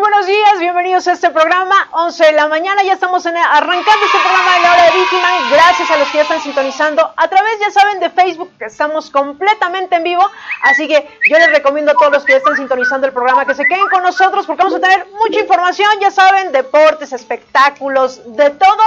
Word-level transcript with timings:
Buenos 0.00 0.26
días, 0.26 0.58
bienvenidos 0.58 1.06
a 1.08 1.12
este 1.12 1.28
programa, 1.28 1.88
11 1.92 2.24
de 2.24 2.32
la 2.32 2.48
mañana, 2.48 2.82
ya 2.82 2.94
estamos 2.94 3.26
en, 3.26 3.36
arrancando 3.36 4.06
este 4.06 4.18
programa 4.18 4.54
de 4.54 4.60
la 4.60 4.72
hora 4.72 4.84
de 4.84 4.90
Vigiman, 4.92 5.50
gracias 5.50 5.90
a 5.90 5.98
los 5.98 6.08
que 6.08 6.16
ya 6.16 6.22
están 6.22 6.40
sintonizando 6.40 7.12
a 7.14 7.28
través, 7.28 7.60
ya 7.60 7.70
saben, 7.70 8.00
de 8.00 8.08
Facebook, 8.08 8.50
que 8.58 8.64
estamos 8.64 9.10
completamente 9.10 9.96
en 9.96 10.04
vivo, 10.04 10.26
así 10.62 10.88
que 10.88 11.06
yo 11.28 11.38
les 11.38 11.50
recomiendo 11.50 11.92
a 11.92 11.94
todos 11.94 12.12
los 12.12 12.24
que 12.24 12.32
ya 12.32 12.38
están 12.38 12.56
sintonizando 12.56 13.08
el 13.08 13.12
programa 13.12 13.44
que 13.44 13.54
se 13.54 13.66
queden 13.66 13.86
con 13.88 14.02
nosotros 14.02 14.46
porque 14.46 14.62
vamos 14.62 14.78
a 14.78 14.80
tener 14.80 15.06
mucha 15.18 15.40
información, 15.40 15.90
ya 16.00 16.10
saben, 16.10 16.50
deportes, 16.50 17.12
espectáculos, 17.12 18.22
de 18.36 18.48
todo 18.50 18.82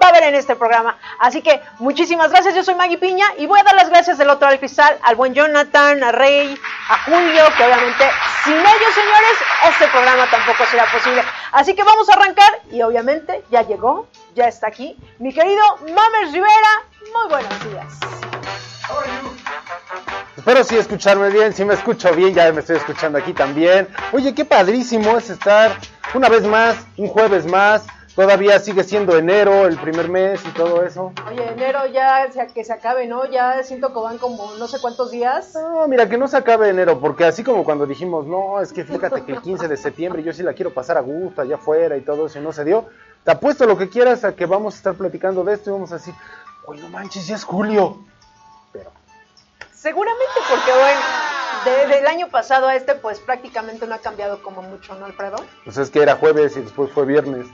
va 0.00 0.06
a 0.06 0.08
haber 0.10 0.24
en 0.24 0.34
este 0.34 0.56
programa. 0.56 0.96
Así 1.18 1.42
que 1.42 1.60
muchísimas 1.78 2.30
gracias, 2.30 2.54
yo 2.54 2.62
soy 2.62 2.74
Maggie 2.74 2.98
Piña 2.98 3.26
y 3.38 3.46
voy 3.46 3.60
a 3.60 3.64
dar 3.64 3.74
las 3.74 3.88
gracias 3.88 4.18
del 4.18 4.30
otro 4.30 4.48
al 4.48 4.58
cristal 4.58 4.98
al 5.02 5.16
buen 5.16 5.34
Jonathan, 5.34 6.02
a 6.02 6.12
Rey, 6.12 6.58
a 6.88 6.98
Julio, 7.04 7.44
que 7.56 7.64
obviamente 7.64 8.04
sin 8.44 8.54
ellos, 8.54 8.94
señores, 8.94 9.36
este 9.68 9.88
programa 9.88 10.30
tampoco 10.30 10.64
será 10.70 10.84
posible. 10.90 11.22
Así 11.52 11.74
que 11.74 11.82
vamos 11.82 12.08
a 12.08 12.14
arrancar 12.14 12.60
y 12.70 12.82
obviamente 12.82 13.44
ya 13.50 13.62
llegó, 13.62 14.08
ya 14.34 14.46
está 14.46 14.68
aquí, 14.68 14.96
mi 15.18 15.32
querido 15.32 15.64
Mames 15.80 16.32
Rivera. 16.32 16.82
Muy 17.12 17.28
buenos 17.28 17.70
días. 17.70 18.00
Espero 20.36 20.62
sí 20.64 20.76
escucharme 20.76 21.30
bien, 21.30 21.52
si 21.52 21.64
me 21.64 21.74
escucho 21.74 22.12
bien, 22.12 22.34
ya 22.34 22.52
me 22.52 22.60
estoy 22.60 22.76
escuchando 22.76 23.18
aquí 23.18 23.32
también. 23.32 23.88
Oye, 24.12 24.34
qué 24.34 24.44
padrísimo 24.44 25.16
es 25.18 25.30
estar 25.30 25.76
una 26.14 26.28
vez 26.28 26.42
más, 26.44 26.76
un 26.96 27.08
jueves 27.08 27.46
más, 27.46 27.84
todavía 28.16 28.58
sigue 28.58 28.82
siendo 28.82 29.16
enero, 29.16 29.66
el 29.66 29.76
primer 29.76 30.08
mes 30.08 30.40
y 30.44 30.48
todo 30.48 30.82
eso. 30.82 31.12
Oye, 31.28 31.52
enero 31.52 31.86
ya 31.86 32.28
que 32.52 32.64
se 32.64 32.72
acabe, 32.72 33.06
¿no? 33.06 33.26
Ya 33.26 33.62
siento 33.62 33.92
que 33.92 34.00
van 34.00 34.16
como 34.18 34.54
no 34.54 34.66
sé 34.66 34.78
cuántos 34.80 35.10
días. 35.10 35.54
No, 35.54 35.86
mira, 35.86 36.08
que 36.08 36.16
no 36.16 36.26
se 36.26 36.38
acabe 36.38 36.70
enero, 36.70 36.98
porque 36.98 37.24
así 37.24 37.44
como 37.44 37.62
cuando 37.62 37.86
dijimos, 37.86 38.26
no, 38.26 38.60
es 38.60 38.72
que 38.72 38.84
fíjate 38.84 39.22
que 39.22 39.32
el 39.32 39.42
15 39.42 39.68
de 39.68 39.76
septiembre 39.76 40.22
yo 40.22 40.32
sí 40.32 40.42
la 40.42 40.54
quiero 40.54 40.72
pasar 40.72 40.96
a 40.96 41.02
gusto 41.02 41.42
allá 41.42 41.56
afuera 41.56 41.96
y 41.96 42.00
todo 42.00 42.26
eso, 42.26 42.38
y 42.38 42.42
no 42.42 42.52
se 42.52 42.64
dio. 42.64 42.86
Te 43.22 43.32
apuesto 43.32 43.66
lo 43.66 43.76
que 43.76 43.90
quieras 43.90 44.24
a 44.24 44.34
que 44.34 44.46
vamos 44.46 44.74
a 44.74 44.76
estar 44.78 44.94
platicando 44.94 45.44
de 45.44 45.52
esto 45.52 45.70
y 45.70 45.72
vamos 45.74 45.92
a 45.92 45.96
decir, 45.96 46.14
oye, 46.64 46.80
no 46.80 46.88
manches, 46.88 47.26
ya 47.26 47.36
es 47.36 47.44
julio. 47.44 47.98
Pero. 48.72 48.90
Seguramente 49.74 50.34
porque, 50.48 50.72
bueno, 50.72 51.00
desde 51.66 51.98
el 52.00 52.06
año 52.06 52.28
pasado 52.28 52.66
a 52.66 52.76
este, 52.76 52.94
pues 52.94 53.20
prácticamente 53.20 53.86
no 53.86 53.94
ha 53.94 53.98
cambiado 53.98 54.42
como 54.42 54.62
mucho, 54.62 54.94
¿no, 54.94 55.04
Alfredo? 55.04 55.36
Pues 55.64 55.76
es 55.76 55.90
que 55.90 56.00
era 56.00 56.16
jueves 56.16 56.56
y 56.56 56.62
después 56.62 56.90
fue 56.92 57.04
viernes. 57.04 57.46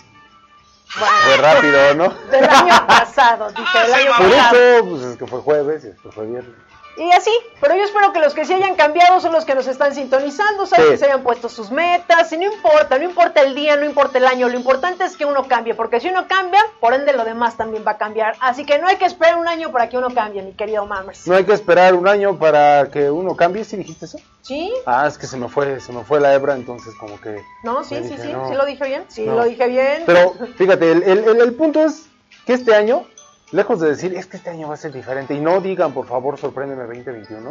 Fue 0.87 1.37
rápido, 1.39 1.95
¿no? 1.95 2.09
Del 2.31 2.45
año 2.45 2.87
pasado, 2.87 3.51
dije, 3.51 3.79
del 3.83 3.95
año 3.95 4.13
Por 4.19 4.31
pasado. 4.31 4.57
eso, 4.57 4.85
pues 4.91 5.03
es 5.05 5.17
que 5.17 5.27
fue 5.27 5.41
jueves 5.41 5.85
y 5.85 5.89
después 5.89 6.15
fue 6.15 6.27
viernes. 6.27 6.55
Y 6.95 7.11
así, 7.13 7.31
pero 7.61 7.75
yo 7.75 7.85
espero 7.85 8.13
que 8.13 8.19
los 8.21 8.35
que 8.35 8.45
sí 8.45 8.53
hayan 8.53 8.75
cambiado 8.75 9.19
son 9.21 9.33
los 9.33 9.47
que 9.47 9.55
nos 9.55 9.67
están 9.67 9.95
sintonizando, 9.95 10.67
¿sabes? 10.67 10.85
Sí. 10.85 10.91
Que 10.93 10.99
se 10.99 11.05
hayan 11.07 11.23
puesto 11.23 11.49
sus 11.49 11.71
metas, 11.71 12.31
y 12.33 12.37
no 12.37 12.45
importa, 12.53 12.99
no 12.99 13.05
importa 13.05 13.41
el 13.41 13.55
día, 13.55 13.77
no 13.77 13.87
importa 13.87 14.19
el 14.19 14.27
año, 14.27 14.49
lo 14.49 14.57
importante 14.59 15.05
es 15.05 15.17
que 15.17 15.25
uno 15.25 15.49
cambie, 15.49 15.75
porque 15.75 16.01
si 16.01 16.09
uno 16.09 16.27
cambia, 16.29 16.61
por 16.81 16.93
ende 16.93 17.15
lo 17.15 17.25
demás 17.25 17.57
también 17.57 17.83
va 17.87 17.93
a 17.93 17.97
cambiar. 17.99 18.37
Así 18.41 18.67
que 18.67 18.79
no 18.79 18.89
hay 18.89 18.97
que 18.97 19.07
esperar 19.07 19.39
un 19.39 19.49
año 19.49 19.73
para 19.73 19.89
que 19.89 19.97
uno 19.97 20.09
cambie, 20.15 20.43
mi 20.43 20.53
querido 20.53 20.85
Mammers. 20.85 21.27
No 21.27 21.35
hay 21.35 21.45
que 21.45 21.55
esperar 21.55 21.95
un 21.95 22.07
año 22.07 22.39
para 22.39 22.89
que 22.91 23.11
uno 23.11 23.37
cambie, 23.37 23.65
¿sí 23.65 23.77
dijiste 23.79 24.05
eso? 24.05 24.19
¿Sí? 24.43 24.71
Ah, 24.85 25.07
es 25.07 25.17
que 25.17 25.27
se 25.27 25.39
me 25.39 25.49
fue, 25.49 25.81
se 25.81 25.93
me 25.93 26.05
fue 26.05 26.21
la 26.21 26.35
hebra, 26.35 26.55
entonces 26.55 26.95
como 27.01 27.19
que... 27.21 27.43
No, 27.63 27.85
sí, 27.85 27.95
sí, 27.97 28.03
dije, 28.03 28.23
sí, 28.23 28.33
no. 28.33 28.49
sí 28.51 28.55
lo 28.55 28.67
dije 28.67 28.85
bien, 28.85 29.05
sí 29.09 29.25
No. 29.25 29.37
lo 29.37 29.45
dije 29.45 29.67
bien. 29.67 30.03
Pero 30.05 30.35
fíjate, 30.59 30.93
el, 30.93 31.03
el- 31.05 31.25
el- 31.29 31.41
el 31.41 31.55
punto 31.55 31.81
es 31.85 32.07
que 32.45 32.53
este 32.55 32.75
año, 32.75 33.07
lejos 33.53 33.81
de 33.81 33.89
decir, 33.89 34.15
es 34.15 34.27
que 34.27 34.37
este 34.37 34.51
año 34.51 34.69
va 34.69 34.75
a 34.75 34.79
ser 34.79 34.93
diferente, 34.93 35.35
y 35.35 35.41
no 35.41 35.61
digan, 35.61 35.93
por 35.93 36.07
favor, 36.07 36.39
sorpréndeme 36.39 36.83
2021, 36.85 37.51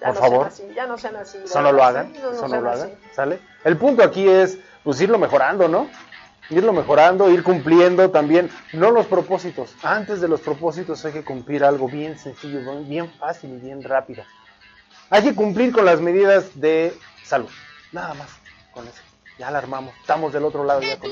ya 0.00 0.06
por 0.06 0.14
no 0.14 0.20
favor. 0.20 0.50
Sean 0.50 0.68
así, 0.68 0.74
ya 0.74 0.86
no 0.86 0.98
sean 0.98 1.16
así. 1.16 1.38
eso 1.44 1.62
no 1.62 1.72
lo 1.72 1.82
hagan, 1.82 2.12
sí, 2.12 2.18
no, 2.20 2.30
no 2.30 2.32
eso 2.32 2.42
no 2.42 2.48
sean 2.48 2.64
lo 2.64 2.70
así. 2.70 2.82
hagan, 2.82 2.96
¿sale? 3.14 3.40
El 3.64 3.76
punto 3.76 4.02
aquí 4.02 4.28
es, 4.28 4.58
pues, 4.84 5.00
irlo 5.00 5.18
mejorando, 5.18 5.68
¿no? 5.68 5.88
Irlo 6.50 6.72
mejorando, 6.72 7.30
ir 7.30 7.42
cumpliendo 7.42 8.10
también, 8.10 8.50
no 8.72 8.90
los 8.90 9.06
propósitos, 9.06 9.74
antes 9.82 10.20
de 10.20 10.28
los 10.28 10.40
propósitos 10.40 11.04
hay 11.04 11.12
que 11.12 11.24
cumplir 11.24 11.64
algo 11.64 11.88
bien 11.88 12.18
sencillo, 12.18 12.60
bien 12.82 13.10
fácil 13.12 13.50
y 13.54 13.58
bien 13.58 13.82
rápido. 13.82 14.24
Hay 15.08 15.22
que 15.22 15.34
cumplir 15.34 15.72
con 15.72 15.84
las 15.84 16.00
medidas 16.00 16.60
de 16.60 16.94
salud, 17.24 17.50
nada 17.92 18.14
más, 18.14 18.28
con 18.72 18.86
eso. 18.86 19.00
Ya 19.38 19.50
la 19.50 19.58
armamos, 19.58 19.94
estamos 20.00 20.32
del 20.32 20.44
otro 20.44 20.64
lado 20.64 20.82
ya 20.82 20.98
con 20.98 21.10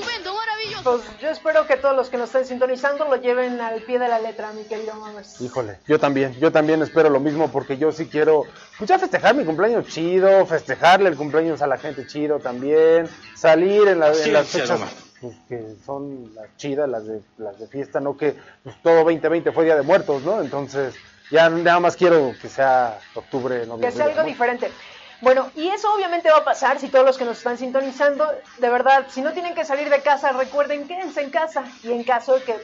Pues 0.83 1.01
yo 1.21 1.29
espero 1.29 1.65
que 1.67 1.77
todos 1.77 1.95
los 1.95 2.09
que 2.09 2.17
nos 2.17 2.29
estén 2.29 2.45
sintonizando 2.45 3.05
lo 3.05 3.15
lleven 3.17 3.59
al 3.61 3.81
pie 3.83 3.99
de 3.99 4.07
la 4.07 4.19
letra, 4.19 4.51
mi 4.53 4.63
querido 4.63 4.95
Mammers. 4.95 5.39
Híjole, 5.41 5.79
yo 5.87 5.99
también, 5.99 6.33
yo 6.39 6.51
también 6.51 6.81
espero 6.81 7.09
lo 7.09 7.19
mismo 7.19 7.49
porque 7.51 7.77
yo 7.77 7.91
sí 7.91 8.07
quiero, 8.07 8.45
pues 8.77 8.89
ya 8.89 8.97
festejar 8.99 9.35
mi 9.35 9.43
cumpleaños 9.45 9.87
chido, 9.87 10.45
festejarle 10.45 11.09
el 11.09 11.15
cumpleaños 11.17 11.61
a 11.61 11.67
la 11.67 11.77
gente 11.77 12.05
chido 12.07 12.39
también, 12.39 13.07
salir 13.35 13.87
en, 13.87 13.99
la- 13.99 14.13
en 14.13 14.33
las 14.33 14.47
fechas 14.47 14.79
pues, 15.19 15.35
que 15.47 15.75
son 15.85 16.33
las 16.35 16.47
chidas, 16.57 16.89
las 16.89 17.05
de, 17.05 17.21
las 17.37 17.59
de 17.59 17.67
fiesta, 17.67 17.99
no 17.99 18.17
que 18.17 18.35
pues, 18.63 18.75
todo 18.81 18.95
2020 19.03 19.51
fue 19.51 19.65
Día 19.65 19.75
de 19.75 19.83
Muertos, 19.83 20.23
¿no? 20.23 20.41
Entonces 20.41 20.95
ya 21.29 21.49
nada 21.49 21.79
más 21.79 21.95
quiero 21.95 22.33
que 22.41 22.49
sea 22.49 22.99
octubre, 23.13 23.59
noviembre. 23.65 23.89
que 23.89 23.95
sea 23.95 24.05
algo 24.05 24.21
¿no? 24.21 24.27
diferente. 24.27 24.71
Bueno, 25.21 25.51
y 25.55 25.69
eso 25.69 25.93
obviamente 25.93 26.31
va 26.31 26.39
a 26.39 26.43
pasar 26.45 26.79
si 26.79 26.89
todos 26.89 27.05
los 27.05 27.17
que 27.17 27.25
nos 27.25 27.37
están 27.37 27.57
sintonizando, 27.57 28.27
de 28.57 28.69
verdad, 28.69 29.05
si 29.09 29.21
no 29.21 29.33
tienen 29.33 29.53
que 29.53 29.65
salir 29.65 29.89
de 29.89 30.01
casa, 30.01 30.31
recuerden, 30.31 30.87
quédense 30.87 31.21
en 31.21 31.29
casa. 31.29 31.63
Y 31.83 31.91
en 31.91 32.03
caso 32.03 32.33
de 32.39 32.43
que 32.43 32.57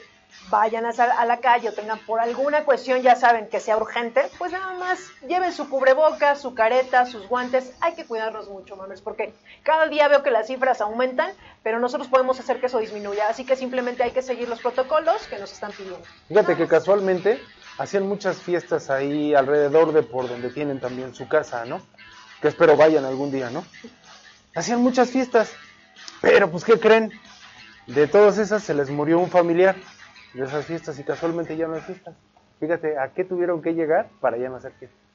vayan 0.49 0.85
a, 0.87 0.91
sal- 0.91 1.11
a 1.15 1.25
la 1.25 1.37
calle 1.37 1.69
o 1.69 1.73
tengan 1.73 1.99
por 1.99 2.19
alguna 2.19 2.63
cuestión, 2.65 3.03
ya 3.03 3.15
saben, 3.15 3.47
que 3.49 3.59
sea 3.59 3.77
urgente, 3.77 4.31
pues 4.39 4.51
nada 4.53 4.73
más 4.73 5.11
lleven 5.27 5.53
su 5.53 5.69
cubrebocas, 5.69 6.41
su 6.41 6.55
careta, 6.55 7.05
sus 7.05 7.27
guantes. 7.27 7.73
Hay 7.79 7.93
que 7.93 8.05
cuidarnos 8.05 8.49
mucho, 8.49 8.75
mames, 8.75 9.01
porque 9.01 9.35
cada 9.63 9.85
día 9.87 10.07
veo 10.07 10.23
que 10.23 10.31
las 10.31 10.47
cifras 10.47 10.81
aumentan, 10.81 11.31
pero 11.61 11.79
nosotros 11.79 12.07
podemos 12.07 12.39
hacer 12.39 12.59
que 12.59 12.65
eso 12.65 12.79
disminuya. 12.79 13.27
Así 13.29 13.45
que 13.45 13.55
simplemente 13.55 14.01
hay 14.01 14.11
que 14.11 14.23
seguir 14.23 14.49
los 14.49 14.61
protocolos 14.61 15.27
que 15.27 15.37
nos 15.37 15.51
están 15.51 15.73
pidiendo. 15.73 15.99
Fíjate 16.27 16.57
que 16.57 16.67
casualmente 16.67 17.39
hacían 17.77 18.07
muchas 18.07 18.41
fiestas 18.41 18.89
ahí 18.89 19.35
alrededor 19.35 19.91
de 19.93 20.01
por 20.01 20.27
donde 20.27 20.49
tienen 20.49 20.79
también 20.79 21.13
su 21.13 21.27
casa, 21.27 21.63
¿no? 21.65 21.81
Que 22.41 22.49
espero 22.49 22.77
vayan 22.77 23.05
algún 23.05 23.31
día, 23.31 23.49
¿no? 23.49 23.63
Hacían 24.55 24.81
muchas 24.81 25.09
fiestas, 25.09 25.51
pero 26.21 26.49
pues 26.49 26.63
¿qué 26.63 26.79
creen? 26.79 27.11
De 27.87 28.07
todas 28.07 28.37
esas 28.37 28.63
se 28.63 28.73
les 28.73 28.89
murió 28.89 29.19
un 29.19 29.29
familiar 29.29 29.75
de 30.33 30.45
esas 30.45 30.65
fiestas 30.65 30.99
y 30.99 31.03
casualmente 31.03 31.55
ya 31.55 31.67
no 31.67 31.75
hay 31.75 31.81
fiestas. 31.81 32.15
Fíjate, 32.59 32.97
¿a 32.97 33.09
qué 33.09 33.23
tuvieron 33.23 33.61
que 33.61 33.73
llegar 33.73 34.07
para 34.19 34.37
ya 34.37 34.49
no 34.49 34.55
hacer 34.55 34.71
fiestas? 34.73 35.07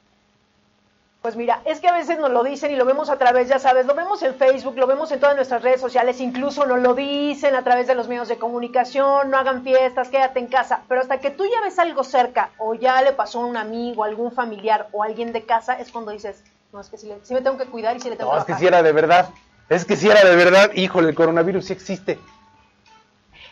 Pues 1.21 1.37
mira, 1.37 1.61
es 1.63 1.79
que 1.79 1.87
a 1.87 1.93
veces 1.93 2.19
nos 2.19 2.31
lo 2.31 2.43
dicen 2.43 2.71
y 2.71 2.75
lo 2.75 2.83
vemos 2.83 3.09
a 3.09 3.17
través, 3.17 3.47
ya 3.47 3.57
sabes, 3.57 3.85
lo 3.85 3.95
vemos 3.95 4.21
en 4.23 4.35
Facebook, 4.35 4.75
lo 4.75 4.87
vemos 4.87 5.09
en 5.13 5.21
todas 5.21 5.37
nuestras 5.37 5.61
redes 5.61 5.79
sociales, 5.79 6.19
incluso 6.19 6.65
nos 6.65 6.81
lo 6.81 6.95
dicen 6.95 7.55
a 7.55 7.63
través 7.63 7.87
de 7.87 7.95
los 7.95 8.09
medios 8.09 8.27
de 8.27 8.37
comunicación, 8.37 9.31
no 9.31 9.37
hagan 9.37 9.63
fiestas, 9.63 10.09
quédate 10.09 10.39
en 10.39 10.47
casa, 10.47 10.81
pero 10.89 10.99
hasta 10.99 11.19
que 11.21 11.31
tú 11.31 11.45
ya 11.45 11.61
ves 11.61 11.79
algo 11.79 12.03
cerca 12.03 12.51
o 12.57 12.73
ya 12.73 13.01
le 13.01 13.13
pasó 13.13 13.41
a 13.41 13.45
un 13.45 13.55
amigo, 13.55 14.03
algún 14.03 14.33
familiar 14.33 14.89
o 14.91 15.01
alguien 15.01 15.31
de 15.31 15.45
casa, 15.45 15.79
es 15.79 15.93
cuando 15.93 16.11
dices, 16.11 16.43
no, 16.73 16.81
es 16.81 16.89
que 16.89 16.97
sí, 16.97 17.07
le- 17.07 17.19
sí 17.23 17.33
me 17.33 17.41
tengo 17.41 17.57
que 17.57 17.65
cuidar 17.65 17.95
y 17.95 17.99
sí 18.01 18.09
le 18.09 18.15
tengo 18.15 18.31
No, 18.31 18.35
que 18.37 18.39
es 18.41 18.45
que 18.45 18.51
bajar". 18.53 18.59
si 18.61 18.67
era 18.67 18.83
de 18.83 18.91
verdad. 18.91 19.29
Es 19.69 19.85
que 19.85 19.95
si 19.95 20.09
era 20.09 20.23
de 20.23 20.35
verdad, 20.35 20.71
híjole, 20.73 21.09
el 21.09 21.15
coronavirus 21.15 21.65
sí 21.65 21.73
existe. 21.73 22.19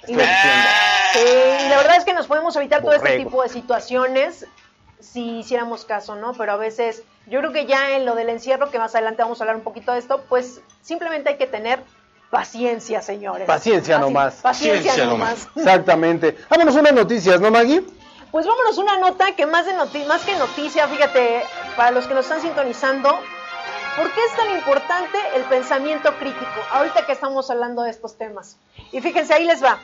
Y, 0.08 0.12
Estoy 0.14 0.16
diciendo. 0.18 0.68
Sí, 1.14 1.66
y 1.66 1.70
la 1.70 1.78
verdad 1.78 1.96
es 1.98 2.04
que 2.06 2.14
nos 2.14 2.28
podemos 2.28 2.56
evitar 2.56 2.82
todo 2.82 2.94
este 2.94 3.18
tipo 3.18 3.44
de 3.44 3.50
situaciones 3.50 4.46
si 5.00 5.40
hiciéramos 5.40 5.86
caso, 5.86 6.16
¿no? 6.16 6.34
Pero 6.34 6.54
a 6.54 6.58
veces, 6.58 7.04
yo 7.28 7.40
creo 7.40 7.52
que 7.52 7.66
ya 7.66 7.92
en 7.96 8.06
lo 8.06 8.16
del 8.16 8.30
encierro, 8.30 8.70
que 8.72 8.80
más 8.80 8.94
adelante 8.96 9.22
vamos 9.22 9.40
a 9.40 9.44
hablar 9.44 9.56
un 9.56 9.64
poquito 9.64 9.92
de 9.94 10.00
esto, 10.00 10.24
pues 10.30 10.62
simplemente 10.82 11.30
hay 11.30 11.38
que 11.38 11.48
tener 11.48 11.84
paciencia, 12.30 13.02
señores. 13.02 13.46
Paciencia 13.48 13.96
Así, 13.98 14.06
nomás. 14.06 14.36
Paciencia 14.36 14.92
Paciencia 14.92 15.06
nomás. 15.06 15.48
Exactamente. 15.56 16.38
Vámonos 16.50 16.76
unas 16.76 16.94
noticias, 16.94 17.40
¿no, 17.42 17.52
Maggie? 17.52 17.84
Pues 18.32 18.46
vámonos 18.46 18.78
una 18.78 18.98
nota 18.98 19.36
que 19.36 19.46
más, 19.46 19.66
de 19.66 19.74
noti- 19.76 20.06
más 20.06 20.24
que 20.24 20.36
noticia, 20.38 20.88
fíjate, 20.88 21.44
para 21.76 21.92
los 21.92 22.08
que 22.08 22.14
nos 22.14 22.26
están 22.26 22.42
sintonizando, 22.42 23.10
¿por 23.98 24.12
qué 24.12 24.20
es 24.26 24.36
tan 24.36 24.52
importante 24.52 25.18
el 25.36 25.44
pensamiento 25.44 26.14
crítico? 26.18 26.46
Ahorita 26.72 27.06
que 27.06 27.12
estamos 27.12 27.50
hablando 27.50 27.84
de 27.84 27.92
estos 27.92 28.18
temas. 28.18 28.58
Y 28.92 29.02
fíjense, 29.02 29.34
ahí 29.34 29.46
les 29.46 29.64
va. 29.64 29.80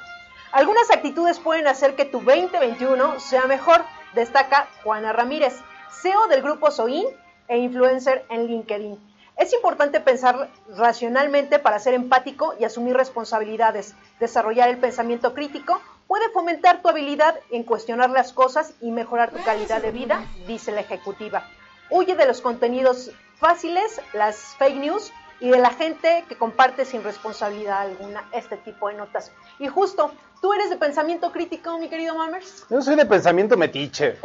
Algunas 0.51 0.89
actitudes 0.91 1.39
pueden 1.39 1.67
hacer 1.67 1.95
que 1.95 2.05
tu 2.05 2.19
2021 2.19 3.19
sea 3.19 3.45
mejor, 3.47 3.83
destaca 4.13 4.67
Juana 4.83 5.13
Ramírez, 5.13 5.55
CEO 5.91 6.27
del 6.27 6.41
grupo 6.41 6.71
Soin 6.71 7.05
e 7.47 7.57
influencer 7.57 8.25
en 8.29 8.47
LinkedIn. 8.47 8.97
Es 9.37 9.53
importante 9.53 9.99
pensar 9.99 10.49
racionalmente 10.75 11.59
para 11.59 11.79
ser 11.79 11.93
empático 11.93 12.55
y 12.59 12.63
asumir 12.63 12.95
responsabilidades. 12.97 13.93
Desarrollar 14.19 14.69
el 14.69 14.79
pensamiento 14.79 15.33
crítico 15.33 15.79
puede 16.07 16.29
fomentar 16.29 16.81
tu 16.81 16.89
habilidad 16.89 17.39
en 17.51 17.63
cuestionar 17.63 18.09
las 18.09 18.33
cosas 18.33 18.73
y 18.81 18.91
mejorar 18.91 19.29
tu 19.29 19.43
calidad 19.43 19.81
de 19.81 19.91
vida, 19.91 20.25
dice 20.47 20.71
la 20.71 20.81
ejecutiva. 20.81 21.43
Huye 21.89 22.15
de 22.15 22.25
los 22.25 22.41
contenidos 22.41 23.11
fáciles, 23.37 24.01
las 24.13 24.37
fake 24.57 24.77
news 24.77 25.11
y 25.39 25.49
de 25.49 25.59
la 25.59 25.69
gente 25.69 26.25
que 26.27 26.35
comparte 26.35 26.85
sin 26.85 27.03
responsabilidad 27.03 27.81
alguna 27.81 28.23
este 28.31 28.57
tipo 28.57 28.89
de 28.89 28.95
notas. 28.95 29.31
Y 29.59 29.67
justo, 29.67 30.11
¿tú 30.41 30.53
eres 30.53 30.69
de 30.69 30.77
pensamiento 30.77 31.31
crítico, 31.31 31.77
mi 31.77 31.89
querido 31.89 32.15
Mammers? 32.15 32.65
Yo 32.69 32.81
soy 32.81 32.95
de 32.95 33.05
pensamiento 33.05 33.55
metiche. 33.55 34.17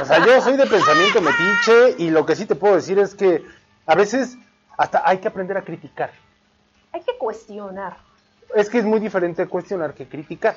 O 0.00 0.04
sea, 0.04 0.24
yo 0.24 0.40
soy 0.40 0.56
de 0.56 0.66
pensamiento 0.66 1.20
metiche 1.20 1.96
y 1.98 2.10
lo 2.10 2.24
que 2.24 2.36
sí 2.36 2.46
te 2.46 2.54
puedo 2.54 2.76
decir 2.76 2.98
es 2.98 3.14
que 3.14 3.44
a 3.86 3.94
veces 3.94 4.36
hasta 4.76 5.02
hay 5.04 5.18
que 5.18 5.28
aprender 5.28 5.56
a 5.56 5.62
criticar. 5.62 6.12
Hay 6.92 7.02
que 7.02 7.16
cuestionar. 7.18 7.96
Es 8.54 8.70
que 8.70 8.78
es 8.78 8.84
muy 8.84 9.00
diferente 9.00 9.46
cuestionar 9.46 9.94
que 9.94 10.08
criticar. 10.08 10.54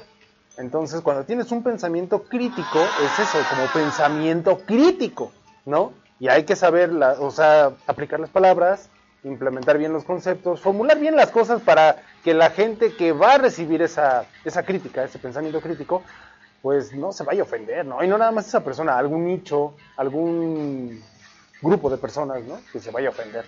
Entonces, 0.58 1.02
cuando 1.02 1.24
tienes 1.24 1.52
un 1.52 1.64
pensamiento 1.64 2.24
crítico, 2.24 2.80
es 3.04 3.20
eso, 3.20 3.40
como 3.50 3.66
pensamiento 3.74 4.60
crítico, 4.60 5.32
¿no? 5.66 5.94
Y 6.22 6.28
hay 6.28 6.44
que 6.44 6.56
saber, 6.56 6.92
la, 6.94 7.14
o 7.14 7.32
sea, 7.32 7.72
aplicar 7.88 8.20
las 8.20 8.30
palabras, 8.30 8.92
implementar 9.24 9.80
bien 9.80 9.92
los 9.92 10.04
conceptos, 10.04 10.62
formular 10.62 11.00
bien 11.00 11.16
las 11.16 11.32
cosas 11.32 11.64
para 11.64 11.96
que 12.24 12.36
la 12.36 12.52
gente 12.52 12.94
que 12.94 13.12
va 13.12 13.34
a 13.34 13.38
recibir 13.40 13.82
esa, 13.82 14.26
esa 14.46 14.62
crítica, 14.62 15.04
ese 15.04 15.18
pensamiento 15.18 15.60
crítico, 15.62 16.04
pues 16.62 16.94
no 16.94 17.12
se 17.12 17.24
vaya 17.24 17.42
a 17.42 17.46
ofender, 17.46 17.88
¿no? 17.88 18.04
Y 18.04 18.08
no 18.08 18.20
nada 18.20 18.32
más 18.32 18.48
esa 18.48 18.64
persona, 18.64 19.00
algún 19.00 19.26
nicho, 19.26 19.74
algún 19.98 21.04
grupo 21.60 21.90
de 21.90 21.98
personas, 21.98 22.44
¿no? 22.44 22.60
Que 22.72 22.80
se 22.80 22.92
vaya 22.92 23.08
a 23.08 23.12
ofender. 23.14 23.44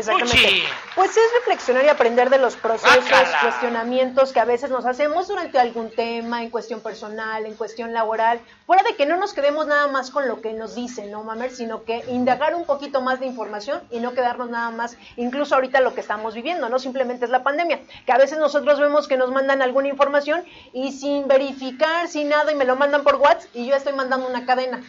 Exactamente. 0.00 0.62
Pues 0.94 1.10
es 1.10 1.32
reflexionar 1.38 1.84
y 1.84 1.88
aprender 1.88 2.30
de 2.30 2.38
los 2.38 2.56
procesos, 2.56 3.04
cuestionamientos 3.42 4.32
que 4.32 4.40
a 4.40 4.44
veces 4.44 4.70
nos 4.70 4.86
hacemos 4.86 5.28
durante 5.28 5.58
algún 5.58 5.90
tema, 5.90 6.42
en 6.42 6.50
cuestión 6.50 6.80
personal, 6.80 7.46
en 7.46 7.54
cuestión 7.54 7.92
laboral, 7.92 8.40
fuera 8.66 8.82
de 8.82 8.96
que 8.96 9.06
no 9.06 9.16
nos 9.16 9.32
quedemos 9.32 9.66
nada 9.66 9.86
más 9.86 10.10
con 10.10 10.28
lo 10.28 10.40
que 10.40 10.52
nos 10.52 10.74
dicen, 10.74 11.10
¿no, 11.10 11.22
Mamer? 11.22 11.50
Sino 11.50 11.84
que 11.84 12.04
indagar 12.08 12.54
un 12.54 12.64
poquito 12.64 13.00
más 13.00 13.20
de 13.20 13.26
información 13.26 13.80
y 13.90 14.00
no 14.00 14.14
quedarnos 14.14 14.50
nada 14.50 14.70
más, 14.70 14.96
incluso 15.16 15.54
ahorita 15.54 15.80
lo 15.80 15.94
que 15.94 16.00
estamos 16.00 16.34
viviendo, 16.34 16.68
no 16.68 16.78
simplemente 16.78 17.24
es 17.24 17.30
la 17.30 17.42
pandemia, 17.42 17.80
que 18.06 18.12
a 18.12 18.18
veces 18.18 18.38
nosotros 18.38 18.80
vemos 18.80 19.08
que 19.08 19.16
nos 19.16 19.30
mandan 19.30 19.62
alguna 19.62 19.88
información 19.88 20.44
y 20.72 20.92
sin 20.92 21.28
verificar, 21.28 22.08
sin 22.08 22.28
nada, 22.28 22.52
y 22.52 22.54
me 22.54 22.64
lo 22.64 22.76
mandan 22.76 23.02
por 23.02 23.16
WhatsApp 23.16 23.50
y 23.54 23.66
yo 23.66 23.74
estoy 23.74 23.92
mandando 23.92 24.28
una 24.28 24.46
cadena. 24.46 24.82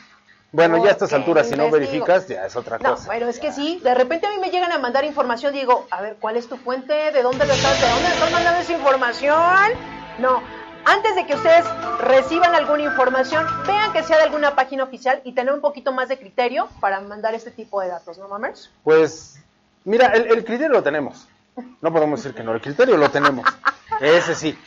Bueno, 0.52 0.84
ya 0.84 0.90
a 0.90 0.92
estas 0.92 1.14
alturas, 1.14 1.48
si 1.48 1.56
no 1.56 1.72
verificas, 1.72 2.28
ya 2.28 2.46
es 2.46 2.56
otra 2.56 2.78
cosa. 2.78 3.04
No, 3.04 3.10
pero 3.10 3.30
es 3.30 3.40
que 3.40 3.54
sí, 3.54 3.80
de 3.82 3.96
repente 3.96 4.28
a 4.28 4.32
mí 4.32 4.38
me 4.40 4.50
llegan 4.50 4.72
a 4.72 4.80
mandar 4.80 5.06
información, 5.06 5.54
digo, 5.54 5.88
a 5.90 6.02
ver, 6.02 6.18
¿cuál 6.20 6.36
es 6.36 6.48
tu 6.50 6.58
fuente? 6.58 6.94
¿De 6.94 7.24
dónde 7.24 7.46
lo 7.46 7.54
estás? 7.54 7.80
¿De 7.80 7.88
dónde 7.88 8.10
estás 8.10 8.32
mandando 8.32 8.60
esa 8.60 8.74
información? 8.74 9.72
No, 10.20 10.44
antes 10.84 11.16
de 11.16 11.26
que 11.26 11.36
ustedes 11.36 11.66
reciban 12.00 12.54
alguna 12.54 12.84
información, 12.84 13.46
vean 13.66 13.94
que 13.94 14.04
sea 14.04 14.18
de 14.18 14.24
alguna 14.24 14.56
página 14.56 14.84
oficial 14.84 15.22
y 15.24 15.34
tener 15.34 15.54
un 15.54 15.62
poquito 15.62 15.94
más 15.94 16.10
de 16.10 16.18
criterio 16.18 16.68
para 16.80 17.00
mandar 17.00 17.34
este 17.34 17.52
tipo 17.52 17.80
de 17.82 17.88
datos, 17.88 18.18
¿no, 18.18 18.28
mamers? 18.28 18.72
Pues, 18.84 19.40
mira, 19.86 20.08
el, 20.08 20.28
el 20.28 20.44
criterio 20.44 20.70
lo 20.70 20.84
tenemos. 20.84 21.28
No 21.82 21.94
podemos 21.94 22.22
decir 22.22 22.36
que 22.36 22.44
no, 22.44 22.54
el 22.54 22.62
criterio 22.62 22.98
lo 22.98 23.10
tenemos. 23.10 23.46
Ese 24.02 24.36
sí. 24.36 24.58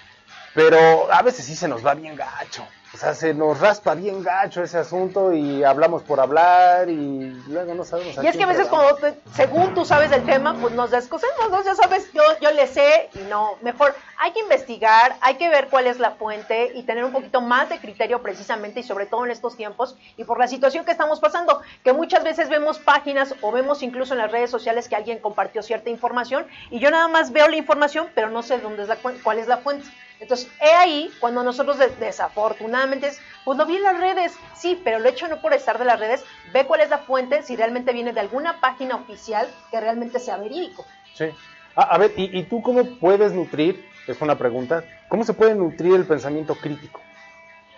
Pero 0.54 1.12
a 1.12 1.22
veces 1.22 1.44
sí 1.44 1.56
se 1.56 1.66
nos 1.66 1.84
va 1.84 1.94
bien 1.94 2.14
gacho. 2.14 2.64
O 2.94 2.96
sea, 2.96 3.12
se 3.12 3.34
nos 3.34 3.58
raspa 3.58 3.96
bien 3.96 4.22
gacho 4.22 4.62
ese 4.62 4.78
asunto 4.78 5.32
y 5.32 5.64
hablamos 5.64 6.04
por 6.04 6.20
hablar 6.20 6.88
y 6.88 7.30
luego 7.48 7.74
no 7.74 7.84
sabemos. 7.84 8.16
y 8.22 8.26
es 8.28 8.36
que 8.36 8.44
a 8.44 8.46
veces 8.46 8.68
cuando, 8.68 8.96
según 9.34 9.74
tú 9.74 9.84
sabes 9.84 10.10
del 10.10 10.24
tema, 10.24 10.56
pues 10.60 10.72
nos 10.74 10.92
descosemos, 10.92 11.50
¿no? 11.50 11.64
Ya 11.64 11.74
sabes, 11.74 12.12
yo, 12.12 12.22
yo 12.40 12.52
le 12.52 12.68
sé 12.68 13.10
y 13.14 13.18
no, 13.28 13.56
mejor 13.62 13.96
hay 14.16 14.30
que 14.30 14.38
investigar, 14.38 15.16
hay 15.22 15.34
que 15.34 15.48
ver 15.48 15.68
cuál 15.70 15.88
es 15.88 15.98
la 15.98 16.12
fuente 16.12 16.70
y 16.72 16.84
tener 16.84 17.04
un 17.04 17.10
poquito 17.10 17.40
más 17.40 17.68
de 17.68 17.80
criterio 17.80 18.22
precisamente 18.22 18.78
y 18.78 18.84
sobre 18.84 19.06
todo 19.06 19.24
en 19.24 19.32
estos 19.32 19.56
tiempos 19.56 19.96
y 20.16 20.22
por 20.22 20.38
la 20.38 20.46
situación 20.46 20.84
que 20.84 20.92
estamos 20.92 21.18
pasando, 21.18 21.62
que 21.82 21.92
muchas 21.92 22.22
veces 22.22 22.48
vemos 22.48 22.78
páginas 22.78 23.34
o 23.40 23.50
vemos 23.50 23.82
incluso 23.82 24.14
en 24.14 24.18
las 24.18 24.30
redes 24.30 24.50
sociales 24.50 24.88
que 24.88 24.94
alguien 24.94 25.18
compartió 25.18 25.64
cierta 25.64 25.90
información 25.90 26.46
y 26.70 26.78
yo 26.78 26.92
nada 26.92 27.08
más 27.08 27.32
veo 27.32 27.48
la 27.48 27.56
información, 27.56 28.06
pero 28.14 28.30
no 28.30 28.44
sé 28.44 28.58
dónde 28.58 28.82
es 28.82 28.88
la, 28.88 28.96
cuál 28.96 29.40
es 29.40 29.48
la 29.48 29.58
fuente. 29.58 29.88
Entonces, 30.20 30.48
he 30.60 30.72
ahí 30.72 31.12
cuando 31.20 31.42
nosotros 31.42 31.78
desafortunadamente 31.98 33.08
es, 33.08 33.20
pues 33.44 33.58
lo 33.58 33.66
vi 33.66 33.76
en 33.76 33.82
las 33.82 33.98
redes, 34.00 34.38
sí, 34.54 34.80
pero 34.84 34.98
lo 34.98 35.08
hecho 35.08 35.28
no 35.28 35.40
por 35.40 35.52
estar 35.52 35.78
de 35.78 35.84
las 35.84 36.00
redes, 36.00 36.24
ve 36.52 36.66
cuál 36.66 36.80
es 36.80 36.90
la 36.90 36.98
fuente, 36.98 37.42
si 37.42 37.56
realmente 37.56 37.92
viene 37.92 38.12
de 38.12 38.20
alguna 38.20 38.60
página 38.60 38.96
oficial 38.96 39.46
que 39.70 39.80
realmente 39.80 40.18
sea 40.18 40.36
verídico. 40.38 40.86
Sí. 41.12 41.26
A 41.76 41.98
ver, 41.98 42.12
¿y, 42.16 42.38
¿y 42.38 42.44
tú 42.44 42.62
cómo 42.62 42.98
puedes 43.00 43.32
nutrir, 43.32 43.90
es 44.06 44.20
una 44.20 44.38
pregunta, 44.38 44.84
cómo 45.08 45.24
se 45.24 45.34
puede 45.34 45.54
nutrir 45.54 45.94
el 45.94 46.06
pensamiento 46.06 46.54
crítico? 46.54 47.02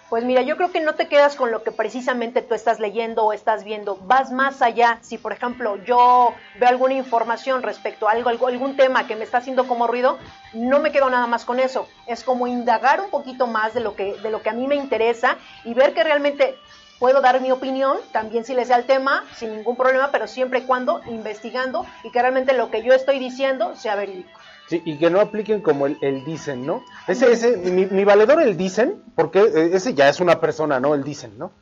Pues 0.09 0.23
mira, 0.23 0.43
yo 0.43 0.57
creo 0.57 0.71
que 0.71 0.81
no 0.81 0.95
te 0.95 1.09
quedas 1.09 1.35
con 1.35 1.51
lo 1.51 1.65
que 1.65 1.73
precisamente 1.73 2.41
tú 2.41 2.55
estás 2.55 2.79
leyendo 2.79 3.25
o 3.25 3.33
estás 3.33 3.65
viendo, 3.65 3.97
vas 4.03 4.31
más 4.31 4.63
allá. 4.63 4.99
Si 5.01 5.19
por 5.19 5.33
ejemplo 5.33 5.83
yo 5.85 6.33
veo 6.61 6.69
alguna 6.69 6.95
información 6.95 7.65
respecto 7.65 8.09
a 8.09 8.13
algo, 8.13 8.47
algún 8.47 8.77
tema 8.77 9.09
que 9.09 9.17
me 9.17 9.25
está 9.25 9.39
haciendo 9.39 9.67
como 9.67 9.89
ruido, 9.89 10.19
no 10.53 10.79
me 10.79 10.93
quedo 10.93 11.11
nada 11.11 11.27
más 11.27 11.45
con 11.45 11.59
eso. 11.59 11.89
Es 12.07 12.23
como 12.23 12.47
indagar 12.47 13.01
un 13.01 13.11
poquito 13.11 13.49
más 13.49 13.75
de 13.75 13.81
lo 13.81 13.97
que, 13.97 14.15
de 14.15 14.31
lo 14.31 14.43
que 14.43 14.51
a 14.51 14.53
mí 14.53 14.69
me 14.69 14.77
interesa 14.77 15.39
y 15.65 15.75
ver 15.75 15.93
que 15.93 16.05
realmente 16.05 16.57
puedo 17.01 17.21
dar 17.21 17.41
mi 17.41 17.51
opinión, 17.51 17.99
también 18.13 18.45
si 18.45 18.55
les 18.55 18.69
sea 18.69 18.77
el 18.77 18.87
tema, 18.87 19.25
sin 19.35 19.57
ningún 19.57 19.77
problema, 19.77 20.11
pero 20.13 20.29
siempre 20.29 20.61
y 20.61 20.63
cuando 20.63 21.03
investigando 21.07 21.85
y 22.05 22.13
que 22.13 22.23
realmente 22.23 22.53
lo 22.53 22.71
que 22.71 22.85
yo 22.85 22.93
estoy 22.93 23.19
diciendo 23.19 23.75
sea 23.75 23.97
verídico. 23.97 24.39
Sí, 24.69 24.83
y 24.85 24.99
que 24.99 25.11
no 25.11 25.21
apliquen 25.21 25.61
como 25.61 25.87
el, 25.87 26.25
dicen, 26.25 26.67
¿no? 26.67 26.83
Ese, 27.07 27.31
ese, 27.31 27.57
mi, 27.57 28.05
valedor 28.05 28.43
el 28.43 28.57
dicen, 28.57 29.01
porque 29.15 29.41
eh, 29.41 29.71
ese 29.75 29.95
ya 29.95 30.09
es 30.09 30.19
una 30.21 30.41
persona, 30.41 30.81
¿no? 30.81 30.95
El 30.95 31.05
dicen, 31.05 31.39
¿no? 31.39 31.53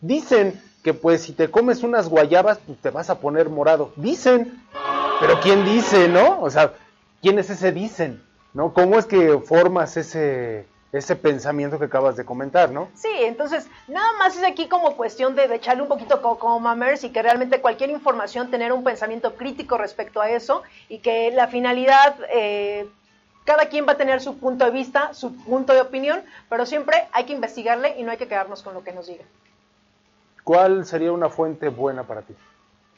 Dicen 0.00 0.60
que 0.84 0.94
pues 0.94 1.22
si 1.22 1.32
te 1.32 1.50
comes 1.50 1.82
unas 1.82 2.08
guayabas, 2.08 2.58
pues 2.64 2.78
te 2.78 2.90
vas 2.90 3.10
a 3.10 3.18
poner 3.18 3.48
morado. 3.48 3.92
Dicen, 3.96 4.62
pero 5.20 5.40
¿quién 5.40 5.64
dice, 5.64 6.08
no? 6.08 6.42
O 6.42 6.50
sea, 6.50 6.74
¿quién 7.22 7.38
es 7.38 7.50
ese 7.50 7.72
dicen? 7.72 8.22
¿No? 8.52 8.72
¿Cómo 8.72 8.98
es 8.98 9.06
que 9.06 9.40
formas 9.40 9.96
ese, 9.96 10.66
ese 10.94 11.16
pensamiento 11.16 11.78
que 11.78 11.86
acabas 11.86 12.16
de 12.16 12.24
comentar, 12.24 12.70
¿no? 12.70 12.88
Sí, 12.94 13.08
entonces 13.20 13.66
nada 13.88 14.06
más 14.18 14.36
es 14.36 14.44
aquí 14.44 14.68
como 14.68 14.96
cuestión 14.96 15.34
de, 15.34 15.52
echarle 15.54 15.82
un 15.82 15.88
poquito 15.88 16.22
como, 16.22 16.60
mamers 16.60 17.02
y 17.02 17.10
que 17.10 17.20
realmente 17.20 17.60
cualquier 17.60 17.90
información 17.90 18.50
tener 18.50 18.72
un 18.72 18.84
pensamiento 18.84 19.34
crítico 19.34 19.76
respecto 19.76 20.20
a 20.20 20.30
eso 20.30 20.62
y 20.88 20.98
que 20.98 21.32
la 21.32 21.48
finalidad, 21.48 22.16
eh, 22.32 22.88
cada 23.44 23.66
quien 23.68 23.86
va 23.86 23.92
a 23.92 23.96
tener 23.96 24.20
su 24.20 24.38
punto 24.38 24.64
de 24.64 24.70
vista, 24.70 25.12
su 25.14 25.34
punto 25.34 25.74
de 25.74 25.80
opinión, 25.80 26.22
pero 26.48 26.64
siempre 26.64 27.08
hay 27.12 27.24
que 27.24 27.32
investigarle 27.32 27.98
y 27.98 28.04
no 28.04 28.12
hay 28.12 28.16
que 28.16 28.28
quedarnos 28.28 28.62
con 28.62 28.74
lo 28.74 28.84
que 28.84 28.92
nos 28.92 29.08
diga. 29.08 29.24
¿Cuál 30.44 30.86
sería 30.86 31.10
una 31.10 31.28
fuente 31.28 31.68
buena 31.70 32.04
para 32.04 32.22
ti? 32.22 32.34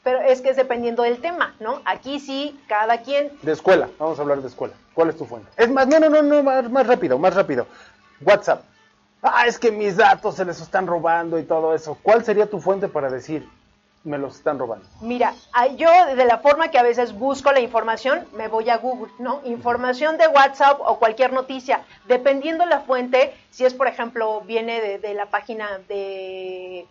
Pero 0.07 0.21
es 0.21 0.39
que 0.39 0.51
es 0.51 0.55
dependiendo 0.55 1.03
del 1.03 1.19
tema, 1.19 1.53
¿no? 1.59 1.81
Aquí 1.83 2.21
sí, 2.21 2.57
cada 2.69 3.01
quien... 3.01 3.29
De 3.41 3.51
escuela, 3.51 3.89
vamos 3.99 4.17
a 4.17 4.21
hablar 4.21 4.41
de 4.41 4.47
escuela. 4.47 4.73
¿Cuál 4.93 5.09
es 5.09 5.17
tu 5.17 5.25
fuente? 5.25 5.49
Es 5.57 5.69
más, 5.69 5.85
no, 5.85 5.99
no, 5.99 6.07
no, 6.07 6.21
no, 6.21 6.43
más, 6.43 6.87
rápido, 6.87 7.19
más 7.19 7.35
rápido. 7.35 7.67
WhatsApp. 8.21 8.63
Ah, 9.21 9.47
es 9.47 9.59
que 9.59 9.69
mis 9.69 9.97
datos 9.97 10.35
se 10.35 10.45
les 10.45 10.61
están 10.61 10.87
robando 10.87 11.37
y 11.37 11.43
todo 11.43 11.75
eso. 11.75 11.97
¿Cuál 12.01 12.23
sería 12.23 12.49
tu 12.49 12.61
fuente 12.61 12.87
para 12.87 13.09
decir, 13.09 13.49
me 14.05 14.17
los 14.17 14.37
están 14.37 14.57
robando? 14.57 14.85
Mira, 15.01 15.33
yo 15.75 15.89
de 16.15 16.23
la 16.23 16.37
forma 16.37 16.71
que 16.71 16.77
a 16.77 16.83
veces 16.83 17.11
busco 17.11 17.51
la 17.51 17.59
información, 17.59 18.25
me 18.31 18.47
voy 18.47 18.69
a 18.69 18.77
Google, 18.77 19.11
¿no? 19.19 19.41
Información 19.43 20.17
de 20.17 20.29
WhatsApp 20.29 20.79
o 20.79 20.99
cualquier 20.99 21.33
noticia, 21.33 21.81
dependiendo 22.07 22.65
la 22.65 22.79
fuente, 22.79 23.33
si 23.51 23.65
es, 23.65 23.73
por 23.73 23.87
ejemplo, 23.87 24.39
viene 24.39 24.79
de, 24.79 24.99
de 24.99 25.13
la 25.13 25.25
página 25.25 25.79
de, 25.89 26.87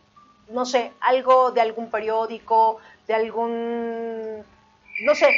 no 0.49 0.65
sé, 0.65 0.93
algo 1.01 1.51
de 1.51 1.61
algún 1.61 1.91
periódico, 1.91 2.79
de 3.07 3.15
algún, 3.15 4.45
no 5.05 5.15
sé, 5.15 5.29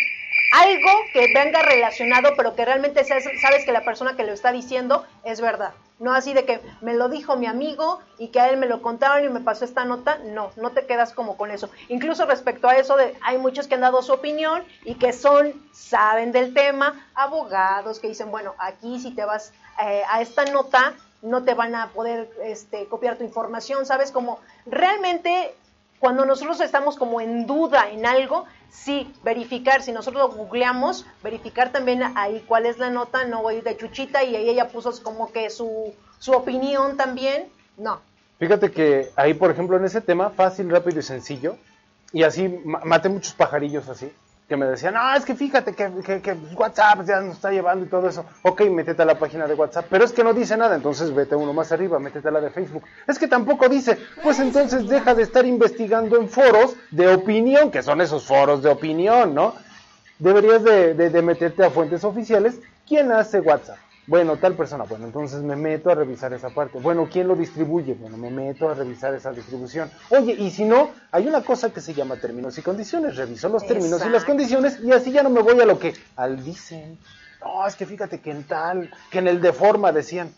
algo 0.52 0.90
que 1.12 1.32
venga 1.34 1.62
relacionado, 1.62 2.30
pero 2.36 2.54
que 2.54 2.64
realmente 2.64 3.04
sabes 3.04 3.64
que 3.64 3.72
la 3.72 3.84
persona 3.84 4.16
que 4.16 4.24
lo 4.24 4.32
está 4.32 4.52
diciendo 4.52 5.06
es 5.24 5.40
verdad. 5.40 5.72
No 5.98 6.14
así 6.14 6.32
de 6.32 6.44
que 6.44 6.60
me 6.80 6.94
lo 6.94 7.08
dijo 7.08 7.36
mi 7.36 7.46
amigo 7.46 7.98
y 8.18 8.28
que 8.28 8.38
a 8.40 8.48
él 8.50 8.56
me 8.56 8.66
lo 8.66 8.82
contaron 8.82 9.24
y 9.24 9.28
me 9.28 9.40
pasó 9.40 9.64
esta 9.64 9.84
nota. 9.84 10.18
No, 10.18 10.52
no 10.56 10.70
te 10.70 10.86
quedas 10.86 11.12
como 11.12 11.36
con 11.36 11.50
eso. 11.50 11.70
Incluso 11.88 12.24
respecto 12.24 12.68
a 12.68 12.76
eso, 12.76 12.96
de, 12.96 13.16
hay 13.20 13.38
muchos 13.38 13.66
que 13.66 13.74
han 13.74 13.80
dado 13.80 14.00
su 14.02 14.12
opinión 14.12 14.64
y 14.84 14.94
que 14.94 15.12
son, 15.12 15.52
saben 15.72 16.30
del 16.30 16.54
tema, 16.54 17.04
abogados 17.14 17.98
que 17.98 18.08
dicen, 18.08 18.30
bueno, 18.30 18.54
aquí 18.58 19.00
si 19.00 19.12
te 19.12 19.24
vas 19.24 19.52
eh, 19.84 20.02
a 20.08 20.22
esta 20.22 20.44
nota, 20.44 20.94
no 21.22 21.44
te 21.44 21.54
van 21.54 21.74
a 21.74 21.88
poder 21.90 22.30
este, 22.44 22.86
copiar 22.86 23.16
tu 23.16 23.24
información, 23.24 23.86
¿sabes? 23.86 24.12
Como 24.12 24.40
realmente 24.66 25.54
cuando 25.98 26.24
nosotros 26.24 26.60
estamos 26.60 26.96
como 26.96 27.20
en 27.20 27.46
duda 27.46 27.90
en 27.90 28.06
algo, 28.06 28.44
sí, 28.70 29.12
verificar, 29.24 29.82
si 29.82 29.92
nosotros 29.92 30.22
lo 30.22 30.36
googleamos, 30.36 31.06
verificar 31.22 31.72
también 31.72 32.02
ahí 32.14 32.44
cuál 32.46 32.66
es 32.66 32.78
la 32.78 32.90
nota, 32.90 33.24
no 33.24 33.42
voy 33.42 33.60
de 33.60 33.76
chuchita 33.76 34.22
y 34.22 34.36
ahí 34.36 34.48
ella 34.48 34.68
puso 34.68 34.92
como 35.02 35.32
que 35.32 35.50
su, 35.50 35.92
su 36.18 36.32
opinión 36.32 36.96
también, 36.96 37.48
no. 37.76 38.00
Fíjate 38.38 38.70
que 38.70 39.10
ahí, 39.16 39.34
por 39.34 39.50
ejemplo, 39.50 39.76
en 39.76 39.84
ese 39.84 40.00
tema, 40.00 40.30
fácil, 40.30 40.70
rápido 40.70 41.00
y 41.00 41.02
sencillo, 41.02 41.56
y 42.12 42.22
así 42.22 42.48
maté 42.64 43.08
muchos 43.08 43.34
pajarillos 43.34 43.88
así. 43.88 44.12
Que 44.48 44.56
me 44.56 44.64
decían, 44.64 44.94
no, 44.94 45.14
es 45.14 45.26
que 45.26 45.34
fíjate 45.34 45.74
que 45.74 46.36
WhatsApp 46.56 47.04
ya 47.06 47.20
nos 47.20 47.36
está 47.36 47.50
llevando 47.50 47.84
y 47.84 47.88
todo 47.88 48.08
eso. 48.08 48.24
Ok, 48.42 48.62
métete 48.62 49.02
a 49.02 49.04
la 49.04 49.18
página 49.18 49.46
de 49.46 49.52
WhatsApp, 49.52 49.86
pero 49.90 50.04
es 50.04 50.12
que 50.12 50.24
no 50.24 50.32
dice 50.32 50.56
nada, 50.56 50.74
entonces 50.74 51.14
vete 51.14 51.36
uno 51.36 51.52
más 51.52 51.70
arriba, 51.70 51.98
métete 51.98 52.28
a 52.28 52.30
la 52.30 52.40
de 52.40 52.48
Facebook. 52.48 52.82
Es 53.06 53.18
que 53.18 53.28
tampoco 53.28 53.68
dice, 53.68 53.98
pues 54.22 54.38
entonces 54.40 54.88
deja 54.88 55.14
de 55.14 55.22
estar 55.22 55.44
investigando 55.44 56.16
en 56.16 56.30
foros 56.30 56.76
de 56.90 57.08
opinión, 57.08 57.70
que 57.70 57.82
son 57.82 58.00
esos 58.00 58.24
foros 58.24 58.62
de 58.62 58.70
opinión, 58.70 59.34
¿no? 59.34 59.54
Deberías 60.18 60.64
de, 60.64 60.94
de, 60.94 61.10
de 61.10 61.22
meterte 61.22 61.62
a 61.62 61.70
fuentes 61.70 62.02
oficiales. 62.02 62.58
¿Quién 62.86 63.12
hace 63.12 63.40
WhatsApp? 63.40 63.76
Bueno, 64.08 64.38
tal 64.38 64.54
persona. 64.54 64.84
Bueno, 64.84 65.04
entonces 65.04 65.42
me 65.42 65.54
meto 65.54 65.90
a 65.90 65.94
revisar 65.94 66.32
esa 66.32 66.48
parte. 66.48 66.78
Bueno, 66.80 67.10
¿quién 67.12 67.28
lo 67.28 67.36
distribuye? 67.36 67.92
Bueno, 67.92 68.16
me 68.16 68.30
meto 68.30 68.70
a 68.70 68.74
revisar 68.74 69.14
esa 69.14 69.32
distribución. 69.32 69.90
Oye, 70.08 70.32
y 70.32 70.50
si 70.50 70.64
no, 70.64 70.90
hay 71.12 71.26
una 71.26 71.42
cosa 71.42 71.70
que 71.74 71.82
se 71.82 71.92
llama 71.92 72.16
términos 72.16 72.56
y 72.56 72.62
condiciones. 72.62 73.16
Reviso 73.16 73.50
los 73.50 73.66
términos 73.66 74.02
y 74.04 74.08
las 74.08 74.24
condiciones 74.24 74.80
y 74.82 74.92
así 74.92 75.12
ya 75.12 75.22
no 75.22 75.28
me 75.28 75.42
voy 75.42 75.60
a 75.60 75.66
lo 75.66 75.78
que 75.78 75.92
al 76.16 76.42
dicen. 76.42 76.98
No, 77.42 77.66
es 77.66 77.76
que 77.76 77.84
fíjate 77.84 78.20
que 78.20 78.30
en 78.30 78.44
tal, 78.44 78.90
que 79.10 79.18
en 79.18 79.28
el 79.28 79.42
de 79.42 79.52
forma 79.52 79.92
decían. 79.92 80.32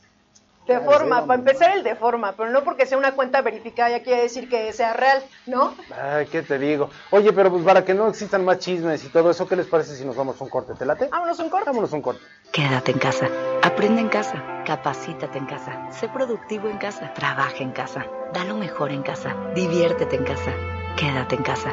De 0.67 0.79
forma, 0.81 1.26
para 1.26 1.38
empezar 1.38 1.76
el 1.76 1.83
de 1.83 1.97
forma, 1.97 2.35
pero 2.37 2.50
no 2.50 2.62
porque 2.62 2.87
sea 2.87 2.97
una 2.97 3.12
cuenta 3.17 3.40
verificada 3.43 3.90
ya 3.90 4.02
quiere 4.02 4.23
decir 4.23 4.49
que 4.49 4.73
sea 4.73 4.93
real, 4.93 5.23
¿no? 5.47 5.75
Ay, 5.90 6.26
¿qué 6.26 6.43
te 6.43 6.59
digo? 6.59 6.90
Oye, 7.11 7.33
pero 7.33 7.50
pues 7.50 7.64
para 7.64 7.85
que 7.85 7.93
no 7.95 8.07
existan 8.09 8.45
más 8.45 8.59
chismes 8.59 9.05
y 9.05 9.09
todo 9.09 9.31
eso, 9.31 9.49
¿qué 9.49 9.57
les 9.57 9.67
parece 9.67 9.97
si 9.97 10.05
nos 10.05 10.14
vamos 10.14 10.40
a 10.40 10.45
un 10.45 10.50
corte? 10.50 10.75
¿Te 10.75 10.85
late? 10.85 11.09
Vámonos 11.09 11.38
un 11.40 11.50
corte. 11.50 11.67
Vámonos 11.67 11.93
a 11.93 11.97
un 11.97 12.02
corte. 12.02 12.21
Quédate 12.52 12.93
en 12.93 12.99
casa. 12.99 13.29
Aprende 13.62 14.00
en 14.00 14.09
casa. 14.09 14.62
Capacítate 14.64 15.38
en 15.38 15.47
casa. 15.47 15.90
Sé 15.90 16.09
productivo 16.09 16.69
en 16.69 16.79
casa. 16.79 17.12
Trabaja 17.14 17.59
en 17.59 17.73
casa. 17.73 18.07
Da 18.33 18.45
lo 18.45 18.57
mejor 18.57 18.93
en 18.93 19.02
casa. 19.02 19.35
Diviértete 19.55 20.17
en 20.17 20.25
casa. 20.25 20.52
Quédate 20.97 21.35
en 21.35 21.43
casa. 21.43 21.73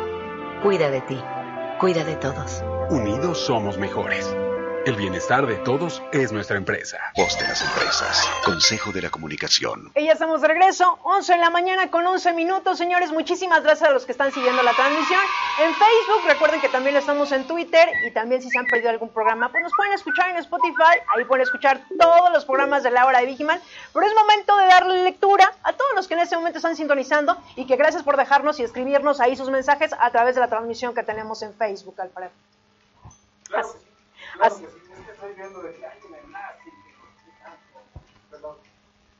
Cuida 0.64 0.90
de 0.90 1.02
ti. 1.02 1.22
Cuida 1.80 2.04
de 2.04 2.16
todos. 2.16 2.64
Unidos 2.90 3.38
somos 3.38 3.78
mejores. 3.78 4.36
El 4.88 4.96
bienestar 4.96 5.46
de 5.46 5.58
todos 5.58 6.02
es 6.14 6.32
nuestra 6.32 6.56
empresa. 6.56 6.98
Voz 7.14 7.38
de 7.38 7.46
las 7.46 7.62
empresas. 7.62 8.26
Consejo 8.46 8.94
de 8.94 9.02
la 9.02 9.10
Comunicación. 9.10 9.92
Y 9.94 10.06
ya 10.06 10.14
estamos 10.14 10.40
de 10.40 10.48
regreso, 10.48 10.98
11 11.04 11.34
de 11.34 11.40
la 11.40 11.50
mañana 11.50 11.92
con 11.92 12.08
11 12.08 12.32
minutos. 12.32 12.78
Señores, 12.78 13.12
muchísimas 13.12 13.64
gracias 13.64 13.90
a 13.90 13.92
los 13.92 14.06
que 14.06 14.14
están 14.14 14.32
siguiendo 14.32 14.64
la 14.64 14.72
transmisión 14.72 15.20
en 15.60 15.74
Facebook. 15.74 16.26
Recuerden 16.26 16.62
que 16.62 16.70
también 16.70 16.96
estamos 16.96 17.34
en 17.34 17.46
Twitter 17.46 17.90
y 18.08 18.12
también 18.12 18.42
si 18.42 18.50
se 18.50 18.60
han 18.60 18.66
perdido 18.66 18.90
algún 18.90 19.10
programa, 19.10 19.52
pues 19.52 19.62
nos 19.62 19.74
pueden 19.76 19.92
escuchar 19.92 20.30
en 20.30 20.38
Spotify. 20.38 21.02
Ahí 21.14 21.26
pueden 21.26 21.44
escuchar 21.44 21.82
todos 22.00 22.32
los 22.32 22.46
programas 22.46 22.82
de 22.84 22.92
la 22.92 23.06
hora 23.06 23.20
de 23.20 23.26
Vigiman. 23.26 23.60
Pero 23.92 24.08
es 24.08 24.14
momento 24.16 24.56
de 24.56 24.68
darle 24.68 25.04
lectura 25.04 25.54
a 25.64 25.74
todos 25.74 25.92
los 25.98 26.08
que 26.08 26.14
en 26.14 26.22
este 26.22 26.38
momento 26.38 26.60
están 26.60 26.78
sintonizando 26.78 27.36
y 27.58 27.68
que 27.68 27.76
gracias 27.76 28.04
por 28.04 28.16
dejarnos 28.16 28.58
y 28.62 28.64
escribirnos 28.64 29.20
ahí 29.20 29.36
sus 29.36 29.50
mensajes 29.50 29.92
a 30.00 30.10
través 30.12 30.36
de 30.36 30.40
la 30.40 30.48
transmisión 30.48 30.96
que 30.96 31.04
tenemos 31.04 31.42
en 31.42 31.54
Facebook, 31.54 32.00
Alfredo. 32.00 32.32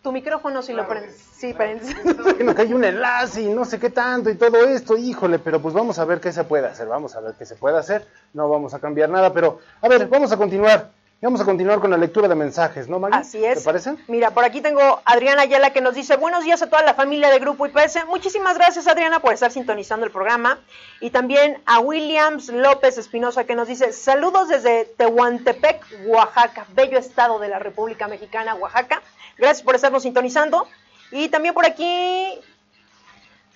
Tu 0.02 0.12
micrófono 0.12 0.62
si 0.62 0.74
lo 0.74 0.88
prendes. 0.88 1.18
Sí, 1.18 1.54
prendes. 1.54 1.96
Bueno, 2.38 2.56
que 2.56 2.62
hay 2.62 2.74
un 2.74 2.84
enlace 2.84 3.42
y 3.42 3.50
no 3.50 3.66
sé 3.66 3.80
qué 3.80 3.90
tanto 3.90 4.30
y 4.30 4.36
todo 4.36 4.64
esto, 4.66 4.96
híjole, 4.96 5.40
pero 5.40 5.62
pues 5.62 5.74
vamos 5.74 6.00
a 6.00 6.06
ver 6.06 6.22
qué 6.22 6.32
se 6.32 6.44
puede 6.44 6.68
hacer, 6.68 6.88
vamos 6.88 7.16
a 7.16 7.20
ver 7.20 7.34
qué 7.34 7.46
se 7.46 7.56
puede 7.56 7.78
hacer, 7.78 8.08
no 8.34 8.48
vamos 8.48 8.74
a 8.74 8.80
cambiar 8.80 9.10
nada, 9.10 9.34
pero 9.34 9.60
a 9.82 9.88
ver, 9.90 10.08
vamos 10.08 10.32
a 10.32 10.38
continuar, 10.38 10.92
vamos 11.22 11.42
a 11.42 11.46
continuar 11.46 11.80
con 11.80 11.90
la 11.90 11.98
lectura 11.98 12.28
de 12.28 12.36
mensajes, 12.36 12.88
¿no, 12.88 13.00
Maggie? 13.00 13.20
Así 13.20 13.44
es. 13.44 13.60
¿Te 13.60 13.66
parece? 13.66 13.96
Mira, 14.08 14.32
por 14.32 14.46
aquí 14.46 14.62
tengo 14.62 14.82
a 14.82 15.02
Adriana 15.06 15.42
Ayala 15.42 15.72
que 15.72 15.82
nos 15.82 15.96
dice 15.96 16.16
buenos 16.16 16.44
días 16.44 16.62
a 16.62 16.70
toda 16.70 16.84
la 16.84 16.94
familia 16.94 17.30
de 17.32 17.40
Grupo 17.40 17.66
IPS. 17.66 18.06
Muchísimas 18.08 18.58
gracias 18.58 18.88
Adriana 18.88 19.20
por 19.20 19.34
estar 19.34 19.52
sintonizando 19.52 20.06
el 20.06 20.12
programa. 20.12 20.60
Y 21.02 21.10
también 21.10 21.62
a 21.66 21.80
Williams 21.80 22.50
López 22.50 22.98
Espinosa 22.98 23.46
que 23.46 23.56
nos 23.56 23.68
dice 23.68 23.94
saludos 23.94 24.50
desde 24.50 24.86
Tehuantepec, 24.86 25.84
Oaxaca, 26.06 26.68
bello 26.74 27.00
estado 27.00 27.40
de 27.40 27.48
la 27.48 27.60
República 27.60 28.08
Mexicana, 28.08 28.54
Oaxaca. 28.56 29.02
Gracias 29.38 29.64
por 29.64 29.76
estarnos 29.76 30.04
sintonizando. 30.04 30.68
Y 31.12 31.30
también 31.30 31.54
por 31.54 31.66
aquí 31.66 32.40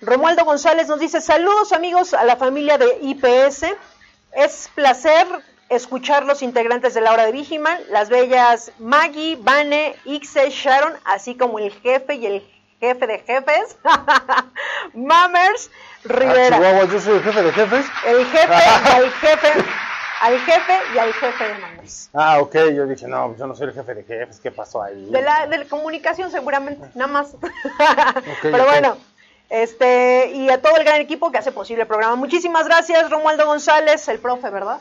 Romualdo 0.00 0.44
González 0.44 0.88
nos 0.88 0.98
dice 0.98 1.20
saludos 1.20 1.72
amigos 1.72 2.12
a 2.12 2.24
la 2.24 2.36
familia 2.36 2.76
de 2.76 2.98
IPS. 3.02 3.66
Es 4.32 4.68
placer 4.74 5.26
escuchar 5.74 6.24
los 6.24 6.42
integrantes 6.42 6.94
de 6.94 7.00
la 7.00 7.12
hora 7.12 7.24
de 7.26 7.32
Vigiman, 7.32 7.78
las 7.90 8.08
bellas 8.08 8.72
Maggie, 8.78 9.36
Vane, 9.40 9.94
Ixe, 10.04 10.50
Sharon, 10.50 10.94
así 11.04 11.34
como 11.36 11.58
el 11.58 11.72
jefe 11.72 12.14
y 12.16 12.26
el 12.26 12.48
jefe 12.80 13.06
de 13.06 13.18
jefes, 13.20 13.76
Mammers 14.94 15.70
Ah, 16.04 16.08
Rivera. 16.08 16.56
Chihuahua, 16.56 16.84
yo 16.86 17.00
soy 17.00 17.14
el 17.16 17.22
jefe 17.22 17.42
de 17.42 17.52
jefes. 17.52 17.86
el 18.06 18.26
jefe 18.26 18.54
al 18.54 19.10
jefe, 19.12 19.52
al 20.20 20.38
jefe 20.40 20.78
y 20.94 20.98
al 20.98 21.12
jefe 21.14 21.44
de 21.48 21.54
Mammers. 21.58 22.10
Ah, 22.12 22.38
ok, 22.40 22.54
yo 22.74 22.86
dije, 22.86 23.06
no, 23.06 23.28
pues 23.28 23.38
yo 23.38 23.46
no 23.46 23.54
soy 23.54 23.68
el 23.68 23.74
jefe 23.74 23.94
de 23.94 24.02
jefes, 24.04 24.40
¿qué 24.40 24.50
pasó 24.50 24.82
ahí? 24.82 25.06
De 25.10 25.22
la, 25.22 25.46
de 25.46 25.58
la 25.58 25.64
comunicación 25.66 26.30
seguramente, 26.30 26.88
nada 26.94 27.10
más. 27.12 27.36
Pero 28.42 28.64
bueno, 28.64 28.96
este, 29.48 30.32
y 30.34 30.50
a 30.50 30.60
todo 30.60 30.76
el 30.76 30.84
gran 30.84 31.00
equipo 31.00 31.30
que 31.30 31.38
hace 31.38 31.52
posible 31.52 31.82
el 31.82 31.88
programa. 31.88 32.16
Muchísimas 32.16 32.66
gracias, 32.66 33.08
Romualdo 33.10 33.46
González, 33.46 34.08
el 34.08 34.18
profe, 34.18 34.50
¿verdad? 34.50 34.78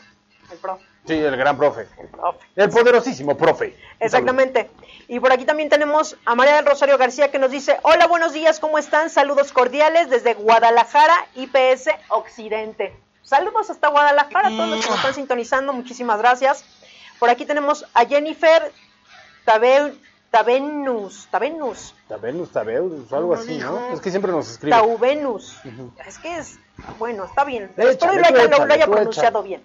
El 0.51 0.58
profe. 0.58 0.86
Sí, 1.08 1.13
el 1.13 1.36
gran 1.36 1.58
profe, 1.58 1.88
El 2.00 2.08
profe. 2.10 2.39
el 2.55 2.70
poderosísimo 2.70 3.36
profe. 3.38 3.75
Exactamente. 4.00 4.70
Y 5.08 5.20
por 5.20 5.31
aquí 5.31 5.46
también 5.46 5.70
tenemos 5.70 6.15
a 6.25 6.36
María 6.36 6.55
del 6.58 6.65
Rosario 6.65 6.98
García 6.98 7.31
que 7.31 7.39
nos 7.39 7.50
dice, 7.51 7.79
hola, 7.84 8.05
buenos 8.08 8.34
días, 8.34 8.60
¿cómo 8.60 8.77
están? 8.77 9.10
Saludos 9.10 9.51
cordiales 9.51 10.10
desde 10.10 10.34
Guadalajara, 10.36 11.15
IPS 11.36 11.89
Occidente. 12.10 12.93
Saludos 13.24 13.70
hasta 13.70 13.88
Guadalajara 13.89 14.50
a 14.50 14.51
todos 14.51 14.70
los 14.70 14.79
que 14.84 14.89
nos 14.89 14.98
están 15.00 15.13
sintonizando, 15.15 15.74
muchísimas 15.74 16.20
gracias. 16.20 16.63
Por 17.20 17.29
aquí 17.29 17.46
tenemos 17.46 17.86
a 17.93 18.05
Jennifer 18.05 18.72
Tabe- 19.46 19.96
Tabenus, 20.31 21.27
Tabenus, 21.29 21.93
Tabenus, 22.08 22.51
Tabeus, 22.51 23.12
o 23.12 23.15
algo 23.17 23.34
así, 23.34 23.58
¿no? 23.58 23.91
Es 23.91 24.00
que 24.00 24.10
siempre 24.12 24.31
nos 24.31 24.50
escribe. 24.50 24.75
Taubenus. 24.75 25.58
Es 26.08 26.17
que 26.20 26.38
es, 26.38 26.58
bueno, 26.98 27.25
está 27.25 27.43
bien. 27.43 27.70
Échale, 27.75 27.91
Espero 27.91 28.12
tú 28.12 28.17
lo 28.67 28.74
haya, 28.74 28.86
lo- 28.86 28.91
pronunciado 28.93 29.39
échale. 29.39 29.48
bien. 29.48 29.62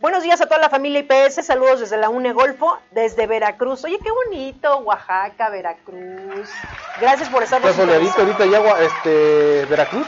Buenos 0.00 0.22
días 0.22 0.40
a 0.40 0.46
toda 0.46 0.60
la 0.60 0.70
familia 0.70 1.00
IPS, 1.00 1.44
saludos 1.44 1.80
desde 1.80 1.96
la 1.96 2.08
UNE 2.08 2.32
Golfo, 2.32 2.78
desde 2.92 3.26
Veracruz. 3.26 3.84
Oye, 3.84 3.98
qué 4.02 4.10
bonito, 4.12 4.78
Oaxaca, 4.78 5.48
Veracruz. 5.50 6.48
Gracias 7.00 7.28
por 7.28 7.42
estar 7.42 7.60
soleadito 7.72 8.20
ahorita 8.20 8.46
ya, 8.46 8.60
este, 8.80 9.64
Veracruz. 9.68 10.06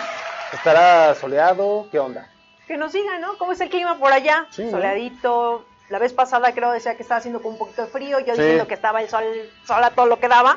Estará 0.53 1.15
soleado, 1.17 1.89
¿qué 1.91 1.99
onda? 1.99 2.29
Que 2.69 2.77
nos 2.77 2.93
digan, 2.93 3.21
¿no? 3.21 3.37
¿Cómo 3.37 3.51
es 3.51 3.61
el 3.61 3.69
clima 3.69 3.99
por 3.99 4.13
allá? 4.13 4.47
Sí, 4.51 4.63
¿no? 4.65 4.71
Soleadito. 4.71 5.65
La 5.89 5.99
vez 5.99 6.13
pasada 6.13 6.53
creo 6.53 6.71
decía 6.71 6.95
que 6.97 7.03
estaba 7.03 7.19
haciendo 7.19 7.43
con 7.43 7.53
un 7.53 7.59
poquito 7.59 7.83
de 7.83 7.89
frío, 7.89 8.21
yo 8.21 8.35
Sí. 8.37 8.41
diciendo 8.41 8.69
que 8.69 8.75
estaba 8.75 9.03
el 9.03 9.09
sol, 9.09 9.25
sol 9.67 9.83
a 9.83 9.91
todo 9.91 10.07
lo 10.07 10.21
que 10.21 10.29
daba. 10.29 10.57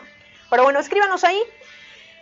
Pero 0.52 0.62
bueno, 0.62 0.80
escríbanos 0.80 1.24
ahí. 1.24 1.42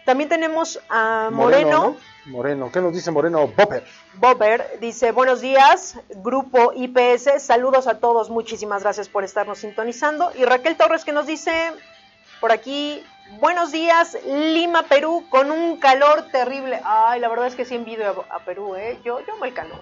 También 0.05 0.29
tenemos 0.29 0.79
a 0.89 1.29
Moreno. 1.31 1.69
¿no? 1.69 1.97
Moreno, 2.25 2.71
¿qué 2.71 2.81
nos 2.81 2.93
dice 2.93 3.11
Moreno? 3.11 3.47
Popper. 3.47 3.83
Bobber 4.15 4.77
dice, 4.79 5.11
buenos 5.11 5.41
días, 5.41 5.97
grupo 6.09 6.71
IPS, 6.75 7.41
saludos 7.41 7.87
a 7.87 7.99
todos, 7.99 8.29
muchísimas 8.29 8.83
gracias 8.83 9.09
por 9.09 9.23
estarnos 9.23 9.59
sintonizando. 9.59 10.31
Y 10.35 10.45
Raquel 10.45 10.77
Torres 10.77 11.03
que 11.03 11.11
nos 11.13 11.25
dice 11.25 11.51
por 12.39 12.51
aquí, 12.51 13.03
buenos 13.39 13.71
días, 13.71 14.17
Lima, 14.25 14.83
Perú, 14.83 15.25
con 15.29 15.51
un 15.51 15.77
calor 15.77 16.27
terrible. 16.31 16.79
Ay, 16.83 17.19
la 17.19 17.27
verdad 17.27 17.47
es 17.47 17.55
que 17.55 17.65
sí 17.65 17.75
envidio 17.75 18.25
a, 18.29 18.35
a 18.35 18.39
Perú, 18.45 18.75
¿eh? 18.75 18.99
Yo, 19.03 19.19
yo 19.25 19.33
amo 19.33 19.45
el 19.45 19.53
calor. 19.53 19.79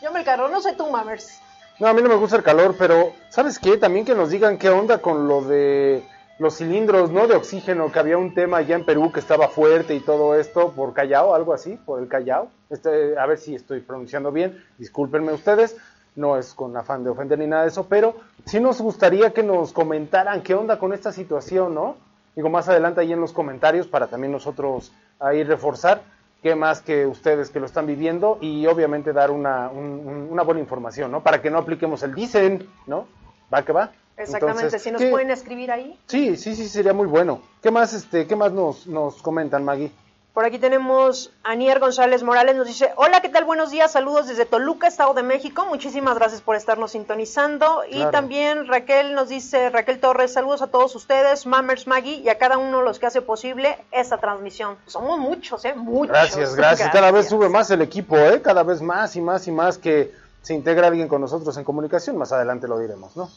Yo 0.00 0.08
amo 0.08 0.18
el 0.18 0.24
calor, 0.24 0.50
no 0.50 0.60
sé 0.60 0.74
tú, 0.74 0.88
Mammers. 0.90 1.40
No, 1.78 1.88
a 1.88 1.92
mí 1.92 2.00
no 2.00 2.08
me 2.08 2.14
gusta 2.14 2.36
el 2.36 2.42
calor, 2.42 2.74
pero 2.78 3.12
¿sabes 3.28 3.58
qué? 3.58 3.76
También 3.76 4.06
que 4.06 4.14
nos 4.14 4.30
digan 4.30 4.56
qué 4.56 4.70
onda 4.70 4.98
con 4.98 5.28
lo 5.28 5.42
de 5.42 6.06
los 6.38 6.56
cilindros, 6.56 7.10
¿no? 7.10 7.26
De 7.26 7.34
oxígeno, 7.34 7.90
que 7.90 7.98
había 7.98 8.18
un 8.18 8.34
tema 8.34 8.58
allá 8.58 8.76
en 8.76 8.84
Perú 8.84 9.10
que 9.12 9.20
estaba 9.20 9.48
fuerte 9.48 9.94
y 9.94 10.00
todo 10.00 10.34
esto 10.38 10.72
por 10.72 10.92
Callao, 10.92 11.34
algo 11.34 11.54
así, 11.54 11.78
por 11.86 12.00
el 12.00 12.08
Callao. 12.08 12.48
Este, 12.68 13.18
a 13.18 13.24
ver 13.26 13.38
si 13.38 13.54
estoy 13.54 13.80
pronunciando 13.80 14.30
bien, 14.32 14.62
discúlpenme 14.78 15.32
ustedes, 15.32 15.76
no 16.14 16.36
es 16.36 16.52
con 16.54 16.76
afán 16.76 17.04
de 17.04 17.10
ofender 17.10 17.38
ni 17.38 17.46
nada 17.46 17.62
de 17.62 17.68
eso, 17.68 17.86
pero 17.88 18.16
sí 18.44 18.60
nos 18.60 18.80
gustaría 18.80 19.32
que 19.32 19.42
nos 19.42 19.72
comentaran 19.72 20.42
qué 20.42 20.54
onda 20.54 20.78
con 20.78 20.92
esta 20.92 21.12
situación, 21.12 21.74
¿no? 21.74 21.96
Digo, 22.34 22.50
más 22.50 22.68
adelante 22.68 23.00
ahí 23.00 23.12
en 23.12 23.20
los 23.20 23.32
comentarios 23.32 23.86
para 23.86 24.08
también 24.08 24.32
nosotros 24.32 24.92
ahí 25.18 25.42
reforzar 25.42 26.02
qué 26.42 26.54
más 26.54 26.82
que 26.82 27.06
ustedes 27.06 27.48
que 27.48 27.60
lo 27.60 27.66
están 27.66 27.86
viviendo 27.86 28.36
y 28.42 28.66
obviamente 28.66 29.14
dar 29.14 29.30
una, 29.30 29.70
un- 29.70 30.06
un- 30.06 30.28
una 30.30 30.42
buena 30.42 30.60
información, 30.60 31.10
¿no? 31.10 31.22
Para 31.22 31.40
que 31.40 31.50
no 31.50 31.58
apliquemos 31.58 32.02
el 32.02 32.14
dicen, 32.14 32.68
¿no? 32.86 33.06
Va 33.52 33.62
que 33.62 33.72
va. 33.72 33.90
Exactamente, 34.16 34.62
Entonces, 34.62 34.82
si 34.82 34.90
nos 34.90 35.02
¿qué- 35.02 35.10
pueden 35.10 35.30
escribir 35.30 35.70
ahí. 35.70 35.98
Sí, 36.06 36.36
sí, 36.36 36.54
sí, 36.56 36.68
sería 36.68 36.92
muy 36.92 37.06
bueno. 37.06 37.42
¿Qué 37.62 37.70
más, 37.70 37.92
este, 37.92 38.26
qué 38.26 38.34
más 38.36 38.52
nos, 38.52 38.86
nos 38.86 39.20
comentan, 39.22 39.64
Maggie? 39.64 39.92
Por 40.32 40.44
aquí 40.44 40.58
tenemos 40.58 41.32
a 41.44 41.54
Nier 41.54 41.80
González 41.80 42.22
Morales, 42.22 42.56
nos 42.56 42.66
dice, 42.66 42.92
hola, 42.96 43.22
¿qué 43.22 43.30
tal? 43.30 43.46
Buenos 43.46 43.70
días, 43.70 43.92
saludos 43.92 44.26
desde 44.26 44.44
Toluca, 44.44 44.86
Estado 44.86 45.14
de 45.14 45.22
México. 45.22 45.64
Muchísimas 45.64 46.14
gracias 46.16 46.42
por 46.42 46.56
estarnos 46.56 46.90
sintonizando. 46.90 47.84
Y 47.90 48.04
también 48.10 48.66
Raquel 48.66 49.14
nos 49.14 49.30
dice, 49.30 49.70
Raquel 49.70 49.98
Torres, 49.98 50.34
saludos 50.34 50.60
a 50.60 50.66
todos 50.66 50.94
ustedes, 50.94 51.46
Mammers 51.46 51.86
Maggie, 51.86 52.16
y 52.16 52.28
a 52.28 52.36
cada 52.36 52.58
uno 52.58 52.80
de 52.80 52.84
los 52.84 52.98
que 52.98 53.06
hace 53.06 53.22
posible 53.22 53.78
esta 53.92 54.18
transmisión. 54.18 54.76
Somos 54.86 55.18
muchos, 55.18 55.64
¿eh? 55.64 55.74
Muchos. 55.74 56.08
Gracias, 56.08 56.54
gracias. 56.56 56.90
Cada 56.90 57.10
vez 57.12 57.30
sube 57.30 57.48
más 57.48 57.70
el 57.70 57.80
equipo, 57.80 58.18
¿eh? 58.18 58.42
Cada 58.42 58.62
vez 58.62 58.82
más 58.82 59.16
y 59.16 59.22
más 59.22 59.48
y 59.48 59.52
más 59.52 59.78
que 59.78 60.12
se 60.42 60.52
integra 60.52 60.88
alguien 60.88 61.08
con 61.08 61.22
nosotros 61.22 61.56
en 61.56 61.64
comunicación, 61.64 62.18
más 62.18 62.30
adelante 62.32 62.68
lo 62.68 62.78
diremos, 62.78 63.16
¿no? 63.16 63.30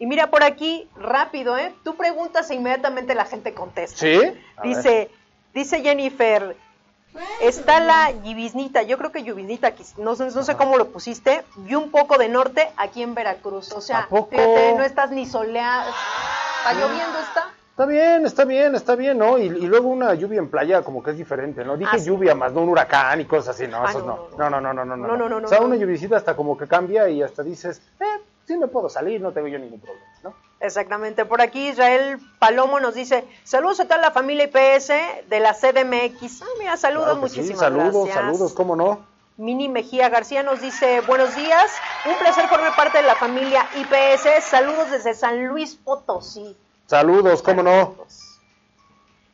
Y 0.00 0.06
mira 0.06 0.28
por 0.30 0.42
aquí, 0.42 0.88
rápido, 0.96 1.56
¿eh? 1.58 1.72
Tú 1.84 1.94
preguntas 1.94 2.50
e 2.50 2.54
inmediatamente 2.54 3.14
la 3.14 3.26
gente 3.26 3.52
contesta. 3.54 3.98
¿Sí? 3.98 4.16
A 4.16 4.20
ver. 4.22 4.34
Dice, 4.62 5.10
dice 5.52 5.82
Jennifer, 5.82 6.56
está 7.42 7.80
la 7.80 8.10
Yubiznita, 8.24 8.80
yo 8.82 8.96
creo 8.96 9.12
que 9.12 9.22
Yubiznita, 9.22 9.74
no, 9.98 10.16
sé- 10.16 10.30
no 10.34 10.42
sé 10.42 10.56
cómo 10.56 10.78
lo 10.78 10.90
pusiste, 10.90 11.44
y 11.68 11.74
un 11.74 11.90
poco 11.90 12.16
de 12.16 12.30
norte 12.30 12.70
aquí 12.78 13.02
en 13.02 13.14
Veracruz. 13.14 13.72
O 13.72 13.82
sea, 13.82 14.08
no 14.10 14.82
estás 14.82 15.10
ni 15.10 15.26
soleado. 15.26 15.90
¿Está 15.90 16.72
lloviendo 16.80 17.18
está? 17.18 17.50
Está 17.70 17.86
bien, 17.86 18.26
está 18.26 18.44
bien, 18.44 18.74
está 18.74 18.94
bien, 18.96 19.18
¿no? 19.18 19.38
Y, 19.38 19.42
y 19.44 19.66
luego 19.66 19.88
una 19.88 20.12
lluvia 20.14 20.38
en 20.38 20.50
playa 20.50 20.82
como 20.82 21.02
que 21.02 21.10
es 21.12 21.16
diferente, 21.18 21.64
¿no? 21.64 21.76
Dije 21.76 21.90
Ah, 21.94 21.98
sí. 21.98 22.06
lluvia 22.06 22.34
más, 22.34 22.52
no 22.52 22.60
un 22.62 22.68
huracán 22.70 23.20
y 23.20 23.24
cosas 23.26 23.54
así, 23.54 23.66
no, 23.68 23.82
Ah, 23.84 23.90
esos 23.90 24.04
no, 24.04 24.28
no. 24.38 24.50
no, 24.50 24.50
No, 24.50 24.60
no, 24.60 24.72
no, 24.74 24.84
no, 24.84 24.96
no. 24.96 25.06
No, 25.08 25.16
no, 25.16 25.40
no, 25.40 25.46
O 25.46 25.48
sea, 25.48 25.60
una 25.60 25.76
lluviecita 25.76 26.16
hasta 26.16 26.36
como 26.36 26.56
que 26.58 26.66
cambia 26.66 27.08
y 27.08 27.22
hasta 27.22 27.42
dices, 27.42 27.80
eh, 28.00 28.04
sí 28.54 28.58
me 28.58 28.66
puedo 28.66 28.88
salir, 28.88 29.20
no 29.20 29.32
tengo 29.32 29.46
yo 29.48 29.58
ningún 29.58 29.78
problema, 29.80 30.04
¿no? 30.24 30.34
Exactamente. 30.60 31.24
Por 31.24 31.40
aquí 31.40 31.68
Israel 31.68 32.18
Palomo 32.38 32.80
nos 32.80 32.94
dice, 32.94 33.24
saludos 33.44 33.78
a 33.80 33.84
toda 33.84 33.98
la 33.98 34.10
familia 34.10 34.44
IPS 34.44 34.88
de 35.28 35.40
la 35.40 35.54
CDMX. 35.54 36.42
Ah, 36.42 36.46
mira, 36.58 36.76
saludos, 36.76 37.06
Claro 37.12 37.20
que 37.22 37.28
sí, 37.28 37.36
muchísimas 37.38 37.60
saludos, 37.60 37.94
gracias. 38.06 38.14
saludos, 38.14 38.52
¿cómo 38.52 38.74
no? 38.76 39.06
Mini 39.36 39.68
Mejía 39.68 40.08
García 40.10 40.42
nos 40.42 40.60
dice, 40.60 41.00
buenos 41.02 41.34
días, 41.34 41.70
un 42.06 42.14
placer 42.18 42.46
formar 42.48 42.76
parte 42.76 42.98
de 42.98 43.04
la 43.04 43.14
familia 43.14 43.66
IPS, 43.76 44.44
saludos 44.44 44.90
desde 44.90 45.14
San 45.14 45.46
Luis 45.46 45.76
Potosí. 45.76 46.56
Saludos, 46.86 47.40
¿cómo 47.42 47.62
no? 47.62 47.94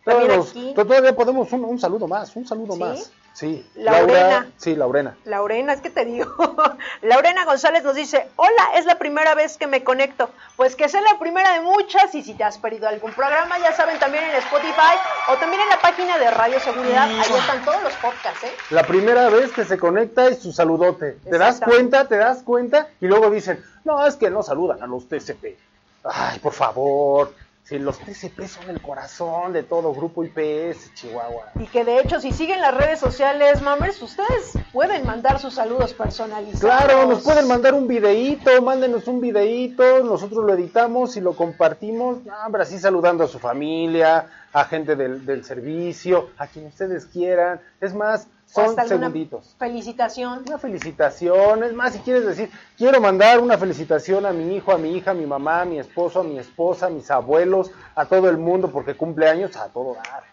Todos- 0.04 0.50
aquí- 0.50 0.72
todavía 0.74 1.16
podemos 1.16 1.50
un, 1.52 1.64
un 1.64 1.78
saludo 1.80 2.06
más, 2.06 2.36
un 2.36 2.46
saludo 2.46 2.74
¿Sí? 2.74 2.78
más. 2.78 3.12
Sí, 3.36 3.68
Laurena. 3.74 4.46
Sí, 4.56 4.74
Laurena. 4.74 5.14
Laurena, 5.26 5.74
es 5.74 5.82
que 5.82 5.90
te 5.90 6.06
digo, 6.06 6.34
Laurena 7.02 7.44
González 7.44 7.84
nos 7.84 7.94
dice, 7.94 8.26
hola, 8.36 8.70
es 8.76 8.86
la 8.86 8.96
primera 8.96 9.34
vez 9.34 9.58
que 9.58 9.66
me 9.66 9.84
conecto. 9.84 10.30
Pues 10.56 10.74
que 10.74 10.88
sea 10.88 11.02
la 11.02 11.18
primera 11.18 11.52
de 11.52 11.60
muchas 11.60 12.14
y 12.14 12.22
si 12.22 12.32
te 12.32 12.44
has 12.44 12.56
perdido 12.56 12.88
algún 12.88 13.12
programa, 13.12 13.58
ya 13.58 13.74
saben, 13.74 13.98
también 13.98 14.24
en 14.24 14.36
Spotify 14.36 14.96
o 15.28 15.36
también 15.36 15.60
en 15.60 15.68
la 15.68 15.78
página 15.82 16.16
de 16.16 16.30
Radio 16.30 16.58
Seguridad, 16.60 17.10
ahí 17.10 17.20
están 17.20 17.62
todos 17.62 17.82
los 17.82 17.92
podcasts, 17.96 18.42
¿eh? 18.42 18.52
La 18.70 18.84
primera 18.84 19.28
vez 19.28 19.52
que 19.52 19.66
se 19.66 19.76
conecta 19.76 20.30
y 20.30 20.36
su 20.36 20.50
saludote. 20.50 21.18
¿Te 21.22 21.36
das 21.36 21.60
cuenta? 21.60 22.08
¿Te 22.08 22.16
das 22.16 22.42
cuenta? 22.42 22.88
Y 23.02 23.06
luego 23.06 23.28
dicen, 23.28 23.62
no, 23.84 24.06
es 24.06 24.16
que 24.16 24.30
no 24.30 24.42
saludan 24.42 24.82
a 24.82 24.86
los 24.86 25.08
TCP. 25.08 25.58
Ay, 26.04 26.38
por 26.38 26.54
favor. 26.54 27.34
Si 27.66 27.80
los 27.80 27.98
TCP 27.98 28.46
son 28.46 28.70
el 28.70 28.80
corazón 28.80 29.52
de 29.52 29.64
todo 29.64 29.92
grupo 29.92 30.22
IPS, 30.22 30.94
Chihuahua. 30.94 31.50
Y 31.56 31.66
que 31.66 31.84
de 31.84 31.98
hecho, 31.98 32.20
si 32.20 32.30
siguen 32.30 32.60
las 32.60 32.72
redes 32.72 33.00
sociales, 33.00 33.60
mamers, 33.60 34.00
ustedes 34.00 34.52
pueden 34.72 35.04
mandar 35.04 35.40
sus 35.40 35.54
saludos 35.54 35.92
personalizados. 35.92 36.60
Claro, 36.60 37.06
nos 37.06 37.24
pueden 37.24 37.48
mandar 37.48 37.74
un 37.74 37.88
videíto, 37.88 38.62
mándenos 38.62 39.08
un 39.08 39.20
videíto, 39.20 40.04
nosotros 40.04 40.44
lo 40.44 40.54
editamos 40.54 41.16
y 41.16 41.20
lo 41.20 41.34
compartimos, 41.34 42.18
así 42.56 42.78
saludando 42.78 43.24
a 43.24 43.26
su 43.26 43.40
familia, 43.40 44.28
a 44.52 44.64
gente 44.66 44.94
del, 44.94 45.26
del 45.26 45.44
servicio, 45.44 46.30
a 46.38 46.46
quien 46.46 46.66
ustedes 46.66 47.06
quieran. 47.06 47.60
Es 47.80 47.92
más, 47.92 48.28
son 48.46 48.66
hasta 48.66 48.86
segunditos. 48.86 49.54
Felicitación. 49.58 50.44
Una 50.46 50.58
felicitación, 50.58 51.64
es 51.64 51.72
más, 51.72 51.92
si 51.92 51.98
quieres 52.00 52.24
decir, 52.24 52.50
quiero 52.78 53.00
mandar 53.00 53.40
una 53.40 53.58
felicitación 53.58 54.24
a 54.24 54.32
mi 54.32 54.56
hijo, 54.56 54.72
a 54.72 54.78
mi 54.78 54.96
hija, 54.96 55.10
a 55.10 55.14
mi 55.14 55.26
mamá, 55.26 55.62
a 55.62 55.64
mi 55.64 55.78
esposo, 55.78 56.20
a 56.20 56.24
mi 56.24 56.38
esposa, 56.38 56.86
a 56.86 56.90
mis 56.90 57.10
abuelos, 57.10 57.70
a 57.94 58.06
todo 58.06 58.30
el 58.30 58.38
mundo, 58.38 58.70
porque 58.70 58.96
cumple 58.96 59.28
años 59.28 59.56
a 59.56 59.68
todo 59.68 59.94
dar. 59.94 60.24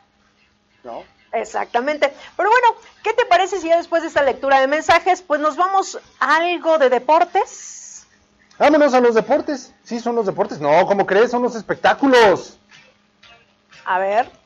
¿No? 0.83 1.03
Exactamente. 1.33 2.13
Pero 2.37 2.49
bueno, 2.49 2.67
¿qué 3.03 3.13
te 3.13 3.25
parece 3.25 3.59
si 3.59 3.67
ya 3.67 3.77
después 3.77 4.03
de 4.03 4.07
esta 4.07 4.21
lectura 4.21 4.61
de 4.61 4.67
mensajes, 4.67 5.21
pues 5.21 5.41
nos 5.41 5.57
vamos 5.57 5.99
a 6.19 6.37
algo 6.37 6.77
de 6.77 6.89
deportes? 6.89 8.05
Vámonos 8.59 8.93
a 8.93 9.01
los 9.01 9.15
deportes. 9.15 9.73
Sí, 9.83 9.99
son 9.99 10.15
los 10.15 10.27
deportes. 10.27 10.59
No, 10.59 10.85
¿cómo 10.85 11.07
crees? 11.07 11.31
Son 11.31 11.41
los 11.41 11.55
espectáculos. 11.55 12.59
A 13.85 13.97
ver. 13.97 14.42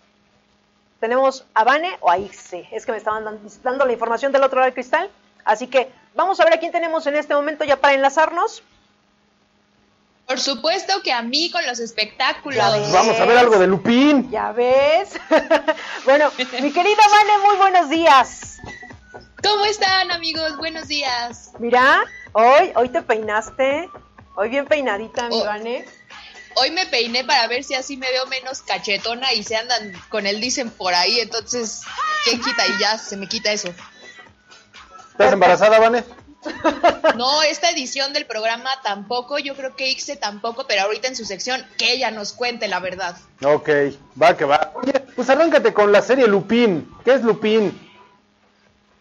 ¿Tenemos 1.00 1.46
a 1.54 1.64
Vane 1.64 1.98
o 2.02 2.10
a 2.10 2.18
Ixe? 2.18 2.68
Es 2.72 2.86
que 2.86 2.92
me 2.92 2.98
estaban 2.98 3.24
dan- 3.24 3.40
dando 3.64 3.86
la 3.86 3.94
información 3.94 4.32
del 4.32 4.44
otro 4.44 4.58
lado 4.60 4.66
del 4.66 4.74
cristal. 4.74 5.10
Así 5.46 5.68
que 5.68 5.90
vamos 6.16 6.40
a 6.40 6.44
ver 6.44 6.54
a 6.54 6.60
quién 6.60 6.72
tenemos 6.72 7.06
en 7.08 7.16
este 7.16 7.34
momento 7.36 7.64
ya 7.64 7.78
para 7.80 7.94
enlazarnos. 7.94 8.64
Por 10.26 10.40
supuesto 10.40 11.02
que 11.04 11.14
a 11.14 11.22
mí 11.22 11.50
con 11.52 11.66
los 11.66 11.80
espectáculos. 11.80 12.60
Vamos 12.92 13.18
a 13.20 13.26
ver 13.26 13.38
algo 13.38 13.58
de 13.58 13.68
Lupín. 13.68 14.30
Ya 14.30 14.52
ves. 14.52 15.12
bueno, 16.06 16.32
mi 16.38 16.72
querida 16.74 17.02
Vane, 17.12 17.46
muy 17.48 17.56
buenos 17.58 17.90
días. 17.90 18.58
¿Cómo 19.42 19.64
están 19.66 20.12
amigos? 20.12 20.58
Buenos 20.58 20.88
días. 20.90 21.52
Mira, 21.60 22.04
hoy, 22.34 22.74
hoy 22.76 22.90
te 22.90 23.02
peinaste. 23.04 23.90
Hoy 24.36 24.50
bien 24.50 24.66
peinadita, 24.66 25.30
mi 25.30 25.40
Oh. 25.40 25.46
Vane. 25.46 25.86
Hoy 26.60 26.72
me 26.72 26.86
peiné 26.88 27.24
para 27.24 27.48
ver 27.48 27.64
si 27.64 27.76
así 27.76 27.98
me 27.98 28.10
veo 28.10 28.26
menos 28.26 28.62
cachetona 28.62 29.34
y 29.34 29.44
se 29.44 29.56
andan 29.56 29.94
con 30.10 30.26
el 30.26 30.42
dicen 30.42 30.72
por 30.72 30.94
ahí, 30.94 31.20
entonces, 31.20 31.82
¿quién 32.24 32.42
quita? 32.42 32.66
Y 32.68 32.82
ya 32.82 32.98
se 32.98 33.16
me 33.16 33.28
quita 33.28 33.52
eso. 33.52 33.74
¿Estás 35.12 35.34
embarazada, 35.34 35.80
Vane? 35.80 36.04
No, 37.18 37.42
esta 37.42 37.72
edición 37.72 38.14
del 38.14 38.26
programa 38.26 38.70
tampoco, 38.84 39.40
yo 39.40 39.56
creo 39.56 39.76
que 39.76 39.90
Ixe 39.90 40.16
tampoco, 40.18 40.68
pero 40.68 40.84
ahorita 40.84 41.08
en 41.08 41.16
su 41.16 41.26
sección, 41.26 41.66
que 41.78 41.94
ella 41.94 42.12
nos 42.12 42.34
cuente 42.34 42.68
la 42.68 42.80
verdad. 42.80 43.18
Ok, 43.44 43.70
va 44.22 44.38
que 44.38 44.46
va. 44.46 44.72
Oye, 44.76 44.94
pues 45.16 45.30
arráncate 45.30 45.74
con 45.74 45.92
la 45.92 46.02
serie 46.02 46.28
Lupín. 46.28 46.88
¿Qué 47.04 47.16
es 47.16 47.24
Lupín? 47.24 47.87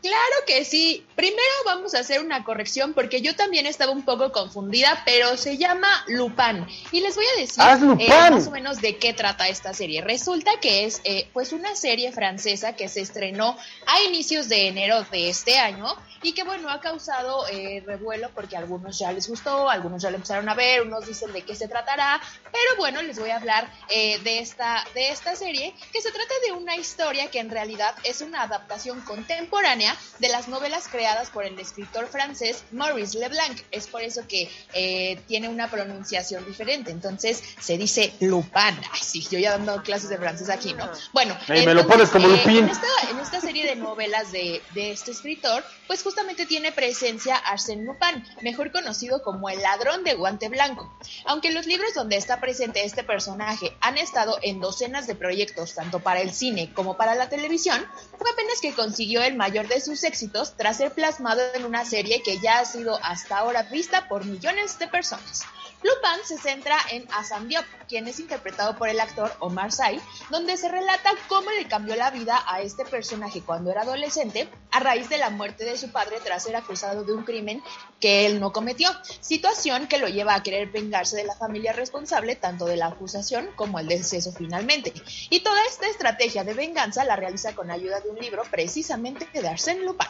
Claro 0.03 0.37
que 0.47 0.65
sí. 0.65 1.05
Primero 1.17 1.43
vamos 1.65 1.95
a 1.95 2.01
hacer 2.01 2.21
una 2.21 2.45
corrección 2.45 2.93
porque 2.95 3.23
yo 3.23 3.35
también 3.35 3.67
estaba 3.67 3.93
un 3.93 4.05
poco 4.05 4.31
confundida, 4.31 5.03
pero 5.05 5.37
se 5.37 5.57
llama 5.57 5.89
Lupin. 6.07 6.67
Y 6.93 7.01
les 7.01 7.17
voy 7.17 7.25
a 7.35 7.41
decir 7.41 7.57
¡Ah, 7.59 7.79
eh, 7.99 8.09
más 8.09 8.47
o 8.47 8.51
menos 8.51 8.81
de 8.81 8.99
qué 8.99 9.13
trata 9.13 9.49
esta 9.49 9.75
serie. 9.75 10.03
Resulta 10.03 10.61
que 10.61 10.85
es 10.85 11.01
eh, 11.05 11.29
pues 11.33 11.53
una 11.53 11.75
serie 11.75 12.13
francesa 12.13 12.77
que 12.77 12.89
se 12.89 13.01
estrenó 13.01 13.57
a 13.87 14.03
inicios 14.03 14.49
de 14.49 14.69
enero 14.69 15.03
de 15.11 15.31
este 15.31 15.59
año 15.59 15.97
y 16.23 16.33
que 16.33 16.43
bueno, 16.43 16.69
ha 16.71 16.81
causado 16.81 17.47
eh, 17.49 17.83
revuelo 17.87 18.31
porque 18.35 18.57
a 18.57 18.59
algunos 18.59 18.99
ya 18.99 19.13
les 19.13 19.29
gustó, 19.29 19.69
algunos 19.69 20.03
ya 20.03 20.11
lo 20.11 20.17
empezaron 20.17 20.49
a 20.49 20.55
ver, 20.55 20.83
unos 20.83 21.07
dicen 21.07 21.33
de 21.33 21.43
qué 21.43 21.55
se 21.55 21.69
tratará, 21.69 22.21
pero 22.45 22.77
bueno, 22.79 23.01
les 23.03 23.19
voy 23.19 23.31
a 23.31 23.37
hablar 23.37 23.71
eh, 23.89 24.19
de, 24.21 24.41
esta, 24.41 24.85
de 24.95 25.11
esta 25.11 25.37
serie 25.37 25.75
que 25.93 26.01
se 26.01 26.11
trata 26.11 26.35
de 26.45 26.53
una 26.53 26.75
historia 26.77 27.31
que 27.31 27.39
en 27.39 27.51
realidad 27.51 27.95
es 28.03 28.23
una 28.23 28.43
adaptación 28.43 29.01
contemporánea 29.03 29.86
de 30.19 30.29
las 30.29 30.49
novelas 30.49 30.89
creadas 30.89 31.31
por 31.31 31.45
el 31.45 31.59
escritor 31.59 32.07
francés 32.09 32.65
Maurice 32.73 33.19
Leblanc. 33.19 33.61
Es 33.71 33.87
por 33.87 34.03
eso 34.03 34.27
que 34.27 34.51
eh, 34.73 35.21
tiene 35.27 35.49
una 35.49 35.71
pronunciación 35.71 36.45
diferente. 36.47 36.91
Entonces 36.91 37.43
se 37.61 37.77
dice 37.77 38.15
Lupin. 38.21 38.79
Ay, 38.93 39.01
sí, 39.03 39.27
yo 39.31 39.39
ya 39.39 39.53
dando 39.53 39.83
clases 39.83 40.09
de 40.09 40.19
francés 40.19 40.49
aquí, 40.49 40.75
¿no? 40.75 40.89
Bueno, 41.13 41.37
Ey, 41.49 41.67
me 41.67 41.75
lo 41.75 41.87
pones 41.87 42.11
como 42.11 42.29
eh, 42.29 42.31
Lupin. 42.31 42.59
En 42.59 42.69
esta, 42.71 42.87
en 43.11 43.19
esta 43.19 43.41
serie 43.41 43.67
de 43.67 43.77
novelas 43.77 44.33
de, 44.33 44.63
de 44.75 44.93
este 44.93 45.11
escritor, 45.11 45.65
pues 45.87 46.03
justamente 46.03 46.47
tiene 46.47 46.73
presencia 46.73 47.37
Arsène 47.37 47.85
Lupin, 47.85 48.25
mejor 48.43 48.73
conocido 48.73 49.23
como 49.23 49.49
el 49.49 49.61
ladrón 49.63 50.05
de 50.05 50.15
guante 50.15 50.49
blanco. 50.49 50.93
Aunque 51.25 51.51
los 51.51 51.67
libros 51.67 51.95
donde 51.95 52.17
está 52.17 52.41
presente 52.41 52.85
este 52.85 53.05
personaje 53.05 53.77
han 53.81 53.99
estado 53.99 54.39
en 54.43 54.61
docenas 54.61 55.07
de 55.07 55.15
proyectos, 55.15 55.75
tanto 55.75 56.01
para 56.01 56.21
el 56.21 56.33
cine 56.33 56.73
como 56.75 56.97
para 56.97 57.15
la 57.15 57.29
televisión, 57.29 57.85
fue 58.19 58.31
apenas 58.31 58.61
que 58.61 58.73
consiguió 58.73 59.23
el 59.23 59.37
mayor 59.37 59.69
de 59.69 59.76
sus 59.81 60.05
éxitos 60.05 60.57
tras 60.57 60.77
ser 60.77 60.93
plasmado 60.93 61.41
en 61.55 61.65
una 61.65 61.85
serie 61.85 62.23
que 62.23 62.39
ya 62.41 62.61
ha 62.61 62.65
sido 62.65 62.99
hasta 63.03 63.39
ahora 63.39 63.63
vista 63.65 64.09
por 64.09 64.25
millones 64.25 64.79
de 64.79 64.89
personas. 64.89 65.45
Lupin 65.83 66.25
se 66.25 66.39
centra 66.39 66.79
en 66.91 67.07
Hassan 67.13 67.49
Diop, 67.49 67.65
quien 67.89 68.09
es 68.09 68.19
interpretado 68.19 68.77
por 68.77 68.89
el 68.89 68.99
actor 68.99 69.33
Omar 69.41 69.73
Sy, 69.73 70.01
donde 70.31 70.57
se 70.57 70.69
relata 70.69 71.11
cómo 71.29 71.51
le 71.51 71.69
cambió 71.69 71.95
la 71.97 72.11
vida 72.11 72.43
a 72.47 72.61
este 72.61 72.85
personaje 72.85 73.43
cuando 73.43 73.71
era 73.71 73.83
adolescente 73.83 74.49
a 74.71 74.81
raíz 74.81 75.09
de 75.09 75.19
la 75.19 75.31
muerte 75.31 75.65
de 75.65 75.79
su 75.79 75.91
padre 75.91 76.19
tras 76.23 76.43
ser 76.43 76.57
acusado 76.57 77.05
de 77.05 77.13
un 77.13 77.25
crimen 77.25 77.63
que 78.01 78.27
él 78.27 78.41
no 78.41 78.53
cometió, 78.53 78.91
situación 79.21 79.87
que 79.87 79.99
lo 79.99 80.09
lleva 80.09 80.35
a 80.35 80.43
querer 80.43 80.69
vengarse 80.69 81.17
de 81.17 81.25
la 81.25 81.35
familia 81.35 81.73
responsable 81.73 82.37
tanto 82.37 82.67
de 82.67 82.77
la 82.77 82.87
acusación 82.89 83.49
como 83.57 83.79
el 83.79 83.89
deceso 83.89 84.33
finalmente. 84.33 84.93
Y 85.31 85.41
toda 85.41 85.65
esta 85.67 85.87
estrategia 85.87 86.45
de 86.45 86.55
venganza 86.55 87.05
la 87.05 87.17
realiza 87.17 87.55
con 87.55 87.71
ayuda 87.71 88.01
de 88.01 88.11
un 88.11 88.19
libro 88.19 88.43
precisamente 88.51 89.29
de 89.33 89.49
Arsène 89.49 89.85
Lupin. 89.85 90.09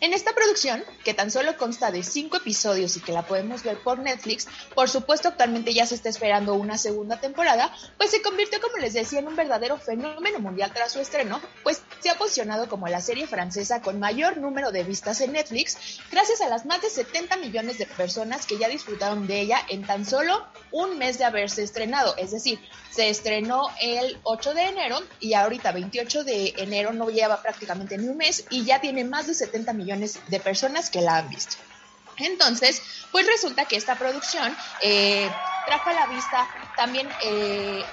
En 0.00 0.12
esta 0.12 0.34
producción, 0.34 0.84
que 1.04 1.14
tan 1.14 1.30
solo 1.30 1.56
consta 1.56 1.90
de 1.90 2.02
cinco 2.02 2.38
episodios 2.38 2.96
y 2.96 3.00
que 3.00 3.12
la 3.12 3.26
podemos 3.26 3.62
ver 3.62 3.78
por 3.82 3.98
Netflix, 3.98 4.46
por 4.74 4.88
supuesto 4.98 5.28
actualmente 5.28 5.72
ya 5.72 5.86
se 5.86 5.94
está 5.94 6.08
esperando 6.08 6.54
una 6.54 6.76
segunda 6.76 7.20
temporada, 7.20 7.72
pues 7.96 8.10
se 8.10 8.20
convirtió, 8.20 8.60
como 8.60 8.78
les 8.78 8.94
decía, 8.94 9.20
en 9.20 9.28
un 9.28 9.36
verdadero 9.36 9.78
fenómeno 9.78 10.40
mundial 10.40 10.72
tras 10.74 10.92
su 10.92 10.98
estreno, 10.98 11.40
pues 11.62 11.82
se 12.00 12.10
ha 12.10 12.18
posicionado 12.18 12.68
como 12.68 12.88
la 12.88 13.00
serie 13.00 13.28
francesa 13.28 13.80
con 13.80 14.00
mayor 14.00 14.38
número 14.38 14.72
de 14.72 14.82
vistas 14.82 15.20
en 15.20 15.32
Netflix, 15.32 16.00
gracias 16.10 16.40
a 16.40 16.48
las 16.48 16.66
más 16.66 16.82
de 16.82 16.90
70 16.90 17.36
millones 17.36 17.78
de 17.78 17.86
personas 17.86 18.44
que 18.44 18.58
ya 18.58 18.68
disfrutaron 18.68 19.28
de 19.28 19.40
ella 19.40 19.60
en 19.68 19.86
tan 19.86 20.04
solo 20.04 20.44
un 20.72 20.98
mes 20.98 21.16
de 21.18 21.24
haberse 21.24 21.62
estrenado, 21.62 22.16
es 22.16 22.32
decir, 22.32 22.58
se 22.90 23.08
estrenó 23.08 23.68
el 23.80 24.18
8 24.24 24.54
de 24.54 24.62
enero 24.62 24.98
y 25.20 25.34
ahorita 25.34 25.70
28 25.70 26.24
de 26.24 26.54
enero 26.56 26.92
no 26.92 27.08
lleva 27.08 27.40
prácticamente 27.40 27.96
ni 27.98 28.08
un 28.08 28.16
mes 28.16 28.44
y 28.50 28.64
ya 28.64 28.80
tiene 28.80 29.04
más 29.04 29.28
de 29.28 29.34
70 29.34 29.72
millones 29.74 30.18
de 30.26 30.40
personas 30.40 30.90
que 30.90 31.02
la 31.02 31.18
han 31.18 31.28
visto. 31.28 31.56
Entonces, 32.18 32.82
pues 33.10 33.26
resulta 33.26 33.66
que 33.66 33.76
esta 33.76 33.98
producción 33.98 34.56
eh, 34.80 35.42
trajo 35.64 35.90
a 35.90 35.94
la 35.94 36.06
vista 36.06 36.48
también 36.74 37.14
eh, 37.20 37.92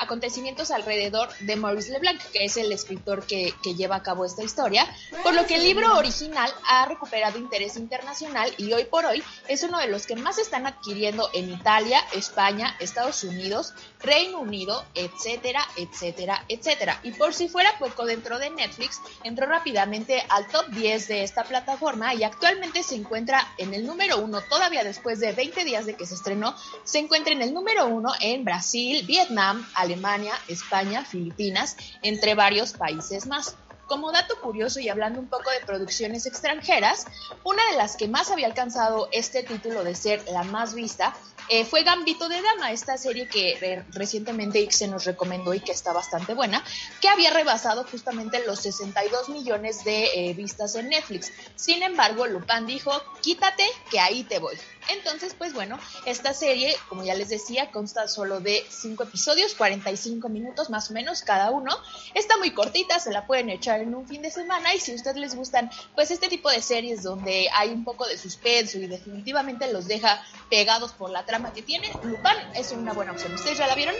acontecimientos 0.00 0.70
alrededor 0.70 1.28
de 1.40 1.56
Maurice 1.56 1.92
Leblanc, 1.92 2.20
que 2.32 2.44
es 2.44 2.56
el 2.56 2.72
escritor 2.72 3.26
que, 3.26 3.54
lleva 3.76 3.96
a 3.96 4.02
cabo 4.02 4.24
esta 4.24 4.42
historia, 4.42 4.86
por 5.22 5.34
lo 5.34 5.46
que 5.46 5.54
el 5.56 5.62
libro 5.62 5.96
original 5.96 6.52
ha 6.68 6.84
recuperado 6.86 7.38
interés 7.38 7.76
internacional 7.76 8.52
y 8.58 8.72
hoy 8.72 8.84
por 8.84 9.06
hoy 9.06 9.22
es 9.48 9.62
uno 9.62 9.78
de 9.78 9.88
los 9.88 10.06
que 10.06 10.14
más 10.14 10.38
están 10.38 10.66
adquiriendo 10.66 11.30
en 11.32 11.50
Italia, 11.50 12.00
España, 12.12 12.76
Estados 12.80 13.24
Unidos, 13.24 13.72
Reino 14.00 14.40
Unido, 14.40 14.84
etcétera, 14.94 15.66
etcétera, 15.76 16.44
etcétera. 16.48 17.00
Y 17.02 17.12
por 17.12 17.32
si 17.32 17.48
fuera 17.48 17.78
poco 17.78 18.04
dentro 18.04 18.38
de 18.38 18.50
Netflix, 18.50 19.00
entró 19.24 19.46
rápidamente 19.46 20.22
al 20.28 20.46
top 20.48 20.66
10 20.68 21.08
de 21.08 21.22
esta 21.22 21.44
plataforma 21.44 22.14
y 22.14 22.24
actualmente 22.24 22.82
se 22.82 22.96
encuentra 22.96 23.46
en 23.58 23.74
el 23.74 23.86
número 23.86 24.18
uno, 24.18 24.40
todavía 24.42 24.84
después 24.84 25.20
de 25.20 25.32
20 25.32 25.64
días 25.64 25.86
de 25.86 25.94
que 25.94 26.06
se 26.06 26.14
estrenó, 26.14 26.54
se 26.84 26.98
encuentra 26.98 27.32
en 27.32 27.42
el 27.42 27.54
número 27.54 27.86
uno 27.86 28.12
en 28.20 28.44
Brasil, 28.44 29.04
Vietnam, 29.06 29.66
Alemania, 29.82 30.34
España, 30.48 31.04
Filipinas, 31.04 31.76
entre 32.02 32.34
varios 32.34 32.72
países 32.72 33.26
más. 33.26 33.56
Como 33.86 34.10
dato 34.10 34.40
curioso 34.40 34.80
y 34.80 34.88
hablando 34.88 35.20
un 35.20 35.28
poco 35.28 35.50
de 35.50 35.66
producciones 35.66 36.24
extranjeras, 36.24 37.06
una 37.44 37.62
de 37.70 37.76
las 37.76 37.96
que 37.96 38.08
más 38.08 38.30
había 38.30 38.46
alcanzado 38.46 39.08
este 39.12 39.42
título 39.42 39.84
de 39.84 39.94
ser 39.94 40.24
la 40.30 40.44
más 40.44 40.74
vista 40.74 41.14
eh, 41.48 41.64
fue 41.64 41.82
Gambito 41.82 42.28
de 42.28 42.40
Dama, 42.40 42.72
esta 42.72 42.96
serie 42.96 43.28
que 43.28 43.58
eh, 43.60 43.84
recientemente 43.90 44.60
Ix 44.60 44.88
nos 44.88 45.04
recomendó 45.04 45.52
y 45.52 45.60
que 45.60 45.72
está 45.72 45.92
bastante 45.92 46.34
buena, 46.34 46.64
que 47.00 47.08
había 47.08 47.30
rebasado 47.30 47.84
justamente 47.84 48.44
los 48.46 48.60
62 48.60 49.28
millones 49.28 49.84
de 49.84 50.04
eh, 50.14 50.34
vistas 50.34 50.74
en 50.76 50.88
Netflix. 50.88 51.32
Sin 51.56 51.82
embargo, 51.82 52.26
Lupin 52.26 52.66
dijo, 52.66 52.92
quítate 53.20 53.66
que 53.90 54.00
ahí 54.00 54.24
te 54.24 54.38
voy. 54.38 54.56
Entonces, 54.88 55.34
pues 55.36 55.52
bueno, 55.52 55.78
esta 56.06 56.34
serie, 56.34 56.74
como 56.88 57.04
ya 57.04 57.14
les 57.14 57.28
decía, 57.28 57.70
consta 57.70 58.08
solo 58.08 58.40
de 58.40 58.64
5 58.68 59.04
episodios, 59.04 59.54
45 59.54 60.28
minutos 60.28 60.70
más 60.70 60.90
o 60.90 60.94
menos 60.94 61.22
cada 61.22 61.50
uno. 61.50 61.76
Está 62.14 62.36
muy 62.38 62.52
cortita, 62.52 62.98
se 62.98 63.12
la 63.12 63.26
pueden 63.26 63.50
echar 63.50 63.80
en 63.80 63.94
un 63.94 64.06
fin 64.06 64.22
de 64.22 64.30
semana 64.30 64.74
y 64.74 64.80
si 64.80 64.92
a 64.92 64.94
ustedes 64.94 65.16
les 65.16 65.34
gustan, 65.34 65.70
pues 65.94 66.10
este 66.10 66.28
tipo 66.28 66.50
de 66.50 66.62
series 66.62 67.02
donde 67.02 67.48
hay 67.54 67.70
un 67.70 67.84
poco 67.84 68.06
de 68.06 68.18
suspenso 68.18 68.78
y 68.78 68.86
definitivamente 68.86 69.72
los 69.72 69.86
deja 69.86 70.22
pegados 70.50 70.92
por 70.92 71.10
la 71.10 71.24
trama 71.24 71.52
que 71.52 71.62
tiene, 71.62 71.90
Lupin 72.02 72.36
es 72.54 72.72
una 72.72 72.92
buena 72.92 73.12
opción. 73.12 73.34
¿Ustedes 73.34 73.58
ya 73.58 73.66
la 73.66 73.74
vieron? 73.74 73.94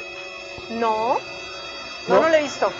No, 0.71 1.15
no, 2.09 2.15
no, 2.15 2.23
no 2.23 2.29
la 2.29 2.39
he 2.39 2.43
visto. 2.43 2.73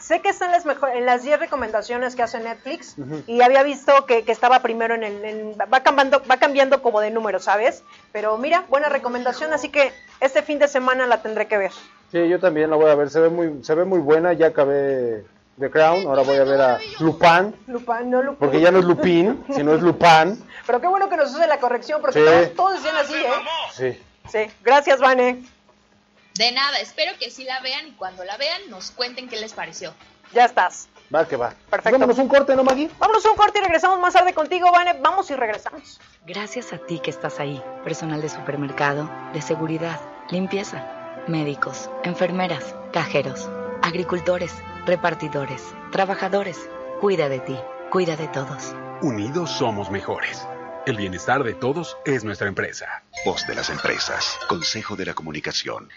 Sé 0.00 0.20
que 0.20 0.30
está 0.30 0.46
en 0.46 0.52
las, 0.52 0.64
mejor, 0.64 0.90
en 0.90 1.04
las 1.04 1.22
10 1.22 1.38
recomendaciones 1.38 2.16
que 2.16 2.22
hace 2.22 2.40
Netflix 2.40 2.94
uh 2.96 3.02
-huh. 3.02 3.22
y 3.26 3.42
había 3.42 3.62
visto 3.62 4.06
que, 4.06 4.24
que, 4.24 4.32
estaba 4.32 4.60
primero 4.60 4.94
en 4.94 5.04
el... 5.04 5.24
En, 5.24 5.52
va, 5.52 5.80
cambiando, 5.80 6.22
va 6.28 6.38
cambiando 6.38 6.82
como 6.82 7.00
de 7.00 7.10
número, 7.10 7.38
¿sabes? 7.38 7.84
Pero 8.10 8.38
mira, 8.38 8.64
buena 8.70 8.88
recomendación, 8.88 9.52
así 9.52 9.68
que 9.68 9.92
este 10.20 10.42
fin 10.42 10.58
de 10.58 10.68
semana 10.68 11.06
la 11.06 11.20
tendré 11.20 11.46
que 11.46 11.58
ver. 11.58 11.72
Sí, 12.10 12.28
yo 12.28 12.40
también 12.40 12.70
la 12.70 12.76
voy 12.76 12.90
a 12.90 12.94
ver, 12.94 13.10
se 13.10 13.20
ve 13.20 13.28
muy, 13.28 13.62
se 13.62 13.74
ve 13.74 13.84
muy 13.84 14.00
buena, 14.00 14.32
ya 14.32 14.46
acabé 14.46 15.24
The 15.58 15.70
Crown, 15.70 16.06
ahora 16.06 16.22
voy 16.22 16.36
a 16.36 16.44
ver 16.44 16.60
a 16.60 16.78
Lupin. 16.98 17.54
Lupin, 17.66 18.10
no 18.10 18.22
Lupin. 18.22 18.38
Porque 18.38 18.60
ya 18.60 18.70
no 18.70 18.78
es 18.78 18.86
Lupin, 18.86 19.44
sino 19.54 19.74
es 19.74 19.82
Lupin. 19.82 20.42
Pero 20.66 20.80
qué 20.80 20.88
bueno 20.88 21.10
que 21.10 21.18
nos 21.18 21.30
use 21.34 21.46
la 21.46 21.60
corrección, 21.60 22.00
porque 22.00 22.18
sí. 22.18 22.24
todos, 22.24 22.54
todos 22.54 22.72
decían 22.82 22.96
así, 22.96 23.14
¿eh? 23.14 23.32
Sí. 23.72 24.02
Sí, 24.30 24.50
gracias, 24.62 24.98
Vane. 25.00 25.42
De 26.34 26.52
nada, 26.52 26.78
espero 26.78 27.12
que 27.18 27.30
sí 27.30 27.44
la 27.44 27.60
vean 27.60 27.88
y 27.88 27.92
cuando 27.92 28.24
la 28.24 28.36
vean 28.36 28.70
nos 28.70 28.90
cuenten 28.90 29.28
qué 29.28 29.40
les 29.40 29.52
pareció. 29.52 29.94
Ya 30.32 30.44
estás. 30.44 30.88
Va 31.14 31.26
que 31.26 31.36
va. 31.36 31.54
Perfecto. 31.68 31.98
Vámonos 31.98 32.18
un 32.18 32.28
corte, 32.28 32.54
¿no, 32.54 32.62
Maggie? 32.62 32.88
Vámonos 32.98 33.24
un 33.24 33.34
corte 33.36 33.58
y 33.58 33.62
regresamos 33.62 33.98
más 33.98 34.14
tarde 34.14 34.32
contigo, 34.32 34.70
Vane. 34.70 34.94
Vamos 35.00 35.28
y 35.30 35.34
regresamos. 35.34 36.00
Gracias 36.24 36.72
a 36.72 36.78
ti 36.78 37.00
que 37.00 37.10
estás 37.10 37.40
ahí. 37.40 37.60
Personal 37.82 38.20
de 38.20 38.28
supermercado, 38.28 39.10
de 39.32 39.42
seguridad, 39.42 40.00
limpieza, 40.30 40.86
médicos, 41.26 41.90
enfermeras, 42.04 42.76
cajeros, 42.92 43.48
agricultores, 43.82 44.52
repartidores, 44.86 45.62
trabajadores. 45.90 46.58
Cuida 47.00 47.28
de 47.28 47.40
ti, 47.40 47.58
cuida 47.90 48.14
de 48.14 48.28
todos. 48.28 48.72
Unidos 49.02 49.50
somos 49.50 49.90
mejores. 49.90 50.46
El 50.86 50.96
bienestar 50.96 51.42
de 51.44 51.54
todos 51.54 51.96
es 52.04 52.24
nuestra 52.24 52.48
empresa. 52.48 53.02
Voz 53.24 53.46
de 53.46 53.54
las 53.54 53.68
empresas. 53.68 54.38
Consejo 54.48 54.96
de 54.96 55.06
la 55.06 55.14
Comunicación. 55.14 55.90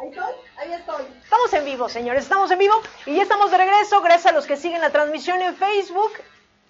Ahí 0.00 0.08
estoy, 0.08 0.34
ahí 0.58 0.72
estoy. 0.72 1.04
Estamos 1.22 1.52
en 1.52 1.64
vivo, 1.64 1.88
señores, 1.88 2.22
estamos 2.22 2.50
en 2.50 2.58
vivo 2.58 2.74
y 3.06 3.16
ya 3.16 3.22
estamos 3.22 3.50
de 3.50 3.58
regreso. 3.58 4.00
Gracias 4.00 4.26
a 4.26 4.32
los 4.32 4.46
que 4.46 4.56
siguen 4.56 4.80
la 4.80 4.90
transmisión 4.90 5.40
en 5.42 5.54
Facebook. 5.56 6.12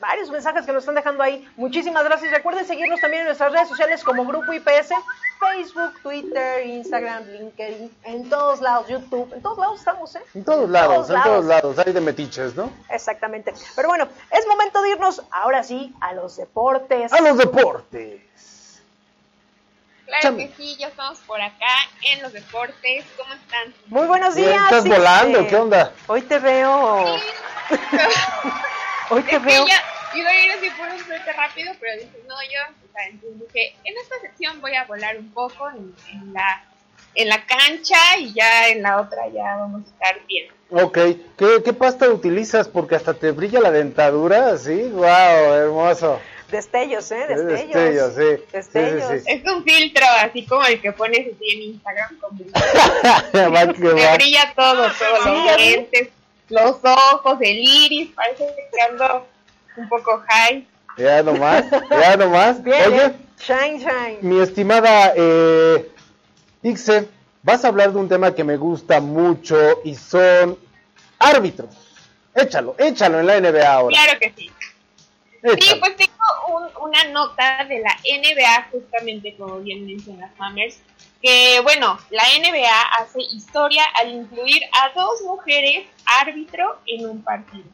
Varios 0.01 0.31
mensajes 0.31 0.65
que 0.65 0.73
nos 0.73 0.83
están 0.83 0.95
dejando 0.95 1.23
ahí. 1.23 1.47
Muchísimas 1.57 2.05
gracias. 2.05 2.33
Recuerden 2.33 2.67
seguirnos 2.67 3.01
también 3.01 3.21
en 3.21 3.27
nuestras 3.27 3.53
redes 3.53 3.69
sociales 3.69 4.03
como 4.03 4.25
Grupo 4.25 4.53
IPS. 4.53 4.95
Facebook, 5.39 5.93
Twitter, 6.03 6.67
Instagram, 6.67 7.25
LinkedIn, 7.25 7.97
en 8.05 8.29
todos 8.29 8.61
lados, 8.61 8.89
YouTube, 8.89 9.33
en 9.33 9.41
todos 9.41 9.57
lados 9.57 9.79
estamos, 9.79 10.15
¿eh? 10.15 10.23
En 10.35 10.45
todos 10.45 10.69
lados, 10.69 11.09
en 11.09 11.15
todos, 11.15 11.17
en 11.17 11.23
todos 11.23 11.45
lados, 11.47 11.79
hay 11.79 11.93
de 11.95 12.01
metiches, 12.03 12.55
¿no? 12.55 12.71
Exactamente. 12.91 13.55
Pero 13.75 13.89
bueno, 13.89 14.07
es 14.31 14.47
momento 14.47 14.83
de 14.83 14.91
irnos 14.91 15.23
ahora 15.31 15.63
sí 15.63 15.95
a 16.03 16.13
los 16.13 16.37
deportes. 16.37 17.11
A 17.13 17.23
los 17.23 17.39
deportes. 17.39 18.21
Claro 20.11 20.23
Chame. 20.23 20.49
que 20.49 20.57
sí, 20.57 20.77
ya 20.77 20.89
estamos 20.89 21.19
por 21.21 21.41
acá 21.41 21.69
en 22.13 22.21
los 22.23 22.33
deportes. 22.33 23.05
¿Cómo 23.17 23.33
están? 23.33 23.73
Muy 23.87 24.07
buenos 24.09 24.35
días. 24.35 24.49
Bien, 24.51 24.63
¿Estás 24.65 24.85
volando? 24.89 25.47
¿Qué 25.47 25.57
onda? 25.57 25.93
Hoy 26.09 26.23
te 26.23 26.39
veo. 26.41 27.17
Sí. 27.71 27.77
Hoy 29.11 29.23
te 29.23 29.37
es 29.37 29.43
veo. 29.45 29.65
Que 29.65 29.71
ya 29.71 29.83
iba 30.15 30.31
a 30.31 30.45
ir 30.45 30.51
así 30.53 30.69
por 30.71 30.89
un 30.89 30.99
suerte 30.99 31.33
rápido, 31.33 31.73
pero 31.79 31.95
dije, 31.95 32.25
no, 32.27 32.35
yo, 32.43 32.75
o 32.89 32.93
sea, 32.93 33.07
entonces 33.09 33.41
dije, 33.53 33.77
en 33.85 33.97
esta 33.99 34.19
sección 34.21 34.61
voy 34.61 34.75
a 34.75 34.85
volar 34.85 35.17
un 35.17 35.31
poco 35.33 35.71
en, 35.71 35.95
en, 36.11 36.33
la, 36.33 36.65
en 37.15 37.29
la 37.29 37.47
cancha 37.47 38.17
y 38.19 38.33
ya 38.35 38.69
en 38.69 38.83
la 38.83 39.01
otra 39.01 39.29
ya 39.29 39.57
vamos 39.57 39.83
a 39.87 39.91
estar 39.91 40.27
bien. 40.27 40.49
Ok, 40.73 40.99
¿Qué, 41.39 41.63
¿qué 41.65 41.73
pasta 41.73 42.09
utilizas? 42.09 42.67
Porque 42.69 42.97
hasta 42.97 43.15
te 43.15 43.31
brilla 43.31 43.61
la 43.61 43.71
dentadura, 43.71 44.57
¿sí? 44.59 44.89
¡Wow! 44.93 45.05
Hermoso. 45.55 46.21
Destellos, 46.51 47.11
¿eh? 47.13 47.27
Destellos. 47.29 48.15
Destellos, 48.15 48.15
sí. 48.15 48.45
Destellos. 48.53 49.11
Sí, 49.11 49.19
sí, 49.19 49.25
sí. 49.27 49.33
Es 49.33 49.53
un 49.53 49.65
filtro 49.65 50.07
así 50.21 50.47
como 50.47 50.65
el 50.65 50.81
que 50.81 50.93
pones 50.93 51.21
así 51.21 51.51
en 51.51 51.63
Instagram. 51.63 52.19
Con 52.19 52.37
me 53.97 54.15
brilla 54.17 54.53
todo, 54.57 54.83
todo, 54.83 55.23
sí, 55.23 55.31
los 55.31 55.57
dientes, 55.57 56.09
los 56.49 56.77
ojos, 56.83 57.39
el 57.41 57.59
iris, 57.59 58.11
parece 58.15 58.47
que 58.73 58.81
ando 58.83 59.27
un 59.77 59.89
poco 59.89 60.23
high. 60.29 60.67
Ya 60.97 61.23
nomás, 61.23 61.65
ya 61.91 62.17
nomás. 62.19 62.63
Bien, 62.63 62.93
Oye, 62.93 63.13
shine, 63.39 63.79
shine. 63.79 64.19
mi 64.23 64.41
estimada 64.41 65.13
eh, 65.17 65.89
Ixe, 66.63 67.09
vas 67.43 67.65
a 67.65 67.69
hablar 67.69 67.93
de 67.93 67.99
un 67.99 68.09
tema 68.09 68.35
que 68.35 68.45
me 68.45 68.57
gusta 68.57 69.01
mucho 69.01 69.57
y 69.85 69.95
son 69.95 70.59
árbitros. 71.19 71.75
Échalo, 72.35 72.75
échalo 72.79 73.21
en 73.21 73.27
la 73.27 73.41
NBA 73.41 73.73
ahora. 73.73 73.97
Claro 73.97 74.19
que 74.21 74.33
sí. 74.37 74.51
Sí, 75.43 75.75
pues 75.81 75.97
tengo 75.97 76.13
un, 76.49 76.69
una 76.89 77.05
nota 77.05 77.65
de 77.65 77.81
la 77.81 77.97
NBA, 78.05 78.69
justamente 78.71 79.35
como 79.37 79.61
bien 79.61 79.87
mencionas, 79.87 80.31
Mammers, 80.39 80.79
que 81.23 81.61
bueno, 81.63 81.99
la 82.11 82.23
NBA 82.39 82.83
hace 82.99 83.23
historia 83.23 83.85
al 83.95 84.11
incluir 84.11 84.63
a 84.73 84.91
dos 84.95 85.23
mujeres 85.23 85.87
árbitro 86.21 86.81
en 86.87 87.09
un 87.09 87.23
partido. 87.23 87.65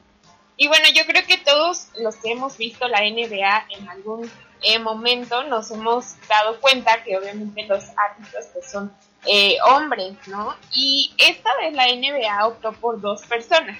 Y 0.56 0.68
bueno, 0.68 0.86
yo 0.94 1.04
creo 1.06 1.26
que 1.26 1.38
todos 1.38 1.88
los 1.98 2.16
que 2.16 2.32
hemos 2.32 2.56
visto 2.56 2.88
la 2.88 3.00
NBA 3.00 3.66
en 3.78 3.88
algún 3.88 4.30
eh, 4.62 4.78
momento 4.78 5.42
nos 5.44 5.70
hemos 5.70 6.16
dado 6.28 6.60
cuenta 6.60 7.02
que 7.04 7.16
obviamente 7.16 7.64
los 7.64 7.84
árbitros 7.96 8.46
pues 8.52 8.70
son 8.70 8.92
eh, 9.26 9.58
hombres, 9.66 10.14
¿no? 10.28 10.54
Y 10.72 11.12
esta 11.18 11.50
vez 11.56 11.74
la 11.74 11.86
NBA 11.86 12.46
optó 12.46 12.72
por 12.72 13.00
dos 13.00 13.26
personas. 13.26 13.78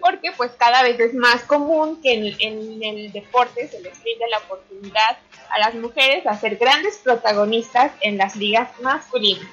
Porque 0.00 0.32
pues 0.32 0.52
cada 0.58 0.82
vez 0.82 0.98
es 1.00 1.14
más 1.14 1.42
común 1.44 2.00
que 2.02 2.14
en, 2.38 2.82
el 2.82 3.12
deporte 3.12 3.68
se 3.68 3.80
les 3.80 4.00
brinde 4.02 4.28
la 4.30 4.38
oportunidad 4.38 5.18
a 5.50 5.58
las 5.58 5.74
mujeres 5.74 6.26
a 6.26 6.38
ser 6.38 6.56
grandes 6.56 6.98
protagonistas 6.98 7.92
en 8.00 8.18
las 8.18 8.36
ligas 8.36 8.68
masculinas. 8.80 9.46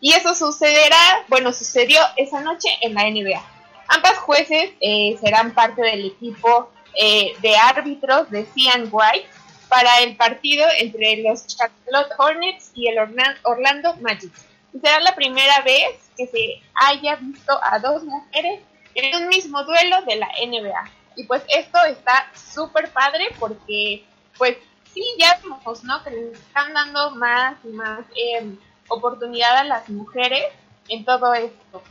Y 0.00 0.12
eso 0.12 0.34
sucederá, 0.34 1.24
bueno, 1.28 1.52
sucedió 1.52 2.00
esa 2.16 2.40
noche 2.40 2.68
en 2.82 2.94
la 2.94 3.10
NBA. 3.10 3.42
Ambas 3.88 4.18
jueces 4.18 4.70
eh, 4.80 5.16
serán 5.20 5.54
parte 5.54 5.82
del 5.82 6.06
equipo 6.06 6.70
eh, 6.94 7.34
de 7.40 7.56
árbitros 7.56 8.30
de 8.30 8.46
Cian 8.54 8.88
White 8.90 9.28
para 9.68 10.00
el 10.00 10.16
partido 10.16 10.66
entre 10.78 11.16
los 11.22 11.46
Charlotte 11.46 12.12
Hornets 12.16 12.70
y 12.74 12.88
el 12.88 12.98
Orlando 13.42 13.94
Magic. 13.96 14.32
Será 14.80 15.00
la 15.00 15.14
primera 15.14 15.60
vez 15.62 15.96
que 16.16 16.26
se 16.26 16.62
haya 16.74 17.16
visto 17.16 17.58
a 17.62 17.78
dos 17.78 18.04
mujeres 18.04 18.60
en 18.94 19.22
un 19.22 19.28
mismo 19.28 19.64
duelo 19.64 20.02
de 20.02 20.16
la 20.16 20.28
NBA. 20.46 20.90
Y 21.16 21.24
pues 21.24 21.42
esto 21.48 21.78
está 21.84 22.30
súper 22.34 22.90
padre 22.90 23.28
porque 23.38 24.04
pues 24.36 24.56
sí, 24.92 25.04
ya 25.18 25.40
vemos, 25.42 25.84
¿no? 25.84 26.02
Que 26.04 26.10
les 26.10 26.38
están 26.38 26.72
dando 26.72 27.10
más 27.12 27.56
y 27.64 27.68
más 27.68 28.00
eh, 28.16 28.56
oportunidad 28.88 29.56
a 29.56 29.64
las 29.64 29.88
mujeres 29.88 30.44
en 30.88 31.04
todo 31.04 31.34
esto 31.34 31.82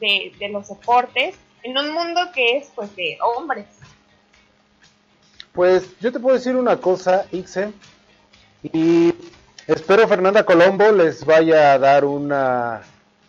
de, 0.00 0.32
de 0.38 0.48
los 0.48 0.68
deportes. 0.68 1.36
en 1.62 1.76
un 1.76 1.92
mundo 1.92 2.20
que 2.32 2.58
es 2.58 2.70
pues 2.74 2.94
de 2.96 3.18
hombres. 3.20 3.66
Pues 5.52 5.98
yo 6.00 6.12
te 6.12 6.20
puedo 6.20 6.36
decir 6.36 6.54
una 6.54 6.76
cosa, 6.76 7.26
Ixe, 7.32 7.72
y 8.62 9.14
espero 9.66 10.06
Fernanda 10.06 10.44
Colombo 10.44 10.92
les 10.92 11.24
vaya 11.24 11.72
a 11.72 11.78
dar 11.78 12.04
una 12.04 12.82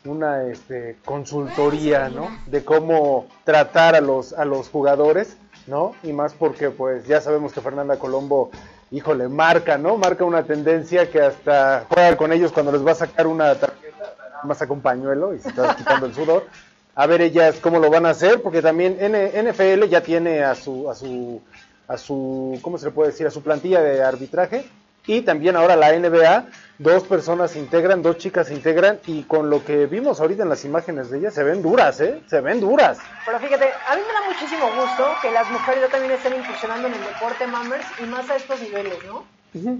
una 0.08 0.44
este, 0.44 0.98
consultoría, 1.06 2.10
¿no? 2.10 2.30
De 2.46 2.64
cómo 2.64 3.28
tratar 3.44 3.96
a 3.96 4.02
los 4.02 4.34
a 4.34 4.46
los 4.46 4.70
jugadores, 4.70 5.38
¿no? 5.68 5.94
Y 6.04 6.14
más 6.14 6.34
porque 6.34 6.70
pues 6.70 7.06
ya 7.08 7.22
sabemos 7.22 7.54
que 7.54 7.62
Fernanda 7.62 7.98
Colombo, 7.98 8.52
híjole, 8.92 9.28
marca, 9.28 9.78
¿no? 9.78 9.98
Marca 9.98 10.24
una 10.24 10.44
tendencia 10.44 11.10
que 11.10 11.22
hasta 11.22 11.86
juega 11.90 12.18
con 12.18 12.32
ellos 12.32 12.52
cuando 12.52 12.72
les 12.72 12.86
va 12.86 12.92
a 12.92 12.96
sacar 12.96 13.28
una 13.28 13.54
tarjeta, 13.56 14.14
más 14.44 14.58
saca 14.58 14.74
un 14.74 14.82
pañuelo 14.82 15.34
y 15.34 15.40
se 15.40 15.50
está 15.50 15.76
quitando 15.76 16.06
el 16.06 16.14
sudor. 16.14 16.48
A 16.96 17.06
ver 17.06 17.22
ellas 17.22 17.58
cómo 17.62 17.80
lo 17.80 17.90
van 17.90 18.06
a 18.06 18.10
hacer, 18.10 18.42
porque 18.42 18.62
también 18.62 18.98
NFL 19.00 19.84
ya 19.88 20.02
tiene 20.02 20.44
a 20.44 20.56
su 20.56 20.90
a 20.90 20.96
su 20.96 21.42
a 21.88 21.98
su 21.98 22.60
¿cómo 22.62 22.78
se 22.78 22.86
le 22.86 22.92
puede 22.92 23.12
decir? 23.12 23.28
a 23.28 23.32
su 23.32 23.44
plantilla 23.44 23.82
de 23.82 24.04
arbitraje 24.04 24.66
y 25.08 25.22
también 25.22 25.56
ahora 25.56 25.76
la 25.76 25.98
NBA, 25.98 26.46
dos 26.78 27.04
personas 27.04 27.52
se 27.52 27.60
integran, 27.60 28.04
dos 28.04 28.18
chicas 28.18 28.48
se 28.48 28.54
integran 28.54 29.00
y 29.08 29.24
con 29.24 29.50
lo 29.50 29.64
que 29.64 29.88
vimos 29.88 30.20
ahorita 30.20 30.44
en 30.44 30.50
las 30.50 30.66
imágenes 30.66 31.10
de 31.10 31.20
ellas 31.20 31.34
se 31.34 31.44
ven 31.44 31.62
duras, 31.62 32.00
¿eh? 32.02 32.22
Se 32.28 32.42
ven 32.42 32.60
duras. 32.60 33.00
Pero 33.26 33.40
fíjate, 33.40 33.66
a 33.66 33.96
mí 33.96 34.02
me 34.06 34.14
da 34.14 34.28
muchísimo 34.28 34.66
gusto 34.76 35.08
que 35.22 35.32
las 35.32 35.50
mujeres 35.50 35.82
ya 35.82 35.88
también 35.90 36.12
estén 36.12 36.36
incursionando 36.36 36.88
en 36.90 36.94
el 36.94 37.00
deporte, 37.00 37.48
Mammers, 37.48 37.86
y 38.04 38.06
más 38.06 38.30
a 38.30 38.36
estos 38.36 38.62
niveles, 38.62 38.98
¿no? 39.06 39.26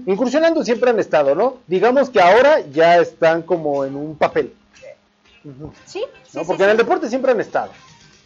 Incursionando 0.06 0.64
siempre 0.64 0.90
han 0.90 0.98
estado, 0.98 1.34
¿no? 1.34 1.58
Digamos 1.66 2.10
que 2.10 2.20
ahora 2.20 2.60
ya 2.60 2.98
están 2.98 3.42
como 3.42 3.84
en 3.84 3.94
un 3.94 4.16
papel. 4.16 4.54
Sí, 5.84 6.04
¿no? 6.34 6.42
Porque 6.44 6.64
en 6.64 6.70
el 6.70 6.76
deporte 6.76 7.08
siempre 7.08 7.32
han 7.32 7.40
estado. 7.40 7.70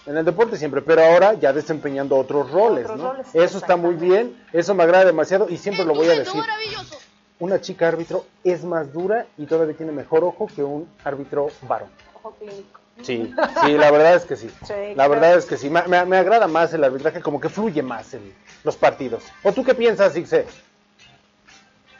En 0.07 0.17
el 0.17 0.25
deporte 0.25 0.57
siempre, 0.57 0.83
pero 0.83 1.03
ahora 1.05 1.35
ya 1.35 1.53
desempeñando 1.53 2.17
otros 2.17 2.51
roles, 2.51 2.85
Otros 2.87 2.99
¿no? 3.01 3.13
roles, 3.13 3.27
eso 3.35 3.59
está 3.59 3.77
muy 3.77 3.95
bien, 3.95 4.37
eso 4.53 4.75
me 4.75 4.83
agrada 4.83 5.05
demasiado 5.05 5.49
y 5.49 5.57
siempre 5.57 5.85
lo 5.85 5.95
voy 5.95 6.09
a 6.09 6.17
decir. 6.19 6.43
Una 7.39 7.61
chica 7.61 7.89
árbitro 7.89 8.27
es 8.45 8.65
más 8.65 8.93
dura 8.93 9.27
y 9.37 9.47
todavía 9.47 9.77
tiene 9.77 9.93
mejor 9.93 10.23
ojo 10.25 10.49
que 10.55 10.63
un 10.63 10.89
árbitro 11.05 11.49
varón. 11.63 11.89
Ojo 12.15 12.37
clínico. 12.39 12.81
Sí, 13.01 13.35
sí, 13.63 13.73
la 13.79 13.91
verdad 13.91 14.15
es 14.15 14.25
que 14.27 14.37
sí. 14.37 14.49
Sí, 14.65 14.73
La 14.91 14.95
claro. 14.95 15.11
verdad 15.13 15.35
es 15.37 15.47
que 15.47 15.57
sí. 15.57 15.69
Me, 15.71 15.83
me- 15.89 16.05
me 16.05 16.19
agrada 16.19 16.47
más 16.47 16.73
el 16.75 16.85
arbitraje, 16.85 17.21
como 17.21 17.41
que 17.41 17.49
fluye 17.49 17.83
más 17.83 18.15
en 18.15 18.33
los 18.65 18.77
partidos. 18.77 19.25
¿O 19.43 19.53
tú 19.53 19.65
qué 19.65 19.75
piensas, 19.75 20.17
Ixe? 20.17 20.47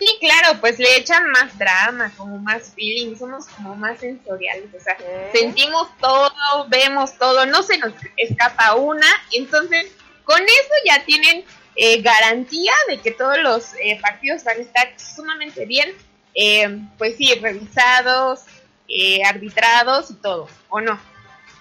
Sí, 0.05 0.19
claro, 0.19 0.59
pues 0.61 0.81
le 0.81 0.97
echan 0.97 1.31
más 1.31 1.57
drama, 1.57 2.11
como 2.17 2.37
más 2.39 2.73
feeling, 2.75 3.15
somos 3.17 3.47
como 3.47 3.77
más 3.77 4.01
sensoriales, 4.01 4.65
o 4.75 4.83
sea, 4.83 4.97
sentimos 5.33 5.97
todo, 6.01 6.33
vemos 6.67 7.17
todo, 7.19 7.47
no 7.47 7.63
se 7.63 7.79
nos 7.79 7.93
escapa 8.17 8.75
una, 8.75 9.07
entonces 9.31 9.93
con 10.25 10.43
eso 10.43 10.75
ya 10.87 11.05
tienen 11.05 11.45
eh, 11.77 12.03
garantía 12.03 12.73
de 12.89 12.99
que 12.99 13.13
todos 13.13 13.39
los 13.39 13.75
eh, 13.75 14.01
partidos 14.03 14.43
van 14.43 14.59
a 14.59 14.63
estar 14.63 14.93
sumamente 14.99 15.67
bien, 15.67 15.95
eh, 16.35 16.81
pues 16.99 17.17
sí, 17.17 17.33
revisados, 17.37 18.41
eh, 18.89 19.23
arbitrados 19.25 20.11
y 20.11 20.15
todo, 20.15 20.49
¿o 20.69 20.81
no? 20.81 20.99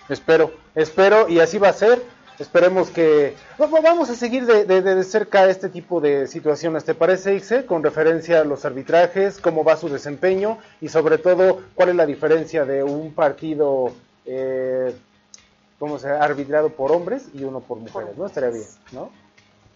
Espero, 0.09 0.51
espero, 0.73 1.29
y 1.29 1.39
así 1.39 1.59
va 1.59 1.69
a 1.69 1.73
ser. 1.73 2.01
Esperemos 2.41 2.89
que... 2.89 3.35
va- 3.61 3.67
va- 3.67 3.81
Vamos 3.81 4.09
a 4.09 4.15
seguir 4.15 4.45
de, 4.45 4.65
de- 4.65 4.81
de 4.81 5.03
cerca 5.03 5.47
este 5.49 5.69
tipo 5.69 6.01
de 6.01 6.27
situaciones, 6.27 6.83
¿te 6.83 6.93
parece, 6.95 7.35
Ixe? 7.35 7.65
Con 7.65 7.83
referencia 7.83 8.41
a 8.41 8.43
los 8.43 8.65
arbitrajes, 8.65 9.37
cómo 9.39 9.63
va 9.63 9.77
su 9.77 9.89
desempeño 9.89 10.57
y 10.81 10.89
sobre 10.89 11.17
todo 11.19 11.61
cuál 11.75 11.89
es 11.89 11.95
la 11.95 12.05
diferencia 12.05 12.65
de 12.65 12.83
un 12.83 13.13
partido, 13.13 13.93
eh, 14.25 14.93
¿cómo 15.77 15.99
se 15.99 16.09
arbitrado 16.09 16.69
por 16.69 16.91
hombres 16.91 17.25
y 17.33 17.43
uno 17.43 17.59
por 17.59 17.77
mujeres, 17.77 18.17
¿no? 18.17 18.25
Estaría 18.25 18.49
bien, 18.49 18.65
¿no? 18.91 19.11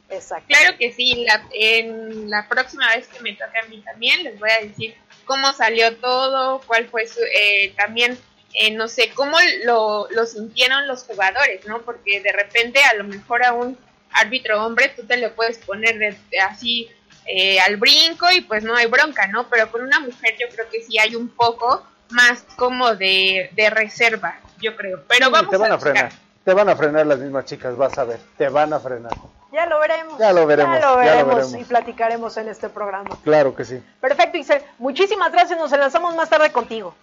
Exacto. 0.10 0.46
Claro 0.48 0.78
que 0.78 0.92
sí, 0.94 1.26
la- 1.26 1.44
en 1.52 2.30
la 2.30 2.48
próxima 2.48 2.88
vez 2.96 3.08
que 3.08 3.20
me 3.22 3.34
toque 3.34 3.58
a 3.64 3.68
mí 3.70 3.82
también 3.82 4.24
les 4.24 4.40
voy 4.40 4.50
a 4.50 4.64
decir 4.66 4.96
cómo 5.26 5.52
salió 5.54 5.96
todo, 5.98 6.62
cuál 6.68 6.88
fue 6.88 7.08
su, 7.08 7.20
eh, 7.22 7.74
también, 7.78 8.18
eh, 8.58 8.72
no 8.72 8.88
sé, 8.88 9.12
cómo 9.14 9.38
lo, 9.66 10.08
lo 10.12 10.26
sintieron 10.26 10.88
los 10.88 11.04
jugadores, 11.04 11.66
¿no? 11.68 11.82
Porque 11.82 12.22
de 12.22 12.32
repente 12.32 12.80
a 12.84 12.94
lo 12.96 13.04
mejor 13.04 13.44
a 13.44 13.54
un 13.54 13.78
árbitro 14.12 14.64
hombre 14.66 14.94
tú 14.96 15.04
te 15.06 15.18
le 15.18 15.30
puedes 15.30 15.58
poner 15.60 15.98
de- 15.98 16.18
de 16.32 16.40
así 16.40 16.90
eh, 17.28 17.60
al 17.60 17.78
brinco 17.78 18.30
y 18.32 18.42
pues 18.42 18.64
no 18.64 18.76
hay 18.76 18.86
bronca, 18.86 19.28
¿no? 19.28 19.48
Pero 19.50 19.72
con 19.72 19.82
una 19.82 20.00
mujer 20.00 20.36
yo 20.40 20.48
creo 20.54 20.70
que 20.70 20.82
sí 20.84 20.98
hay 21.00 21.16
un 21.16 21.28
poco 21.30 21.84
más 22.12 22.44
como 22.56 22.96
de, 22.96 23.50
de 23.54 23.70
reserva, 23.72 24.40
yo 24.62 24.76
creo. 24.76 25.04
Pero 25.08 25.26
Sí, 25.28 25.32
vamos 25.32 25.50
te 25.52 25.58
van 25.58 25.72
a 25.72 25.80
frenar. 25.80 26.12
Te 26.44 26.54
van 26.54 26.70
a 26.70 26.76
frenar 26.76 27.08
las 27.08 27.18
mismas 27.18 27.46
chicas, 27.46 27.76
vas 27.76 27.98
a 27.98 28.04
ver. 28.04 28.20
Te 28.38 28.48
van 28.50 28.72
a 28.72 28.80
frenar. 28.80 29.12
Ya 29.52 29.66
lo 29.66 29.80
veremos. 29.80 30.20
Ya 30.20 30.32
lo 30.34 30.46
veremos, 30.46 30.76
Ya 30.76 30.82
lo 30.82 30.86
ya 30.86 30.92
lo 30.92 30.98
veremos, 30.98 31.36
veremos. 31.36 31.56
y 31.62 31.64
platicaremos 31.64 32.38
en 32.38 32.50
este 32.50 32.70
programa. 32.70 33.18
Claro 33.24 33.56
que 33.56 33.66
sí. 33.66 33.82
Perfecto, 34.00 34.38
Ixel. 34.38 34.62
Muchísimas 34.78 35.32
gracias. 35.32 35.58
Nos 35.58 35.74
enlazamos 35.74 36.16
más 36.16 36.30
tarde 36.30 36.52
contigo. 36.52 36.94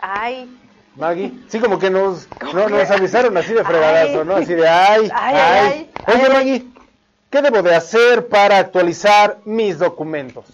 Ay, 0.00 0.48
Maggie, 0.96 1.32
sí, 1.48 1.58
como 1.58 1.78
que 1.78 1.90
nos, 1.90 2.28
no, 2.52 2.68
nos 2.68 2.90
avisaron 2.90 3.36
así 3.36 3.52
de 3.52 3.64
fregadazo, 3.64 4.20
Ay. 4.20 4.26
¿no? 4.26 4.36
Así 4.36 4.54
de, 4.54 4.68
ay, 4.68 5.10
Ay, 5.14 5.36
ay. 5.36 5.90
Oye. 6.06 6.28
Maggie, 6.28 6.66
¿qué 7.30 7.42
debo 7.42 7.62
de 7.62 7.74
hacer 7.74 8.28
para 8.28 8.58
actualizar 8.58 9.38
mis 9.44 9.78
documentos? 9.78 10.44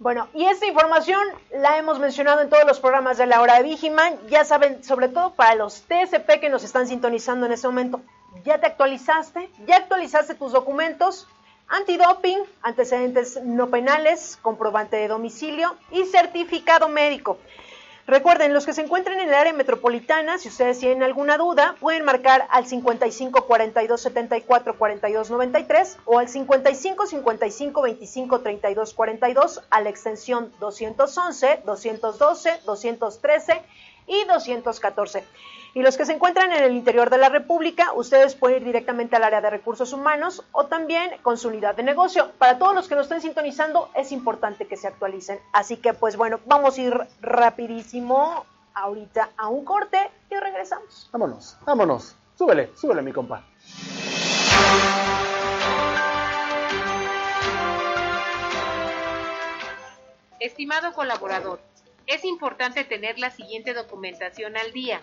Bueno, 0.00 0.28
y 0.32 0.46
esta 0.46 0.66
información 0.66 1.20
la 1.52 1.76
hemos 1.76 1.98
mencionado 1.98 2.40
en 2.40 2.48
todos 2.48 2.64
los 2.66 2.80
programas 2.80 3.18
de 3.18 3.26
la 3.26 3.42
hora 3.42 3.56
de 3.58 3.64
Vigiman. 3.64 4.18
Ya 4.28 4.44
saben, 4.44 4.82
sobre 4.82 5.08
todo 5.08 5.34
para 5.34 5.54
los 5.54 5.82
TSP 5.82 6.40
que 6.40 6.48
nos 6.48 6.64
están 6.64 6.88
sintonizando 6.88 7.44
en 7.46 7.52
este 7.52 7.68
momento, 7.68 8.00
¿ya 8.44 8.58
te 8.58 8.66
actualizaste? 8.66 9.50
¿Ya 9.66 9.76
actualizaste 9.76 10.34
tus 10.34 10.52
documentos? 10.52 11.28
Antidoping, 11.68 12.38
antecedentes 12.62 13.40
no 13.44 13.68
penales, 13.68 14.38
comprobante 14.40 14.96
de 14.96 15.06
domicilio 15.06 15.76
y 15.92 16.04
certificado 16.06 16.88
médico. 16.88 17.38
Recuerden, 18.10 18.52
los 18.52 18.66
que 18.66 18.72
se 18.72 18.80
encuentren 18.80 19.20
en 19.20 19.28
el 19.28 19.34
área 19.34 19.52
metropolitana, 19.52 20.36
si 20.36 20.48
ustedes 20.48 20.80
tienen 20.80 21.04
alguna 21.04 21.38
duda, 21.38 21.76
pueden 21.78 22.04
marcar 22.04 22.44
al 22.50 22.66
55 22.66 23.46
42 23.46 24.00
74 24.00 24.76
42 24.76 25.30
93 25.30 25.98
o 26.06 26.18
al 26.18 26.28
55 26.28 27.06
55 27.06 27.82
25 27.82 28.40
32 28.40 28.94
42 28.94 29.62
a 29.70 29.80
la 29.80 29.90
extensión 29.90 30.52
211, 30.58 31.62
212, 31.64 32.60
213 32.66 33.62
y 34.08 34.24
214. 34.24 35.24
Y 35.72 35.82
los 35.82 35.96
que 35.96 36.04
se 36.04 36.12
encuentran 36.12 36.52
en 36.52 36.64
el 36.64 36.72
interior 36.72 37.10
de 37.10 37.18
la 37.18 37.28
República, 37.28 37.92
ustedes 37.92 38.34
pueden 38.34 38.58
ir 38.58 38.64
directamente 38.64 39.16
al 39.16 39.22
área 39.22 39.40
de 39.40 39.50
recursos 39.50 39.92
humanos 39.92 40.44
o 40.50 40.66
también 40.66 41.12
con 41.22 41.38
su 41.38 41.48
unidad 41.48 41.76
de 41.76 41.84
negocio. 41.84 42.32
Para 42.38 42.58
todos 42.58 42.74
los 42.74 42.88
que 42.88 42.96
nos 42.96 43.04
estén 43.04 43.20
sintonizando, 43.20 43.88
es 43.94 44.10
importante 44.10 44.66
que 44.66 44.76
se 44.76 44.88
actualicen. 44.88 45.38
Así 45.52 45.76
que, 45.76 45.94
pues 45.94 46.16
bueno, 46.16 46.40
vamos 46.46 46.76
a 46.76 46.80
ir 46.80 47.00
rapidísimo 47.20 48.44
ahorita 48.74 49.30
a 49.36 49.48
un 49.48 49.64
corte 49.64 50.10
y 50.28 50.34
regresamos. 50.36 51.08
Vámonos, 51.12 51.56
vámonos. 51.64 52.16
Súbele, 52.36 52.70
súbele, 52.74 53.02
mi 53.02 53.12
compa. 53.12 53.44
Estimado 60.40 60.94
colaborador, 60.94 61.60
es 62.06 62.24
importante 62.24 62.82
tener 62.84 63.18
la 63.18 63.30
siguiente 63.30 63.74
documentación 63.74 64.56
al 64.56 64.72
día. 64.72 65.02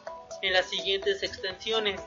en 0.41 0.53
las 0.53 0.69
siguientes 0.69 1.23
extensiones 1.23 2.01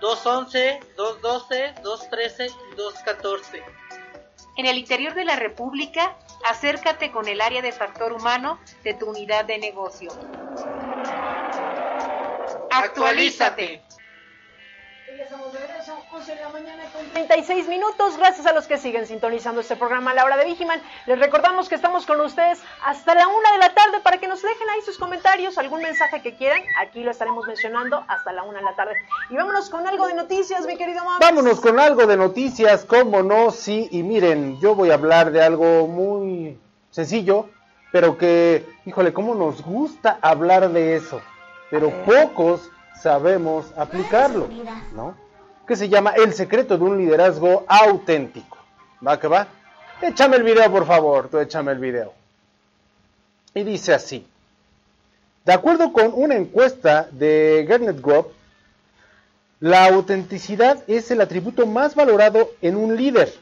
211, 0.00 0.80
212, 0.96 1.74
213 1.82 2.46
y 2.46 2.76
214. 2.76 3.62
En 4.56 4.66
el 4.66 4.76
interior 4.76 5.14
de 5.14 5.24
la 5.24 5.36
República, 5.36 6.16
acércate 6.44 7.10
con 7.10 7.26
el 7.28 7.40
área 7.40 7.62
de 7.62 7.72
factor 7.72 8.12
humano 8.12 8.60
de 8.84 8.94
tu 8.94 9.06
unidad 9.06 9.44
de 9.44 9.58
negocio. 9.58 10.10
Actualízate. 12.70 13.82
11 16.22 16.36
de 16.36 16.40
la 16.40 16.48
mañana 16.50 16.84
con 16.92 17.04
36 17.06 17.66
minutos. 17.66 18.16
Gracias 18.16 18.46
a 18.46 18.52
los 18.52 18.68
que 18.68 18.78
siguen 18.78 19.08
sintonizando 19.08 19.60
este 19.60 19.74
programa 19.74 20.12
a 20.12 20.14
la 20.14 20.24
hora 20.24 20.36
de 20.36 20.44
Vigiman. 20.44 20.80
Les 21.06 21.18
recordamos 21.18 21.68
que 21.68 21.74
estamos 21.74 22.06
con 22.06 22.20
ustedes 22.20 22.60
hasta 22.84 23.16
la 23.16 23.26
una 23.26 23.50
de 23.50 23.58
la 23.58 23.74
tarde 23.74 23.98
para 24.04 24.18
que 24.18 24.28
nos 24.28 24.40
dejen 24.40 24.70
ahí 24.70 24.82
sus 24.82 24.98
comentarios, 24.98 25.58
algún 25.58 25.82
mensaje 25.82 26.22
que 26.22 26.36
quieran. 26.36 26.62
Aquí 26.80 27.02
lo 27.02 27.10
estaremos 27.10 27.44
mencionando 27.48 28.04
hasta 28.06 28.32
la 28.32 28.44
una 28.44 28.60
de 28.60 28.64
la 28.64 28.76
tarde. 28.76 28.94
Y 29.30 29.34
vámonos 29.34 29.68
con 29.68 29.84
algo 29.84 30.06
de 30.06 30.14
noticias, 30.14 30.64
mi 30.64 30.76
querido 30.76 31.04
Mames. 31.04 31.18
Vámonos 31.18 31.60
con 31.60 31.80
algo 31.80 32.06
de 32.06 32.16
noticias, 32.16 32.84
cómo 32.84 33.24
no, 33.24 33.50
sí. 33.50 33.88
Y 33.90 34.04
miren, 34.04 34.60
yo 34.60 34.76
voy 34.76 34.92
a 34.92 34.94
hablar 34.94 35.32
de 35.32 35.42
algo 35.42 35.88
muy 35.88 36.56
sencillo, 36.90 37.48
pero 37.90 38.16
que, 38.16 38.64
híjole, 38.86 39.12
cómo 39.12 39.34
nos 39.34 39.60
gusta 39.60 40.20
hablar 40.22 40.70
de 40.70 40.94
eso. 40.94 41.20
Pero 41.68 41.90
pocos 42.04 42.70
sabemos 42.94 43.72
aplicarlo, 43.76 44.48
¿no? 44.94 45.16
Que 45.72 45.76
se 45.76 45.88
llama 45.88 46.10
El 46.10 46.34
secreto 46.34 46.76
de 46.76 46.84
un 46.84 46.98
liderazgo 46.98 47.64
auténtico. 47.66 48.58
¿Va 49.00 49.18
que 49.18 49.26
va? 49.26 49.48
Échame 50.02 50.36
el 50.36 50.42
video, 50.42 50.70
por 50.70 50.86
favor, 50.86 51.30
tú 51.30 51.38
échame 51.38 51.72
el 51.72 51.78
video. 51.78 52.12
Y 53.54 53.62
dice 53.62 53.94
así. 53.94 54.26
De 55.46 55.54
acuerdo 55.54 55.90
con 55.94 56.12
una 56.12 56.34
encuesta 56.34 57.08
de 57.10 57.64
Garnet 57.66 58.02
Group, 58.02 58.32
la 59.60 59.86
autenticidad 59.86 60.84
es 60.88 61.10
el 61.10 61.22
atributo 61.22 61.66
más 61.66 61.94
valorado 61.94 62.50
en 62.60 62.76
un 62.76 62.94
líder. 62.94 63.32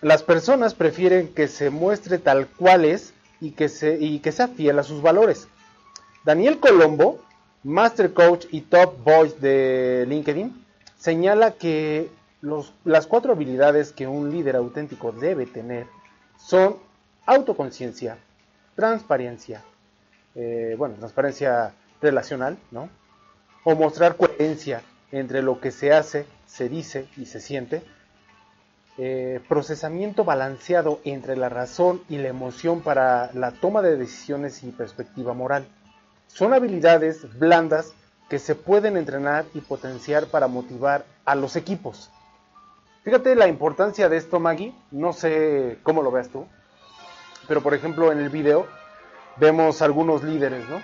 Las 0.00 0.22
personas 0.22 0.74
prefieren 0.74 1.34
que 1.34 1.48
se 1.48 1.70
muestre 1.70 2.18
tal 2.18 2.46
cual 2.46 2.84
es 2.84 3.14
y 3.40 3.50
que, 3.50 3.68
se, 3.68 3.98
y 3.98 4.20
que 4.20 4.30
sea 4.30 4.46
fiel 4.46 4.78
a 4.78 4.84
sus 4.84 5.02
valores. 5.02 5.48
Daniel 6.24 6.60
Colombo, 6.60 7.18
Master 7.64 8.14
Coach 8.14 8.46
y 8.52 8.60
Top 8.60 9.02
Voice 9.02 9.36
de 9.40 10.06
LinkedIn, 10.06 10.67
señala 10.98 11.52
que 11.52 12.10
las 12.84 13.06
cuatro 13.06 13.32
habilidades 13.32 13.92
que 13.92 14.06
un 14.06 14.30
líder 14.30 14.56
auténtico 14.56 15.12
debe 15.12 15.46
tener 15.46 15.86
son 16.36 16.76
autoconciencia, 17.26 18.18
transparencia, 18.74 19.62
eh, 20.34 20.74
bueno, 20.78 20.94
transparencia 20.96 21.72
relacional, 22.00 22.58
¿no? 22.70 22.88
O 23.64 23.74
mostrar 23.74 24.16
coherencia 24.16 24.82
entre 25.10 25.42
lo 25.42 25.60
que 25.60 25.70
se 25.70 25.92
hace, 25.92 26.26
se 26.46 26.68
dice 26.68 27.08
y 27.16 27.26
se 27.26 27.40
siente. 27.40 27.82
Eh, 28.98 29.40
procesamiento 29.48 30.24
balanceado 30.24 31.00
entre 31.04 31.36
la 31.36 31.48
razón 31.48 32.02
y 32.08 32.18
la 32.18 32.28
emoción 32.28 32.80
para 32.80 33.32
la 33.32 33.52
toma 33.52 33.82
de 33.82 33.96
decisiones 33.96 34.62
y 34.64 34.70
perspectiva 34.70 35.34
moral. 35.34 35.66
Son 36.26 36.52
habilidades 36.52 37.38
blandas 37.38 37.92
que 38.28 38.38
se 38.38 38.54
pueden 38.54 38.96
entrenar 38.96 39.46
y 39.54 39.60
potenciar 39.60 40.26
para 40.26 40.48
motivar 40.48 41.04
a 41.24 41.34
los 41.34 41.56
equipos. 41.56 42.10
Fíjate 43.02 43.34
la 43.34 43.48
importancia 43.48 44.08
de 44.08 44.18
esto, 44.18 44.38
Maggie. 44.38 44.74
No 44.90 45.12
sé 45.12 45.78
cómo 45.82 46.02
lo 46.02 46.10
veas 46.10 46.28
tú. 46.28 46.46
Pero 47.46 47.62
por 47.62 47.72
ejemplo 47.72 48.12
en 48.12 48.18
el 48.18 48.28
video 48.28 48.66
vemos 49.36 49.80
algunos 49.80 50.22
líderes, 50.22 50.68
¿no? 50.68 50.82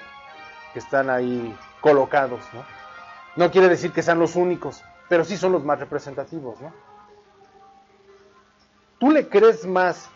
Que 0.73 0.79
están 0.79 1.11
ahí 1.11 1.55
colocados, 1.81 2.41
¿no? 2.55 2.65
No 3.37 3.51
quiere 3.51 3.69
decir 3.69 3.93
que 3.93 4.03
sean 4.03 4.19
los 4.19 4.37
únicos, 4.37 4.83
pero 5.09 5.25
sí 5.25 5.37
son 5.37 5.53
los 5.53 5.65
más 5.65 5.79
representativos, 5.81 6.61
¿no? 6.61 6.73
¿Tú 8.99 9.11
le 9.11 9.29
crees 9.29 9.67
más 9.67 10.09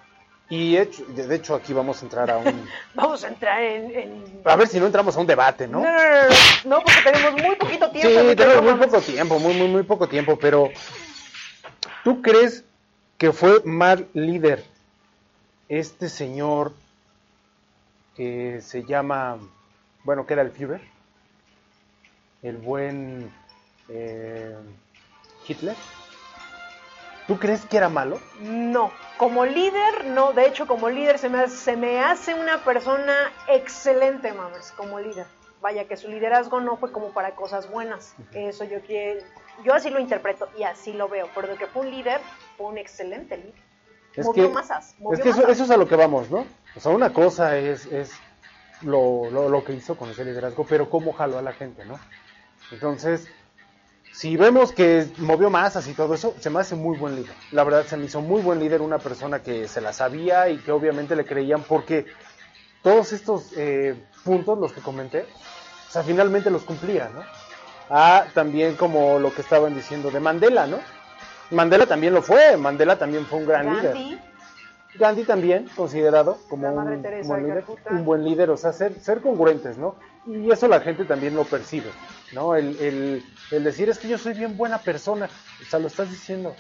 y 0.51 0.77
hecho, 0.77 1.05
de 1.05 1.35
hecho 1.35 1.55
aquí 1.55 1.75
vamos 1.75 2.01
a 2.01 2.05
entrar 2.07 2.31
a 2.31 2.39
un... 2.39 2.69
vamos 2.95 3.23
a 3.23 3.29
entrar 3.29 3.63
en, 3.63 3.91
en, 3.95 4.41
A 4.45 4.57
ver 4.57 4.67
si 4.67 4.81
no 4.81 4.87
entramos 4.87 5.15
a 5.17 5.21
un 5.21 5.27
debate, 5.27 5.69
¿no? 5.69 5.81
No, 5.81 5.85
no, 5.85 5.99
no, 5.99 6.29
no, 6.65 6.71
no 6.71 6.81
porque 6.81 7.03
tenemos 7.05 7.43
muy 7.43 7.57
poquito 7.57 7.91
tiempo. 7.91 8.09
Sí, 8.09 8.37
tenemos 8.37 8.63
muy 8.63 8.87
poco 8.87 9.01
tiempo, 9.03 9.39
muy, 9.39 9.55
muy, 9.55 9.69
muy 9.69 9.83
poco 9.83 10.09
tiempo, 10.09 10.39
pero 10.39 10.71
¿tú 12.03 12.23
crees 12.23 12.65
que 13.19 13.33
fue 13.33 13.63
mal 13.65 14.07
líder 14.15 14.65
este 15.69 16.09
señor 16.09 16.73
que 18.17 18.61
se 18.63 18.85
llama, 18.85 19.39
bueno, 20.05 20.27
que 20.27 20.33
era 20.33 20.43
el 20.43 20.51
Führer? 20.51 20.81
El 22.43 22.57
buen 22.57 23.31
eh, 23.89 24.57
Hitler. 25.47 25.77
¿Tú 27.29 27.39
crees 27.39 27.67
que 27.67 27.77
era 27.77 27.91
malo? 27.91 28.19
No, 28.41 28.91
como 29.19 29.45
líder, 29.45 30.07
no. 30.07 30.33
De 30.33 30.47
hecho, 30.47 30.67
como 30.67 30.89
líder 30.89 31.19
se 31.19 31.29
me, 31.29 31.41
hace, 31.41 31.57
se 31.57 31.77
me 31.77 32.01
hace 32.01 32.35
una 32.35 32.65
persona 32.65 33.15
excelente, 33.49 34.33
mamers, 34.33 34.73
como 34.73 34.99
líder. 34.99 35.27
Vaya 35.61 35.87
que 35.87 35.99
su 35.99 36.09
liderazgo 36.09 36.59
no 36.61 36.79
fue 36.79 36.91
como 36.91 37.13
para 37.13 37.35
cosas 37.35 37.71
buenas. 37.71 38.15
Eso 38.33 38.65
yo 38.65 38.81
quiero, 38.81 39.21
yo 39.63 39.75
así 39.75 39.91
lo 39.91 40.01
interpreto 40.01 40.49
y 40.59 40.63
así 40.63 40.95
lo 40.95 41.11
veo. 41.11 41.29
Pero 41.35 41.49
de 41.49 41.57
que 41.57 41.67
fue 41.67 41.83
un 41.83 41.91
líder, 41.91 42.19
fue 42.57 42.69
un 42.69 42.79
excelente 42.79 43.37
líder. 43.37 43.63
Es 44.15 44.25
movió 44.25 44.49
que, 44.49 44.55
masas. 44.55 44.95
Movió 44.99 45.19
es 45.19 45.23
que 45.23 45.29
eso, 45.29 45.47
eso 45.49 45.65
es 45.65 45.71
a 45.71 45.77
lo 45.77 45.87
que 45.87 45.97
vamos, 45.97 46.31
¿no? 46.31 46.47
O 46.75 46.81
sea, 46.81 46.93
una 46.93 47.13
cosa 47.13 47.59
es, 47.59 47.85
es 47.87 48.13
lo, 48.81 49.29
lo, 49.31 49.51
lo 49.51 49.65
que 49.65 49.75
hizo 49.75 49.99
con 49.99 50.09
ese 50.09 50.25
liderazgo, 50.25 50.65
pero 50.65 50.89
cómo 50.89 51.13
jaló 51.13 51.37
a 51.37 51.43
la 51.43 51.53
gente, 51.53 51.85
¿no? 51.85 52.01
Entonces, 52.73 53.29
si 54.19 54.37
vemos 54.37 54.73
que 54.73 55.07
movió 55.19 55.49
masas 55.49 55.87
y 55.87 55.95
todo 55.95 56.13
eso, 56.13 56.35
se 56.41 56.51
me 56.51 56.59
hace 56.59 56.75
muy 56.75 56.99
buen 56.99 57.15
líder. 57.15 57.37
La 57.53 57.63
verdad, 57.63 57.87
se 57.87 57.97
me 57.97 58.07
hizo 58.07 58.21
muy 58.21 58.43
buen 58.43 58.59
líder, 58.59 58.83
una 58.83 58.99
persona 58.99 59.45
que 59.45 59.69
se 59.69 59.81
la 59.81 59.93
sabía 59.93 60.49
y 60.49 60.59
que 60.59 60.73
obviamente 60.73 61.15
le 61.15 61.25
creían 61.25 61.63
porque 61.63 62.05
todos 62.83 63.13
estos 63.13 63.53
eh, 63.57 63.95
puntos, 64.25 64.59
los 64.59 64.73
que 64.73 64.81
comenté, 64.81 65.21
o 65.21 65.93
sea, 65.93 66.03
finalmente 66.03 66.51
los 66.51 66.65
cumplía, 66.65 67.09
¿no? 67.15 67.23
Ah, 67.91 68.25
también 68.35 68.75
como 68.75 69.21
lo 69.21 69.33
que 69.33 69.43
estaban 69.43 69.73
diciendo 69.77 70.11
de 70.11 70.19
Mandela, 70.19 70.67
¿no? 70.67 70.81
Mandela 71.53 71.87
también 71.87 72.13
lo 72.13 72.21
fue, 72.21 72.57
Mandela 72.57 72.99
también 72.99 73.25
fue 73.25 73.39
un 73.39 73.47
gran 73.47 73.73
líder. 73.73 74.19
Gandhi, 74.99 75.25
también 75.25 75.69
considerado 75.77 76.39
como 76.49 76.69
un, 76.69 77.03
Teresa 77.03 77.29
buen 77.29 77.43
de 77.43 77.49
líder, 77.49 77.65
Calcuta. 77.65 77.91
un 77.91 78.05
buen 78.05 78.25
líder, 78.25 78.51
o 78.51 78.57
sea, 78.57 78.73
ser, 78.73 78.99
ser 79.01 79.21
congruentes, 79.21 79.79
¿no? 79.79 79.95
Y 80.27 80.51
eso 80.51 80.69
la 80.69 80.81
gente 80.81 81.05
también 81.05 81.35
lo 81.35 81.45
percibe, 81.45 81.91
¿no? 82.33 82.55
El, 82.55 82.77
el, 82.81 83.25
el 83.51 83.65
decir 83.65 83.89
es 83.89 83.99
que 83.99 84.09
yo 84.09 84.19
soy 84.19 84.35
bien 84.35 84.57
buena 84.57 84.79
persona, 84.79 85.29
o 85.63 85.71
sea, 85.71 85.79
lo 85.79 85.87
estás 85.87 86.11
diciendo. 86.11 86.55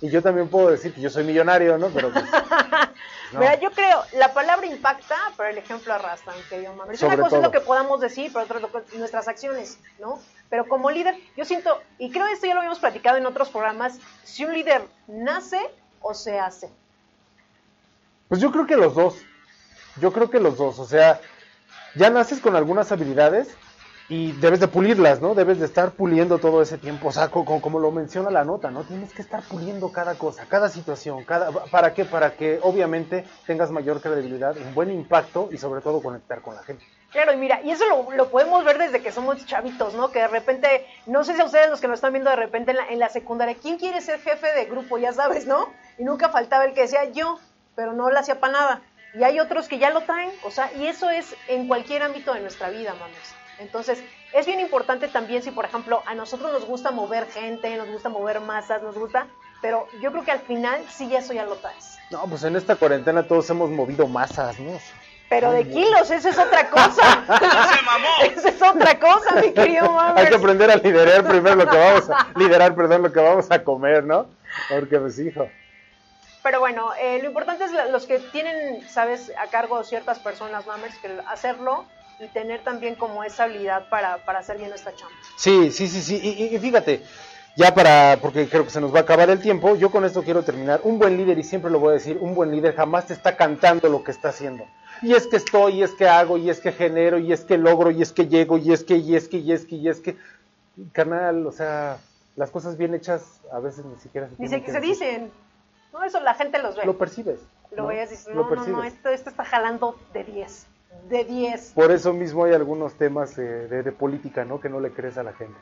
Y 0.00 0.10
yo 0.10 0.22
también 0.22 0.48
puedo 0.48 0.70
decir 0.70 0.92
que 0.92 1.00
yo 1.00 1.08
soy 1.08 1.24
millonario, 1.24 1.78
¿no? 1.78 1.88
Pero 1.88 2.12
pues, 2.12 2.24
no. 3.32 3.40
Mira, 3.40 3.58
yo 3.58 3.70
creo, 3.70 4.02
la 4.12 4.34
palabra 4.34 4.66
impacta, 4.66 5.16
pero 5.36 5.48
el 5.48 5.56
ejemplo 5.58 5.94
arrastra, 5.94 6.34
querido 6.50 6.74
Manuel. 6.74 6.98
Una 7.00 7.16
cosa 7.16 7.26
es 7.26 7.30
todo. 7.30 7.42
lo 7.42 7.50
que 7.50 7.60
podamos 7.60 8.00
decir, 8.00 8.30
pero 8.32 8.44
otra 8.44 8.58
es 8.58 8.90
que- 8.90 8.98
nuestras 8.98 9.28
acciones, 9.28 9.78
¿no? 9.98 10.20
Pero 10.50 10.68
como 10.68 10.90
líder, 10.90 11.16
yo 11.36 11.44
siento, 11.44 11.80
y 11.98 12.10
creo 12.10 12.26
esto 12.26 12.46
ya 12.46 12.54
lo 12.54 12.60
habíamos 12.60 12.80
platicado 12.80 13.16
en 13.16 13.26
otros 13.26 13.48
programas, 13.48 13.98
si 14.24 14.44
un 14.44 14.52
líder 14.52 14.82
nace 15.06 15.58
o 16.00 16.12
se 16.12 16.38
hace. 16.38 16.70
Pues 18.28 18.40
yo 18.40 18.50
creo 18.52 18.66
que 18.66 18.76
los 18.76 18.94
dos. 18.94 19.16
Yo 20.00 20.12
creo 20.12 20.30
que 20.30 20.40
los 20.40 20.56
dos. 20.56 20.78
O 20.78 20.86
sea, 20.86 21.20
ya 21.94 22.10
naces 22.10 22.40
con 22.40 22.56
algunas 22.56 22.90
habilidades 22.90 23.56
y 24.08 24.32
debes 24.32 24.60
de 24.60 24.68
pulirlas, 24.68 25.20
¿no? 25.22 25.34
Debes 25.34 25.60
de 25.60 25.66
estar 25.66 25.92
puliendo 25.92 26.38
todo 26.38 26.60
ese 26.60 26.76
tiempo. 26.78 27.08
O 27.08 27.12
sea, 27.12 27.28
co- 27.28 27.44
co- 27.44 27.60
como, 27.62 27.78
lo 27.78 27.90
menciona 27.90 28.30
la 28.30 28.44
nota, 28.44 28.70
¿no? 28.70 28.82
Tienes 28.84 29.12
que 29.14 29.22
estar 29.22 29.42
puliendo 29.42 29.92
cada 29.92 30.16
cosa, 30.16 30.46
cada 30.46 30.68
situación. 30.68 31.24
Cada, 31.24 31.50
¿Para 31.50 31.94
qué? 31.94 32.04
Para 32.04 32.34
que 32.36 32.58
obviamente 32.62 33.24
tengas 33.46 33.70
mayor 33.70 34.00
credibilidad, 34.00 34.56
un 34.56 34.74
buen 34.74 34.90
impacto 34.90 35.48
y 35.52 35.56
sobre 35.58 35.80
todo 35.80 36.02
conectar 36.02 36.42
con 36.42 36.54
la 36.54 36.62
gente. 36.64 36.84
Claro, 37.12 37.32
y 37.32 37.36
mira, 37.36 37.60
y 37.62 37.70
eso 37.70 37.84
lo, 37.88 38.10
lo 38.10 38.28
podemos 38.28 38.64
ver 38.64 38.76
desde 38.76 39.00
que 39.00 39.12
somos 39.12 39.46
chavitos, 39.46 39.94
¿no? 39.94 40.10
Que 40.10 40.18
de 40.18 40.28
repente, 40.28 40.84
no 41.06 41.22
sé 41.22 41.34
si 41.36 41.40
a 41.40 41.44
ustedes 41.44 41.70
los 41.70 41.80
que 41.80 41.86
nos 41.86 41.98
están 41.98 42.12
viendo 42.12 42.28
de 42.28 42.36
repente 42.36 42.72
en 42.72 42.76
la, 42.78 42.88
en 42.88 42.98
la 42.98 43.08
secundaria, 43.08 43.54
¿quién 43.62 43.78
quiere 43.78 44.00
ser 44.00 44.18
jefe 44.20 44.52
de 44.52 44.64
grupo? 44.64 44.98
Ya 44.98 45.12
sabes, 45.12 45.46
¿no? 45.46 45.68
Y 45.96 46.02
nunca 46.04 46.28
faltaba 46.28 46.64
el 46.64 46.74
que 46.74 46.82
decía 46.82 47.04
yo, 47.12 47.38
pero 47.74 47.92
no 47.92 48.10
lo 48.10 48.18
hacía 48.18 48.40
para 48.40 48.52
nada. 48.52 48.80
Y 49.14 49.22
hay 49.22 49.38
otros 49.38 49.68
que 49.68 49.78
ya 49.78 49.90
lo 49.90 50.00
traen, 50.02 50.30
o 50.42 50.50
sea, 50.50 50.70
y 50.74 50.86
eso 50.86 51.08
es 51.08 51.36
en 51.48 51.68
cualquier 51.68 52.02
ámbito 52.02 52.34
de 52.34 52.40
nuestra 52.40 52.70
vida, 52.70 52.94
mames. 52.98 53.34
Entonces, 53.58 54.02
es 54.32 54.46
bien 54.46 54.58
importante 54.58 55.06
también 55.06 55.42
si, 55.42 55.52
por 55.52 55.64
ejemplo, 55.64 56.02
a 56.06 56.14
nosotros 56.14 56.52
nos 56.52 56.64
gusta 56.64 56.90
mover 56.90 57.30
gente, 57.30 57.76
nos 57.76 57.88
gusta 57.88 58.08
mover 58.08 58.40
masas, 58.40 58.82
nos 58.82 58.96
gusta, 58.96 59.28
pero 59.62 59.86
yo 60.00 60.10
creo 60.10 60.24
que 60.24 60.32
al 60.32 60.40
final 60.40 60.82
sí 60.90 61.14
eso 61.14 61.32
ya 61.32 61.44
lo 61.44 61.54
traes. 61.56 61.96
No, 62.10 62.24
pues 62.24 62.42
en 62.42 62.56
esta 62.56 62.74
cuarentena 62.74 63.22
todos 63.22 63.48
hemos 63.50 63.70
movido 63.70 64.08
masas, 64.08 64.58
¿no? 64.58 64.78
Pero 65.28 65.52
de 65.52 65.68
kilos, 65.68 66.10
esa 66.10 66.28
es 66.28 66.38
otra 66.38 66.68
cosa. 66.68 67.24
Esa 68.22 68.48
es 68.50 68.62
otra 68.62 68.98
cosa, 69.00 69.36
mi 69.40 69.52
querido 69.52 69.84
Hay 69.98 70.14
Mames. 70.14 70.28
que 70.28 70.34
aprender 70.34 70.70
a 70.70 70.76
liderar 70.76 71.24
primero 71.24 71.56
lo 71.56 71.66
que 71.68 71.76
vamos 71.76 72.10
a 72.10 72.26
liderar, 72.36 72.74
perdón, 72.74 73.02
lo 73.02 73.12
que 73.12 73.20
vamos 73.20 73.50
a 73.50 73.64
comer, 73.64 74.04
¿no? 74.04 74.26
Porque 74.68 74.98
pues 74.98 75.18
hijo. 75.18 75.48
Pero 76.44 76.60
bueno, 76.60 76.90
eh, 77.00 77.20
lo 77.22 77.28
importante 77.28 77.64
es 77.64 77.72
la- 77.72 77.86
los 77.88 78.04
que 78.04 78.18
tienen, 78.20 78.86
sabes, 78.86 79.32
a 79.38 79.46
cargo 79.48 79.82
ciertas 79.82 80.18
personas, 80.18 80.66
mamers, 80.66 80.96
que 80.98 81.08
hacerlo 81.26 81.86
y 82.20 82.28
tener 82.28 82.62
también 82.62 82.96
como 82.96 83.24
esa 83.24 83.44
habilidad 83.44 83.88
para, 83.88 84.18
para 84.26 84.40
hacer 84.40 84.58
bien 84.58 84.68
nuestra 84.68 84.94
chamba. 84.94 85.14
Sí, 85.38 85.72
sí, 85.72 85.88
sí, 85.88 86.02
sí. 86.02 86.16
Y, 86.52 86.58
fíjate, 86.58 87.02
ya 87.56 87.74
para, 87.74 88.18
porque 88.20 88.46
creo 88.46 88.64
que 88.64 88.70
se 88.70 88.80
nos 88.82 88.92
va 88.94 88.98
a 88.98 89.02
acabar 89.02 89.30
el 89.30 89.40
tiempo, 89.40 89.74
yo 89.74 89.90
con 89.90 90.04
esto 90.04 90.22
quiero 90.22 90.42
terminar. 90.42 90.80
Un 90.84 90.98
buen 90.98 91.16
líder, 91.16 91.38
y 91.38 91.44
siempre 91.44 91.70
lo 91.70 91.78
voy 91.80 91.92
a 91.92 91.94
decir, 91.94 92.18
un 92.20 92.34
buen 92.34 92.50
líder 92.50 92.76
jamás 92.76 93.06
te 93.06 93.14
está 93.14 93.36
cantando 93.38 93.88
lo 93.88 94.04
que 94.04 94.10
está 94.10 94.28
haciendo. 94.28 94.66
Y 95.00 95.14
es 95.14 95.26
que 95.26 95.36
estoy, 95.36 95.76
y 95.76 95.82
es 95.82 95.92
que 95.92 96.06
hago, 96.08 96.36
y 96.36 96.50
es 96.50 96.60
que 96.60 96.72
genero, 96.72 97.18
y 97.18 97.32
es 97.32 97.40
que 97.40 97.56
logro, 97.56 97.90
y 97.90 98.02
es 98.02 98.12
que 98.12 98.28
llego, 98.28 98.58
y 98.58 98.70
es 98.70 98.84
que, 98.84 98.96
y 98.96 99.16
es 99.16 99.28
que, 99.28 99.38
y 99.38 99.50
es 99.50 99.64
que, 99.64 99.76
y 99.76 99.88
es 99.88 100.00
que. 100.00 100.16
Canal, 100.92 101.46
o 101.46 101.52
sea, 101.52 101.98
las 102.36 102.50
cosas 102.50 102.76
bien 102.76 102.94
hechas 102.94 103.40
a 103.50 103.60
veces 103.60 103.84
ni 103.86 103.96
siquiera 103.96 104.28
se 104.28 104.34
Ni 104.38 104.48
se, 104.48 104.60
que 104.62 104.70
se 104.70 104.80
dicen. 104.80 105.32
No, 105.94 106.02
eso 106.04 106.18
la 106.20 106.34
gente 106.34 106.58
los 106.58 106.74
ve. 106.76 106.84
Lo 106.84 106.98
percibes. 106.98 107.38
Lo 107.70 107.84
¿no? 107.84 107.88
ves 107.88 108.08
y 108.10 108.16
dices, 108.16 108.34
no, 108.34 108.50
no, 108.50 108.66
no, 108.66 108.82
esto, 108.84 109.08
esto 109.10 109.30
está 109.30 109.44
jalando 109.44 109.96
de 110.12 110.24
10. 110.24 110.66
De 111.08 111.24
10. 111.24 111.72
Por 111.74 111.92
eso 111.92 112.12
mismo 112.12 112.44
hay 112.44 112.52
algunos 112.52 112.94
temas 112.94 113.38
eh, 113.38 113.42
de, 113.42 113.82
de 113.84 113.92
política, 113.92 114.44
¿no? 114.44 114.60
Que 114.60 114.68
no 114.68 114.80
le 114.80 114.90
crees 114.90 115.16
a 115.18 115.22
la 115.22 115.32
gente. 115.34 115.58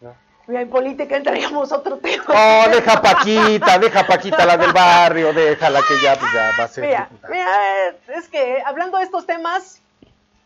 ¿no? 0.00 0.14
Mira, 0.46 0.62
en 0.62 0.70
política 0.70 1.16
entraríamos 1.16 1.72
otro 1.72 1.98
tema. 1.98 2.24
Oh, 2.28 2.68
deja 2.70 2.92
a 2.94 3.02
Paquita, 3.02 3.78
deja 3.80 4.00
a 4.00 4.06
Paquita, 4.06 4.46
la 4.46 4.56
del 4.56 4.72
barrio, 4.72 5.32
déjala 5.32 5.80
que 5.86 5.94
ya, 6.02 6.16
pues 6.18 6.32
ya 6.32 6.50
va 6.56 6.64
a 6.64 6.68
ser. 6.68 6.84
Mira, 6.86 7.08
mira, 7.28 7.88
eh, 7.88 7.96
es 8.16 8.28
que 8.28 8.62
hablando 8.64 8.98
de 8.98 9.04
estos 9.04 9.26
temas, 9.26 9.82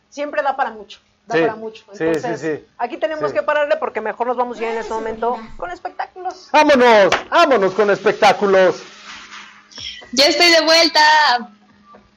siempre 0.08 0.42
da 0.42 0.56
para 0.56 0.70
mucho. 0.70 1.00
Da 1.26 1.36
Sí, 1.36 1.40
para 1.42 1.54
mucho. 1.54 1.84
sí, 1.92 2.02
Entonces, 2.04 2.40
sí, 2.40 2.56
sí. 2.56 2.66
aquí 2.78 2.96
tenemos 2.96 3.30
Sí. 3.30 3.36
que 3.36 3.42
pararle 3.44 3.76
porque 3.76 4.00
mejor 4.00 4.26
nos 4.26 4.36
vamos 4.36 4.58
ya 4.58 4.72
en 4.72 4.78
este 4.78 4.92
momento 4.92 5.38
con 5.56 5.70
espectáculos. 5.70 6.48
Vámonos, 6.52 7.10
vámonos 7.30 7.74
con 7.74 7.90
espectáculos. 7.90 8.82
Ya 10.12 10.26
estoy 10.26 10.50
de 10.50 10.60
vuelta. 10.62 11.00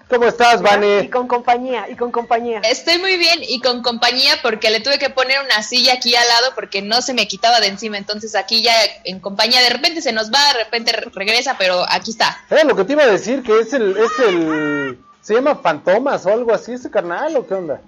¿Cómo 0.08 0.26
estás, 0.28 0.60
Y 0.60 0.64
Vane? 0.64 1.10
con 1.10 1.28
compañía, 1.28 1.88
y 1.90 1.96
con 1.96 2.12
compañía. 2.12 2.60
Estoy 2.60 3.00
muy 3.00 3.18
bien 3.18 3.40
y 3.42 3.60
con 3.60 3.82
compañía 3.82 4.34
porque 4.44 4.70
le 4.70 4.80
tuve 4.80 5.00
que 5.00 5.10
poner 5.10 5.40
una 5.44 5.64
silla 5.64 5.94
aquí 5.94 6.16
al 6.16 6.28
lado 6.28 6.52
porque 6.54 6.84
no 6.84 7.02
se 7.02 7.16
me 7.16 7.28
quitaba 7.28 7.60
de 7.60 7.68
encima. 7.68 7.98
Entonces 7.98 8.36
aquí 8.36 8.62
ya 8.62 8.74
en 9.04 9.20
compañía 9.20 9.62
de 9.62 9.70
repente 9.70 10.02
se 10.04 10.12
nos 10.12 10.32
va, 10.32 10.40
de 10.54 10.64
repente 10.64 10.92
re- 10.92 11.10
regresa, 11.12 11.56
pero 11.58 11.84
aquí 11.90 12.12
está. 12.12 12.38
Eh, 12.52 12.64
lo 12.66 12.76
que 12.76 12.84
te 12.84 12.94
iba 12.94 13.02
a 13.04 13.08
decir, 13.08 13.42
que 13.42 13.60
es 13.60 13.74
el, 13.74 13.98
es 13.98 14.12
el, 14.28 15.00
se 15.22 15.34
llama 15.34 15.56
Fantomas 15.56 16.24
o 16.28 16.34
algo 16.34 16.54
así, 16.54 16.74
ese 16.74 16.92
carnal, 16.92 17.36
¿o 17.38 17.48
qué 17.48 17.56
onda? 17.56 17.82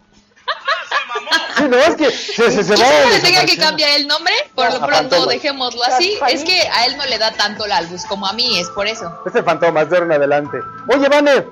Sí, 1.58 1.64
no, 1.68 1.78
es 1.78 1.96
que 1.96 2.12
se, 2.12 2.52
se, 2.52 2.64
se 2.64 2.74
¿Quieres 2.76 2.94
va 2.94 3.04
que 3.04 3.16
le 3.16 3.20
tenga 3.20 3.46
que 3.46 3.58
cambiar 3.58 3.90
el 4.00 4.08
nombre? 4.08 4.34
Por 4.54 4.72
lo 4.74 4.86
pronto 4.86 5.26
dejémoslo 5.26 5.84
así. 5.84 6.18
Es 6.30 6.44
que 6.44 6.62
a 6.62 6.86
él 6.86 6.98
no 6.98 7.06
le 7.06 7.18
da 7.18 7.32
tanto 7.32 7.66
la 7.66 7.82
luz 7.82 8.06
como 8.06 8.28
a 8.28 8.34
mí, 8.34 8.60
es 8.60 8.70
por 8.70 8.88
eso. 8.88 9.22
Es 9.26 9.36
el 9.36 9.44
Fantomas, 9.44 9.90
de 9.90 9.98
ahora 9.98 10.06
en 10.08 10.12
adelante. 10.14 10.60
Oye, 10.94 11.10
Vane, 11.10 11.46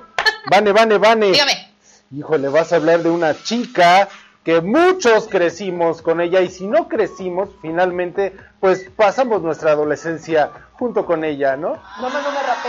Vane, 0.50 0.72
Vane, 0.72 0.98
Vane. 0.98 1.26
Dígame. 1.32 1.72
Híjole, 2.16 2.48
vas 2.48 2.72
a 2.72 2.76
hablar 2.76 3.02
de 3.02 3.10
una 3.10 3.34
chica 3.42 4.08
que 4.44 4.60
muchos 4.60 5.26
crecimos 5.26 6.02
con 6.02 6.20
ella 6.20 6.40
y 6.40 6.48
si 6.48 6.68
no 6.68 6.86
crecimos, 6.86 7.48
finalmente, 7.60 8.36
pues 8.60 8.88
pasamos 8.94 9.42
nuestra 9.42 9.72
adolescencia 9.72 10.50
junto 10.74 11.04
con 11.04 11.24
ella, 11.24 11.56
¿no? 11.56 11.82
No 12.00 12.08
me, 12.08 12.22
no 12.22 12.30
me 12.30 12.42
rapé, 12.44 12.68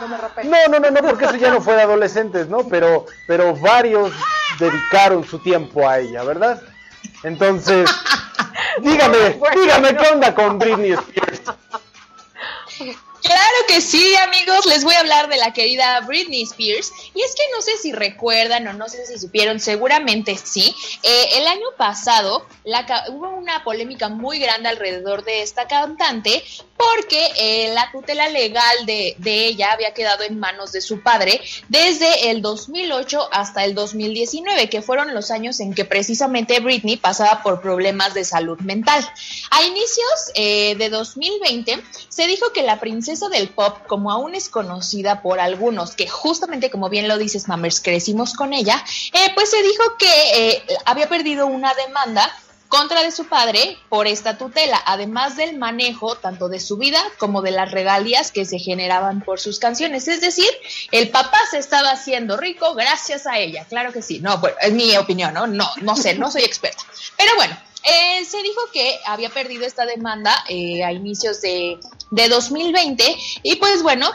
no 0.00 0.08
me 0.08 0.16
rapé. 0.16 0.44
No, 0.44 0.56
no, 0.68 0.80
no, 0.80 0.90
no, 0.90 1.08
porque 1.08 1.26
eso 1.26 1.36
ya 1.36 1.50
no 1.52 1.60
fue 1.60 1.76
de 1.76 1.82
adolescentes, 1.82 2.48
¿no? 2.48 2.66
Pero, 2.66 3.06
pero 3.28 3.54
varios 3.54 4.12
dedicaron 4.58 5.24
su 5.24 5.38
tiempo 5.38 5.88
a 5.88 6.00
ella, 6.00 6.24
¿verdad? 6.24 6.60
Entonces, 7.22 7.90
dígame, 8.80 9.38
dígame 9.54 9.96
qué 9.96 10.08
onda 10.08 10.34
con 10.34 10.58
Britney 10.58 10.92
Spears. 10.92 11.42
Claro 13.22 13.56
que 13.68 13.80
sí, 13.80 14.16
amigos, 14.16 14.66
les 14.66 14.82
voy 14.82 14.94
a 14.94 15.00
hablar 15.00 15.28
de 15.28 15.36
la 15.36 15.52
querida 15.52 16.00
Britney 16.00 16.42
Spears. 16.42 16.92
Y 17.14 17.22
es 17.22 17.34
que 17.36 17.42
no 17.54 17.62
sé 17.62 17.76
si 17.76 17.92
recuerdan 17.92 18.66
o 18.66 18.72
no 18.72 18.88
sé 18.88 19.06
si 19.06 19.16
supieron, 19.18 19.60
seguramente 19.60 20.36
sí. 20.36 20.74
Eh, 21.04 21.28
el 21.36 21.46
año 21.46 21.68
pasado 21.76 22.46
hubo 23.10 23.28
una 23.30 23.62
polémica 23.62 24.08
muy 24.08 24.40
grande 24.40 24.68
alrededor 24.68 25.24
de 25.24 25.42
esta 25.42 25.68
cantante 25.68 26.42
porque 26.76 27.28
eh, 27.38 27.72
la 27.74 27.92
tutela 27.92 28.28
legal 28.28 28.86
de, 28.86 29.14
de 29.18 29.46
ella 29.46 29.70
había 29.72 29.94
quedado 29.94 30.24
en 30.24 30.40
manos 30.40 30.72
de 30.72 30.80
su 30.80 31.00
padre 31.00 31.40
desde 31.68 32.30
el 32.30 32.42
2008 32.42 33.28
hasta 33.30 33.64
el 33.64 33.76
2019, 33.76 34.68
que 34.68 34.82
fueron 34.82 35.14
los 35.14 35.30
años 35.30 35.60
en 35.60 35.74
que 35.74 35.84
precisamente 35.84 36.58
Britney 36.58 36.96
pasaba 36.96 37.42
por 37.44 37.60
problemas 37.60 38.14
de 38.14 38.24
salud 38.24 38.58
mental. 38.60 39.08
A 39.50 39.62
inicios 39.62 40.32
eh, 40.34 40.74
de 40.74 40.90
2020 40.90 41.80
se 42.08 42.26
dijo 42.26 42.52
que 42.52 42.62
la 42.62 42.80
princesa 42.80 43.11
del 43.20 43.48
pop, 43.50 43.78
como 43.86 44.10
aún 44.10 44.34
es 44.34 44.48
conocida 44.48 45.22
por 45.22 45.38
algunos, 45.40 45.94
que 45.94 46.08
justamente 46.08 46.70
como 46.70 46.88
bien 46.88 47.08
lo 47.08 47.18
dices, 47.18 47.48
Mammers, 47.48 47.80
crecimos 47.80 48.34
con 48.34 48.52
ella, 48.52 48.82
eh, 49.12 49.32
pues 49.34 49.50
se 49.50 49.62
dijo 49.62 49.96
que 49.98 50.06
eh, 50.34 50.62
había 50.84 51.08
perdido 51.08 51.46
una 51.46 51.74
demanda 51.74 52.32
contra 52.68 53.02
de 53.02 53.12
su 53.12 53.26
padre 53.26 53.76
por 53.90 54.06
esta 54.06 54.38
tutela, 54.38 54.82
además 54.86 55.36
del 55.36 55.58
manejo 55.58 56.16
tanto 56.16 56.48
de 56.48 56.58
su 56.58 56.78
vida 56.78 57.02
como 57.18 57.42
de 57.42 57.50
las 57.50 57.70
regalías 57.70 58.32
que 58.32 58.46
se 58.46 58.58
generaban 58.58 59.20
por 59.20 59.38
sus 59.38 59.58
canciones. 59.58 60.08
Es 60.08 60.22
decir, 60.22 60.48
el 60.90 61.10
papá 61.10 61.38
se 61.50 61.58
estaba 61.58 61.90
haciendo 61.90 62.38
rico 62.38 62.74
gracias 62.74 63.26
a 63.26 63.38
ella. 63.38 63.66
Claro 63.68 63.92
que 63.92 64.00
sí. 64.00 64.20
No, 64.20 64.38
bueno, 64.38 64.56
es 64.62 64.72
mi 64.72 64.96
opinión, 64.96 65.34
¿no? 65.34 65.46
No, 65.46 65.68
no 65.82 65.96
sé, 65.96 66.14
no 66.14 66.30
soy 66.30 66.44
experta. 66.44 66.82
Pero 67.18 67.36
bueno, 67.36 67.54
eh, 67.84 68.24
se 68.24 68.42
dijo 68.42 68.60
que 68.72 68.98
había 69.06 69.30
perdido 69.30 69.64
esta 69.64 69.86
demanda 69.86 70.34
eh, 70.48 70.84
a 70.84 70.92
inicios 70.92 71.40
de, 71.40 71.78
de 72.10 72.28
2020 72.28 73.04
y 73.42 73.56
pues 73.56 73.82
bueno, 73.82 74.10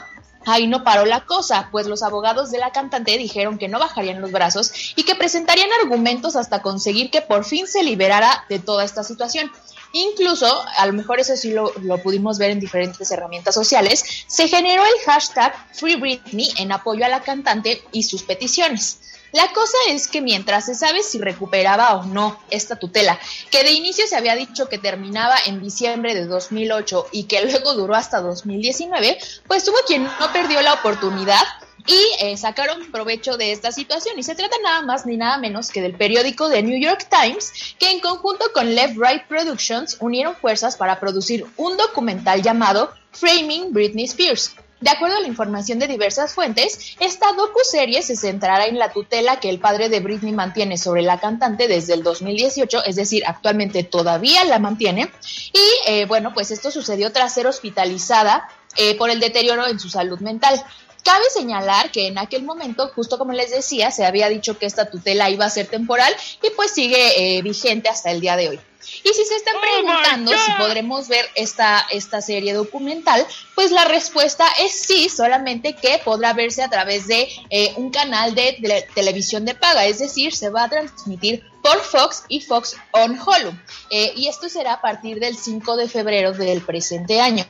Ahí 0.48 0.66
no 0.66 0.86
paró 0.86 1.06
la 1.06 1.26
cosa, 1.26 1.68
pues 1.74 1.88
los 1.88 2.04
abogados 2.04 2.52
de 2.52 2.58
la 2.58 2.72
cantante 2.72 3.18
dijeron 3.18 3.58
que 3.58 3.68
no 3.68 3.80
bajarían 3.80 4.22
los 4.22 4.32
brazos 4.32 4.94
y 4.96 5.04
que 5.04 5.14
presentarían 5.14 5.70
argumentos 5.82 6.38
hasta 6.38 6.62
conseguir 6.62 7.12
que 7.12 7.20
por 7.20 7.44
fin 7.44 7.68
se 7.68 7.84
liberara 7.84 8.46
de 8.48 8.60
toda 8.60 8.86
esta 8.86 9.04
situación. 9.04 9.52
Incluso, 9.92 10.48
a 10.78 10.86
lo 10.86 10.94
mejor 10.94 11.20
eso 11.20 11.36
sí 11.36 11.52
lo, 11.52 11.74
lo 11.82 12.02
pudimos 12.02 12.38
ver 12.38 12.52
en 12.52 12.62
diferentes 12.62 13.12
herramientas 13.12 13.56
sociales, 13.56 14.06
se 14.28 14.48
generó 14.48 14.84
el 14.86 15.06
hashtag 15.06 15.54
Free 15.74 15.98
Britney 15.98 16.50
en 16.58 16.72
apoyo 16.72 17.04
a 17.04 17.10
la 17.10 17.24
cantante 17.24 17.82
y 17.92 18.04
sus 18.04 18.24
peticiones. 18.24 19.00
La 19.34 19.52
cosa 19.54 19.78
es 19.90 20.08
que 20.08 20.22
mientras 20.22 20.66
se 20.66 20.76
sabe 20.76 21.04
si 21.04 21.20
recuperaba 21.20 21.96
o 21.96 22.06
no 22.06 22.40
esta 22.50 22.78
tutela, 22.78 23.20
que 23.52 23.64
de 23.64 23.72
inicio 23.72 24.08
se 24.08 24.16
había 24.16 24.36
dicho 24.36 24.70
que 24.70 24.78
terminaba 24.78 25.36
en 25.46 25.62
diciembre 25.62 26.16
de 26.16 26.26
2008 26.26 27.08
y 27.12 27.24
que 27.24 27.46
luego 27.46 27.74
duró 27.74 27.96
hasta 27.96 28.22
2019, 28.22 29.18
pues 29.48 29.68
hubo 29.68 29.78
quien 29.86 30.04
no 30.04 30.32
perdió 30.32 30.62
la 30.62 30.74
oportunidad 30.74 31.44
y 31.88 32.26
eh, 32.26 32.38
sacaron 32.38 32.92
provecho 32.92 33.38
de 33.38 33.52
esta 33.52 33.72
situación. 33.72 34.20
Y 34.20 34.24
se 34.24 34.36
trata 34.36 34.56
nada 34.64 34.82
más 34.82 35.06
ni 35.06 35.18
nada 35.18 35.38
menos 35.38 35.72
que 35.72 35.82
del 35.82 35.96
periódico 35.96 36.50
The 36.50 36.62
New 36.62 36.80
York 36.80 37.08
Times, 37.10 37.76
que 37.80 37.92
en 37.92 38.00
conjunto 38.00 38.46
con 38.54 38.76
Left 38.76 38.98
Right 38.98 39.24
Productions 39.28 39.98
unieron 40.02 40.36
fuerzas 40.36 40.76
para 40.76 41.00
producir 41.00 41.46
un 41.56 41.78
documental 41.78 42.42
llamado 42.42 42.94
Framing 43.12 43.74
Britney 43.74 44.06
Spears. 44.06 44.56
De 44.80 44.92
acuerdo 44.92 45.18
a 45.18 45.22
la 45.22 45.28
información 45.28 45.80
de 45.80 45.88
diversas 45.88 46.36
fuentes, 46.36 46.96
esta 47.00 47.34
docuserie 47.34 48.04
se 48.04 48.16
centrará 48.16 48.68
en 48.68 48.78
la 48.78 48.92
tutela 48.92 49.40
que 49.40 49.50
el 49.50 49.60
padre 49.60 49.90
de 49.90 50.02
Britney 50.02 50.34
mantiene 50.34 50.78
sobre 50.78 51.02
la 51.02 51.20
cantante 51.20 51.68
desde 51.68 51.96
el 51.96 52.04
2018, 52.04 52.84
es 52.86 52.96
decir, 52.96 53.24
actualmente 53.26 53.84
todavía 53.84 54.44
la 54.46 54.60
mantiene. 54.60 55.12
Y 55.52 55.92
eh, 55.92 56.06
bueno, 56.06 56.32
pues 56.34 56.52
esto 56.52 56.70
sucedió 56.70 57.12
tras 57.12 57.34
ser 57.34 57.48
hospitalizada 57.48 58.48
eh, 58.76 58.96
por 58.98 59.10
el 59.10 59.20
deterioro 59.20 59.66
en 59.66 59.80
su 59.80 59.90
salud 59.90 60.20
mental. 60.20 60.64
Cabe 61.04 61.26
señalar 61.34 61.90
que 61.90 62.08
en 62.08 62.20
aquel 62.20 62.44
momento, 62.44 62.92
justo 62.94 63.18
como 63.18 63.34
les 63.34 63.50
decía, 63.50 63.90
se 63.90 64.06
había 64.06 64.30
dicho 64.30 64.60
que 64.60 64.68
esta 64.68 64.92
tutela 64.92 65.30
iba 65.32 65.46
a 65.46 65.50
ser 65.50 65.66
temporal 65.66 66.14
y 66.44 66.52
pues 66.56 66.72
sigue 66.72 67.38
eh, 67.38 67.42
vigente 67.42 67.90
hasta 67.90 68.12
el 68.12 68.22
día 68.22 68.36
de 68.36 68.50
hoy. 68.50 68.60
Y 69.04 69.10
si 69.14 69.26
se 69.26 69.36
están 69.36 69.56
preguntando 69.62 70.32
si 70.32 70.52
podremos 70.58 71.08
ver 71.08 71.26
esta, 71.36 71.86
esta 71.92 72.22
serie 72.22 72.54
documental, 72.54 73.26
pues 73.56 73.72
la 73.72 73.86
respuesta 73.86 74.46
es 74.60 74.72
sí, 74.72 75.10
solamente 75.10 75.76
que 75.76 76.00
podrá 76.04 76.34
verse 76.34 76.64
a 76.64 76.70
través 76.70 77.08
de 77.08 77.28
eh, 77.50 77.74
un 77.78 77.90
canal 77.92 78.34
de, 78.36 78.54
tele- 78.62 78.88
televisión 78.96 79.46
de 79.46 79.56
paga, 79.56 79.86
es 79.86 80.00
decir, 80.00 80.34
se 80.34 80.50
va 80.50 80.64
a 80.64 80.70
transmitir 80.70 81.44
por 81.62 81.82
Fox 81.82 82.24
y 82.30 82.40
Fox 82.40 82.78
on 82.92 83.20
Hulu. 83.20 83.52
Eh, 83.90 84.14
y 84.16 84.28
esto 84.30 84.48
será 84.48 84.74
a 84.74 84.82
partir 84.82 85.20
del 85.20 85.36
5 85.38 85.76
de 85.76 85.90
febrero 85.90 86.32
del 86.32 86.62
presente 86.62 87.20
año. 87.20 87.46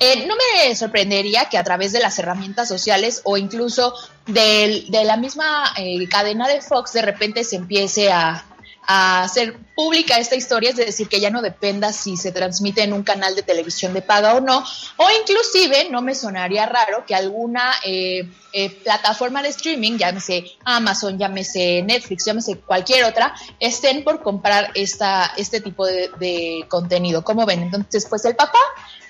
Eh, 0.00 0.24
no 0.26 0.34
me 0.36 0.74
sorprendería 0.74 1.44
que 1.48 1.58
a 1.58 1.62
través 1.64 1.92
de 1.92 2.00
las 2.00 2.18
herramientas 2.18 2.66
sociales 2.66 3.20
o 3.24 3.36
incluso 3.36 3.94
del- 4.26 4.90
de 4.90 5.04
la 5.04 5.16
misma 5.16 5.72
eh, 5.76 6.08
cadena 6.08 6.48
de 6.48 6.60
Fox 6.60 6.92
de 6.92 7.02
repente 7.02 7.44
se 7.44 7.56
empiece 7.56 8.10
a, 8.10 8.44
a 8.84 9.22
hacer 9.22 9.56
pública 9.74 10.18
esta 10.18 10.34
historia, 10.34 10.70
es 10.70 10.76
decir, 10.76 11.08
que 11.08 11.20
ya 11.20 11.30
no 11.30 11.40
dependa 11.40 11.92
si 11.92 12.16
se 12.16 12.32
transmite 12.32 12.82
en 12.82 12.92
un 12.92 13.02
canal 13.02 13.34
de 13.36 13.42
televisión 13.42 13.94
de 13.94 14.02
paga 14.02 14.34
o 14.34 14.40
no, 14.40 14.58
o 14.58 15.06
inclusive 15.20 15.88
no 15.90 16.02
me 16.02 16.14
sonaría 16.14 16.66
raro 16.66 17.06
que 17.06 17.14
alguna 17.14 17.74
eh, 17.84 18.28
eh, 18.52 18.70
plataforma 18.70 19.42
de 19.42 19.50
streaming, 19.50 19.98
llámese 19.98 20.44
Amazon, 20.64 21.18
llámese 21.18 21.82
Netflix, 21.82 22.24
llámese 22.24 22.58
cualquier 22.58 23.04
otra, 23.04 23.34
estén 23.60 24.02
por 24.02 24.22
comprar 24.22 24.70
esta, 24.74 25.32
este 25.36 25.60
tipo 25.60 25.86
de, 25.86 26.10
de 26.18 26.64
contenido. 26.68 27.22
¿Cómo 27.22 27.46
ven? 27.46 27.62
Entonces, 27.62 28.06
pues 28.08 28.24
el 28.24 28.34
papá 28.34 28.58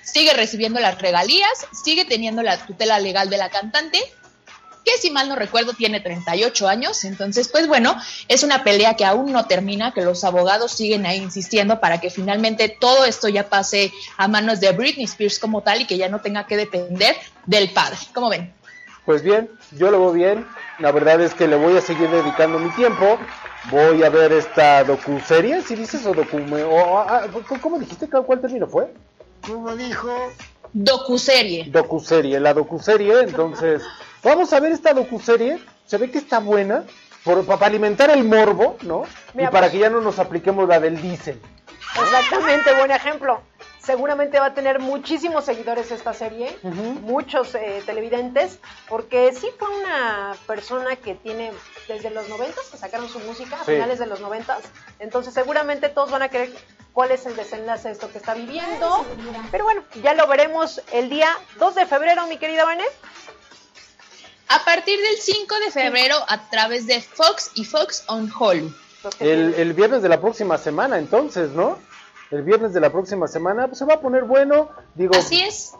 sigue 0.03 0.33
recibiendo 0.33 0.79
las 0.79 1.01
regalías, 1.01 1.67
sigue 1.83 2.05
teniendo 2.05 2.43
la 2.43 2.63
tutela 2.63 2.99
legal 2.99 3.29
de 3.29 3.37
la 3.37 3.49
cantante, 3.49 3.99
que 4.83 4.97
si 4.97 5.11
mal 5.11 5.29
no 5.29 5.35
recuerdo 5.35 5.73
tiene 5.73 5.99
38 5.99 6.67
años, 6.67 7.03
entonces 7.05 7.47
pues 7.47 7.67
bueno, 7.67 7.95
es 8.27 8.43
una 8.43 8.63
pelea 8.63 8.95
que 8.95 9.05
aún 9.05 9.31
no 9.31 9.45
termina, 9.45 9.93
que 9.93 10.01
los 10.01 10.23
abogados 10.23 10.71
siguen 10.73 11.05
ahí 11.05 11.17
insistiendo 11.17 11.79
para 11.79 11.99
que 11.99 12.09
finalmente 12.09 12.69
todo 12.69 13.05
esto 13.05 13.29
ya 13.29 13.49
pase 13.49 13.91
a 14.17 14.27
manos 14.27 14.59
de 14.59 14.71
Britney 14.71 15.05
Spears 15.05 15.39
como 15.39 15.61
tal 15.61 15.81
y 15.81 15.85
que 15.85 15.97
ya 15.97 16.09
no 16.09 16.21
tenga 16.21 16.45
que 16.45 16.57
depender 16.57 17.15
del 17.45 17.71
padre. 17.71 17.97
¿Cómo 18.13 18.29
ven? 18.29 18.53
Pues 19.05 19.21
bien, 19.21 19.49
yo 19.71 19.91
lo 19.91 19.99
veo 19.99 20.11
bien. 20.11 20.47
La 20.79 20.91
verdad 20.91 21.21
es 21.21 21.33
que 21.33 21.47
le 21.47 21.55
voy 21.55 21.75
a 21.77 21.81
seguir 21.81 22.09
dedicando 22.09 22.57
mi 22.57 22.69
tiempo. 22.71 23.19
Voy 23.69 24.03
a 24.03 24.09
ver 24.09 24.31
esta 24.31 24.83
docuserie, 24.83 25.61
si 25.61 25.75
dices, 25.75 26.05
o 26.05 26.13
docume... 26.13 26.63
O, 26.63 26.99
ah, 26.99 27.23
ah, 27.23 27.57
¿Cómo 27.61 27.79
dijiste? 27.79 28.07
¿Cuál 28.07 28.41
término 28.41 28.67
fue? 28.67 28.93
¿Cómo 29.45 29.75
dijo? 29.75 30.09
Docuserie. 30.71 31.65
Docuserie, 31.69 32.39
la 32.39 32.53
docuserie. 32.53 33.21
Entonces, 33.21 33.83
vamos 34.23 34.51
a 34.53 34.59
ver 34.59 34.71
esta 34.71 34.93
docuserie. 34.93 35.59
Se 35.85 35.97
ve 35.97 36.09
que 36.11 36.17
está 36.17 36.39
buena 36.39 36.83
por, 37.23 37.45
para 37.45 37.65
alimentar 37.67 38.09
el 38.09 38.23
morbo, 38.23 38.77
¿no? 38.81 39.03
Mira, 39.33 39.49
y 39.49 39.51
para 39.51 39.67
pues- 39.67 39.71
que 39.73 39.79
ya 39.79 39.89
no 39.89 40.01
nos 40.01 40.19
apliquemos 40.19 40.67
la 40.67 40.79
del 40.79 41.01
diésel. 41.01 41.39
Exactamente, 42.01 42.73
buen 42.75 42.91
ejemplo. 42.91 43.41
Seguramente 43.79 44.39
va 44.39 44.47
a 44.47 44.53
tener 44.53 44.79
muchísimos 44.79 45.43
seguidores 45.43 45.91
esta 45.91 46.13
serie, 46.13 46.57
muchos 46.63 47.53
eh, 47.53 47.83
televidentes, 47.85 48.59
porque 48.87 49.33
sí 49.33 49.47
fue 49.59 49.67
una 49.81 50.33
persona 50.47 50.95
que 50.95 51.15
tiene 51.15 51.51
desde 51.89 52.09
los 52.09 52.29
90 52.29 52.55
que 52.71 52.77
sacaron 52.77 53.09
su 53.09 53.19
música, 53.19 53.57
a 53.59 53.65
Sí. 53.65 53.73
finales 53.73 53.99
de 53.99 54.05
los 54.07 54.21
90 54.21 54.57
entonces 54.99 55.33
seguramente 55.33 55.89
todos 55.89 56.11
van 56.11 56.21
a 56.21 56.29
querer 56.29 56.49
cuál 56.93 57.11
es 57.11 57.25
el 57.25 57.35
desenlace 57.35 57.89
de 57.89 57.93
esto 57.93 58.09
que 58.09 58.19
está 58.19 58.33
viviendo, 58.33 59.05
pero 59.51 59.65
bueno, 59.65 59.83
ya 60.01 60.13
lo 60.13 60.27
veremos 60.27 60.81
el 60.93 61.09
día 61.09 61.27
2 61.59 61.75
de 61.75 61.85
febrero, 61.85 62.25
mi 62.27 62.37
querida 62.37 62.63
Vané. 62.63 62.85
A 64.53 64.63
partir 64.65 64.99
del 64.99 65.17
5 65.17 65.55
de 65.65 65.71
febrero 65.71 66.15
a 66.27 66.49
través 66.49 66.85
de 66.85 67.01
Fox 67.01 67.51
y 67.55 67.65
Fox 67.65 68.03
on 68.07 68.31
Hulu. 68.31 68.71
El, 69.19 69.55
el 69.55 69.73
viernes 69.73 70.03
de 70.03 70.09
la 70.09 70.21
próxima 70.21 70.57
semana, 70.59 70.99
entonces, 70.99 71.49
¿no? 71.51 71.79
El 72.29 72.43
viernes 72.43 72.71
de 72.73 72.79
la 72.79 72.91
próxima 72.91 73.27
semana 73.27 73.67
pues, 73.67 73.79
se 73.79 73.85
va 73.85 73.95
a 73.95 73.99
poner 73.99 74.25
bueno. 74.25 74.69
Digo, 74.93 75.15
Así 75.15 75.41
es. 75.41 75.73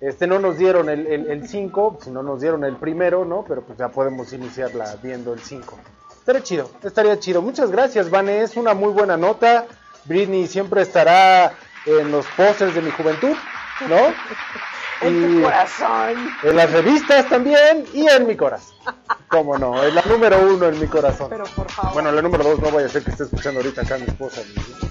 Este 0.00 0.26
no 0.26 0.38
nos 0.38 0.58
dieron 0.58 0.88
el 0.88 1.48
5, 1.48 1.98
si 2.04 2.10
no 2.10 2.22
nos 2.22 2.40
dieron 2.40 2.64
el 2.64 2.76
primero, 2.76 3.24
¿no? 3.24 3.44
Pero 3.46 3.62
pues 3.62 3.78
ya 3.78 3.88
podemos 3.88 4.32
iniciarla 4.32 4.96
viendo 5.02 5.32
el 5.32 5.40
5. 5.40 5.78
Estaría 6.18 6.42
chido, 6.42 6.70
estaría 6.82 7.18
chido. 7.18 7.42
Muchas 7.42 7.70
gracias, 7.70 8.10
Vane, 8.10 8.42
es 8.42 8.56
una 8.56 8.74
muy 8.74 8.92
buena 8.92 9.16
nota. 9.16 9.66
Britney 10.04 10.46
siempre 10.46 10.82
estará 10.82 11.52
en 11.86 12.12
los 12.12 12.26
pósters 12.36 12.74
de 12.74 12.82
mi 12.82 12.90
juventud, 12.90 13.34
¿no? 13.88 13.96
En 15.00 15.36
tu 15.36 15.42
corazón. 15.42 16.30
En 16.42 16.56
las 16.56 16.72
revistas 16.72 17.28
también 17.28 17.84
y 17.92 18.08
en 18.08 18.26
mi 18.26 18.36
corazón. 18.36 18.77
¿Cómo 19.28 19.58
no? 19.58 19.82
Es 19.82 19.92
la 19.94 20.02
número 20.02 20.38
uno 20.40 20.66
en 20.66 20.80
mi 20.80 20.86
corazón. 20.86 21.28
Pero 21.28 21.44
por 21.54 21.70
favor. 21.70 21.92
Bueno, 21.92 22.12
la 22.12 22.22
número 22.22 22.44
dos 22.44 22.58
no 22.60 22.70
vaya 22.70 22.86
a 22.86 22.88
ser 22.88 23.04
que 23.04 23.10
esté 23.10 23.24
escuchando 23.24 23.60
ahorita 23.60 23.82
acá 23.82 23.98
mi 23.98 24.04
esposa. 24.04 24.40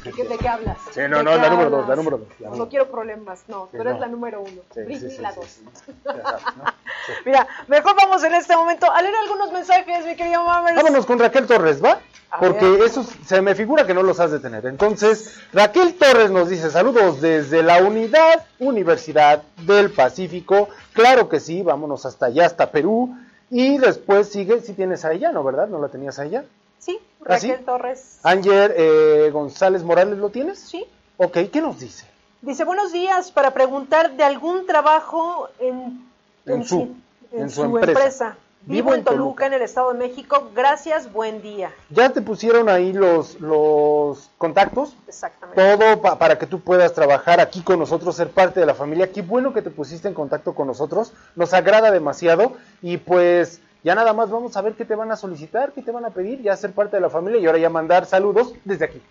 ¿De 0.04 0.12
qué, 0.12 0.24
de 0.26 0.38
qué 0.38 0.48
hablas? 0.48 0.78
Sí, 0.93 1.02
no, 1.10 1.18
¿De 1.18 1.24
no, 1.24 1.32
qué 1.32 1.38
la 1.38 1.50
número 1.50 1.70
dos, 1.72 1.88
la 1.89 1.95
número 1.95 2.18
dos, 2.20 2.28
la 2.39 2.50
No 2.52 2.70
quiero 2.70 2.89
problemas, 2.89 3.43
no, 3.48 3.68
Sí, 3.72 3.78
eres 3.78 3.93
no. 3.95 4.00
la 4.00 4.08
número 4.08 4.41
uno, 4.41 4.62
Sí, 4.74 4.82
Britney 4.82 5.12
sí, 5.12 5.22
la 5.22 5.34
dos. 5.34 5.58
Mira, 7.26 7.48
mejor 7.68 7.95
vamos 7.95 8.24
en 8.24 8.36
este 8.36 8.56
momento 8.56 8.91
a 8.91 9.02
leer 9.02 9.16
algunos 9.16 9.52
mensajes, 9.52 10.06
mi 10.06 10.16
querido 10.16 10.43
Mammers. 10.43 10.76
Vámonos 10.76 11.06
con 11.06 11.20
Raquel 11.20 11.48
Torres, 11.48 11.84
¿va? 11.84 12.00
A 12.30 12.39
Porque 12.39 12.66
ver. 12.70 12.82
esos 12.82 13.08
se 13.26 13.41
me 13.41 13.56
figura 13.56 13.88
que 13.88 13.93
no 13.93 14.04
los 14.04 14.20
has 14.20 14.32
de 14.32 14.39
tener. 14.39 14.66
Entonces, 14.66 15.39
Raquel 15.54 15.95
Torres 15.95 16.30
nos 16.30 16.50
dice 16.50 16.70
saludos 16.70 17.22
desde 17.22 17.64
la 17.64 17.78
Unidad 17.82 18.45
Universidad 18.60 19.43
del 19.62 19.91
Pacífico. 19.91 20.68
Claro 20.93 21.30
que 21.30 21.39
sí, 21.39 21.64
vámonos 21.64 22.06
hasta 22.06 22.26
allá, 22.28 22.45
hasta 22.45 22.70
Perú. 22.72 23.16
Y 23.50 23.78
después 23.78 24.30
sigue, 24.30 24.60
si 24.62 24.74
tienes 24.74 25.06
a 25.06 25.14
ella, 25.14 25.32
¿no? 25.32 25.43
¿Verdad? 25.43 25.68
¿No 25.68 25.80
la 25.80 25.88
tenías 25.88 26.20
a 26.20 26.26
ella? 26.26 26.43
Sí, 26.80 27.00
¿Ah, 27.26 27.38
sí? 27.39 27.48
Raquel 27.50 27.66
Torres. 27.66 28.20
Ángel 28.24 28.74
eh, 28.76 29.30
González 29.32 29.84
Morales, 29.84 30.18
¿lo 30.18 30.30
tienes? 30.30 30.60
Sí. 30.60 30.86
Ok, 31.18 31.38
¿qué 31.52 31.62
nos 31.62 31.80
dice? 31.80 32.06
Dice, 32.41 32.64
buenos 32.66 32.91
días, 32.91 33.32
para 33.32 33.52
preguntar 33.52 34.16
de 34.16 34.24
algún 34.24 34.66
trabajo 34.68 35.50
en, 35.60 36.06
En 36.45 36.64
su- 36.66 36.95
en 37.32 37.50
su 37.50 37.64
empresa. 37.64 38.38
Vivo 38.62 38.93
en 38.93 39.04
Toluca, 39.06 39.45
en 39.45 39.54
el 39.54 39.62
Estado 39.62 39.93
de 39.93 39.98
México. 40.00 40.52
Gracias, 40.54 41.12
buen 41.14 41.41
día. 41.41 41.72
Ya 41.89 42.10
te 42.10 42.22
pusieron 42.22 42.68
ahí 42.68 42.91
los, 42.91 43.39
los 43.39 44.30
contactos. 44.38 44.93
Exactamente. 45.08 45.47
Todo 45.58 45.99
pa- 46.03 46.20
para 46.20 46.38
que 46.38 46.45
tú 46.45 46.60
puedas 46.62 46.93
trabajar 46.93 47.39
aquí 47.39 47.62
con 47.64 47.80
nosotros, 47.80 48.16
ser 48.16 48.30
parte 48.30 48.60
de 48.60 48.66
la 48.68 48.76
familia. 48.76 49.12
Qué 49.12 49.24
bueno 49.24 49.53
que 49.53 49.64
te 49.64 49.72
pusiste 49.72 50.08
en 50.08 50.14
contacto 50.14 50.53
con 50.53 50.68
nosotros. 50.68 51.14
Nos 51.36 51.51
agrada 51.55 51.89
demasiado. 51.89 52.53
Y 52.84 52.97
pues 52.97 53.60
ya 53.84 53.95
nada 53.95 54.14
más 54.14 54.30
vamos 54.30 54.55
a 54.55 54.62
ver 54.62 54.74
qué 54.74 54.86
te 54.86 54.93
van 54.93 55.12
a 55.12 55.16
solicitar, 55.16 55.72
qué 55.72 55.82
te 55.82 55.89
van 55.91 56.05
a 56.05 56.12
pedir, 56.12 56.43
ya 56.43 56.55
ser 56.55 56.74
parte 56.74 56.97
de 56.97 57.01
la 57.01 57.10
familia 57.10 57.39
y 57.41 57.47
ahora 57.47 57.58
ya 57.58 57.72
mandar 57.72 58.05
saludos 58.05 58.53
desde 58.66 58.86
aquí. 58.86 59.01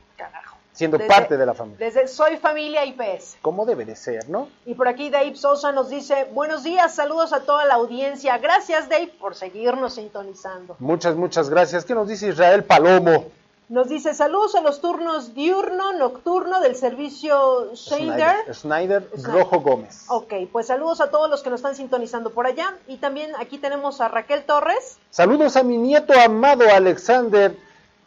Siendo 0.73 0.99
Desde- 0.99 1.09
parte 1.13 1.37
de 1.37 1.47
la 1.47 1.55
familia. 1.55 1.79
Desde 1.85 2.07
Soy 2.07 2.37
Familia 2.37 2.85
IPS. 2.85 3.39
Como 3.43 3.65
debe 3.67 3.85
de 3.87 3.97
ser, 3.97 4.29
¿no? 4.29 4.49
Y 4.67 4.75
por 4.75 4.87
aquí 4.87 5.11
Dave 5.11 5.35
Sosa 5.35 5.73
nos 5.73 5.89
dice, 5.89 6.29
buenos 6.33 6.63
días, 6.63 6.95
saludos 6.95 7.33
a 7.33 7.41
toda 7.41 7.65
la 7.65 7.75
audiencia. 7.75 8.37
Gracias 8.39 8.89
Dave 8.89 9.11
por 9.19 9.35
seguirnos 9.35 9.95
sintonizando. 9.95 10.77
Muchas, 10.79 11.17
muchas 11.17 11.49
gracias. 11.51 11.85
¿Qué 11.87 11.95
nos 11.95 12.07
dice 12.07 12.29
Israel 12.29 12.63
Palomo? 12.63 13.25
Nos 13.69 13.89
dice 13.89 14.15
saludos 14.15 14.55
a 14.55 14.61
los 14.61 14.81
turnos 14.81 15.35
diurno, 15.35 15.93
nocturno 15.95 16.61
del 16.61 16.77
servicio 16.77 17.75
Schneider. 17.75 18.55
Snyder. 18.55 19.11
Rojo 19.25 19.59
Gómez. 19.59 20.05
Ok, 20.07 20.35
pues 20.53 20.69
saludos 20.69 21.01
a 21.01 21.11
todos 21.11 21.29
los 21.29 21.43
que 21.43 21.51
nos 21.51 21.59
están 21.59 21.75
sintonizando 21.75 22.31
por 22.31 22.47
allá. 22.47 22.77
Y 22.87 22.99
también 22.99 23.33
aquí 23.41 23.59
tenemos 23.59 24.01
a 24.01 24.07
Raquel 24.07 24.45
Torres. 24.45 24.99
Saludos 25.11 25.57
a 25.57 25.65
mi 25.65 25.79
nieto 25.79 26.13
amado 26.13 26.65
Alexander 26.73 27.57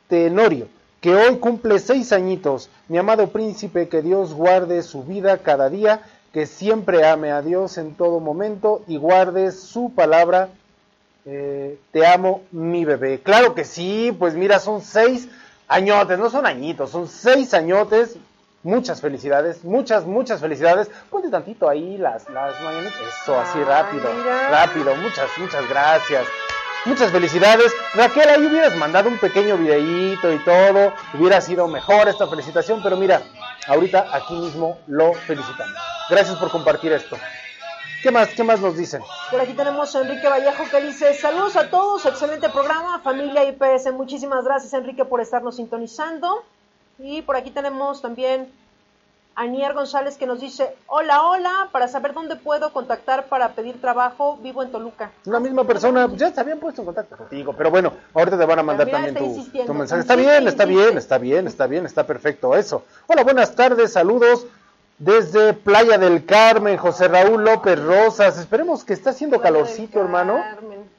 Tenorio, 0.08 0.70
que 1.02 1.14
hoy 1.14 1.40
cumple 1.40 1.80
seis 1.80 2.14
añitos. 2.14 2.70
Mi 2.88 2.98
amado 2.98 3.28
príncipe, 3.28 3.90
que 3.90 4.02
Dios 4.02 4.34
guarde 4.34 4.82
su 4.82 5.04
vida 5.04 5.40
cada 5.40 5.70
día, 5.70 6.04
que 6.32 6.46
siempre 6.46 7.06
ame 7.06 7.32
a 7.32 7.42
Dios 7.42 7.78
en 7.78 7.96
todo 7.96 8.22
momento 8.22 8.82
y 8.88 8.96
guarde 8.96 9.52
su 9.52 9.92
palabra. 9.94 10.48
Eh, 11.26 11.78
te 11.92 12.08
amo, 12.08 12.44
mi 12.52 12.86
bebé. 12.86 13.20
Claro 13.20 13.54
que 13.54 13.66
sí, 13.66 14.16
pues 14.18 14.36
mira, 14.36 14.60
son 14.60 14.82
seis 14.82 15.28
añotes, 15.70 16.20
no 16.20 16.30
son 16.30 16.46
añitos, 16.46 16.90
son 16.90 17.08
seis 17.08 17.54
añotes. 17.54 18.18
Muchas 18.62 19.00
felicidades, 19.00 19.64
muchas, 19.64 20.04
muchas 20.06 20.42
felicidades. 20.42 20.92
Ponte 21.10 21.30
tantito 21.30 21.70
ahí 21.70 21.98
las, 21.98 22.30
las 22.30 22.62
mañanitas. 22.62 23.00
Eso, 23.22 23.40
así 23.40 23.64
rápido, 23.64 24.04
rápido. 24.52 24.96
Muchas, 24.98 25.30
muchas 25.38 25.70
gracias. 25.70 26.28
Muchas 26.84 27.10
felicidades. 27.12 27.72
Raquel, 27.94 28.28
ahí 28.28 28.46
hubieras 28.46 28.76
mandado 28.76 29.08
un 29.08 29.18
pequeño 29.18 29.58
videíto 29.58 30.34
y 30.34 30.40
todo. 30.40 30.92
Hubiera 31.14 31.40
sido 31.40 31.70
mejor 31.70 32.10
esta 32.10 32.28
felicitación, 32.28 32.84
pero 32.84 32.98
mira, 32.98 33.22
ahorita 33.68 34.08
aquí 34.12 34.34
mismo 34.34 34.78
lo 34.88 35.14
felicitamos. 35.14 35.76
Gracias 36.10 36.38
por 36.38 36.50
compartir 36.50 36.92
esto. 36.92 37.18
¿Qué 38.02 38.12
más, 38.12 38.30
qué 38.30 38.44
más 38.44 38.62
nos 38.62 38.78
dicen? 38.78 39.02
Por 39.30 39.42
aquí 39.42 39.54
tenemos 39.54 39.94
a 39.94 40.02
Enrique 40.02 40.30
Vallejo 40.30 40.64
que 40.72 40.82
dice, 40.82 41.14
saludos 41.14 41.58
a 41.58 41.70
todos, 41.70 42.06
excelente 42.06 42.48
programa, 42.50 43.00
familia 43.00 43.44
IPS. 43.44 43.92
Muchísimas 43.92 44.46
gracias 44.46 44.74
Enrique 44.74 45.04
por 45.04 45.20
estarnos 45.20 45.58
sintonizando. 45.58 46.44
Y 46.98 47.22
por 47.24 47.36
aquí 47.36 47.52
tenemos 47.52 48.02
también 48.02 48.50
a 49.36 49.46
Nier 49.48 49.74
González 49.74 50.18
que 50.18 50.26
nos 50.26 50.40
dice, 50.40 50.76
hola, 50.88 51.24
hola, 51.24 51.70
para 51.74 51.90
saber 51.90 52.14
dónde 52.14 52.38
puedo 52.38 52.72
contactar 52.72 53.26
para 53.28 53.50
pedir 53.50 53.82
trabajo, 53.82 54.38
vivo 54.42 54.64
en 54.64 54.72
Toluca. 54.72 55.12
La 55.26 55.40
misma 55.42 55.66
persona, 55.66 56.10
ya 56.16 56.32
se 56.34 56.40
habían 56.40 56.60
puesto 56.60 56.82
en 56.82 56.86
contacto 56.86 57.18
contigo, 57.18 57.54
pero 57.58 57.70
bueno, 57.70 57.94
ahorita 58.14 58.38
te 58.38 58.46
van 58.46 58.60
a 58.60 58.64
mandar 58.64 58.90
también 58.90 59.16
tu, 59.16 59.74
mensaje. 59.74 60.02
Está 60.02 60.16
bien, 60.16 60.48
está 60.48 60.66
bien, 60.66 60.98
está 60.98 61.18
bien, 61.18 61.48
está 61.48 61.68
bien, 61.68 61.86
está 61.86 62.08
perfecto 62.08 62.56
eso. 62.56 62.84
Hola, 63.08 63.24
buenas 63.24 63.56
tardes, 63.56 63.94
saludos 63.94 64.46
desde 65.00 65.54
Playa 65.54 65.98
del 65.98 66.26
Carmen, 66.26 66.78
José 66.78 67.08
Raúl 67.08 67.44
López 67.44 67.82
Rosas. 67.82 68.38
Esperemos 68.38 68.84
que 68.84 68.94
está 68.94 69.12
haciendo 69.12 69.42
calorcito, 69.42 70.00
hermano. 70.00 70.44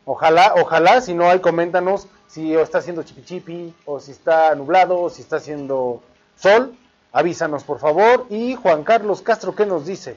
Ojalá, 0.06 0.54
ojalá, 0.60 1.00
si 1.02 1.14
no 1.14 1.28
hay, 1.28 1.40
coméntanos 1.40 2.08
si 2.26 2.54
está 2.54 2.78
haciendo 2.78 3.02
chipi 3.02 3.22
chipi, 3.22 3.74
o 3.84 4.00
si 4.00 4.12
está 4.12 4.54
nublado, 4.54 4.98
o 4.98 5.10
si 5.10 5.22
está 5.22 5.36
haciendo 5.36 6.02
sol. 6.36 6.74
Avísanos, 7.12 7.64
por 7.64 7.78
favor. 7.78 8.26
Y 8.30 8.54
Juan 8.54 8.84
Carlos 8.84 9.20
Castro, 9.20 9.54
¿qué 9.54 9.66
nos 9.66 9.84
dice? 9.84 10.16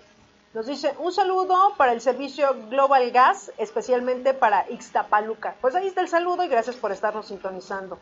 Nos 0.53 0.67
dice 0.67 0.93
un 0.99 1.11
saludo 1.11 1.73
para 1.77 1.91
el 1.93 2.01
servicio 2.01 2.55
Global 2.69 3.09
Gas, 3.11 3.51
especialmente 3.57 4.35
para 4.35 4.69
Ixtapaluca. 4.69 5.55
Pues 5.59 5.73
ahí 5.73 5.87
está 5.87 6.01
el 6.01 6.07
saludo 6.07 6.43
y 6.43 6.47
gracias 6.47 6.75
por 6.75 6.91
estarnos 6.91 7.27
sintonizando. 7.27 7.97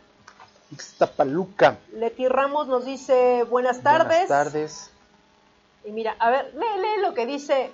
Ixtapaluca. 0.71 1.77
Leti 1.93 2.27
Ramos 2.27 2.67
nos 2.67 2.85
dice 2.85 3.43
buenas 3.49 3.81
tardes. 3.81 4.27
Buenas 4.27 4.27
tardes. 4.27 4.90
Y 5.85 5.91
mira, 5.91 6.15
a 6.19 6.29
ver, 6.29 6.51
lee, 6.55 6.81
lee 6.81 7.01
lo 7.01 7.13
que 7.13 7.25
dice 7.25 7.71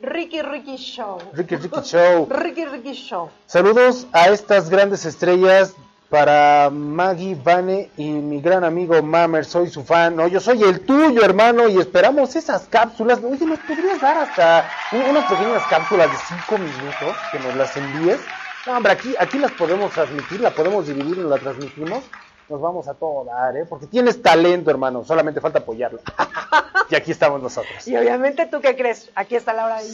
Ricky 0.00 0.42
Ricky 0.42 0.76
Show. 0.76 1.18
Ricky 1.32 1.56
Ricky 1.56 1.80
Show. 1.82 2.26
Ricky 2.30 2.64
Ricky 2.64 2.92
Show. 2.94 3.30
Saludos 3.46 4.06
a 4.12 4.28
estas 4.28 4.68
grandes 4.70 5.04
estrellas 5.04 5.74
para 6.10 6.68
Maggie, 6.70 7.34
Vane 7.42 7.90
y 7.96 8.04
mi 8.10 8.40
gran 8.40 8.62
amigo 8.64 9.00
Mamer. 9.02 9.44
Soy 9.44 9.68
su 9.70 9.82
fan. 9.84 10.16
No, 10.16 10.26
yo 10.28 10.40
soy 10.40 10.62
el 10.62 10.80
tuyo, 10.80 11.24
hermano, 11.24 11.68
y 11.68 11.78
esperamos 11.78 12.36
esas 12.36 12.66
cápsulas. 12.68 13.20
Oye, 13.24 13.46
¿nos 13.46 13.58
podrías 13.60 14.00
dar 14.00 14.18
hasta 14.18 14.68
un- 14.92 15.02
unas 15.02 15.24
pequeñas 15.30 15.62
cápsulas 15.68 16.10
de 16.10 16.16
cinco 16.28 16.58
minutos 16.58 17.16
que 17.32 17.38
nos 17.38 17.54
las 17.56 17.76
envíes? 17.76 18.20
No, 18.66 18.76
hombre, 18.76 18.92
aquí, 18.92 19.14
aquí 19.18 19.38
las 19.38 19.52
podemos 19.52 19.92
transmitir, 19.92 20.40
la 20.40 20.50
podemos 20.50 20.86
dividir 20.86 21.18
y 21.18 21.22
la 21.22 21.36
transmitimos. 21.38 22.02
Nos 22.48 22.60
vamos 22.60 22.86
a 22.88 22.94
todo 22.94 23.24
dar, 23.24 23.56
¿eh? 23.56 23.64
Porque 23.66 23.86
tienes 23.86 24.20
talento, 24.22 24.70
hermano. 24.70 25.04
Solamente 25.04 25.40
falta 25.40 25.60
apoyarlo. 25.60 26.00
y 26.90 26.94
aquí 26.94 27.10
estamos 27.12 27.42
nosotros. 27.42 27.86
Y 27.88 27.96
obviamente, 27.96 28.46
¿tú 28.46 28.60
qué 28.60 28.76
crees? 28.76 29.10
Aquí 29.14 29.36
está 29.36 29.52
Laura. 29.54 29.76
ahí. 29.76 29.88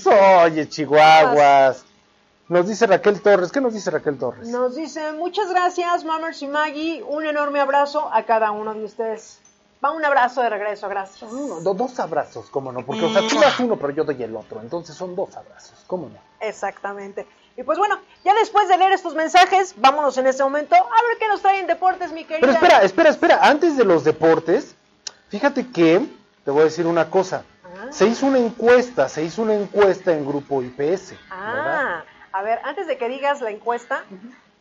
Oye, 0.45 0.69
Chihuahuas. 0.69 1.85
Nos 2.49 2.67
dice 2.67 2.87
Raquel 2.89 3.21
Torres. 3.23 3.53
¿Qué 3.53 3.61
nos 3.61 3.73
dice 3.73 3.91
Raquel 3.93 4.19
Torres? 4.19 4.49
Nos 4.49 4.75
dice 4.75 5.13
muchas 5.13 5.49
gracias, 5.51 6.05
Mammers 6.05 6.43
y 6.43 6.49
Maggie. 6.49 7.03
Un 7.05 7.25
enorme 7.25 7.61
abrazo 7.61 8.11
a 8.13 8.25
cada 8.25 8.51
uno 8.51 8.75
de 8.75 8.85
ustedes. 8.85 9.39
Va 9.83 9.93
un 9.93 10.05
abrazo 10.05 10.43
de 10.43 10.51
regreso, 10.51 10.89
gracias. 10.91 11.31
do- 11.31 11.73
dos 11.75 11.99
abrazos, 12.01 12.51
cómo 12.51 12.71
no, 12.71 12.85
porque 12.85 13.05
o 13.07 13.13
sea, 13.13 13.27
tú 13.27 13.41
das 13.41 13.59
uno, 13.61 13.77
pero 13.77 13.95
yo 13.95 14.05
doy 14.05 14.23
el 14.23 14.37
otro, 14.37 14.61
entonces 14.61 14.95
son 14.95 15.17
dos 15.17 15.35
abrazos, 15.35 15.83
cómo 15.87 16.11
no. 16.11 16.19
Exactamente. 16.41 17.27
Y 17.57 17.63
pues 17.63 17.79
bueno, 17.79 17.99
ya 18.25 18.35
después 18.35 18.69
de 18.69 18.79
leer 18.79 18.93
estos 18.93 19.15
mensajes, 19.15 19.75
vámonos 19.77 20.17
en 20.19 20.27
este 20.27 20.43
momento 20.43 20.75
a 20.75 20.79
ver 21.09 21.19
qué 21.19 21.29
nos 21.29 21.43
traen 21.43 21.67
deportes, 21.67 22.13
mi 22.13 22.25
querida. 22.25 22.41
Pero 22.41 22.53
espera, 22.53 22.83
espera, 22.83 23.11
espera, 23.11 23.39
antes 23.43 23.77
de 23.77 23.85
los 23.85 24.05
deportes, 24.05 24.75
fíjate 25.29 25.69
que, 25.71 26.07
te 26.45 26.51
voy 26.51 26.63
a 26.63 26.65
decir 26.65 26.87
una 26.87 27.11
cosa, 27.11 27.45
Ah. 27.81 27.93
se 27.93 28.07
hizo 28.07 28.27
una 28.27 28.39
encuesta, 28.39 29.09
se 29.09 29.23
hizo 29.23 29.43
una 29.43 29.55
encuesta 29.55 30.13
en 30.13 30.27
grupo 30.27 30.63
IPS, 30.63 31.11
¿verdad? 31.11 31.15
Ah, 31.31 32.05
a 32.33 32.43
ver, 32.43 32.61
antes 32.65 32.87
de 32.87 32.97
que 32.99 33.09
digas 33.09 33.41
la 33.41 33.51
encuesta, 33.51 34.05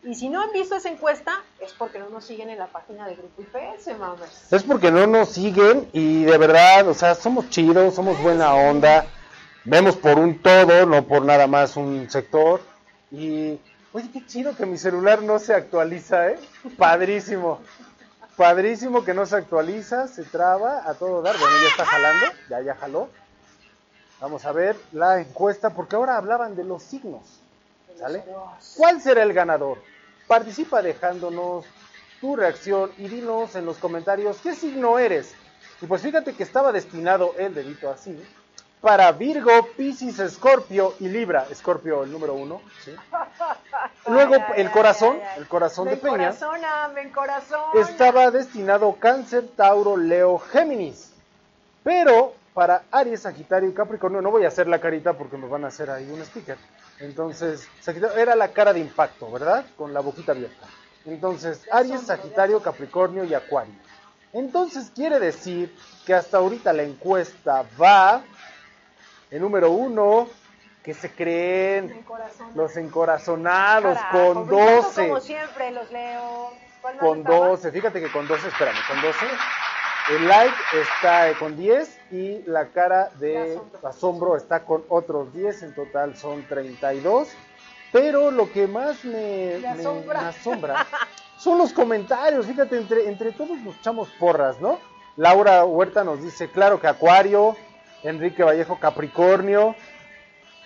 y 0.03 0.15
si 0.15 0.29
no 0.29 0.41
han 0.41 0.51
visto 0.51 0.75
esa 0.75 0.89
encuesta, 0.89 1.41
es 1.59 1.73
porque 1.73 1.99
no 1.99 2.09
nos 2.09 2.25
siguen 2.25 2.49
en 2.49 2.57
la 2.57 2.67
página 2.67 3.05
de 3.07 3.15
Grupo 3.15 3.41
IPS, 3.41 3.97
mames. 3.97 4.53
Es 4.53 4.63
porque 4.63 4.91
no 4.91 5.05
nos 5.07 5.29
siguen 5.29 5.89
y 5.91 6.23
de 6.23 6.37
verdad, 6.37 6.87
o 6.87 6.93
sea, 6.93 7.15
somos 7.15 7.49
chidos, 7.49 7.95
somos 7.95 8.21
buena 8.21 8.53
onda, 8.53 9.05
vemos 9.65 9.97
por 9.97 10.17
un 10.17 10.41
todo, 10.41 10.85
no 10.85 11.03
por 11.03 11.25
nada 11.25 11.47
más 11.47 11.75
un 11.75 12.09
sector. 12.09 12.61
Y, 13.11 13.59
oye, 13.93 14.09
qué 14.11 14.25
chido 14.25 14.55
que 14.55 14.65
mi 14.65 14.77
celular 14.77 15.21
no 15.21 15.39
se 15.39 15.53
actualiza, 15.53 16.29
¿eh? 16.29 16.39
Padrísimo. 16.77 17.59
Padrísimo 18.35 19.03
que 19.03 19.13
no 19.13 19.25
se 19.25 19.35
actualiza, 19.35 20.07
se 20.07 20.23
traba 20.23 20.89
a 20.89 20.93
todo 20.93 21.21
dar. 21.21 21.37
Bueno, 21.37 21.55
ya 21.61 21.67
está 21.69 21.85
jalando, 21.85 22.25
ya, 22.49 22.61
ya 22.61 22.75
jaló. 22.75 23.09
Vamos 24.21 24.45
a 24.45 24.51
ver 24.51 24.77
la 24.91 25.19
encuesta, 25.19 25.71
porque 25.71 25.95
ahora 25.95 26.17
hablaban 26.17 26.55
de 26.55 26.63
los 26.63 26.83
signos. 26.83 27.23
¿Sale? 27.97 28.23
¿Cuál 28.77 29.01
será 29.01 29.23
el 29.23 29.33
ganador? 29.33 29.81
Participa 30.27 30.81
dejándonos 30.81 31.65
tu 32.21 32.35
reacción 32.35 32.91
y 32.97 33.09
dinos 33.09 33.55
en 33.55 33.65
los 33.65 33.77
comentarios 33.77 34.37
qué 34.41 34.55
signo 34.55 34.99
eres. 34.99 35.33
Y 35.81 35.85
pues 35.85 36.01
fíjate 36.01 36.33
que 36.33 36.43
estaba 36.43 36.71
destinado 36.71 37.33
el 37.37 37.53
dedito 37.53 37.89
así 37.89 38.21
para 38.81 39.11
Virgo, 39.11 39.51
Piscis, 39.75 40.19
Escorpio 40.19 40.93
y 40.99 41.09
Libra. 41.09 41.45
Escorpio 41.49 42.03
el 42.03 42.11
número 42.11 42.33
uno. 42.33 42.61
¿sí? 42.83 42.93
Luego 44.07 44.35
Ay, 44.35 44.43
ay, 44.47 44.61
el 44.61 44.71
corazón, 44.71 45.19
ay, 45.21 45.39
el 45.39 45.47
corazón 45.47 45.89
de 45.89 45.97
Peña, 45.97 46.13
encorazona, 46.29 46.87
me 46.93 47.01
encorazona. 47.01 47.81
estaba 47.81 48.31
destinado 48.31 48.95
Cáncer, 48.99 49.49
Tauro, 49.55 49.97
Leo, 49.97 50.39
Géminis. 50.39 51.11
Pero 51.83 52.33
para 52.53 52.83
Aries, 52.91 53.21
Sagitario 53.21 53.69
y 53.69 53.73
Capricornio, 53.73 54.21
no 54.21 54.31
voy 54.31 54.45
a 54.45 54.47
hacer 54.47 54.67
la 54.67 54.79
carita 54.79 55.13
porque 55.13 55.37
me 55.37 55.47
van 55.47 55.65
a 55.65 55.67
hacer 55.67 55.89
ahí 55.89 56.09
un 56.09 56.23
sticker. 56.25 56.57
Entonces, 56.99 57.67
Sagitario 57.79 58.17
era 58.17 58.35
la 58.35 58.49
cara 58.49 58.73
de 58.73 58.79
impacto, 58.79 59.31
¿verdad? 59.31 59.65
Con 59.77 59.93
la 59.93 59.99
boquita 59.99 60.31
abierta. 60.31 60.67
Entonces, 61.05 61.65
Aries, 61.71 62.01
Sagitario, 62.01 62.61
Capricornio 62.61 63.23
y 63.23 63.33
Acuario. 63.33 63.73
Entonces 64.33 64.91
quiere 64.93 65.19
decir 65.19 65.75
que 66.05 66.13
hasta 66.13 66.37
ahorita 66.37 66.71
la 66.73 66.83
encuesta 66.83 67.65
va 67.81 68.21
el 69.31 69.41
número 69.41 69.71
uno, 69.71 70.27
que 70.83 70.93
se 70.93 71.11
creen 71.11 71.91
encorazona. 71.91 72.51
los 72.55 72.75
encorazonados 72.77 73.97
Carajo, 73.97 74.33
con 74.33 74.47
brillando 74.47 74.81
12. 74.81 75.07
Como 75.09 75.19
siempre, 75.19 75.71
los 75.71 75.91
leo. 75.91 76.51
¿Cuál 76.81 76.95
más 76.95 77.03
Con 77.03 77.17
estaba? 77.19 77.47
12, 77.49 77.71
fíjate 77.71 77.99
que 78.01 78.11
con 78.11 78.27
12, 78.27 78.47
espérame, 78.47 78.77
con 78.87 79.01
12. 79.01 79.25
El 80.15 80.27
like 80.27 80.55
está 80.81 81.29
eh, 81.29 81.35
con 81.37 81.55
10 81.57 81.99
y 82.11 82.41
la 82.47 82.67
cara 82.69 83.09
De 83.19 83.53
asombro. 83.53 83.87
asombro 83.89 84.37
está 84.37 84.63
con 84.63 84.83
otros 84.89 85.31
10, 85.33 85.63
en 85.63 85.75
total 85.75 86.15
son 86.15 86.43
32. 86.47 87.29
Pero 87.91 88.31
lo 88.31 88.51
que 88.51 88.65
más 88.67 89.03
me, 89.03 89.55
Me 89.55 89.59
me- 89.59 89.67
asombra. 89.67 90.21
me 90.21 90.27
asombra 90.29 90.87
son 91.37 91.57
los 91.57 91.73
comentarios. 91.73 92.45
Fíjate, 92.45 92.77
entre, 92.77 93.07
entre 93.09 93.31
todos 93.33 93.57
nos 93.59 93.75
echamos 93.77 94.09
porras, 94.19 94.59
¿no? 94.61 94.79
Laura 95.17 95.65
Huerta 95.65 96.03
nos 96.03 96.21
dice, 96.23 96.49
claro 96.49 96.79
que 96.79 96.87
Acuario. 96.87 97.55
Enrique 98.03 98.43
Vallejo, 98.43 98.79
Capricornio. 98.79 99.75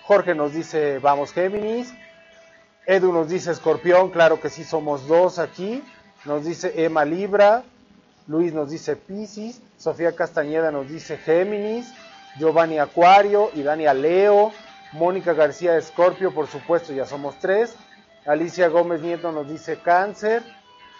Jorge 0.03 0.35
nos 0.35 0.53
dice, 0.53 0.99
vamos 0.99 1.33
Géminis. 1.33 1.93
Edu 2.85 3.13
nos 3.13 3.29
dice 3.29 3.51
Escorpión, 3.51 4.09
claro 4.09 4.41
que 4.41 4.49
sí 4.49 4.63
somos 4.63 5.07
dos 5.07 5.39
aquí. 5.39 5.81
Nos 6.25 6.45
dice 6.45 6.73
Emma 6.83 7.05
Libra. 7.05 7.63
Luis 8.27 8.53
nos 8.53 8.69
dice 8.69 8.95
Piscis. 8.95 9.61
Sofía 9.77 10.15
Castañeda 10.15 10.71
nos 10.71 10.89
dice 10.89 11.17
Géminis. 11.17 11.93
Giovanni 12.37 12.79
Acuario 12.79 13.49
y 13.53 13.63
Dania 13.63 13.93
Leo. 13.93 14.51
Mónica 14.91 15.33
García 15.33 15.75
Escorpio, 15.77 16.33
por 16.33 16.47
supuesto, 16.47 16.93
ya 16.93 17.05
somos 17.05 17.39
tres. 17.39 17.75
Alicia 18.25 18.67
Gómez 18.67 19.01
Nieto 19.01 19.31
nos 19.31 19.49
dice 19.49 19.79
Cáncer. 19.79 20.43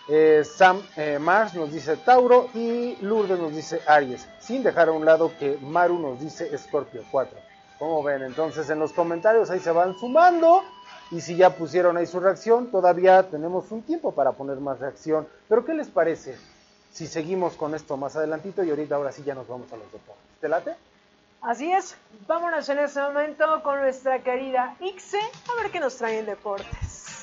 Eh, 0.07 0.43
Sam 0.43 0.81
eh, 0.97 1.17
Mars 1.17 1.53
nos 1.53 1.71
dice 1.71 1.95
Tauro 1.95 2.49
y 2.53 2.97
Lourdes 3.01 3.39
nos 3.39 3.55
dice 3.55 3.81
Aries, 3.87 4.27
sin 4.39 4.61
dejar 4.61 4.89
a 4.89 4.91
un 4.91 5.05
lado 5.05 5.31
que 5.39 5.57
Maru 5.61 5.97
nos 5.97 6.19
dice 6.19 6.53
Escorpio 6.53 7.03
4. 7.09 7.37
Como 7.79 8.03
ven, 8.03 8.21
entonces 8.21 8.69
en 8.69 8.79
los 8.79 8.91
comentarios 8.91 9.49
ahí 9.49 9.59
se 9.59 9.71
van 9.71 9.97
sumando 9.97 10.63
y 11.09 11.21
si 11.21 11.37
ya 11.37 11.51
pusieron 11.51 11.95
ahí 11.95 12.05
su 12.05 12.19
reacción, 12.19 12.69
todavía 12.69 13.29
tenemos 13.29 13.71
un 13.71 13.81
tiempo 13.81 14.11
para 14.11 14.33
poner 14.33 14.57
más 14.57 14.79
reacción. 14.79 15.25
Pero 15.47 15.63
¿qué 15.63 15.73
les 15.73 15.87
parece 15.87 16.37
si 16.91 17.07
seguimos 17.07 17.53
con 17.53 17.73
esto 17.73 17.95
más 17.95 18.15
adelantito 18.17 18.61
y 18.63 18.71
ahorita 18.71 18.95
ahora 18.95 19.11
sí 19.13 19.23
ya 19.23 19.35
nos 19.35 19.47
vamos 19.47 19.71
a 19.71 19.77
los 19.77 19.89
deportes? 19.91 20.23
¿Te 20.41 20.49
late? 20.49 20.75
Así 21.41 21.71
es, 21.71 21.95
vámonos 22.27 22.67
en 22.67 22.79
este 22.79 23.01
momento 23.01 23.63
con 23.63 23.79
nuestra 23.79 24.21
querida 24.21 24.75
Ixe 24.79 25.17
a 25.17 25.61
ver 25.61 25.71
qué 25.71 25.79
nos 25.79 25.95
traen 25.95 26.25
deportes. 26.25 27.22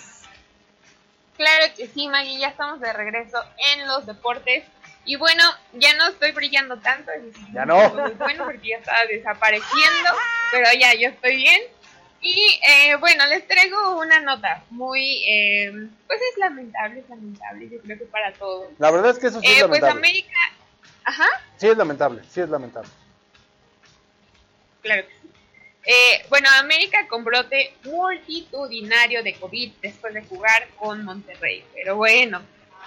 Claro 1.41 1.73
que 1.75 1.87
sí, 1.87 2.07
Maggie, 2.07 2.39
ya 2.39 2.49
estamos 2.49 2.81
de 2.81 2.93
regreso 2.93 3.43
en 3.73 3.87
los 3.87 4.05
deportes. 4.05 4.63
Y 5.07 5.17
bueno, 5.17 5.43
ya 5.73 5.95
no 5.95 6.09
estoy 6.09 6.33
brillando 6.33 6.79
tanto. 6.81 7.11
Ya 7.55 7.65
no. 7.65 7.89
Bueno, 8.19 8.45
porque 8.45 8.69
ya 8.69 8.77
estaba 8.77 8.99
desapareciendo. 9.09 10.11
Pero 10.53 10.69
ya, 10.79 10.93
yo 10.93 11.09
estoy 11.09 11.37
bien. 11.37 11.63
Y 12.21 12.61
eh, 12.69 12.97
bueno, 12.97 13.25
les 13.29 13.49
traigo 13.49 13.99
una 13.99 14.21
nota 14.21 14.63
muy. 14.69 15.25
eh, 15.27 15.73
pues 16.07 16.21
es 16.21 16.37
lamentable, 16.39 17.01
es 17.01 17.09
lamentable, 17.09 17.71
yo 17.71 17.81
creo 17.81 17.99
que 17.99 18.05
para 18.05 18.35
todos. 18.35 18.67
La 18.79 18.91
verdad 18.91 19.13
es 19.13 19.19
que 19.19 19.29
eso 19.29 19.41
sí 19.41 19.47
es 19.47 19.63
Eh, 19.63 19.67
pues 19.67 19.81
lamentable. 19.81 19.99
América. 20.09 20.39
Ajá. 21.05 21.27
Sí 21.57 21.69
es 21.69 21.77
lamentable, 21.79 22.23
sí 22.29 22.41
es 22.43 22.51
lamentable. 22.51 22.91
Claro 24.83 25.07
que 25.09 25.15
sí. 25.15 25.20
Eh, 25.93 26.25
bueno, 26.29 26.49
América 26.57 27.09
con 27.09 27.25
brote 27.25 27.75
multitudinario 27.83 29.25
de 29.25 29.35
COVID 29.35 29.73
después 29.83 30.15
de 30.15 30.23
jugar 30.23 30.69
con 30.77 31.05
Monterrey. 31.05 31.65
Pero 31.75 31.97
bueno, 31.97 32.41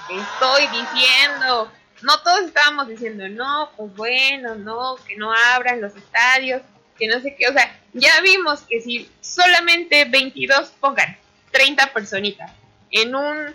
¿qué 0.08 0.16
estoy 0.16 0.68
diciendo? 0.68 1.70
No 2.01 2.20
todos 2.22 2.45
estábamos 2.45 2.88
diciendo, 2.88 3.28
no, 3.28 3.72
pues 3.76 3.93
bueno, 3.97 4.56
no, 4.56 4.95
que 5.06 5.18
no 5.18 5.34
abran 5.54 5.82
los 5.82 5.93
estadios, 5.97 6.62
que 6.97 7.10
no 7.10 7.20
sé 7.20 7.36
qué. 7.36 7.49
O 7.49 7.51
sea, 7.51 7.78
ya 7.91 8.22
vimos 8.22 8.62
que 8.62 8.80
si 8.80 9.12
solamente 9.20 10.06
22 10.06 10.70
pongan 10.80 11.18
30 11.51 11.91
personitas 11.91 12.54
en 12.89 13.16
un 13.16 13.54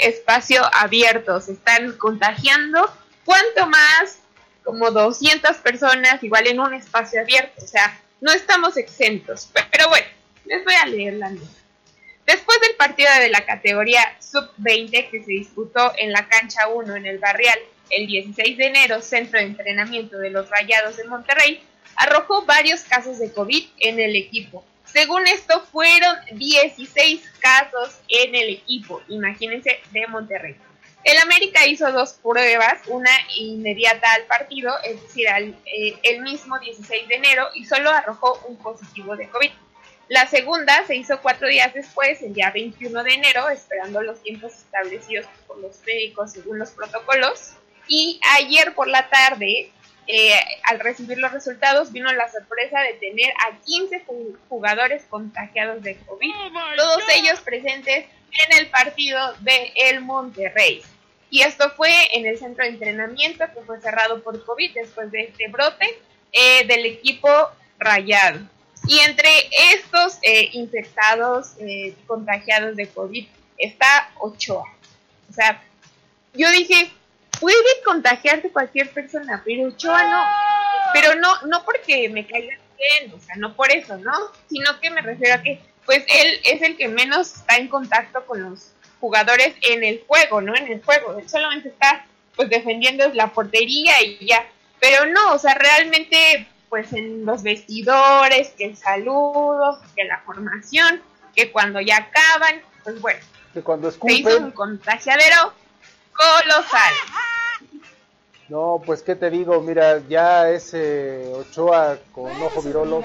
espacio 0.00 0.68
abierto 0.70 1.40
se 1.40 1.52
están 1.52 1.92
contagiando, 1.92 2.94
¿cuánto 3.24 3.66
más 3.68 4.18
como 4.64 4.90
200 4.90 5.56
personas 5.56 6.22
igual 6.22 6.46
en 6.46 6.60
un 6.60 6.74
espacio 6.74 7.22
abierto, 7.22 7.64
o 7.64 7.66
sea, 7.66 7.98
no 8.22 8.32
estamos 8.32 8.76
exentos. 8.78 9.50
Pero 9.70 9.88
bueno, 9.88 10.06
les 10.46 10.64
voy 10.64 10.74
a 10.74 10.86
leer 10.86 11.14
la 11.14 11.30
nota. 11.30 11.46
Después 12.24 12.58
del 12.60 12.76
partido 12.76 13.10
de 13.20 13.28
la 13.28 13.44
categoría 13.44 14.00
sub-20 14.20 15.10
que 15.10 15.24
se 15.24 15.32
disputó 15.32 15.92
en 15.98 16.12
la 16.12 16.28
cancha 16.28 16.68
1 16.68 16.96
en 16.96 17.06
el 17.06 17.18
Barrial 17.18 17.58
el 17.90 18.06
16 18.06 18.56
de 18.56 18.66
enero, 18.66 19.02
centro 19.02 19.38
de 19.38 19.46
entrenamiento 19.46 20.18
de 20.18 20.30
los 20.30 20.48
Rayados 20.48 20.96
de 20.96 21.04
Monterrey, 21.04 21.62
arrojó 21.96 22.46
varios 22.46 22.82
casos 22.82 23.18
de 23.18 23.32
COVID 23.32 23.66
en 23.80 24.00
el 24.00 24.16
equipo. 24.16 24.64
Según 24.84 25.26
esto, 25.26 25.62
fueron 25.72 26.16
16 26.32 27.22
casos 27.40 28.00
en 28.08 28.34
el 28.34 28.50
equipo, 28.50 29.02
imagínense, 29.08 29.80
de 29.90 30.06
Monterrey. 30.06 30.56
El 31.04 31.18
América 31.18 31.66
hizo 31.66 31.90
dos 31.90 32.12
pruebas, 32.22 32.80
una 32.86 33.10
inmediata 33.36 34.12
al 34.12 34.22
partido, 34.24 34.72
es 34.84 35.02
decir, 35.02 35.28
al, 35.28 35.56
eh, 35.66 35.96
el 36.04 36.20
mismo 36.22 36.58
16 36.58 37.08
de 37.08 37.14
enero, 37.16 37.48
y 37.54 37.64
solo 37.64 37.90
arrojó 37.90 38.40
un 38.46 38.56
positivo 38.56 39.16
de 39.16 39.28
COVID. 39.28 39.50
La 40.08 40.26
segunda 40.28 40.84
se 40.86 40.94
hizo 40.94 41.20
cuatro 41.20 41.48
días 41.48 41.72
después, 41.74 42.22
el 42.22 42.34
día 42.34 42.50
21 42.50 43.02
de 43.02 43.14
enero, 43.14 43.48
esperando 43.48 44.02
los 44.02 44.22
tiempos 44.22 44.52
establecidos 44.52 45.26
por 45.46 45.58
los 45.58 45.80
médicos 45.86 46.32
según 46.32 46.58
los 46.58 46.70
protocolos. 46.70 47.54
Y 47.88 48.20
ayer 48.36 48.74
por 48.74 48.86
la 48.88 49.08
tarde, 49.08 49.72
eh, 50.06 50.34
al 50.64 50.78
recibir 50.80 51.18
los 51.18 51.32
resultados, 51.32 51.92
vino 51.92 52.12
la 52.12 52.30
sorpresa 52.30 52.80
de 52.80 52.92
tener 52.94 53.32
a 53.44 53.58
15 53.64 54.04
ju- 54.06 54.36
jugadores 54.48 55.02
contagiados 55.08 55.82
de 55.82 55.96
COVID, 55.96 56.32
todos 56.76 57.02
ellos 57.16 57.40
presentes 57.40 58.06
en 58.48 58.58
el 58.58 58.70
partido 58.70 59.34
de 59.40 59.72
el 59.76 60.00
Monterrey. 60.00 60.82
Y 61.32 61.40
esto 61.40 61.70
fue 61.70 61.90
en 62.12 62.26
el 62.26 62.38
centro 62.38 62.62
de 62.62 62.72
entrenamiento 62.72 63.46
que 63.54 63.62
fue 63.62 63.80
cerrado 63.80 64.22
por 64.22 64.44
COVID 64.44 64.74
después 64.74 65.10
de 65.10 65.22
este 65.22 65.48
brote 65.48 65.98
eh, 66.30 66.66
del 66.66 66.84
equipo 66.84 67.30
rayado. 67.78 68.40
Y 68.86 68.98
entre 68.98 69.30
estos 69.72 70.18
eh, 70.20 70.50
infectados, 70.52 71.54
eh, 71.58 71.94
contagiados 72.06 72.76
de 72.76 72.86
COVID, 72.86 73.26
está 73.56 74.12
Ochoa. 74.18 74.66
O 75.30 75.32
sea, 75.32 75.62
yo 76.34 76.50
dije, 76.50 76.92
puede 77.40 77.56
contagiarse 77.82 78.50
cualquier 78.50 78.90
persona, 78.90 79.40
pero 79.42 79.68
Ochoa 79.68 80.02
no. 80.02 80.22
Pero 80.92 81.14
no, 81.14 81.40
no 81.46 81.64
porque 81.64 82.10
me 82.10 82.26
caiga 82.26 82.58
bien, 82.76 83.10
o 83.14 83.18
sea, 83.18 83.36
no 83.36 83.56
por 83.56 83.72
eso, 83.72 83.96
¿no? 83.96 84.12
Sino 84.50 84.78
que 84.80 84.90
me 84.90 85.00
refiero 85.00 85.36
a 85.36 85.42
que, 85.42 85.62
pues 85.86 86.04
él 86.08 86.40
es 86.44 86.60
el 86.60 86.76
que 86.76 86.88
menos 86.88 87.36
está 87.36 87.56
en 87.56 87.68
contacto 87.68 88.26
con 88.26 88.42
los 88.42 88.71
jugadores 89.02 89.54
en 89.62 89.82
el 89.82 90.04
juego, 90.06 90.40
¿no? 90.40 90.54
En 90.54 90.68
el 90.68 90.82
juego. 90.82 91.18
Él 91.18 91.28
solamente 91.28 91.70
está, 91.70 92.06
pues, 92.36 92.48
defendiendo 92.48 93.06
la 93.12 93.26
portería 93.26 94.00
y 94.00 94.24
ya. 94.24 94.46
Pero 94.80 95.06
no, 95.06 95.34
o 95.34 95.38
sea, 95.38 95.54
realmente, 95.54 96.46
pues, 96.70 96.92
en 96.92 97.26
los 97.26 97.42
vestidores, 97.42 98.50
que 98.56 98.66
el 98.66 98.76
saludo, 98.76 99.82
que 99.96 100.04
la 100.04 100.20
formación, 100.20 101.02
que 101.34 101.50
cuando 101.50 101.80
ya 101.80 101.96
acaban, 101.96 102.62
pues 102.84 103.00
bueno. 103.00 103.20
Que 103.52 103.60
cuando 103.60 103.90
se 103.90 103.98
hizo 104.12 104.38
un 104.38 104.52
contagiadero 104.52 105.52
colosal. 106.12 106.94
No, 108.48 108.80
pues 108.84 109.02
qué 109.02 109.16
te 109.16 109.30
digo, 109.30 109.60
mira, 109.62 110.00
ya 110.08 110.48
ese 110.48 111.26
Ochoa 111.32 111.98
con 112.12 112.30
ojo 112.40 112.62
virolo, 112.62 113.02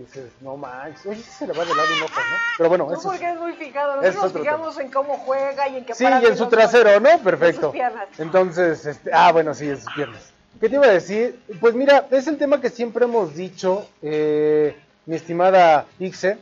dices, 0.00 0.32
no 0.40 0.56
manches, 0.56 1.04
oye, 1.06 1.22
se 1.22 1.46
le 1.46 1.52
va 1.52 1.64
de 1.64 1.74
lado 1.74 1.88
un 1.96 2.02
ojo, 2.02 2.20
¿no? 2.20 2.36
Pero 2.56 2.68
bueno, 2.68 2.86
no, 2.86 2.94
eso 2.94 3.08
porque 3.08 3.30
es 3.30 3.38
muy 3.38 3.52
fijado, 3.52 3.96
nosotros 3.96 4.32
nos 4.32 4.42
fijamos 4.42 4.78
en 4.78 4.90
cómo 4.90 5.16
juega 5.18 5.68
y 5.68 5.76
en 5.76 5.84
qué 5.84 5.94
Sí, 5.94 6.04
y 6.04 6.26
en 6.26 6.36
su 6.36 6.46
trasero, 6.46 6.98
¿no? 6.98 7.18
Perfecto. 7.18 7.72
Entonces, 8.18 8.86
este, 8.86 9.10
ah, 9.12 9.32
bueno, 9.32 9.54
sí, 9.54 9.68
en 9.68 9.76
sus 9.76 9.92
piernas. 9.92 10.32
¿Qué 10.60 10.68
te 10.68 10.76
iba 10.76 10.86
a 10.86 10.90
decir? 10.90 11.40
Pues 11.60 11.74
mira, 11.74 12.06
es 12.10 12.26
el 12.26 12.38
tema 12.38 12.60
que 12.60 12.70
siempre 12.70 13.04
hemos 13.04 13.34
dicho, 13.34 13.88
eh, 14.00 14.76
mi 15.06 15.16
estimada 15.16 15.86
Ixe, 15.98 16.38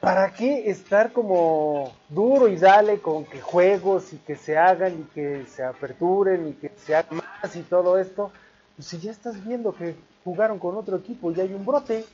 ¿para 0.00 0.32
qué 0.34 0.68
estar 0.70 1.12
como 1.12 1.96
duro 2.10 2.46
y 2.48 2.56
dale 2.56 3.00
con 3.00 3.24
que 3.24 3.40
juegos 3.40 4.12
y 4.12 4.18
que 4.18 4.36
se 4.36 4.58
hagan 4.58 5.00
y 5.00 5.14
que 5.14 5.46
se 5.46 5.64
aperturen 5.64 6.48
y 6.48 6.52
que 6.52 6.70
se 6.84 6.94
hagan 6.94 7.22
más 7.42 7.56
y 7.56 7.62
todo 7.62 7.98
esto? 7.98 8.30
Pues 8.76 8.88
si 8.88 8.98
ya 8.98 9.10
estás 9.10 9.42
viendo 9.44 9.74
que 9.74 9.94
jugaron 10.24 10.58
con 10.58 10.76
otro 10.76 10.96
equipo 10.96 11.30
y 11.30 11.40
hay 11.40 11.52
un 11.52 11.64
brote. 11.64 12.04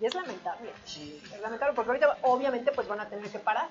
Y 0.00 0.06
es 0.06 0.14
lamentable. 0.14 0.70
Es 0.84 1.40
lamentable 1.40 1.74
porque 1.74 1.90
ahorita 1.90 2.18
obviamente 2.22 2.72
pues 2.72 2.88
van 2.88 3.00
a 3.00 3.08
tener 3.08 3.28
que 3.28 3.38
parar. 3.38 3.68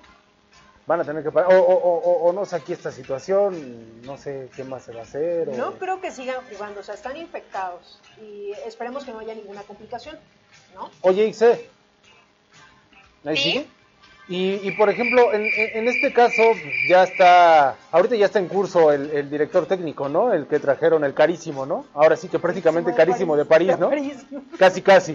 Van 0.86 1.00
a 1.00 1.04
tener 1.04 1.22
que 1.22 1.30
parar. 1.30 1.52
O, 1.54 1.60
o, 1.62 2.28
o, 2.28 2.32
no 2.32 2.44
sé 2.44 2.56
aquí 2.56 2.72
esta 2.72 2.90
situación, 2.90 4.02
no 4.02 4.18
sé 4.18 4.50
qué 4.54 4.64
más 4.64 4.84
se 4.84 4.92
va 4.92 5.00
a 5.00 5.02
hacer. 5.04 5.48
No 5.48 5.74
creo 5.74 6.00
que 6.00 6.10
sigan 6.10 6.40
jugando, 6.50 6.80
o 6.80 6.82
sea, 6.82 6.94
están 6.94 7.16
infectados 7.16 8.00
y 8.20 8.52
esperemos 8.66 9.04
que 9.04 9.12
no 9.12 9.20
haya 9.20 9.34
ninguna 9.34 9.62
complicación, 9.62 10.18
¿no? 10.74 10.90
Oye, 11.00 11.26
Ixe, 11.26 11.70
¿Ahí 13.24 13.36
sigue? 13.36 13.66
Y, 14.26 14.70
por 14.72 14.88
ejemplo, 14.88 15.34
en, 15.34 15.86
este 15.86 16.12
caso 16.12 16.42
ya 16.88 17.04
está, 17.04 17.76
ahorita 17.92 18.16
ya 18.16 18.24
está 18.24 18.38
en 18.38 18.48
curso 18.48 18.90
el, 18.90 19.28
director 19.28 19.66
técnico, 19.66 20.08
¿no? 20.08 20.32
El 20.32 20.46
que 20.46 20.58
trajeron, 20.58 21.04
el 21.04 21.12
carísimo, 21.12 21.66
¿no? 21.66 21.84
Ahora 21.92 22.16
sí 22.16 22.28
que 22.28 22.38
prácticamente 22.38 22.94
carísimo 22.94 23.36
de 23.36 23.44
París, 23.44 23.78
¿no? 23.78 23.90
Casi, 24.58 24.80
casi. 24.80 25.14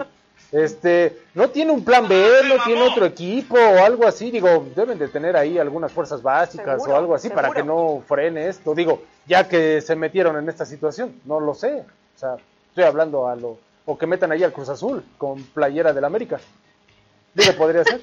Este, 0.52 1.22
no 1.36 1.50
tiene 1.50 1.72
un 1.72 1.84
plan 1.84 2.08
B, 2.08 2.28
no 2.48 2.64
tiene 2.64 2.82
otro 2.82 3.06
equipo 3.06 3.56
o 3.56 3.84
algo 3.84 4.08
así, 4.08 4.32
digo, 4.32 4.66
deben 4.76 4.98
de 4.98 5.08
tener 5.08 5.38
ahí 5.38 5.60
algunas 5.60 5.92
fuerzas 5.92 6.24
básicas 6.24 6.88
o 6.88 6.96
algo 6.96 7.14
así 7.14 7.30
para 7.30 7.52
que 7.52 7.62
no 7.62 8.02
frene 8.08 8.48
esto, 8.48 8.74
digo, 8.74 9.04
ya 9.28 9.48
que 9.48 9.80
se 9.82 9.96
metieron 9.96 10.38
en 10.38 10.50
esta 10.50 10.66
situación, 10.66 11.22
no 11.26 11.40
lo 11.40 11.54
sé, 11.54 11.84
o 12.16 12.20
sea, 12.20 12.38
estoy 12.68 12.84
hablando 12.84 13.28
a 13.28 13.36
lo, 13.36 13.60
o 13.86 13.96
que 13.96 14.08
metan 14.08 14.32
ahí 14.32 14.44
al 14.44 14.52
Cruz 14.52 14.70
Azul 14.70 15.04
con 15.20 15.44
playera 15.44 15.94
del 15.94 16.06
América. 16.06 16.40
Dile, 17.36 17.54
podría 17.54 17.84
ser. 17.84 18.02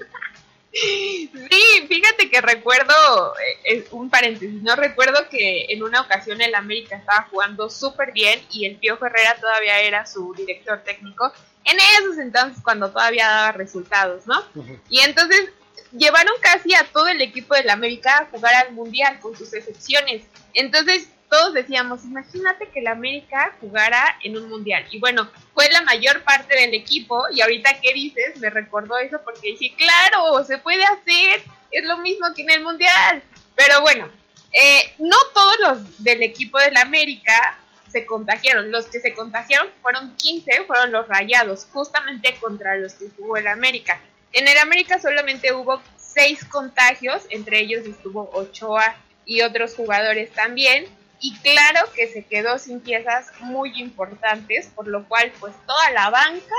Sí, 0.79 1.87
fíjate 1.89 2.29
que 2.29 2.41
recuerdo, 2.41 3.35
eh, 3.65 3.87
un 3.93 4.11
paréntesis, 4.11 4.63
no 4.63 4.77
recuerdo 4.77 5.29
que 5.31 5.67
en 5.71 5.83
una 5.83 6.03
ocasión 6.03 6.41
el 6.43 6.55
América 6.55 6.97
estaba 6.97 7.29
jugando 7.31 7.71
súper 7.71 8.13
bien 8.13 8.41
y 8.51 8.67
el 8.67 8.77
Pío 8.77 8.99
Herrera 9.01 9.37
todavía 9.41 9.81
era 9.81 10.05
su 10.05 10.35
director 10.35 10.83
técnico, 10.83 11.33
en 11.65 11.79
esos 11.99 12.19
entonces 12.19 12.63
cuando 12.63 12.91
todavía 12.91 13.27
daba 13.27 13.53
resultados, 13.53 14.27
¿no? 14.27 14.43
Y 14.91 15.01
entonces 15.01 15.51
llevaron 15.93 16.35
casi 16.41 16.75
a 16.75 16.85
todo 16.85 17.09
el 17.09 17.23
equipo 17.23 17.55
del 17.55 17.71
América 17.71 18.19
a 18.19 18.27
jugar 18.27 18.55
al 18.55 18.73
Mundial 18.73 19.19
con 19.21 19.37
sus 19.37 19.53
excepciones. 19.55 20.25
Entonces 20.55 21.09
todos 21.29 21.55
decíamos, 21.55 22.05
imagínate 22.05 22.69
que 22.69 22.81
el 22.81 22.87
América 22.87 23.55
jugara 23.61 24.19
en 24.23 24.37
un 24.37 24.49
mundial. 24.49 24.85
Y 24.91 25.01
bueno, 25.01 25.29
fue 25.55 25.69
la 25.71 25.83
mayor 25.83 26.23
parte 26.23 26.55
del 26.55 26.75
equipo. 26.75 27.25
Y 27.33 27.41
ahorita 27.41 27.81
que 27.81 27.93
dices, 27.93 28.39
me 28.39 28.51
recordó 28.51 28.99
eso 28.99 29.21
porque 29.25 29.49
dije, 29.49 29.75
claro, 29.77 30.45
se 30.45 30.59
puede 30.59 30.85
hacer. 30.85 31.43
Es 31.71 31.85
lo 31.85 31.99
mismo 31.99 32.33
que 32.35 32.43
en 32.43 32.51
el 32.51 32.63
mundial. 32.63 33.23
Pero 33.57 33.81
bueno, 33.81 34.09
eh, 34.53 34.95
no 34.99 35.17
todos 35.35 35.57
los 35.61 36.05
del 36.05 36.23
equipo 36.23 36.59
del 36.59 36.77
América 36.77 37.59
se 37.91 38.07
contagiaron. 38.07 38.71
Los 38.71 38.87
que 38.87 39.01
se 39.01 39.15
contagiaron 39.15 39.69
fueron 39.83 40.17
15, 40.17 40.65
fueron 40.67 40.93
los 40.93 41.09
rayados, 41.09 41.67
justamente 41.73 42.37
contra 42.41 42.77
los 42.77 42.95
que 42.95 43.07
jugó 43.17 43.37
el 43.37 43.49
América. 43.49 44.01
En 44.33 44.47
el 44.47 44.59
América 44.59 45.01
solamente 45.01 45.53
hubo 45.53 45.83
seis 45.97 46.45
contagios, 46.45 47.25
entre 47.31 47.61
ellos 47.61 47.85
estuvo 47.87 48.31
Ochoa 48.33 48.97
y 49.25 49.43
otros 49.43 49.75
jugadores 49.75 50.31
también 50.33 50.87
y 51.21 51.37
claro 51.39 51.91
que 51.95 52.09
se 52.09 52.25
quedó 52.25 52.59
sin 52.59 52.81
piezas 52.81 53.31
muy 53.41 53.81
importantes, 53.81 54.69
por 54.75 54.87
lo 54.87 55.07
cual 55.09 55.33
pues 55.41 55.55
toda 55.67 55.91
la 55.91 56.11
banca 56.11 56.55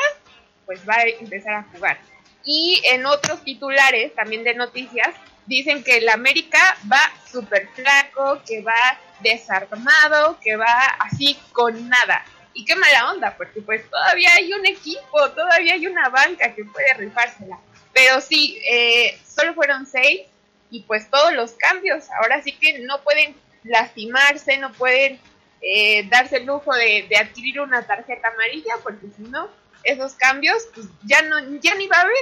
pues 0.65 0.87
va 0.87 0.95
a 0.95 1.03
empezar 1.03 1.53
a 1.53 1.63
jugar. 1.63 1.97
Y 2.43 2.81
en 2.85 3.05
otros 3.05 3.43
titulares 3.43 4.15
también 4.15 4.43
de 4.43 4.55
noticias 4.55 5.13
dicen 5.45 5.83
que 5.83 5.97
el 5.97 6.09
América 6.09 6.77
va 6.91 6.99
súper 7.29 7.67
flaco, 7.69 8.41
que 8.45 8.61
va 8.61 8.99
desarmado, 9.21 10.39
que 10.41 10.55
va 10.55 10.97
así 10.99 11.37
con 11.51 11.89
nada. 11.89 12.25
Y 12.53 12.65
qué 12.65 12.75
mala 12.75 13.11
onda, 13.11 13.35
porque 13.37 13.61
pues 13.61 13.87
todavía 13.89 14.33
hay 14.33 14.51
un 14.53 14.65
equipo, 14.65 15.29
todavía 15.31 15.73
hay 15.73 15.87
una 15.87 16.09
banca 16.09 16.53
que 16.55 16.65
puede 16.65 16.93
rifársela. 16.95 17.59
Pero 17.93 18.19
sí, 18.19 18.59
eh, 18.69 19.19
solo 19.27 19.53
fueron 19.53 19.85
seis 19.85 20.21
y 20.69 20.81
pues 20.81 21.09
todos 21.09 21.33
los 21.33 21.51
cambios. 21.53 22.05
Ahora 22.21 22.41
sí 22.41 22.51
que 22.53 22.79
no 22.79 23.01
pueden 23.03 23.35
lastimarse, 23.67 24.57
no 24.57 24.71
pueden 24.73 25.19
eh, 25.61 26.07
darse 26.09 26.37
el 26.37 26.45
lujo 26.45 26.73
de, 26.73 27.07
adquirir 27.19 27.59
una 27.59 27.81
tarjeta 27.83 28.29
amarilla, 28.29 28.75
porque 28.83 29.07
si 29.15 29.23
no, 29.23 29.47
esos 29.83 30.13
cambios 30.13 30.67
pues, 30.73 30.87
ya, 31.05 31.21
no, 31.23 31.39
ya 31.59 31.75
ni 31.75 31.87
va 31.87 31.97
a 31.97 32.01
haber. 32.01 32.15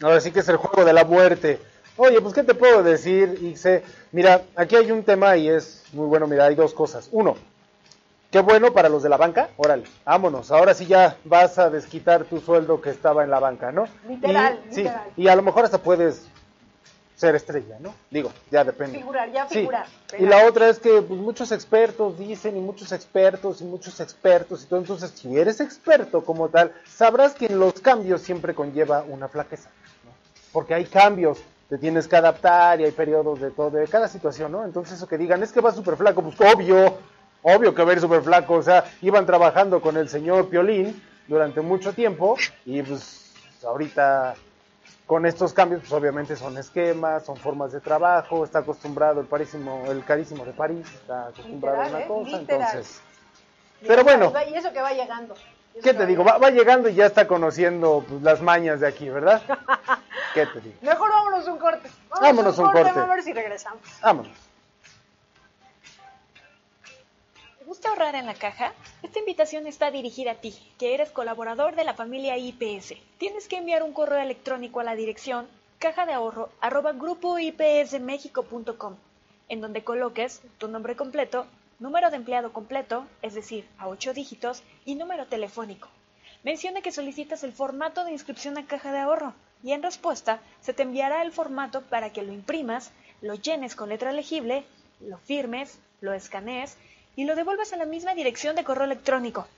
Ahora 0.00 0.20
sí 0.20 0.30
que 0.30 0.40
es 0.40 0.48
el 0.48 0.56
juego 0.56 0.84
de 0.84 0.92
la 0.92 1.04
muerte. 1.04 1.60
Oye, 1.96 2.20
pues, 2.20 2.32
¿qué 2.32 2.44
te 2.44 2.54
puedo 2.54 2.82
decir, 2.82 3.38
Ixe? 3.42 3.82
Mira, 4.12 4.42
aquí 4.54 4.76
hay 4.76 4.92
un 4.92 5.02
tema 5.02 5.36
y 5.36 5.48
es 5.48 5.82
muy 5.92 6.06
bueno. 6.06 6.28
Mira, 6.28 6.44
hay 6.44 6.54
dos 6.54 6.72
cosas. 6.72 7.08
Uno, 7.10 7.36
qué 8.30 8.38
bueno 8.40 8.72
para 8.72 8.88
los 8.88 9.02
de 9.02 9.08
la 9.08 9.16
banca. 9.16 9.48
Órale, 9.56 9.82
vámonos. 10.04 10.52
Ahora 10.52 10.74
sí 10.74 10.86
ya 10.86 11.16
vas 11.24 11.58
a 11.58 11.70
desquitar 11.70 12.24
tu 12.24 12.38
sueldo 12.40 12.80
que 12.80 12.90
estaba 12.90 13.24
en 13.24 13.30
la 13.30 13.40
banca, 13.40 13.72
¿no? 13.72 13.88
Literal, 14.08 14.60
Sí, 14.70 14.86
y 15.16 15.26
a 15.26 15.34
lo 15.34 15.42
mejor 15.42 15.64
hasta 15.64 15.78
puedes 15.78 16.28
ser 17.18 17.34
estrella, 17.34 17.78
¿no? 17.80 17.92
Digo, 18.12 18.30
ya 18.48 18.62
depende. 18.62 18.98
Figurar, 18.98 19.32
ya 19.32 19.44
figurar. 19.46 19.86
Y 20.16 20.24
la 20.24 20.46
otra 20.46 20.68
es 20.68 20.78
que 20.78 21.02
pues, 21.02 21.18
muchos 21.18 21.50
expertos 21.50 22.16
dicen 22.16 22.56
y 22.56 22.60
muchos 22.60 22.92
expertos 22.92 23.60
y 23.60 23.64
muchos 23.64 23.98
expertos 23.98 24.62
y 24.62 24.66
todo. 24.66 24.78
Entonces, 24.78 25.10
si 25.10 25.36
eres 25.36 25.60
experto 25.60 26.24
como 26.24 26.48
tal, 26.48 26.72
sabrás 26.86 27.34
que 27.34 27.46
en 27.46 27.58
los 27.58 27.74
cambios 27.80 28.22
siempre 28.22 28.54
conlleva 28.54 29.02
una 29.02 29.26
flaqueza, 29.26 29.68
¿no? 30.04 30.12
Porque 30.52 30.74
hay 30.74 30.84
cambios, 30.84 31.40
te 31.68 31.76
tienes 31.76 32.06
que 32.06 32.14
adaptar 32.14 32.80
y 32.80 32.84
hay 32.84 32.92
periodos 32.92 33.40
de 33.40 33.50
todo, 33.50 33.70
de 33.70 33.88
cada 33.88 34.06
situación, 34.06 34.52
¿no? 34.52 34.64
Entonces, 34.64 34.94
eso 34.94 35.08
que 35.08 35.18
digan, 35.18 35.42
es 35.42 35.50
que 35.50 35.60
va 35.60 35.72
súper 35.72 35.96
flaco, 35.96 36.22
pues 36.22 36.40
obvio, 36.40 36.98
obvio 37.42 37.74
que 37.74 37.82
va 37.82 37.90
a 37.90 37.94
ir 37.94 38.00
súper 38.00 38.22
flaco. 38.22 38.54
O 38.54 38.62
sea, 38.62 38.84
iban 39.02 39.26
trabajando 39.26 39.80
con 39.80 39.96
el 39.96 40.08
señor 40.08 40.48
Piolín 40.48 41.02
durante 41.26 41.62
mucho 41.62 41.92
tiempo 41.92 42.36
y 42.64 42.80
pues 42.80 43.32
ahorita 43.64 44.36
con 45.08 45.24
estos 45.24 45.54
cambios, 45.54 45.80
pues 45.80 45.92
obviamente 45.92 46.36
son 46.36 46.58
esquemas, 46.58 47.24
son 47.24 47.38
formas 47.38 47.72
de 47.72 47.80
trabajo, 47.80 48.44
está 48.44 48.58
acostumbrado 48.58 49.22
el 49.22 49.26
parísimo, 49.26 49.84
el 49.88 50.04
carísimo 50.04 50.44
de 50.44 50.52
París, 50.52 50.86
está 50.92 51.28
acostumbrado 51.28 51.80
a 51.80 51.86
una 51.86 52.00
¿eh? 52.00 52.06
cosa, 52.06 52.36
entonces. 52.36 53.00
Pero 53.86 54.04
bueno. 54.04 54.30
Y 54.46 54.54
eso 54.54 54.70
que 54.70 54.82
va 54.82 54.92
llegando. 54.92 55.34
¿Qué 55.82 55.94
te 55.94 56.04
digo? 56.04 56.24
Va, 56.24 56.50
llegando 56.50 56.90
y 56.90 56.94
ya 56.94 57.06
está 57.06 57.26
conociendo 57.26 58.04
pues, 58.06 58.20
las 58.20 58.42
mañas 58.42 58.80
de 58.80 58.86
aquí, 58.86 59.08
¿verdad? 59.08 59.40
¿Qué 60.34 60.44
te 60.44 60.60
digo? 60.60 60.76
Mejor 60.82 61.10
vámonos 61.10 61.48
un 61.48 61.58
corte. 61.58 61.88
Vámonos, 62.20 62.58
un, 62.58 62.66
corte, 62.66 62.82
Vamos 62.82 62.98
a 62.98 63.14
ver 63.14 63.22
si 63.22 63.32
regresamos. 63.32 63.80
Vámonos. 64.02 64.47
Gusta 67.68 67.90
ahorrar 67.90 68.14
en 68.14 68.24
la 68.24 68.32
caja? 68.32 68.72
Esta 69.02 69.18
invitación 69.18 69.66
está 69.66 69.90
dirigida 69.90 70.30
a 70.30 70.34
ti, 70.36 70.54
que 70.78 70.94
eres 70.94 71.10
colaborador 71.10 71.76
de 71.76 71.84
la 71.84 71.92
familia 71.92 72.38
IPS. 72.38 72.94
Tienes 73.18 73.46
que 73.46 73.58
enviar 73.58 73.82
un 73.82 73.92
correo 73.92 74.20
electrónico 74.20 74.80
a 74.80 74.84
la 74.84 74.94
dirección 74.94 75.46
caja 75.78 76.06
de 76.06 76.14
ahorro 76.14 76.48
en 79.50 79.60
donde 79.60 79.84
coloques 79.84 80.40
tu 80.56 80.68
nombre 80.68 80.96
completo, 80.96 81.46
número 81.78 82.08
de 82.08 82.16
empleado 82.16 82.54
completo, 82.54 83.06
es 83.20 83.34
decir, 83.34 83.68
a 83.76 83.88
ocho 83.88 84.14
dígitos, 84.14 84.62
y 84.86 84.94
número 84.94 85.26
telefónico. 85.26 85.88
Menciona 86.44 86.80
que 86.80 86.90
solicitas 86.90 87.44
el 87.44 87.52
formato 87.52 88.06
de 88.06 88.12
inscripción 88.12 88.56
a 88.56 88.64
caja 88.64 88.92
de 88.92 89.00
ahorro 89.00 89.34
y 89.62 89.72
en 89.72 89.82
respuesta 89.82 90.40
se 90.62 90.72
te 90.72 90.84
enviará 90.84 91.20
el 91.20 91.32
formato 91.32 91.82
para 91.82 92.14
que 92.14 92.22
lo 92.22 92.32
imprimas, 92.32 92.92
lo 93.20 93.34
llenes 93.34 93.76
con 93.76 93.90
letra 93.90 94.12
legible, 94.12 94.64
lo 95.00 95.18
firmes, 95.18 95.78
lo 96.00 96.14
escanees 96.14 96.78
y 97.18 97.24
lo 97.24 97.34
devuelves 97.34 97.72
a 97.72 97.76
la 97.76 97.84
misma 97.84 98.14
dirección 98.14 98.54
de 98.54 98.62
correo 98.62 98.84
electrónico. 98.84 99.48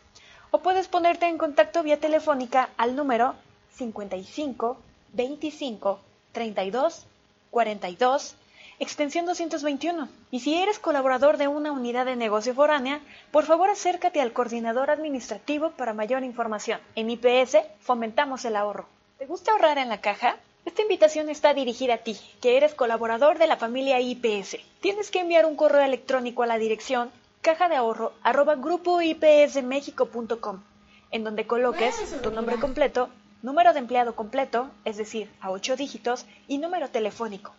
O 0.50 0.60
puedes 0.60 0.88
ponerte 0.88 1.26
en 1.26 1.36
contacto 1.36 1.82
vía 1.82 2.00
telefónica 2.00 2.70
al 2.78 2.96
número 2.96 3.34
55 3.74 4.78
25 5.12 6.00
32 6.32 7.06
42 7.50 8.34
extensión 8.78 9.26
221. 9.26 10.08
Y 10.30 10.40
si 10.40 10.54
eres 10.54 10.78
colaborador 10.78 11.36
de 11.36 11.48
una 11.48 11.70
unidad 11.70 12.06
de 12.06 12.16
negocio 12.16 12.54
foránea, 12.54 13.02
por 13.30 13.44
favor 13.44 13.68
acércate 13.68 14.22
al 14.22 14.32
coordinador 14.32 14.90
administrativo 14.90 15.72
para 15.72 15.92
mayor 15.92 16.24
información. 16.24 16.80
En 16.94 17.10
IPS 17.10 17.58
fomentamos 17.80 18.46
el 18.46 18.56
ahorro. 18.56 18.86
¿Te 19.18 19.26
gusta 19.26 19.52
ahorrar 19.52 19.76
en 19.76 19.90
la 19.90 20.00
caja? 20.00 20.38
Esta 20.64 20.80
invitación 20.80 21.28
está 21.28 21.52
dirigida 21.52 21.94
a 21.94 21.98
ti, 21.98 22.18
que 22.40 22.56
eres 22.56 22.74
colaborador 22.74 23.36
de 23.36 23.46
la 23.48 23.58
familia 23.58 24.00
IPS. 24.00 24.56
Tienes 24.80 25.10
que 25.10 25.20
enviar 25.20 25.44
un 25.44 25.56
correo 25.56 25.82
electrónico 25.82 26.42
a 26.42 26.46
la 26.46 26.56
dirección 26.56 27.10
caja 27.42 27.68
de 27.70 27.76
ahorro 27.76 28.12
arroba 28.22 28.56
grupoipsmexico.com, 28.56 30.62
en 31.10 31.24
donde 31.24 31.46
coloques 31.46 32.20
tu 32.22 32.30
nombre 32.30 32.56
completo, 32.56 33.08
número 33.40 33.72
de 33.72 33.78
empleado 33.78 34.14
completo, 34.14 34.70
es 34.84 34.98
decir, 34.98 35.30
a 35.40 35.50
ocho 35.50 35.74
dígitos, 35.74 36.26
y 36.48 36.58
número 36.58 36.90
telefónico. 36.90 37.54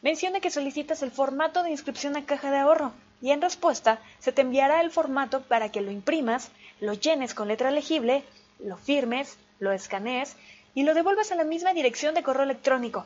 Menciona 0.00 0.40
que 0.40 0.50
solicitas 0.50 1.02
el 1.02 1.10
formato 1.10 1.62
de 1.62 1.70
inscripción 1.70 2.16
a 2.16 2.24
caja 2.24 2.50
de 2.50 2.56
ahorro 2.58 2.92
y 3.20 3.30
en 3.30 3.42
respuesta 3.42 3.98
se 4.20 4.32
te 4.32 4.40
enviará 4.40 4.80
el 4.80 4.90
formato 4.90 5.42
para 5.42 5.70
que 5.70 5.82
lo 5.82 5.90
imprimas, 5.90 6.50
lo 6.80 6.94
llenes 6.94 7.34
con 7.34 7.48
letra 7.48 7.70
legible, 7.70 8.24
lo 8.58 8.78
firmes, 8.78 9.36
lo 9.58 9.72
escanees 9.72 10.34
y 10.74 10.84
lo 10.84 10.94
devuelvas 10.94 11.30
a 11.30 11.36
la 11.36 11.44
misma 11.44 11.74
dirección 11.74 12.14
de 12.14 12.22
correo 12.22 12.44
electrónico. 12.44 13.04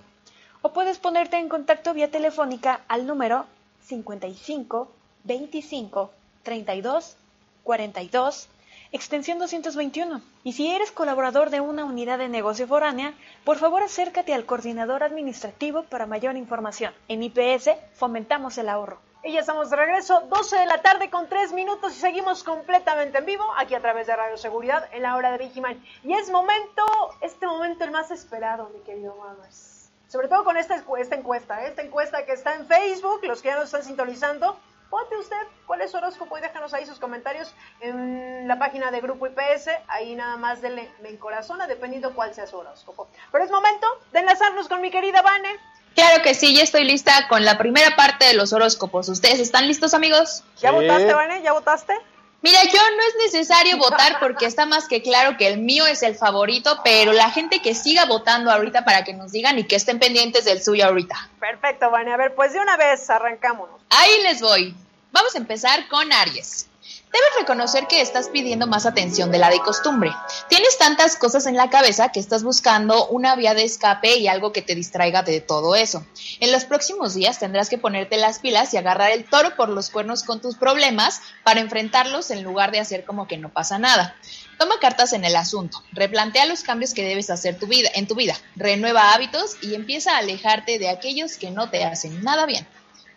O 0.63 0.73
puedes 0.73 0.99
ponerte 0.99 1.39
en 1.39 1.49
contacto 1.49 1.93
vía 1.93 2.09
telefónica 2.09 2.83
al 2.87 3.07
número 3.07 3.47
55 3.83 4.93
25 5.25 6.13
32 6.43 7.17
42 7.63 8.49
extensión 8.93 9.39
221. 9.39 10.21
Y 10.43 10.53
si 10.53 10.71
eres 10.71 10.91
colaborador 10.91 11.51
de 11.51 11.61
una 11.61 11.85
unidad 11.85 12.19
de 12.19 12.29
negocio 12.29 12.67
foránea, 12.67 13.15
por 13.45 13.59
favor 13.59 13.83
acércate 13.83 14.35
al 14.35 14.47
coordinador 14.47 15.03
administrativo 15.03 15.85
para 15.85 16.07
mayor 16.07 16.37
información. 16.37 16.93
En 17.09 17.23
IPS 17.23 17.71
fomentamos 17.95 18.59
el 18.59 18.69
ahorro. 18.69 18.99
Y 19.23 19.33
ya 19.33 19.41
estamos 19.41 19.69
de 19.69 19.77
regreso, 19.77 20.23
12 20.31 20.57
de 20.57 20.67
la 20.67 20.81
tarde 20.81 21.11
con 21.11 21.29
3 21.29 21.53
minutos 21.53 21.95
y 21.95 22.01
seguimos 22.01 22.43
completamente 22.43 23.19
en 23.19 23.27
vivo 23.27 23.45
aquí 23.59 23.75
a 23.75 23.81
través 23.81 24.07
de 24.07 24.17
Radio 24.17 24.39
Seguridad 24.39 24.89
en 24.93 25.03
la 25.03 25.15
hora 25.15 25.31
de 25.31 25.39
Vigiman. 25.39 25.85
Y 26.03 26.15
es 26.15 26.31
momento, 26.31 26.83
este 27.21 27.47
momento 27.47 27.85
el 27.85 27.91
más 27.91 28.11
esperado, 28.11 28.71
mi 28.75 28.81
querido 28.81 29.15
Mamas. 29.17 29.91
Sobre 30.09 30.29
todo 30.29 30.43
con 30.43 30.57
esta, 30.57 30.83
esta 30.99 31.15
encuesta, 31.15 31.67
esta 31.67 31.83
encuesta 31.83 32.25
que 32.25 32.33
está 32.33 32.55
en 32.55 32.67
Facebook, 32.67 33.21
los 33.25 33.43
que 33.43 33.49
ya 33.49 33.57
nos 33.57 33.67
están 33.67 33.85
sintonizando, 33.85 34.59
Ponte 34.91 35.17
usted 35.17 35.37
cuál 35.67 35.81
es 35.83 35.93
su 35.93 35.99
horóscopo 35.99 36.37
y 36.37 36.41
déjanos 36.41 36.75
ahí 36.75 36.85
sus 36.85 36.99
comentarios 36.99 37.55
en 37.81 38.49
la 38.49 38.59
página 38.59 38.91
de 38.91 39.01
Grupo 39.01 39.29
IPS. 39.29 39.69
Ahí 39.87 40.17
nada 40.17 40.37
más 40.37 40.61
denle 40.61 40.91
me 41.01 41.11
encorazona 41.11 41.69
dependiendo 41.69 42.13
cuál 42.13 42.35
sea 42.35 42.49
su 42.49 42.57
horóscopo. 42.57 43.09
Pero 43.31 43.45
es 43.45 43.51
momento 43.53 43.87
de 44.13 44.19
enlazarnos 44.19 44.69
con 44.69 44.81
mi 44.81 44.91
querida 44.91 45.23
Vane. 45.23 45.59
Claro 45.95 46.23
que 46.23 46.35
sí, 46.35 46.57
ya 46.57 46.65
estoy 46.65 46.85
lista 46.85 47.29
con 47.29 47.45
la 47.45 47.57
primera 47.57 47.95
parte 47.95 48.27
de 48.27 48.35
los 48.35 48.53
horóscopos. 48.53 49.09
¿Ustedes 49.09 49.39
están 49.39 49.69
listos, 49.69 49.95
amigos? 49.95 50.43
¿Ya 50.61 50.73
votaste, 50.73 51.15
Vane? 51.15 51.43
¿Ya 51.43 51.53
votaste? 51.53 51.95
Mira, 52.43 52.65
yo 52.65 52.81
no 52.97 53.03
es 53.03 53.33
necesario 53.33 53.77
votar 53.77 54.19
porque 54.19 54.47
está 54.47 54.65
más 54.65 54.89
que 54.89 55.03
claro 55.03 55.37
que 55.37 55.47
el 55.47 55.59
mío 55.59 55.87
es 55.87 56.03
el 56.03 56.15
favorito, 56.15 56.81
pero 56.83 57.13
la 57.13 57.31
gente 57.31 57.61
que 57.61 57.75
siga 57.75 58.07
votando 58.07 58.51
ahorita 58.51 58.85
para 58.85 59.05
que 59.05 59.13
nos 59.13 59.33
digan 59.33 59.59
y 59.59 59.65
que 59.65 59.77
estén 59.77 59.99
pendientes 59.99 60.47
del 60.47 60.63
suyo 60.63 60.87
ahorita. 60.87 61.29
Perfecto, 61.39 61.91
Vane. 61.91 62.15
A 62.15 62.17
ver, 62.17 62.35
pues 62.35 62.55
de 62.55 62.61
una 62.61 62.79
vez 62.79 63.11
arrancámonos. 63.11 63.79
Ahí 63.91 64.23
les 64.23 64.41
voy. 64.41 64.75
Vamos 65.13 65.35
a 65.35 65.39
empezar 65.39 65.87
con 65.89 66.11
Aries. 66.13 66.70
Debes 67.13 67.41
reconocer 67.41 67.89
que 67.89 68.01
estás 68.01 68.29
pidiendo 68.29 68.69
más 68.69 68.87
atención 68.87 69.33
de 69.33 69.39
la 69.39 69.51
de 69.51 69.59
costumbre. 69.59 70.13
Tienes 70.49 70.79
tantas 70.79 71.17
cosas 71.17 71.47
en 71.47 71.57
la 71.57 71.69
cabeza 71.69 72.13
que 72.13 72.21
estás 72.21 72.45
buscando 72.45 73.09
una 73.09 73.35
vía 73.35 73.53
de 73.53 73.65
escape 73.65 74.17
y 74.17 74.29
algo 74.29 74.53
que 74.53 74.63
te 74.63 74.77
distraiga 74.77 75.25
de 75.25 75.41
todo 75.41 75.75
eso. 75.75 76.07
En 76.39 76.53
los 76.53 76.65
próximos 76.67 77.15
días 77.15 77.41
tendrás 77.41 77.69
que 77.69 77.79
ponerte 77.79 78.17
las 78.17 78.39
pilas 78.39 78.73
y 78.75 78.77
agarrar 78.77 79.11
el 79.11 79.25
toro 79.25 79.57
por 79.57 79.71
los 79.71 79.91
cuernos 79.91 80.23
con 80.23 80.41
tus 80.41 80.55
problemas 80.55 81.21
para 81.43 81.59
enfrentarlos 81.59 82.31
en 82.31 82.45
lugar 82.45 82.71
de 82.71 82.79
hacer 82.79 83.05
como 83.05 83.27
que 83.27 83.39
no 83.39 83.49
pasa 83.49 83.81
nada. 83.81 84.15
Toma 84.57 84.79
cartas 84.79 85.13
en 85.13 85.25
el 85.25 85.35
asunto, 85.35 85.83
replantea 85.91 86.47
los 86.47 86.63
cambios 86.63 86.95
que 86.95 87.03
debes 87.03 87.31
hacer 87.31 87.59
en 87.61 88.07
tu 88.07 88.15
vida, 88.15 88.37
renueva 88.55 89.15
hábitos 89.15 89.57
y 89.63 89.75
empieza 89.75 90.15
a 90.15 90.19
alejarte 90.19 90.79
de 90.79 90.89
aquellos 90.89 91.39
que 91.39 91.51
no 91.51 91.71
te 91.71 91.83
hacen 91.83 92.23
nada 92.23 92.47
bien. 92.47 92.69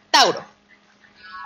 Tauro. 0.10 0.53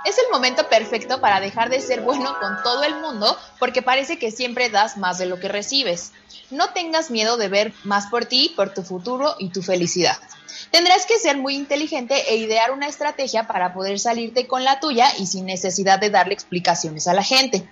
Es 0.05 0.17
el 0.17 0.25
momento 0.31 0.69
perfecto 0.69 1.19
para 1.19 1.39
dejar 1.39 1.69
de 1.69 1.81
ser 1.81 2.01
bueno 2.01 2.37
con 2.39 2.61
todo 2.63 2.83
el 2.83 2.95
mundo 3.01 3.37
porque 3.59 3.81
parece 3.81 4.17
que 4.17 4.31
siempre 4.31 4.69
das 4.69 4.97
más 4.97 5.17
de 5.17 5.25
lo 5.25 5.39
que 5.39 5.49
recibes. 5.49 6.11
No 6.49 6.69
tengas 6.69 7.11
miedo 7.11 7.37
de 7.37 7.49
ver 7.49 7.73
más 7.83 8.07
por 8.07 8.25
ti, 8.25 8.53
por 8.55 8.73
tu 8.73 8.83
futuro 8.83 9.35
y 9.37 9.49
tu 9.49 9.61
felicidad. 9.61 10.17
Tendrás 10.71 11.05
que 11.05 11.19
ser 11.19 11.37
muy 11.37 11.55
inteligente 11.55 12.31
e 12.31 12.37
idear 12.37 12.71
una 12.71 12.87
estrategia 12.87 13.47
para 13.47 13.73
poder 13.73 13.99
salirte 13.99 14.47
con 14.47 14.63
la 14.63 14.79
tuya 14.79 15.11
y 15.17 15.27
sin 15.27 15.45
necesidad 15.45 15.99
de 15.99 16.09
darle 16.09 16.33
explicaciones 16.33 17.07
a 17.07 17.13
la 17.13 17.23
gente. 17.23 17.67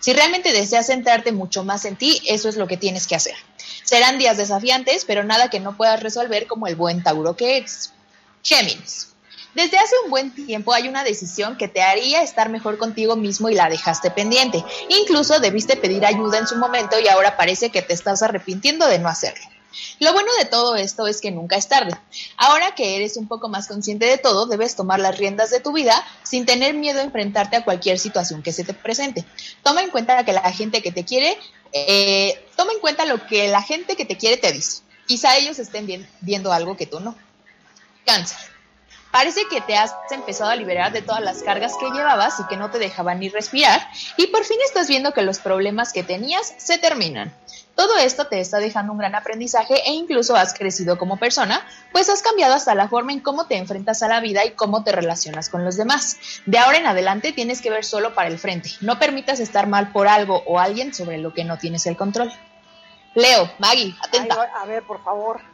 Si 0.00 0.12
realmente 0.12 0.52
deseas 0.52 0.86
centrarte 0.86 1.32
mucho 1.32 1.64
más 1.64 1.84
en 1.84 1.96
ti, 1.96 2.22
eso 2.26 2.48
es 2.48 2.56
lo 2.56 2.66
que 2.66 2.76
tienes 2.76 3.06
que 3.06 3.14
hacer. 3.14 3.34
Serán 3.84 4.18
días 4.18 4.36
desafiantes, 4.36 5.04
pero 5.04 5.24
nada 5.24 5.50
que 5.50 5.60
no 5.60 5.76
puedas 5.76 6.02
resolver 6.02 6.46
como 6.46 6.66
el 6.66 6.76
buen 6.76 7.02
Tauro 7.02 7.36
que 7.36 7.58
eres. 7.58 7.92
Géminis. 8.42 9.13
Desde 9.54 9.78
hace 9.78 9.94
un 10.04 10.10
buen 10.10 10.34
tiempo 10.34 10.72
hay 10.72 10.88
una 10.88 11.04
decisión 11.04 11.56
que 11.56 11.68
te 11.68 11.82
haría 11.82 12.22
estar 12.22 12.48
mejor 12.48 12.76
contigo 12.76 13.16
mismo 13.16 13.48
y 13.48 13.54
la 13.54 13.68
dejaste 13.68 14.10
pendiente. 14.10 14.64
Incluso 14.88 15.38
debiste 15.38 15.76
pedir 15.76 16.04
ayuda 16.04 16.38
en 16.38 16.48
su 16.48 16.56
momento 16.56 16.98
y 16.98 17.08
ahora 17.08 17.36
parece 17.36 17.70
que 17.70 17.82
te 17.82 17.94
estás 17.94 18.22
arrepintiendo 18.22 18.86
de 18.86 18.98
no 18.98 19.08
hacerlo. 19.08 19.44
Lo 20.00 20.12
bueno 20.12 20.30
de 20.38 20.44
todo 20.44 20.76
esto 20.76 21.06
es 21.06 21.20
que 21.20 21.30
nunca 21.30 21.56
es 21.56 21.68
tarde. 21.68 21.92
Ahora 22.36 22.74
que 22.74 22.96
eres 22.96 23.16
un 23.16 23.28
poco 23.28 23.48
más 23.48 23.66
consciente 23.68 24.06
de 24.06 24.18
todo, 24.18 24.46
debes 24.46 24.76
tomar 24.76 25.00
las 25.00 25.18
riendas 25.18 25.50
de 25.50 25.60
tu 25.60 25.72
vida 25.72 26.04
sin 26.22 26.46
tener 26.46 26.74
miedo 26.74 27.00
a 27.00 27.04
enfrentarte 27.04 27.56
a 27.56 27.64
cualquier 27.64 27.98
situación 27.98 28.42
que 28.42 28.52
se 28.52 28.64
te 28.64 28.74
presente. 28.74 29.24
Toma 29.62 29.82
en 29.82 29.90
cuenta 29.90 30.24
que 30.24 30.32
la 30.32 30.52
gente 30.52 30.82
que 30.82 30.92
te 30.92 31.04
quiere, 31.04 31.36
eh, 31.72 32.44
toma 32.56 32.72
en 32.72 32.80
cuenta 32.80 33.04
lo 33.04 33.26
que 33.26 33.48
la 33.48 33.62
gente 33.62 33.96
que 33.96 34.04
te 34.04 34.16
quiere 34.16 34.36
te 34.36 34.52
dice. 34.52 34.82
Quizá 35.06 35.36
ellos 35.36 35.58
estén 35.58 36.08
viendo 36.20 36.52
algo 36.52 36.76
que 36.76 36.86
tú 36.86 37.00
no. 37.00 37.14
Cáncer. 38.04 38.53
Parece 39.14 39.42
que 39.48 39.60
te 39.60 39.76
has 39.76 39.94
empezado 40.10 40.50
a 40.50 40.56
liberar 40.56 40.90
de 40.90 41.00
todas 41.00 41.22
las 41.22 41.44
cargas 41.44 41.76
que 41.78 41.88
llevabas 41.88 42.40
y 42.40 42.46
que 42.48 42.56
no 42.56 42.72
te 42.72 42.80
dejaban 42.80 43.20
ni 43.20 43.28
respirar 43.28 43.80
y 44.16 44.26
por 44.26 44.42
fin 44.42 44.58
estás 44.66 44.88
viendo 44.88 45.12
que 45.12 45.22
los 45.22 45.38
problemas 45.38 45.92
que 45.92 46.02
tenías 46.02 46.52
se 46.56 46.78
terminan. 46.78 47.32
Todo 47.76 47.96
esto 47.96 48.26
te 48.26 48.40
está 48.40 48.58
dejando 48.58 48.90
un 48.90 48.98
gran 48.98 49.14
aprendizaje 49.14 49.76
e 49.86 49.92
incluso 49.92 50.34
has 50.34 50.52
crecido 50.52 50.98
como 50.98 51.16
persona, 51.16 51.64
pues 51.92 52.08
has 52.08 52.22
cambiado 52.22 52.54
hasta 52.54 52.74
la 52.74 52.88
forma 52.88 53.12
en 53.12 53.20
cómo 53.20 53.46
te 53.46 53.56
enfrentas 53.56 54.02
a 54.02 54.08
la 54.08 54.18
vida 54.18 54.44
y 54.44 54.50
cómo 54.50 54.82
te 54.82 54.90
relacionas 54.90 55.48
con 55.48 55.64
los 55.64 55.76
demás. 55.76 56.18
De 56.44 56.58
ahora 56.58 56.78
en 56.78 56.86
adelante 56.88 57.30
tienes 57.30 57.62
que 57.62 57.70
ver 57.70 57.84
solo 57.84 58.16
para 58.16 58.28
el 58.28 58.40
frente. 58.40 58.70
No 58.80 58.98
permitas 58.98 59.38
estar 59.38 59.68
mal 59.68 59.92
por 59.92 60.08
algo 60.08 60.42
o 60.44 60.58
alguien 60.58 60.92
sobre 60.92 61.18
lo 61.18 61.32
que 61.32 61.44
no 61.44 61.56
tienes 61.56 61.86
el 61.86 61.96
control. 61.96 62.32
Leo, 63.14 63.48
Maggie, 63.60 63.94
atenta. 64.02 64.34
a 64.60 64.66
ver, 64.66 64.82
por 64.82 65.04
favor. 65.04 65.53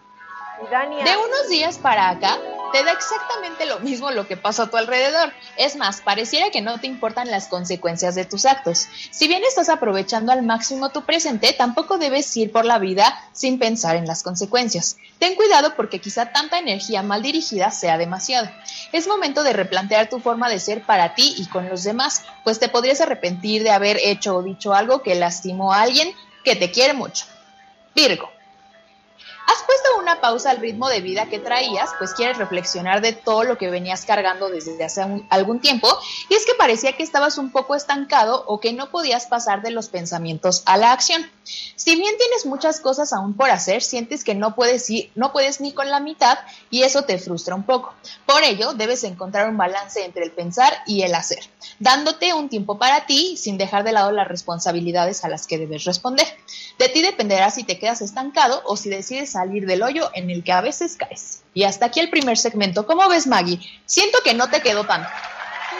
De 0.61 1.17
unos 1.17 1.49
días 1.49 1.79
para 1.79 2.11
acá, 2.11 2.39
te 2.71 2.85
da 2.85 2.93
exactamente 2.93 3.65
lo 3.65 3.81
mismo 3.81 4.11
lo 4.11 4.29
que 4.29 4.37
pasa 4.37 4.65
a 4.65 4.67
tu 4.71 4.77
alrededor. 4.77 5.33
Es 5.57 5.77
más, 5.77 6.03
pareciera 6.03 6.51
que 6.51 6.61
no 6.61 6.79
te 6.79 6.87
importan 6.87 7.31
las 7.31 7.49
consecuencias 7.49 8.15
de 8.15 8.27
tus 8.27 8.45
actos. 8.45 8.87
Si 9.11 9.27
bien 9.27 9.43
estás 9.43 9.71
aprovechando 9.71 10.33
al 10.33 10.43
máximo 10.43 10.91
tu 10.91 11.03
presente, 11.03 11.55
tampoco 11.55 11.97
debes 11.97 12.37
ir 12.37 12.53
por 12.53 12.67
la 12.67 12.79
vida 12.79 13.19
sin 13.33 13.59
pensar 13.59 13.97
en 13.97 14.07
las 14.07 14.23
consecuencias. 14.23 14.99
Ten 15.19 15.35
cuidado 15.35 15.75
porque 15.77 16.01
quizá 16.01 16.31
tanta 16.31 16.59
energía 16.59 17.03
mal 17.03 17.23
dirigida 17.23 17.71
sea 17.71 17.97
demasiado. 17.97 18.51
Es 18.93 19.09
momento 19.09 19.43
de 19.43 19.55
replantear 19.55 20.09
tu 20.09 20.21
forma 20.21 20.51
de 20.51 20.61
ser 20.61 20.83
para 20.83 21.15
ti 21.15 21.35
y 21.39 21.47
con 21.47 21.69
los 21.69 21.85
demás, 21.85 22.23
pues 22.45 22.61
te 22.61 22.69
podrías 22.69 23.01
arrepentir 23.01 23.63
de 23.63 23.71
haber 23.71 23.99
hecho 24.03 24.37
o 24.37 24.43
dicho 24.43 24.75
algo 24.75 25.03
que 25.03 25.15
lastimó 25.15 25.73
a 25.73 25.83
alguien 25.83 26.15
que 26.45 26.55
te 26.55 26.71
quiere 26.71 26.93
mucho. 26.93 27.25
Virgo. 27.95 28.31
Has 29.51 29.65
puesto 29.65 29.99
una 29.99 30.21
pausa 30.21 30.51
al 30.51 30.59
ritmo 30.59 30.89
de 30.89 31.01
vida 31.01 31.27
que 31.27 31.41
traías, 31.41 31.91
pues 31.99 32.15
quieres 32.15 32.39
reflexionar 32.39 33.01
de 33.01 33.13
todo 33.13 33.43
lo 33.43 33.59
que 33.59 33.69
venías 33.69 34.05
cargando 34.05 34.49
desde 34.49 34.85
hace 34.85 35.03
algún 35.29 35.59
tiempo, 35.59 35.89
y 36.29 36.35
es 36.35 36.47
que 36.47 36.55
parecía 36.55 36.93
que 36.93 37.03
estabas 37.03 37.37
un 37.37 37.51
poco 37.51 37.75
estancado 37.75 38.45
o 38.47 38.61
que 38.61 38.73
no 38.73 38.91
podías 38.91 39.27
pasar 39.27 39.61
de 39.63 39.73
los 39.73 39.89
pensamientos 39.89 40.63
a 40.67 40.77
la 40.77 40.93
acción. 40.93 41.29
Si 41.77 41.97
bien 41.97 42.17
tienes 42.19 42.47
muchas 42.47 42.81
cosas 42.81 43.13
aún 43.13 43.35
por 43.35 43.51
hacer, 43.51 43.83
sientes 43.83 44.25
que 44.25 44.35
no 44.35 44.55
puedes, 44.55 44.89
ir, 44.91 45.11
no 45.15 45.33
puedes 45.33 45.61
ni 45.61 45.73
con 45.73 45.91
la 45.91 46.01
mitad 46.01 46.39
y 46.71 46.83
eso 46.83 47.03
te 47.03 47.19
frustra 47.19 47.55
un 47.55 47.65
poco. 47.65 47.95
Por 48.27 48.43
ello, 48.43 48.75
debes 48.75 49.05
encontrar 49.05 49.49
un 49.49 49.57
balance 49.57 50.05
entre 50.05 50.25
el 50.25 50.33
pensar 50.33 50.73
y 50.87 51.03
el 51.03 51.15
hacer, 51.15 51.41
dándote 51.79 52.35
un 52.35 52.49
tiempo 52.49 52.79
para 52.79 53.07
ti 53.07 53.37
sin 53.37 53.59
dejar 53.59 53.85
de 53.85 53.93
lado 53.93 54.13
las 54.13 54.29
responsabilidades 54.29 55.25
a 55.25 55.29
las 55.29 55.47
que 55.47 55.59
debes 55.59 55.85
responder. 55.85 56.27
De 56.79 56.89
ti 56.89 57.03
dependerá 57.03 57.51
si 57.51 57.65
te 57.65 57.79
quedas 57.79 58.01
estancado 58.03 58.63
o 58.65 58.77
si 58.77 58.91
decides 58.91 59.33
salir 59.33 59.67
del 59.67 59.83
hoyo 59.83 60.11
en 60.15 60.31
el 60.31 60.45
que 60.45 60.53
a 60.53 60.61
veces 60.61 60.97
caes. 60.97 61.43
Y 61.55 61.65
hasta 61.65 61.87
aquí 61.87 62.01
el 62.01 62.11
primer 62.11 62.39
segmento. 62.39 62.87
¿Cómo 62.87 63.09
ves, 63.09 63.27
Maggie? 63.27 63.61
Siento 63.87 64.19
que 64.25 64.35
no 64.35 64.49
te 64.51 64.61
quedó 64.61 64.85
tanto. 64.85 65.09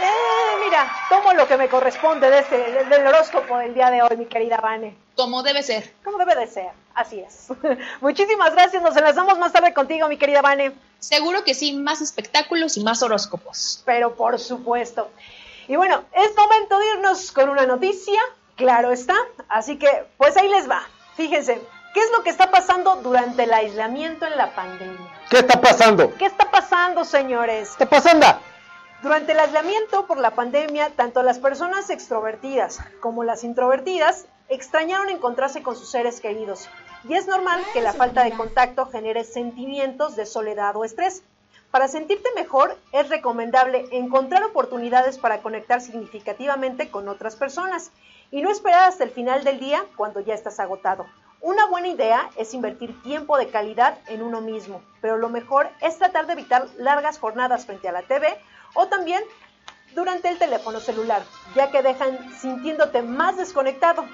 Eh, 0.03 0.59
mi 0.59 0.67
mira, 0.67 0.91
tomo 1.09 1.33
lo 1.33 1.47
que 1.47 1.57
me 1.57 1.69
corresponde 1.69 2.31
de 2.31 2.39
este, 2.41 2.57
del 2.85 3.07
horóscopo 3.07 3.59
del 3.59 3.75
día 3.75 3.91
de 3.91 4.03
hoy, 4.03 4.17
mi 4.17 4.27
querida 4.27 4.57
Vane. 4.57 4.97
Como 5.21 5.43
debe 5.43 5.63
ser. 5.63 5.93
Como 6.03 6.17
debe 6.17 6.35
de 6.35 6.47
ser, 6.47 6.71
así 6.95 7.21
es. 7.21 7.49
Muchísimas 8.01 8.53
gracias, 8.53 8.83
nos 8.83 8.97
enlazamos 8.97 9.39
más 9.39 9.53
tarde 9.53 9.75
contigo, 9.75 10.09
mi 10.09 10.17
querida 10.17 10.41
Vane. 10.41 10.73
Seguro 10.99 11.45
que 11.45 11.53
sí, 11.53 11.75
más 11.75 12.01
espectáculos 12.01 12.79
y 12.79 12.83
más 12.83 13.03
horóscopos. 13.03 13.83
Pero 13.85 14.15
por 14.15 14.39
supuesto. 14.39 15.11
Y 15.69 15.77
bueno, 15.77 16.05
es 16.13 16.35
momento 16.35 16.79
de 16.79 16.87
irnos 16.95 17.33
con 17.33 17.51
una 17.51 17.67
noticia, 17.67 18.19
claro 18.57 18.93
está. 18.93 19.15
Así 19.51 19.79
que, 19.79 20.07
pues 20.17 20.39
ahí 20.39 20.49
les 20.49 20.71
va. 20.71 20.83
Fíjense, 21.17 21.61
¿qué 21.93 22.01
es 22.01 22.11
lo 22.13 22.23
que 22.23 22.31
está 22.31 22.51
pasando 22.51 22.97
durante 22.97 23.43
el 23.43 23.53
aislamiento 23.53 24.27
en 24.27 24.39
la 24.39 24.55
pandemia? 24.55 25.13
¿Qué 25.29 25.41
está 25.41 25.61
pasando? 25.61 26.15
¿Qué 26.17 26.25
está 26.25 26.51
pasando, 26.51 27.05
señores? 27.05 27.77
¿Qué 27.77 27.85
está 27.85 27.91
pasando? 27.91 28.27
Durante 29.03 29.33
el 29.33 29.41
aislamiento 29.41 30.07
por 30.07 30.19
la 30.19 30.31
pandemia, 30.31 30.91
tanto 30.97 31.23
las 31.23 31.39
personas 31.39 31.91
extrovertidas 31.91 32.81
como 33.01 33.23
las 33.23 33.45
introvertidas 33.45 34.25
extrañaron 34.51 35.09
encontrarse 35.09 35.63
con 35.63 35.77
sus 35.77 35.89
seres 35.89 36.21
queridos. 36.21 36.69
Y 37.09 37.15
es 37.15 37.27
normal 37.27 37.63
que 37.73 37.81
la 37.81 37.95
falta 37.95 38.25
de 38.25 38.33
contacto 38.33 38.87
genere 38.87 39.25
sentimientos 39.25 40.17
de 40.17 40.27
soledad 40.27 40.77
o 40.77 40.85
estrés. 40.85 41.23
Para 41.71 41.87
sentirte 41.87 42.29
mejor, 42.35 42.77
es 42.93 43.09
recomendable 43.09 43.87
encontrar 43.93 44.43
oportunidades 44.43 45.19
para 45.19 45.39
conectar 45.39 45.81
significativamente 45.81 46.91
con 46.91 47.09
otras 47.09 47.37
personas 47.37 47.93
y 48.33 48.43
no 48.43 48.51
esperar 48.51 48.89
hasta 48.89 49.05
el 49.05 49.11
final 49.11 49.45
del 49.45 49.61
día 49.61 49.85
cuando 49.97 50.21
ya 50.21 50.35
estás 50.35 50.59
agotado. 50.59 51.07
Una 51.41 51.67
buena 51.67 51.89
idea 51.89 52.29
es 52.37 52.53
invertir 52.53 53.01
tiempo 53.03 53.39
de 53.39 53.49
calidad 53.49 53.99
en 54.09 54.23
uno 54.23 54.41
mismo, 54.41 54.83
pero 55.01 55.17
lo 55.17 55.29
mejor 55.29 55.71
es 55.81 55.97
tratar 55.97 56.27
de 56.27 56.35
evitar 56.35 56.67
largas 56.77 57.19
jornadas 57.19 57.65
frente 57.65 57.89
a 57.89 57.93
la 57.93 58.03
TV 58.03 58.37
o 58.75 58.89
también 58.89 59.23
durante 59.95 60.29
el 60.29 60.39
teléfono 60.39 60.81
celular, 60.81 61.23
ya 61.55 61.71
que 61.71 61.83
dejan 61.83 62.33
sintiéndote 62.35 63.03
más 63.03 63.37
desconectado. 63.37 64.05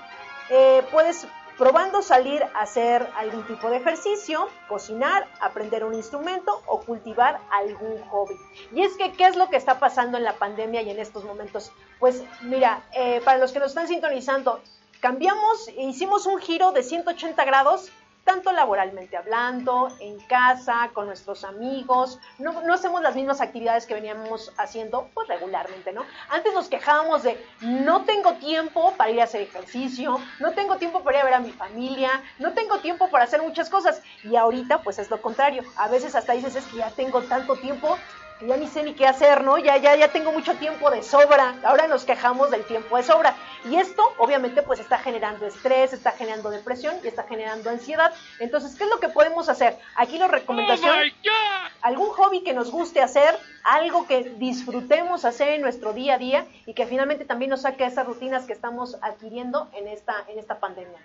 Eh, 0.51 0.83
puedes 0.91 1.27
probando 1.57 2.03
salir 2.03 2.43
a 2.43 2.61
hacer 2.61 3.09
algún 3.17 3.47
tipo 3.47 3.71
de 3.71 3.79
ejercicio, 3.79 4.49
cocinar, 4.69 5.27
aprender 5.41 5.85
un 5.85 5.95
instrumento 5.95 6.63
o 6.67 6.81
cultivar 6.81 7.41
algún 7.51 7.99
hobby. 8.11 8.37
Y 8.75 8.83
es 8.83 8.97
que, 8.97 9.13
¿qué 9.13 9.27
es 9.27 9.37
lo 9.37 9.49
que 9.49 9.57
está 9.57 9.79
pasando 9.79 10.19
en 10.19 10.25
la 10.25 10.35
pandemia 10.35 10.83
y 10.83 10.91
en 10.91 10.99
estos 10.99 11.25
momentos? 11.25 11.73
Pues 11.99 12.23
mira, 12.43 12.83
eh, 12.93 13.23
para 13.25 13.39
los 13.39 13.53
que 13.53 13.59
nos 13.59 13.69
están 13.69 13.89
sintonizando, 13.89 14.61
cambiamos, 15.01 15.71
hicimos 15.79 16.27
un 16.27 16.39
giro 16.39 16.73
de 16.73 16.83
180 16.83 17.45
grados 17.45 17.91
tanto 18.27 18.51
laboralmente 18.51 19.17
hablando, 19.17 19.89
en 20.01 20.19
casa, 20.27 20.91
con 20.93 21.07
nuestros 21.07 21.45
amigos, 21.45 22.19
no, 22.39 22.75
hacemos 22.75 23.01
las 23.01 23.15
mismas 23.15 23.41
actividades 23.41 23.87
que 23.87 23.95
veníamos 23.95 24.53
haciendo 24.59 25.09
pues 25.15 25.29
regularmente, 25.29 25.93
¿no? 25.93 26.05
Antes 26.29 26.53
nos 26.53 26.69
quejábamos 26.69 27.23
de 27.23 27.41
no 27.61 28.05
tengo 28.05 28.35
tiempo 28.35 28.93
para 28.97 29.13
ir 29.13 29.21
a 29.21 29.25
hacer 29.25 29.43
ejercicio, 29.43 30.21
no 30.41 30.53
tengo 30.53 30.77
tiempo 30.77 31.05
para 31.05 31.19
ir 31.19 31.23
a 31.23 31.25
ver 31.25 31.35
a 31.35 31.41
mi 31.41 31.53
familia, 31.53 32.11
no 32.41 32.53
tengo 32.53 32.81
tiempo 32.81 33.09
para 33.11 33.25
hacer 33.25 33.41
muchas 33.41 33.71
cosas 33.71 34.03
y 34.25 34.35
ahorita 34.35 34.83
pues 34.83 34.99
es 34.99 35.09
lo 35.09 35.23
contrario, 35.23 35.63
a 35.77 35.89
veces 35.89 36.17
hasta 36.17 36.33
dices 36.33 36.57
es 36.57 36.67
que 36.67 36.79
ya 36.79 36.91
tengo 36.91 37.23
tanto 37.23 37.55
tiempo 37.55 37.97
que 38.39 38.47
ya 38.47 38.57
ni 38.57 38.67
sé 38.67 38.83
ni 38.83 38.95
qué 38.95 39.07
hacer, 39.07 39.45
¿no? 39.45 39.59
Ya, 39.59 39.77
ya, 39.79 39.97
ya 39.97 40.09
tengo 40.09 40.33
mucho 40.33 40.55
tiempo 40.55 40.91
de 40.91 41.03
sobra. 41.03 41.57
Ahora 41.65 41.87
nos 41.87 42.05
quejamos 42.05 42.51
del 42.51 42.65
tiempo 42.65 42.97
de 42.97 43.03
sobra. 43.03 43.35
Y 43.71 43.77
esto, 43.77 44.03
obviamente, 44.19 44.63
pues 44.63 44.81
está 44.81 44.99
generando 44.99 45.47
estrés, 45.47 45.93
está 45.93 46.13
generando 46.13 46.51
depresión 46.51 46.97
y 47.03 47.09
está 47.09 47.25
generando 47.25 47.71
ansiedad. 47.71 48.13
Entonces, 48.39 48.75
¿qué 48.77 48.85
es 48.85 48.91
lo 48.91 49.01
que 49.01 49.09
podemos 49.09 49.49
hacer? 49.49 49.79
Aquí 49.95 50.19
la 50.19 50.29
recomendación, 50.29 50.97
Oh 50.97 51.67
algún 51.83 52.09
hobby 52.09 52.43
que 52.43 52.53
nos 52.53 52.73
guste 52.73 53.01
hacer, 53.01 53.39
algo 53.63 54.07
que 54.07 54.35
disfrutemos 54.39 55.25
hacer 55.25 55.51
en 55.51 55.63
nuestro 55.63 55.93
día 55.93 56.15
a 56.15 56.19
día 56.19 56.47
y 56.67 56.75
que 56.75 56.87
finalmente 56.87 57.25
también 57.25 57.51
nos 57.51 57.63
saque 57.63 57.85
esas 57.85 58.07
rutinas 58.07 58.45
que 58.45 58.53
estamos 58.53 58.97
adquiriendo 59.03 59.69
en 59.73 59.87
esta, 59.89 60.25
en 60.29 60.39
esta 60.39 60.59
pandemia. 60.59 60.99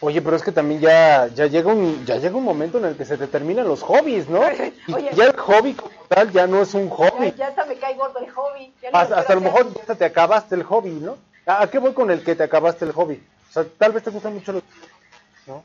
Oye, 0.00 0.22
pero 0.22 0.36
es 0.36 0.42
que 0.42 0.52
también 0.52 0.80
ya, 0.80 1.26
ya 1.28 1.46
llega 1.46 1.72
un, 1.72 2.04
ya 2.06 2.16
llega 2.16 2.36
un 2.36 2.44
momento 2.44 2.78
en 2.78 2.86
el 2.86 2.96
que 2.96 3.04
se 3.04 3.18
te 3.18 3.26
terminan 3.26 3.68
los 3.68 3.82
hobbies, 3.82 4.28
¿no? 4.28 4.40
Y 4.86 4.94
Oye. 4.94 5.10
ya 5.14 5.24
el 5.26 5.36
hobby 5.36 5.74
como 5.74 5.90
tal 6.08 6.30
ya 6.30 6.46
no 6.46 6.62
es 6.62 6.74
un 6.74 6.88
hobby. 6.88 7.34
Ya, 7.36 7.48
hasta 7.48 7.66
me 7.66 7.76
cae 7.76 7.94
gordo 7.96 8.18
el 8.18 8.30
hobby. 8.30 8.72
ya 8.82 8.90
no 8.90 8.98
Hasta, 8.98 9.20
a 9.20 9.34
lo 9.34 9.40
mejor 9.40 9.66
ya 9.86 9.94
te 9.94 10.04
acabaste 10.04 10.54
el 10.54 10.62
hobby, 10.62 10.90
¿no? 10.90 11.18
¿A, 11.46 11.62
a 11.62 11.70
qué 11.70 11.78
voy 11.78 11.92
con 11.92 12.10
el 12.10 12.24
que 12.24 12.34
te 12.34 12.44
acabaste 12.44 12.84
el 12.84 12.92
hobby? 12.92 13.22
O 13.50 13.52
sea, 13.52 13.64
tal 13.78 13.92
vez 13.92 14.02
te 14.04 14.10
gustan 14.10 14.34
mucho 14.34 14.52
los 14.52 14.62
¿no? 15.46 15.64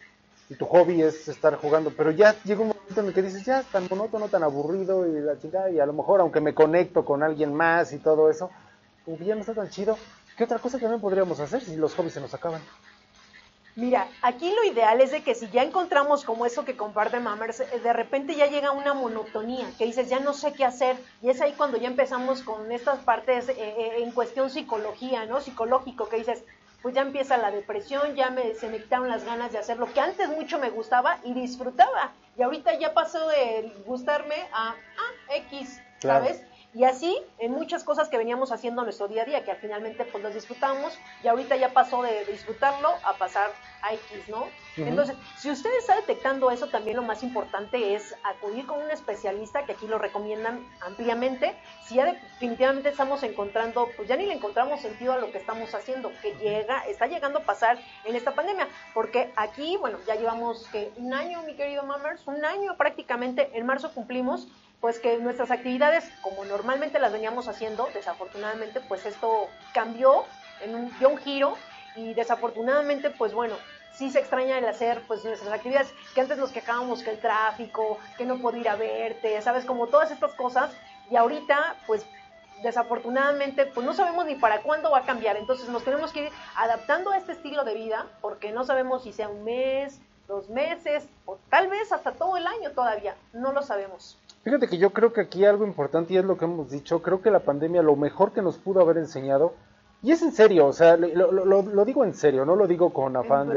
Y 0.49 0.55
tu 0.55 0.65
hobby 0.65 1.01
es 1.01 1.27
estar 1.27 1.55
jugando, 1.55 1.91
pero 1.95 2.11
ya 2.11 2.35
llega 2.43 2.61
un 2.61 2.67
momento 2.67 3.01
en 3.01 3.07
el 3.07 3.13
que 3.13 3.21
dices, 3.21 3.43
ya 3.45 3.61
es 3.61 3.65
tan 3.67 3.87
monótono, 3.89 4.27
tan 4.27 4.43
aburrido 4.43 5.07
y 5.07 5.19
la 5.21 5.39
chingada, 5.39 5.71
y 5.71 5.79
a 5.79 5.85
lo 5.85 5.93
mejor 5.93 6.21
aunque 6.21 6.39
me 6.39 6.53
conecto 6.53 7.03
con 7.03 7.23
alguien 7.23 7.53
más 7.53 7.93
y 7.93 7.97
todo 7.97 8.29
eso, 8.29 8.51
como 9.05 9.17
que 9.17 9.25
ya 9.25 9.33
no 9.35 9.41
está 9.41 9.53
tan 9.53 9.69
chido. 9.69 9.97
¿Qué 10.37 10.43
otra 10.43 10.59
cosa 10.59 10.77
también 10.77 10.99
podríamos 11.01 11.39
hacer 11.39 11.61
si 11.61 11.75
los 11.77 11.95
hobbies 11.95 12.13
se 12.13 12.21
nos 12.21 12.33
acaban? 12.33 12.61
Mira, 13.75 14.07
aquí 14.21 14.49
lo 14.53 14.63
ideal 14.63 15.01
es 15.01 15.11
de 15.11 15.21
que 15.21 15.35
si 15.35 15.49
ya 15.49 15.61
encontramos 15.61 16.23
como 16.23 16.45
eso 16.45 16.63
que 16.63 16.77
comparte 16.77 17.19
Mammers, 17.19 17.59
eh, 17.59 17.79
de 17.83 17.91
repente 17.91 18.33
ya 18.35 18.47
llega 18.47 18.71
una 18.71 18.93
monotonía, 18.93 19.69
que 19.77 19.85
dices, 19.85 20.07
ya 20.09 20.21
no 20.21 20.33
sé 20.33 20.53
qué 20.53 20.63
hacer, 20.63 20.95
y 21.21 21.29
es 21.29 21.41
ahí 21.41 21.51
cuando 21.57 21.77
ya 21.77 21.89
empezamos 21.89 22.41
con 22.41 22.71
estas 22.71 22.99
partes 22.99 23.49
eh, 23.49 23.55
eh, 23.57 23.95
en 23.97 24.11
cuestión 24.11 24.49
psicología, 24.49 25.25
¿no? 25.25 25.41
Psicológico, 25.41 26.07
que 26.07 26.17
dices, 26.17 26.45
pues 26.81 26.95
ya 26.95 27.01
empieza 27.01 27.35
la 27.35 27.51
depresión, 27.51 28.15
ya 28.15 28.29
me, 28.29 28.55
se 28.55 28.69
me 28.69 28.77
quitaron 28.77 29.09
las 29.09 29.25
ganas 29.25 29.51
de 29.51 29.57
hacer 29.57 29.77
lo 29.77 29.91
que 29.91 29.99
antes 29.99 30.29
mucho 30.29 30.57
me 30.57 30.69
gustaba 30.69 31.19
y 31.25 31.33
disfrutaba, 31.33 32.13
y 32.37 32.43
ahorita 32.43 32.79
ya 32.79 32.93
pasó 32.93 33.27
de 33.27 33.73
gustarme 33.85 34.35
a, 34.53 34.69
ah, 34.69 35.33
X, 35.35 35.81
Claro. 35.99 36.27
Y 36.75 36.83
así 36.83 37.17
en 37.39 37.53
muchas 37.53 37.85
cosas 37.85 38.09
que 38.09 38.17
veníamos 38.17 38.51
haciendo 38.51 38.81
en 38.81 38.87
nuestro 38.87 39.07
día 39.07 39.21
a 39.21 39.25
día, 39.25 39.45
que 39.45 39.51
al 39.51 39.57
finalmente 39.57 40.03
pues 40.03 40.21
los 40.21 40.33
disfrutamos 40.33 40.99
y 41.23 41.27
ahorita 41.29 41.55
ya 41.55 41.69
pasó 41.69 42.03
de 42.03 42.25
disfrutarlo 42.25 42.89
a 43.05 43.13
pasar 43.13 43.49
a 43.81 43.93
X, 43.93 44.27
¿no? 44.27 44.45
Entonces, 44.75 45.15
si 45.37 45.49
usted 45.49 45.69
está 45.79 45.95
detectando 45.95 46.51
eso, 46.51 46.67
también 46.67 46.97
lo 46.97 47.03
más 47.03 47.23
importante 47.23 47.95
es 47.95 48.13
acudir 48.23 48.65
con 48.65 48.81
un 48.81 48.91
especialista, 48.91 49.65
que 49.65 49.71
aquí 49.71 49.87
lo 49.87 49.99
recomiendan 49.99 50.67
ampliamente. 50.81 51.55
Si 51.85 51.95
ya 51.95 52.05
definitivamente 52.05 52.89
estamos 52.89 53.23
encontrando, 53.23 53.87
pues 53.95 54.09
ya 54.09 54.17
ni 54.17 54.25
le 54.25 54.33
encontramos 54.33 54.81
sentido 54.81 55.13
a 55.13 55.17
lo 55.17 55.31
que 55.31 55.37
estamos 55.37 55.73
haciendo, 55.73 56.11
que 56.21 56.33
llega, 56.35 56.85
está 56.87 57.07
llegando 57.07 57.39
a 57.39 57.43
pasar 57.43 57.79
en 58.03 58.17
esta 58.17 58.33
pandemia, 58.33 58.67
porque 58.93 59.31
aquí, 59.37 59.77
bueno, 59.77 59.97
ya 60.05 60.15
llevamos 60.15 60.67
que 60.73 60.91
un 60.97 61.13
año, 61.13 61.41
mi 61.43 61.55
querido 61.55 61.83
Mammers, 61.83 62.27
un 62.27 62.43
año 62.43 62.75
prácticamente, 62.75 63.49
en 63.53 63.65
marzo 63.65 63.93
cumplimos 63.93 64.49
pues 64.85 64.99
que 64.99 65.17
nuestras 65.17 65.49
actividades, 65.49 66.07
como 66.21 66.45
normalmente 66.45 66.99
las 66.99 67.11
veníamos 67.11 67.47
haciendo, 67.47 67.89
desafortunadamente, 67.95 68.81
pues 68.81 69.03
esto 69.07 69.49
cambió, 69.73 70.25
en 70.61 70.75
un, 70.75 70.99
dio 70.99 71.09
un 71.09 71.17
giro 71.17 71.57
y 71.95 72.13
desafortunadamente, 72.13 73.09
pues 73.09 73.33
bueno, 73.33 73.55
sí 73.95 74.11
se 74.11 74.19
extraña 74.19 74.59
el 74.59 74.65
hacer 74.67 75.01
pues 75.07 75.25
nuestras 75.25 75.51
actividades, 75.51 75.91
que 76.13 76.21
antes 76.21 76.37
nos 76.37 76.51
quejábamos 76.51 77.01
que 77.01 77.09
el 77.09 77.19
tráfico, 77.19 77.97
que 78.15 78.27
no 78.27 78.37
puedo 78.37 78.57
ir 78.57 78.69
a 78.69 78.75
verte, 78.75 79.41
sabes, 79.41 79.65
como 79.65 79.87
todas 79.87 80.11
estas 80.11 80.35
cosas, 80.35 80.69
y 81.09 81.15
ahorita 81.15 81.77
pues 81.87 82.05
desafortunadamente 82.61 83.65
pues 83.65 83.83
no 83.83 83.95
sabemos 83.95 84.27
ni 84.27 84.35
para 84.35 84.61
cuándo 84.61 84.91
va 84.91 84.99
a 84.99 85.05
cambiar, 85.07 85.35
entonces 85.35 85.67
nos 85.67 85.83
tenemos 85.83 86.11
que 86.11 86.25
ir 86.25 86.31
adaptando 86.57 87.09
a 87.09 87.17
este 87.17 87.31
estilo 87.31 87.63
de 87.63 87.73
vida, 87.73 88.05
porque 88.21 88.51
no 88.51 88.63
sabemos 88.65 89.01
si 89.01 89.13
sea 89.13 89.29
un 89.29 89.43
mes, 89.43 89.99
dos 90.27 90.47
meses, 90.49 91.07
o 91.25 91.39
tal 91.49 91.69
vez 91.69 91.91
hasta 91.91 92.11
todo 92.11 92.37
el 92.37 92.45
año 92.45 92.69
todavía, 92.73 93.15
no 93.33 93.51
lo 93.51 93.63
sabemos. 93.63 94.19
Fíjate 94.45 94.67
que 94.69 94.77
yo 94.77 94.91
creo 94.91 95.11
que 95.11 95.21
aquí 95.21 95.43
algo 95.43 95.65
importante 95.65 96.13
y 96.13 96.17
es 96.17 96.23
lo 96.23 96.37
que 96.37 96.45
hemos 96.45 96.69
dicho, 96.69 97.01
creo 97.01 97.21
que 97.21 97.31
la 97.31 97.39
pandemia 97.39 97.81
lo 97.81 97.95
mejor 97.95 98.31
que 98.31 98.41
nos 98.43 98.57
pudo 98.57 98.79
haber 98.79 98.97
enseñado, 98.97 99.53
y 100.03 100.11
es 100.11 100.21
en 100.21 100.31
serio, 100.31 100.67
o 100.67 100.73
sea, 100.73 100.95
lo, 100.97 101.31
lo- 101.31 101.45
lo- 101.45 101.61
lo 101.63 101.83
digo 101.85 102.05
en 102.05 102.13
serio, 102.13 102.45
no 102.45 102.55
lo 102.55 102.67
digo 102.67 102.93
con 102.93 103.17
afán 103.17 103.49
de... 103.49 103.55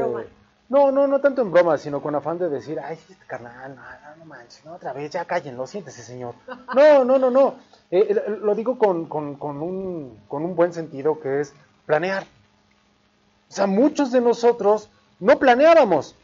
No, 0.71 0.91
no, 0.93 1.07
no 1.07 1.21
tanto 1.21 1.41
en 1.43 1.51
broma, 1.51 1.79
sino 1.79 2.03
con 2.03 2.15
afán 2.15 2.39
de 2.39 2.49
decir, 2.51 2.79
ay, 2.81 2.99
este 3.11 3.25
carnal, 3.27 3.77
no, 4.19 4.25
manches, 4.27 4.65
no, 4.67 4.75
otra 4.75 4.93
vez, 4.93 5.11
ya 5.11 5.25
cállenlo, 5.25 5.67
siéntese, 5.67 6.03
señor. 6.03 6.35
No, 6.75 7.05
no, 7.05 7.19
no, 7.19 7.31
no, 7.31 7.55
Eh, 7.91 8.07
eh, 8.11 8.39
lo 8.43 8.55
digo 8.55 8.79
con, 8.79 9.07
con, 9.07 9.37
con 9.37 9.63
un, 9.63 10.19
con 10.29 10.43
un 10.45 10.55
buen 10.57 10.73
sentido 10.75 11.21
que 11.21 11.41
es 11.41 11.55
planear. 11.87 12.23
O 12.23 13.53
sea, 13.53 13.67
muchos 13.67 14.11
de 14.13 14.21
nosotros 14.21 14.91
no 15.21 15.39
planeábamos. 15.39 16.15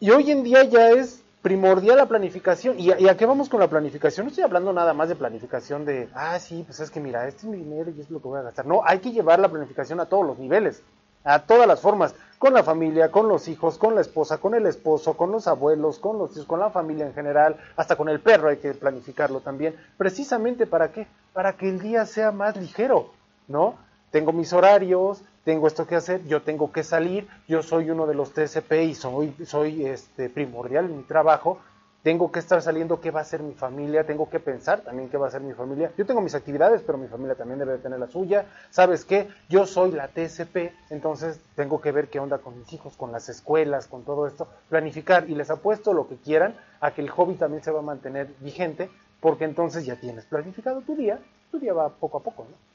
Y 0.00 0.10
hoy 0.10 0.30
en 0.32 0.42
día 0.42 0.64
ya 0.64 0.90
es 0.90 1.19
primordial 1.42 1.96
la 1.96 2.06
planificación. 2.06 2.78
¿Y 2.78 2.90
a, 2.90 3.00
y 3.00 3.16
qué 3.16 3.26
vamos 3.26 3.48
con 3.48 3.60
la 3.60 3.68
planificación? 3.68 4.26
No 4.26 4.30
estoy 4.30 4.44
hablando 4.44 4.72
nada 4.72 4.94
más 4.94 5.08
de 5.08 5.16
planificación 5.16 5.84
de, 5.84 6.08
ah, 6.14 6.38
sí, 6.38 6.62
pues 6.66 6.80
es 6.80 6.90
que 6.90 7.00
mira, 7.00 7.26
este 7.26 7.42
es 7.42 7.44
mi 7.44 7.58
dinero 7.58 7.90
y 7.90 8.00
es 8.00 8.10
lo 8.10 8.20
que 8.20 8.28
voy 8.28 8.38
a 8.38 8.42
gastar. 8.42 8.66
No, 8.66 8.82
hay 8.84 8.98
que 8.98 9.12
llevar 9.12 9.38
la 9.38 9.48
planificación 9.48 10.00
a 10.00 10.06
todos 10.06 10.26
los 10.26 10.38
niveles, 10.38 10.82
a 11.24 11.40
todas 11.40 11.66
las 11.66 11.80
formas, 11.80 12.14
con 12.38 12.54
la 12.54 12.62
familia, 12.62 13.10
con 13.10 13.28
los 13.28 13.48
hijos, 13.48 13.76
con 13.76 13.94
la 13.94 14.00
esposa, 14.00 14.38
con 14.38 14.54
el 14.54 14.66
esposo, 14.66 15.14
con 15.14 15.30
los 15.30 15.46
abuelos, 15.46 15.98
con 15.98 16.18
los 16.18 16.32
hijos, 16.32 16.46
con 16.46 16.60
la 16.60 16.70
familia 16.70 17.06
en 17.06 17.14
general, 17.14 17.56
hasta 17.76 17.96
con 17.96 18.08
el 18.08 18.20
perro 18.20 18.48
hay 18.48 18.56
que 18.56 18.72
planificarlo 18.72 19.40
también. 19.40 19.76
Precisamente 19.98 20.66
para 20.66 20.90
qué? 20.92 21.06
Para 21.32 21.54
que 21.54 21.68
el 21.68 21.80
día 21.80 22.06
sea 22.06 22.32
más 22.32 22.56
ligero, 22.56 23.10
¿no? 23.46 23.74
Tengo 24.10 24.32
mis 24.32 24.52
horarios, 24.52 25.22
tengo 25.44 25.66
esto 25.66 25.86
que 25.86 25.96
hacer, 25.96 26.24
yo 26.26 26.42
tengo 26.42 26.72
que 26.72 26.82
salir, 26.82 27.28
yo 27.48 27.62
soy 27.62 27.90
uno 27.90 28.06
de 28.06 28.14
los 28.14 28.32
TCP 28.32 28.72
y 28.84 28.94
soy, 28.94 29.34
soy 29.46 29.86
este, 29.86 30.28
primordial 30.28 30.86
en 30.86 30.98
mi 30.98 31.02
trabajo, 31.02 31.58
tengo 32.02 32.32
que 32.32 32.38
estar 32.38 32.62
saliendo 32.62 33.00
qué 33.00 33.10
va 33.10 33.20
a 33.20 33.24
ser 33.24 33.42
mi 33.42 33.52
familia, 33.52 34.04
tengo 34.04 34.30
que 34.30 34.40
pensar 34.40 34.80
también 34.80 35.10
qué 35.10 35.18
va 35.18 35.26
a 35.26 35.30
ser 35.30 35.42
mi 35.42 35.52
familia. 35.52 35.92
Yo 35.98 36.06
tengo 36.06 36.22
mis 36.22 36.34
actividades, 36.34 36.80
pero 36.80 36.96
mi 36.96 37.08
familia 37.08 37.34
también 37.34 37.58
debe 37.58 37.76
tener 37.76 37.98
la 37.98 38.06
suya. 38.06 38.46
¿Sabes 38.70 39.04
qué? 39.04 39.28
Yo 39.50 39.66
soy 39.66 39.92
la 39.92 40.08
TSP, 40.08 40.72
entonces 40.88 41.40
tengo 41.56 41.80
que 41.82 41.92
ver 41.92 42.08
qué 42.08 42.18
onda 42.18 42.38
con 42.38 42.58
mis 42.58 42.72
hijos, 42.72 42.96
con 42.96 43.12
las 43.12 43.28
escuelas, 43.28 43.86
con 43.86 44.04
todo 44.04 44.26
esto, 44.26 44.48
planificar 44.70 45.28
y 45.28 45.34
les 45.34 45.50
apuesto 45.50 45.92
lo 45.92 46.08
que 46.08 46.16
quieran 46.16 46.54
a 46.80 46.92
que 46.92 47.02
el 47.02 47.10
hobby 47.10 47.34
también 47.34 47.62
se 47.62 47.70
va 47.70 47.80
a 47.80 47.82
mantener 47.82 48.28
vigente, 48.40 48.88
porque 49.20 49.44
entonces 49.44 49.84
ya 49.84 49.96
tienes 49.96 50.24
planificado 50.24 50.80
tu 50.80 50.96
día, 50.96 51.18
tu 51.50 51.58
día 51.58 51.74
va 51.74 51.90
poco 51.90 52.16
a 52.18 52.22
poco, 52.22 52.46
¿no? 52.48 52.69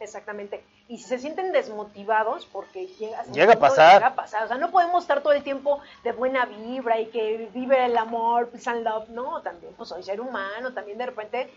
Exactamente. 0.00 0.64
Y 0.88 0.98
si 0.98 1.04
se 1.04 1.18
sienten 1.18 1.52
desmotivados, 1.52 2.46
porque 2.46 2.86
llega, 2.86 3.22
llega 3.24 3.52
a 3.54 3.58
pasar. 3.58 3.94
Llega 3.94 4.06
a 4.08 4.14
pasar. 4.14 4.44
O 4.44 4.48
sea, 4.48 4.58
no 4.58 4.70
podemos 4.70 5.04
estar 5.04 5.22
todo 5.22 5.32
el 5.32 5.42
tiempo 5.42 5.80
de 6.02 6.12
buena 6.12 6.44
vibra 6.44 7.00
y 7.00 7.06
que 7.06 7.48
vive 7.54 7.84
el 7.86 7.96
amor, 7.96 8.48
peace 8.50 8.68
and 8.68 8.84
love. 8.84 9.08
No, 9.08 9.40
también, 9.42 9.72
pues 9.76 9.88
soy 9.88 10.02
ser 10.02 10.20
humano. 10.20 10.74
También 10.74 10.98
de 10.98 11.06
repente, 11.06 11.50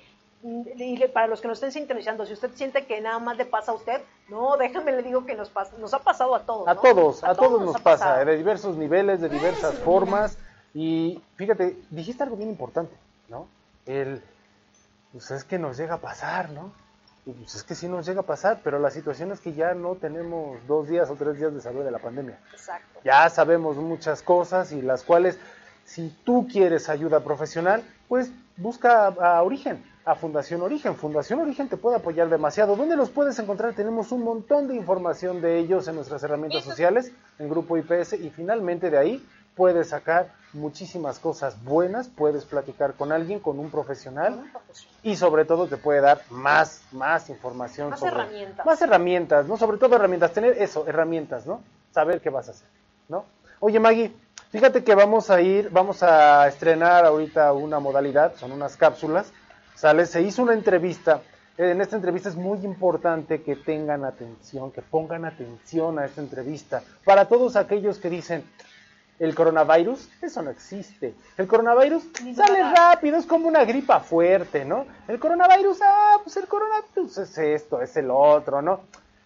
mm, 0.44 0.62
y 0.78 1.08
para 1.08 1.28
los 1.28 1.42
que 1.42 1.48
nos 1.48 1.58
estén 1.58 1.72
sintonizando, 1.72 2.26
si 2.26 2.34
usted 2.34 2.52
siente 2.54 2.86
que 2.86 3.02
nada 3.02 3.20
más 3.20 3.38
le 3.38 3.46
pasa 3.46 3.72
a 3.72 3.76
usted, 3.76 4.02
no, 4.30 4.56
déjame 4.56 4.92
le 4.94 5.04
digo 5.04 5.26
que 5.26 5.36
nos 5.36 5.50
pasa, 5.50 5.76
nos 5.78 5.94
ha 5.94 6.00
pasado 6.00 6.36
a 6.36 6.44
todos. 6.44 6.68
A 6.68 6.76
¿no? 6.76 6.82
todos, 6.82 7.24
a, 7.24 7.36
todos, 7.36 7.62
nos, 7.62 7.82
pasa, 7.82 8.06
pasado. 8.06 8.26
de 8.26 8.38
diversos 8.38 8.78
niveles, 8.78 9.20
de 9.20 9.30
diversas 9.30 9.76
sí, 9.76 9.82
formas. 9.84 10.38
Y 10.74 11.22
fíjate, 11.36 11.76
dijiste 11.90 12.24
algo 12.24 12.38
bien 12.38 12.50
importante, 12.50 12.96
¿no? 13.30 13.48
El, 13.86 14.22
pues 15.12 15.32
es 15.32 15.44
que 15.44 15.58
nos 15.58 15.78
llega 15.78 15.96
a 15.96 16.02
pasar, 16.02 16.52
¿no? 16.52 16.72
Y 17.28 17.32
pues 17.32 17.56
es 17.56 17.64
que 17.64 17.76
sí 17.76 17.90
nos 17.90 18.06
llega 18.06 18.22
a 18.22 18.26
pasar, 18.26 18.62
pero 18.64 18.80
la 18.80 18.90
situación 18.90 19.34
es 19.34 19.42
que 19.42 19.52
ya 19.52 19.74
no 19.74 19.96
tenemos 19.96 20.66
dos 20.66 20.88
días 20.88 21.10
o 21.10 21.16
tres 21.16 21.38
días 21.38 21.54
de 21.54 21.60
salud 21.60 21.84
de 21.84 21.92
la 21.92 22.00
pandemia. 22.00 22.40
Exacto. 22.54 23.02
Ya 23.04 23.30
sabemos 23.30 23.76
muchas 23.76 24.22
cosas 24.22 24.72
y 24.72 24.82
las 24.82 25.04
cuales, 25.04 25.38
si 25.84 26.16
tú 26.24 26.48
quieres 26.50 26.88
ayuda 26.88 27.26
profesional, 27.26 27.84
pues 28.08 28.32
busca 28.56 29.08
a, 29.08 29.38
a 29.40 29.44
Origen, 29.44 29.84
a 30.06 30.16
Fundación 30.16 30.62
Origen. 30.62 30.96
Fundación 30.96 31.42
Origen 31.42 31.68
te 31.68 31.76
puede 31.76 31.98
apoyar 31.98 32.30
demasiado. 32.30 32.78
¿Dónde 32.78 32.96
los 32.96 33.10
puedes 33.10 33.38
encontrar? 33.40 33.74
Tenemos 33.74 34.14
un 34.14 34.24
montón 34.24 34.70
de 34.70 34.76
información 34.76 35.42
de 35.42 35.60
ellos 35.60 35.86
en 35.90 35.96
nuestras 35.96 36.24
herramientas 36.24 36.64
sociales, 36.64 37.12
en 37.40 37.50
Grupo 37.50 37.78
IPS, 37.78 38.14
y 38.14 38.30
finalmente 38.30 38.90
de 38.90 38.98
ahí 38.98 39.28
puedes 39.58 39.90
sacar 39.90 40.32
muchísimas 40.54 41.20
cosas 41.20 41.62
buenas, 41.64 42.08
puedes 42.08 42.46
platicar 42.46 42.94
con 42.94 43.12
alguien, 43.12 43.40
con 43.40 43.60
un 43.60 43.70
profesional, 43.70 44.40
y 45.04 45.16
sobre 45.18 45.44
todo 45.46 45.68
te 45.68 45.76
puede 45.78 46.00
dar 46.00 46.22
más, 46.30 46.82
más 46.92 47.30
información. 47.30 47.90
Más 47.90 48.00
sobre- 48.00 48.12
herramientas. 48.14 48.66
Más 48.66 48.82
herramientas, 48.82 49.48
¿no? 49.48 49.58
Sobre 49.58 49.78
todo 49.78 49.96
herramientas, 49.96 50.32
tener 50.32 50.62
eso, 50.62 50.86
herramientas, 50.88 51.46
¿no? 51.46 51.62
Saber 51.92 52.22
qué 52.22 52.30
vas 52.30 52.48
a 52.48 52.52
hacer, 52.52 52.68
¿no? 53.10 53.26
Oye, 53.60 53.80
Maggie, 53.80 54.14
fíjate 54.52 54.84
que 54.84 54.96
vamos 54.96 55.30
a 55.32 55.42
ir, 55.42 55.70
vamos 55.72 56.02
a 56.04 56.48
estrenar 56.48 57.06
ahorita 57.06 57.52
una 57.54 57.80
modalidad, 57.80 58.36
son 58.36 58.52
unas 58.52 58.78
cápsulas, 58.78 59.32
¿sale? 59.76 60.06
Se 60.06 60.22
hizo 60.22 60.44
una 60.44 60.54
entrevista, 60.54 61.22
en 61.58 61.82
esta 61.82 61.96
entrevista 61.96 62.30
es 62.30 62.36
muy 62.36 62.60
importante 62.64 63.42
que 63.42 63.56
tengan 63.56 64.06
atención, 64.06 64.72
que 64.72 64.84
pongan 64.84 65.26
atención 65.26 65.98
a 66.00 66.06
esta 66.06 66.22
entrevista, 66.22 66.84
para 67.04 67.26
todos 67.26 67.56
aquellos 67.56 67.98
que 67.98 68.10
dicen, 68.12 68.44
el 69.20 69.34
coronavirus, 69.34 70.10
eso 70.22 70.42
no 70.42 70.52
existe. 70.52 71.16
El 71.38 71.48
coronavirus 71.48 72.04
sale 72.36 72.64
rápido, 72.76 73.18
es 73.18 73.26
como 73.26 73.48
una 73.48 73.66
gripa 73.66 74.00
fuerte, 74.00 74.64
¿no? 74.64 74.86
El 75.08 75.20
coronavirus, 75.20 75.80
ah, 75.82 76.18
pues 76.24 76.38
el 76.38 76.48
coronavirus 76.48 77.18
es 77.18 77.38
esto, 77.38 77.82
es 77.82 77.98
el 77.98 78.12
otro, 78.12 78.62
¿no? 78.62 78.82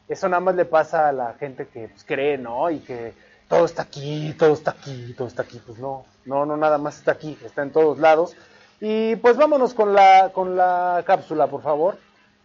Eso 0.07 0.29
nada 0.29 0.39
más 0.39 0.55
le 0.55 0.65
pasa 0.65 1.09
a 1.09 1.11
la 1.11 1.33
gente 1.33 1.67
que 1.67 1.89
pues, 1.89 2.03
cree, 2.05 2.37
¿no? 2.37 2.69
Y 2.69 2.79
que 2.79 3.13
todo 3.47 3.65
está 3.65 3.83
aquí, 3.83 4.33
todo 4.37 4.53
está 4.53 4.71
aquí, 4.71 5.13
todo 5.17 5.27
está 5.27 5.41
aquí. 5.43 5.61
Pues 5.65 5.77
no, 5.79 6.05
no, 6.25 6.45
no, 6.45 6.57
nada 6.57 6.77
más 6.77 6.97
está 6.97 7.11
aquí, 7.13 7.37
está 7.43 7.61
en 7.63 7.71
todos 7.71 7.99
lados. 7.99 8.35
Y 8.79 9.15
pues 9.17 9.37
vámonos 9.37 9.73
con 9.73 9.93
la, 9.93 10.31
con 10.33 10.55
la 10.55 11.03
cápsula, 11.05 11.47
por 11.47 11.61
favor. 11.61 11.97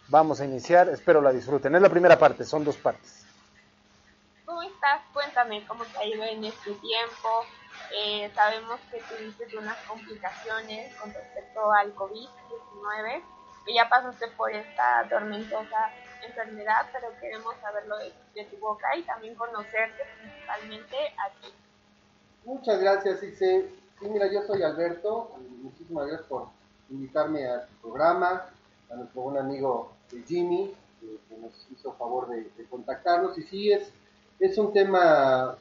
Vamos 0.09 0.41
a 0.41 0.45
iniciar, 0.45 0.89
espero 0.89 1.21
la 1.21 1.33
disfruten. 1.33 1.75
Es 1.75 1.83
la 1.83 1.89
primera 1.89 2.19
parte, 2.19 2.45
son 2.45 2.65
dos 2.65 2.77
partes. 2.77 3.26
Cuéntame 5.13 5.67
cómo 5.67 5.85
te 5.85 5.99
ha 5.99 6.05
ido 6.05 6.23
en 6.25 6.45
este 6.45 6.73
tiempo. 6.75 7.29
Eh, 7.95 8.31
sabemos 8.35 8.81
que 8.91 9.01
tuviste 9.03 9.57
unas 9.59 9.77
complicaciones 9.87 10.95
con 10.97 11.13
respecto 11.13 11.73
al 11.73 11.95
COVID-19, 11.95 13.23
que 13.65 13.75
ya 13.75 13.89
pasaste 13.89 14.29
por 14.37 14.53
esta 14.53 15.07
tormentosa 15.09 15.91
enfermedad, 16.27 16.89
pero 16.93 17.09
queremos 17.21 17.55
saberlo 17.61 17.97
de, 17.99 18.13
de 18.35 18.45
tu 18.45 18.57
boca 18.59 18.97
y 18.97 19.03
también 19.03 19.35
conocerte 19.35 20.03
principalmente 20.21 20.97
a 21.19 21.31
ti. 21.41 21.53
Muchas 22.45 22.81
gracias, 22.81 23.23
Ixe. 23.23 23.69
Sí, 23.99 24.09
mira, 24.09 24.27
yo 24.31 24.43
soy 24.43 24.63
Alberto. 24.63 25.33
Muchísimas 25.63 26.07
gracias 26.07 26.29
por 26.29 26.49
invitarme 26.91 27.47
a 27.49 27.67
tu 27.67 27.75
programa, 27.83 28.47
a 28.91 28.95
nuestro 28.95 29.23
buen 29.23 29.39
amigo 29.39 29.93
Jimmy, 30.27 30.75
que, 31.01 31.19
que 31.29 31.41
nos 31.41 31.67
hizo 31.71 31.93
favor 31.95 32.29
de, 32.29 32.45
de 32.57 32.65
contactarnos. 32.69 33.37
Y 33.39 33.43
sí, 33.43 33.73
es, 33.73 33.93
es 34.39 34.59
un 34.59 34.73
tema 34.73 35.57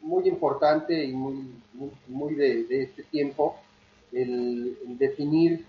muy 0.00 0.28
importante 0.28 1.04
y 1.04 1.12
muy, 1.12 1.46
muy, 2.08 2.34
de, 2.34 2.82
este 2.82 3.02
tiempo, 3.04 3.56
el, 4.12 4.76
definir, 4.98 5.64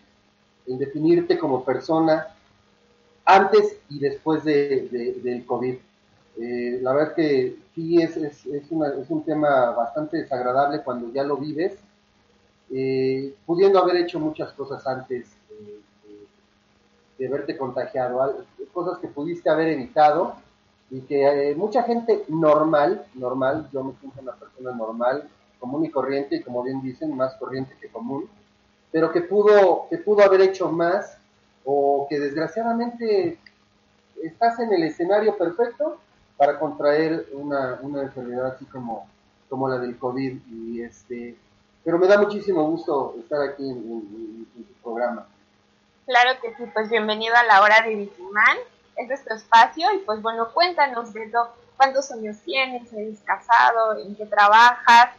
el 0.68 0.78
definirte 0.78 1.38
como 1.38 1.64
persona 1.64 2.28
antes 3.26 3.78
y 3.89 3.99
después 3.99 4.43
de, 4.43 4.88
de- 4.91 5.14
del 5.22 5.45
COVID. 5.45 5.76
Eh, 6.39 6.80
la 6.82 6.93
verdad 6.93 7.14
que 7.16 7.58
sí 7.76 8.02
es, 8.02 8.16
es, 8.18 8.45
es, 8.45 8.64
es 8.72 9.10
un 9.10 9.24
tema 9.24 9.72
bastante 9.72 10.18
desagradable 10.18 10.82
cuando 10.82 11.12
ya 11.12 11.24
lo 11.24 11.38
vives, 11.38 11.78
eh, 12.74 13.34
pudiendo 13.45 13.80
haber 13.80 13.97
hecho 13.97 14.20
muchas 14.20 14.54
cosas 14.54 14.86
antes 14.88 15.28
eh, 15.49 16.26
de, 17.18 17.28
verte 17.28 17.58
contagiado, 17.58 18.45
cosas 18.74 18.97
que 18.99 19.10
pudiste 19.10 19.49
haber 19.49 19.68
evitado 19.70 20.36
y 20.92 21.02
que 21.02 21.52
eh, 21.52 21.56
mucha 21.56 21.84
gente 21.84 22.24
normal, 22.28 23.06
normal, 23.16 23.68
yo 23.74 23.84
me 23.84 23.94
siento 24.00 24.22
una 24.22 24.34
persona 24.34 24.72
normal, 24.74 25.28
común 25.60 25.86
y 25.86 25.89
corriente, 25.89 26.36
y 26.36 26.44
como 26.44 26.62
bien 26.64 26.82
dicen, 26.82 27.16
más 27.16 27.34
corriente 27.36 27.76
que 27.82 27.88
común, 27.88 28.30
pero 28.92 29.12
que 29.12 29.22
pudo, 29.22 29.88
que 29.89 29.98
pudo 29.98 30.22
haber 30.24 30.42
hecho 30.42 30.70
más 30.70 31.18
o 31.66 32.06
que 32.10 32.20
desgraciadamente 32.20 33.39
estás 34.22 34.60
en 34.60 34.74
el 34.74 34.84
escenario 34.84 35.38
perfecto 35.38 35.98
para 36.38 36.60
contraer 36.60 37.28
una, 37.34 37.80
una 37.82 38.02
enfermedad 38.02 38.48
así 38.48 38.66
como, 38.66 39.08
como 39.50 39.70
la 39.70 39.78
del 39.78 39.98
COVID. 39.98 40.39
Y 40.52 40.82
este, 40.82 41.38
pero 41.84 41.98
me 42.00 42.08
da 42.08 42.20
muchísimo 42.20 42.64
gusto 42.68 43.16
estar 43.20 43.42
aquí 43.48 43.64
en, 43.70 43.78
en- 43.78 44.48
tu 44.66 44.74
programa. 44.84 45.26
Claro 46.06 46.32
que 46.42 46.50
sí, 46.56 46.64
pues 46.74 46.89
bienvenido 46.89 47.36
a 47.36 47.44
la 47.44 47.62
hora 47.62 47.82
de 47.82 47.96
Vigimán. 47.96 48.58
Este 48.96 49.14
es 49.14 49.26
tu 49.26 49.34
espacio 49.34 49.88
y 49.96 50.00
pues 50.00 50.22
bueno, 50.22 50.50
cuéntanos, 50.54 51.12
Beto, 51.14 51.50
cuántos 51.78 52.12
años 52.12 52.38
tienes, 52.46 52.92
eres 52.94 53.20
casado, 53.26 53.98
en 53.98 54.16
qué 54.16 54.26
trabajas, 54.26 55.10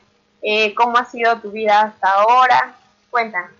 eh, 0.43 0.75
cómo 0.75 0.99
ha 0.99 1.05
sido 1.05 1.39
tu 1.41 1.51
vida 1.51 1.81
hasta 1.83 2.09
ahora. 2.13 2.75
Cuéntanos. 3.11 3.51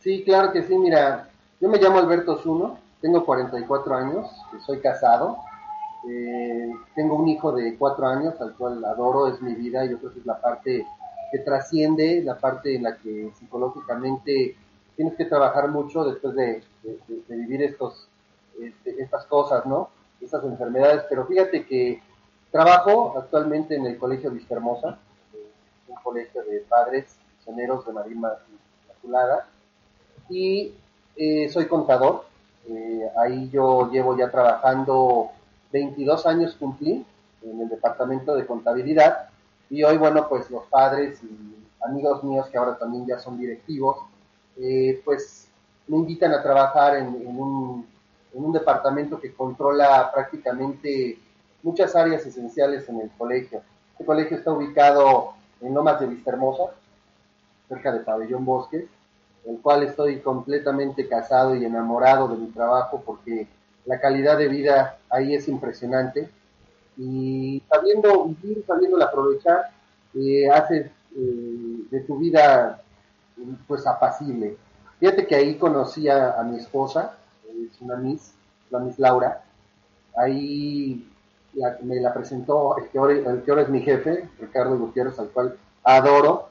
Sí, 0.00 0.24
claro 0.24 0.52
que 0.52 0.62
sí, 0.62 0.76
mira, 0.76 1.28
yo 1.60 1.68
me 1.68 1.78
llamo 1.78 1.98
Alberto 1.98 2.38
Zuno, 2.38 2.78
tengo 3.00 3.24
44 3.24 3.94
años, 3.94 4.28
soy 4.66 4.80
casado, 4.80 5.38
eh, 6.08 6.72
tengo 6.94 7.16
un 7.16 7.28
hijo 7.28 7.52
de 7.52 7.76
4 7.76 8.06
años 8.08 8.40
al 8.40 8.54
cual 8.54 8.84
adoro, 8.84 9.28
es 9.28 9.40
mi 9.40 9.54
vida, 9.54 9.84
yo 9.84 9.98
creo 9.98 10.12
que 10.12 10.18
es 10.20 10.26
la 10.26 10.40
parte 10.40 10.86
que 11.30 11.38
trasciende, 11.38 12.20
la 12.24 12.36
parte 12.38 12.74
en 12.76 12.82
la 12.82 12.96
que 12.96 13.30
psicológicamente 13.38 14.56
tienes 14.96 15.14
que 15.16 15.24
trabajar 15.24 15.68
mucho 15.68 16.04
después 16.04 16.34
de, 16.34 16.64
de- 16.82 16.98
de- 17.08 17.22
de 17.28 17.36
vivir 17.36 17.62
estos, 17.62 18.08
este, 18.60 19.02
estas 19.02 19.26
cosas, 19.26 19.66
¿no? 19.66 19.90
Estas 20.20 20.44
enfermedades, 20.44 21.04
pero 21.08 21.26
fíjate 21.26 21.66
que 21.66 22.02
trabajo 22.50 23.14
actualmente 23.18 23.74
en 23.74 23.86
el 23.86 23.98
Colegio 23.98 24.30
Vista 24.30 24.54
Hermosa, 24.54 24.98
eh, 25.34 25.50
un 25.88 25.96
colegio 25.96 26.44
de 26.44 26.60
padres 26.68 27.16
misioneros 27.38 27.86
de 27.86 27.92
Marima 27.92 28.32
Inmaculada, 28.86 29.48
y 30.28 30.74
eh, 31.16 31.48
soy 31.50 31.66
contador. 31.66 32.24
Eh, 32.68 33.10
ahí 33.18 33.50
yo 33.50 33.90
llevo 33.90 34.16
ya 34.16 34.30
trabajando 34.30 35.30
22 35.72 36.26
años 36.26 36.56
cumplí 36.58 37.04
en 37.42 37.60
el 37.60 37.68
departamento 37.68 38.36
de 38.36 38.46
contabilidad 38.46 39.30
y 39.68 39.82
hoy, 39.82 39.96
bueno, 39.96 40.28
pues 40.28 40.50
los 40.50 40.64
padres 40.66 41.20
y 41.24 41.56
amigos 41.82 42.22
míos 42.22 42.46
que 42.50 42.58
ahora 42.58 42.76
también 42.76 43.06
ya 43.06 43.18
son 43.18 43.38
directivos, 43.38 43.96
eh, 44.58 45.00
pues 45.04 45.48
me 45.88 45.96
invitan 45.96 46.32
a 46.32 46.42
trabajar 46.42 46.96
en, 46.96 47.06
en 47.06 47.40
un, 47.40 47.86
en 48.34 48.44
un 48.44 48.52
departamento 48.52 49.20
que 49.20 49.32
controla 49.32 50.10
prácticamente 50.12 51.18
muchas 51.62 51.94
áreas 51.94 52.24
esenciales 52.26 52.88
en 52.88 53.00
el 53.00 53.10
colegio. 53.10 53.62
Este 53.92 54.04
colegio 54.04 54.36
está 54.36 54.52
ubicado 54.52 55.34
en 55.60 55.74
Lomas 55.74 56.00
de 56.00 56.06
Vista 56.06 56.30
Hermosa, 56.30 56.72
cerca 57.68 57.92
de 57.92 58.00
Pabellón 58.00 58.44
Bosques, 58.44 58.84
el 59.46 59.58
cual 59.60 59.82
estoy 59.82 60.20
completamente 60.20 61.08
casado 61.08 61.54
y 61.54 61.64
enamorado 61.64 62.28
de 62.28 62.36
mi 62.36 62.46
trabajo 62.48 63.02
porque 63.04 63.46
la 63.84 64.00
calidad 64.00 64.38
de 64.38 64.48
vida 64.48 64.98
ahí 65.10 65.34
es 65.34 65.48
impresionante 65.48 66.30
y 66.96 67.62
sabiendo 67.68 68.24
vivir, 68.24 68.64
sabiendo 68.66 69.02
aprovechar, 69.02 69.70
eh, 70.14 70.48
haces 70.50 70.90
eh, 71.16 71.84
de 71.90 72.00
tu 72.00 72.18
vida 72.18 72.82
pues 73.66 73.86
apacible. 73.86 74.56
Fíjate 75.00 75.26
que 75.26 75.34
ahí 75.34 75.56
conocí 75.56 76.08
a, 76.08 76.40
mi 76.44 76.58
esposa, 76.58 77.16
es 77.70 77.80
una 77.80 77.96
Miss, 77.96 78.32
la 78.70 78.78
Miss 78.78 78.98
Laura. 78.98 79.42
Ahí 80.16 81.08
me 81.82 82.00
la 82.00 82.12
presentó 82.12 82.76
el 82.78 82.88
que, 82.88 82.98
ahora, 82.98 83.62
es 83.62 83.68
mi 83.68 83.82
jefe, 83.82 84.28
Ricardo 84.40 84.78
Gutiérrez, 84.78 85.18
al 85.18 85.28
cual 85.28 85.56
adoro. 85.84 86.48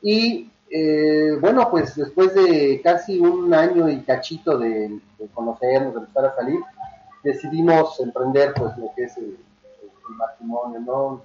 Y 0.00 0.50
eh, 0.70 1.36
bueno, 1.40 1.70
pues 1.70 1.94
después 1.96 2.34
de 2.34 2.80
casi 2.82 3.18
un 3.18 3.52
año 3.52 3.88
y 3.88 4.00
cachito 4.00 4.58
de, 4.58 5.00
conocernos, 5.34 5.94
de 5.94 6.00
empezar 6.00 6.26
a 6.26 6.36
salir, 6.36 6.60
decidimos 7.22 8.00
emprender 8.00 8.54
pues 8.54 8.76
lo 8.78 8.90
que 8.96 9.04
es 9.04 9.16
el, 9.16 9.38
matrimonio, 10.16 10.80
¿no? 10.80 11.22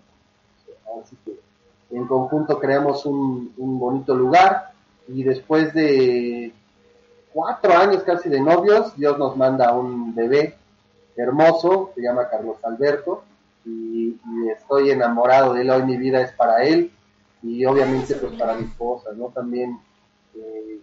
Así 1.03 1.17
que 1.25 1.37
en 1.91 2.07
conjunto 2.07 2.59
creamos 2.59 3.05
un, 3.05 3.53
bonito 3.57 4.15
lugar 4.15 4.71
y 5.07 5.23
después 5.23 5.73
de 5.73 6.53
cuatro 7.37 7.71
años 7.71 8.01
casi 8.01 8.29
de 8.29 8.41
novios, 8.41 8.97
Dios 8.97 9.19
nos 9.19 9.37
manda 9.37 9.71
un 9.71 10.15
bebé 10.15 10.55
hermoso, 11.15 11.91
se 11.93 12.01
llama 12.01 12.29
Carlos 12.29 12.57
Alberto, 12.63 13.25
y, 13.63 14.19
estoy 14.51 14.89
enamorado 14.89 15.53
de 15.53 15.61
él, 15.61 15.69
hoy 15.69 15.83
mi 15.83 15.97
vida 15.97 16.19
es 16.19 16.31
para 16.31 16.63
él, 16.63 16.91
y 17.43 17.63
obviamente 17.65 18.15
pues 18.15 18.33
para 18.33 18.55
mi 18.55 18.63
esposa, 18.63 19.11
¿no? 19.15 19.27
También 19.27 19.79
eh, 20.33 20.79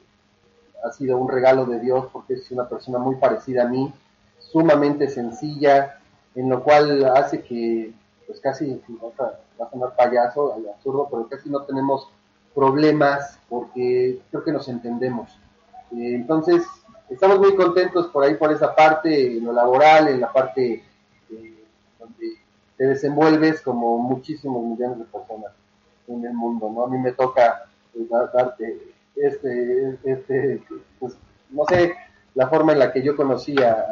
ha 0.85 0.93
sido 0.93 1.19
un 1.19 1.29
regalo 1.29 1.67
de 1.67 1.81
Dios 1.81 2.07
porque 2.13 2.35
es 2.35 2.49
una 2.53 2.69
persona 2.69 2.99
muy 2.99 3.17
parecida 3.17 3.65
a 3.65 3.69
mí, 3.69 3.93
sumamente 4.39 5.09
sencilla, 5.09 5.99
en 6.37 6.51
lo 6.51 6.63
cual 6.63 7.05
hace 7.17 7.43
que 7.43 7.93
pues 8.29 8.39
casi, 8.39 8.81
va 9.03 9.67
a 9.67 9.71
sonar 9.73 9.97
payaso, 9.97 10.55
absurdo, 10.73 11.09
pero 11.11 11.27
casi 11.27 11.51
no 11.51 11.63
tenemos 11.63 12.09
problemas 12.55 13.41
porque 13.49 14.21
creo 14.31 14.45
que 14.45 14.53
nos 14.53 14.69
entendemos. 14.69 15.37
Eh, 15.93 16.15
entonces, 16.15 16.65
estamos 17.09 17.39
muy 17.39 17.55
contentos 17.55 18.09
por 18.09 18.25
ahí, 18.25 18.35
por 18.35 18.53
esa 18.53 18.75
parte, 18.75 19.39
en 19.39 19.45
lo 19.45 19.53
laboral, 19.53 20.09
en 20.09 20.21
la 20.21 20.33
parte 20.33 20.83
eh, 21.31 21.65
donde 21.99 22.27
te 22.77 22.87
desenvuelves 22.87 23.61
como 23.61 23.99
muchísimos 23.99 24.65
millones 24.65 24.99
de 24.99 25.05
personas 25.05 25.53
en 26.09 26.25
el 26.25 26.35
mundo, 26.35 26.71
¿no? 26.71 26.85
A 26.85 26.89
mí 26.89 26.99
me 26.99 27.13
toca 27.13 27.67
eh, 27.95 28.07
darte 28.11 28.95
este, 29.17 29.99
este, 30.05 30.63
pues, 30.99 31.17
no 31.51 31.65
sé, 31.67 31.95
la 32.35 32.49
forma 32.49 32.73
en 32.73 32.81
la 32.81 32.93
que 32.93 33.03
yo 33.03 33.17
conocí 33.17 33.55
a, 33.63 33.87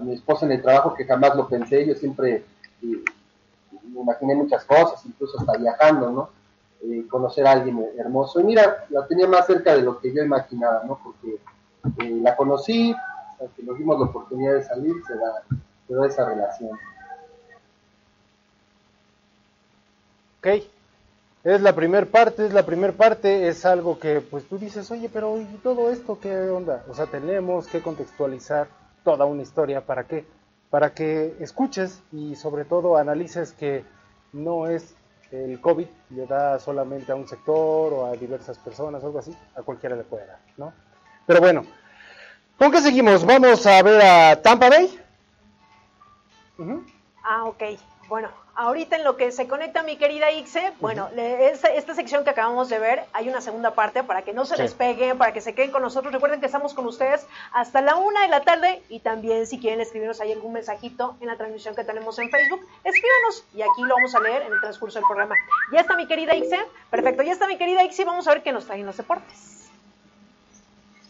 mi 0.00 0.14
esposa 0.14 0.46
en 0.46 0.52
el 0.52 0.62
trabajo, 0.62 0.94
que 0.94 1.04
jamás 1.04 1.36
lo 1.36 1.46
pensé, 1.46 1.86
yo 1.86 1.94
siempre 1.94 2.44
me 2.80 4.00
imaginé 4.00 4.34
muchas 4.34 4.64
cosas, 4.64 5.04
incluso 5.06 5.38
hasta 5.38 5.56
viajando, 5.58 6.10
¿no? 6.10 6.30
Eh, 6.84 7.06
conocer 7.08 7.46
a 7.46 7.52
alguien 7.52 7.86
hermoso. 7.96 8.40
Y 8.40 8.44
mira, 8.44 8.86
la 8.90 9.06
tenía 9.06 9.28
más 9.28 9.46
cerca 9.46 9.74
de 9.74 9.82
lo 9.82 10.00
que 10.00 10.12
yo 10.12 10.22
imaginaba, 10.22 10.82
¿no? 10.84 10.98
Porque 11.02 11.38
eh, 12.02 12.20
la 12.20 12.34
conocí, 12.34 12.92
que 13.56 13.62
nos 13.62 13.78
dimos 13.78 14.00
la 14.00 14.06
oportunidad 14.06 14.54
de 14.54 14.64
salir, 14.64 14.94
se 15.06 15.14
da, 15.14 15.42
se 15.86 15.94
da 15.94 16.06
esa 16.06 16.24
relación. 16.24 16.70
Ok, 20.40 20.46
es 21.44 21.60
la 21.60 21.72
primera 21.72 22.06
parte, 22.06 22.46
es 22.46 22.52
la 22.52 22.66
primera 22.66 22.92
parte, 22.92 23.46
es 23.46 23.64
algo 23.64 24.00
que 24.00 24.20
pues 24.20 24.44
tú 24.48 24.58
dices, 24.58 24.90
oye, 24.90 25.08
pero 25.08 25.40
¿y 25.40 25.44
todo 25.62 25.88
esto 25.88 26.18
qué 26.20 26.50
onda? 26.50 26.84
O 26.88 26.94
sea, 26.94 27.06
tenemos 27.06 27.68
que 27.68 27.80
contextualizar 27.80 28.66
toda 29.04 29.24
una 29.24 29.42
historia, 29.42 29.86
¿para 29.86 30.04
qué? 30.04 30.24
Para 30.68 30.94
que 30.94 31.36
escuches 31.38 32.02
y 32.10 32.34
sobre 32.34 32.64
todo 32.64 32.96
analices 32.96 33.52
que 33.52 33.84
no 34.32 34.66
es 34.66 34.96
el 35.32 35.60
COVID 35.60 35.86
le 36.10 36.26
da 36.26 36.58
solamente 36.58 37.10
a 37.10 37.14
un 37.14 37.26
sector 37.26 37.92
o 37.92 38.06
a 38.06 38.12
diversas 38.12 38.58
personas 38.58 39.02
algo 39.02 39.18
así, 39.18 39.34
a 39.56 39.62
cualquiera 39.62 39.96
le 39.96 40.04
puede 40.04 40.26
dar, 40.26 40.38
¿no? 40.58 40.72
Pero 41.26 41.40
bueno, 41.40 41.64
¿con 42.58 42.70
qué 42.70 42.80
seguimos? 42.80 43.24
Vamos 43.24 43.66
a 43.66 43.82
ver 43.82 44.02
a 44.02 44.42
Tampa 44.42 44.68
Bay. 44.68 44.98
Ah, 47.24 47.44
ok. 47.44 47.62
Bueno, 48.12 48.28
ahorita 48.56 48.96
en 48.96 49.04
lo 49.04 49.16
que 49.16 49.32
se 49.32 49.48
conecta 49.48 49.82
mi 49.82 49.96
querida 49.96 50.30
Ixe, 50.30 50.74
bueno, 50.80 51.08
esta, 51.16 51.94
sección 51.94 52.24
que 52.24 52.28
acabamos 52.28 52.68
de 52.68 52.78
ver, 52.78 53.04
hay 53.14 53.26
una 53.30 53.40
segunda 53.40 53.74
parte 53.74 54.04
para 54.04 54.20
que 54.20 54.34
no 54.34 54.44
se 54.44 54.54
despeguen, 54.62 55.16
para 55.16 55.32
que 55.32 55.40
se 55.40 55.54
queden 55.54 55.70
con 55.70 55.80
nosotros. 55.80 56.12
Recuerden 56.12 56.38
que 56.38 56.44
estamos 56.44 56.74
con 56.74 56.84
ustedes 56.84 57.26
hasta 57.54 57.80
la 57.80 57.96
una 57.96 58.20
de 58.20 58.28
la 58.28 58.42
tarde 58.42 58.82
y 58.90 59.00
también 59.00 59.46
si 59.46 59.58
quieren 59.58 59.80
escribirnos 59.80 60.20
ahí 60.20 60.30
algún 60.30 60.52
mensajito 60.52 61.16
en 61.22 61.28
la 61.28 61.38
transmisión 61.38 61.74
que 61.74 61.84
tenemos 61.84 62.18
en 62.18 62.28
Facebook, 62.28 62.60
escríbanos 62.84 63.44
y 63.54 63.62
aquí 63.62 63.80
lo 63.80 63.94
vamos 63.94 64.14
a 64.14 64.20
leer 64.20 64.42
en 64.42 64.52
el 64.52 64.60
transcurso 64.60 64.98
del 64.98 65.06
programa. 65.06 65.34
Ya 65.72 65.80
está 65.80 65.96
mi 65.96 66.06
querida 66.06 66.34
Ixe, 66.34 66.58
perfecto, 66.90 67.22
ya 67.22 67.32
está 67.32 67.48
mi 67.48 67.56
querida 67.56 67.82
Ixe, 67.82 68.04
vamos 68.04 68.28
a 68.28 68.34
ver 68.34 68.42
qué 68.42 68.52
nos 68.52 68.66
traen 68.66 68.84
los 68.84 68.98
deportes. 68.98 69.70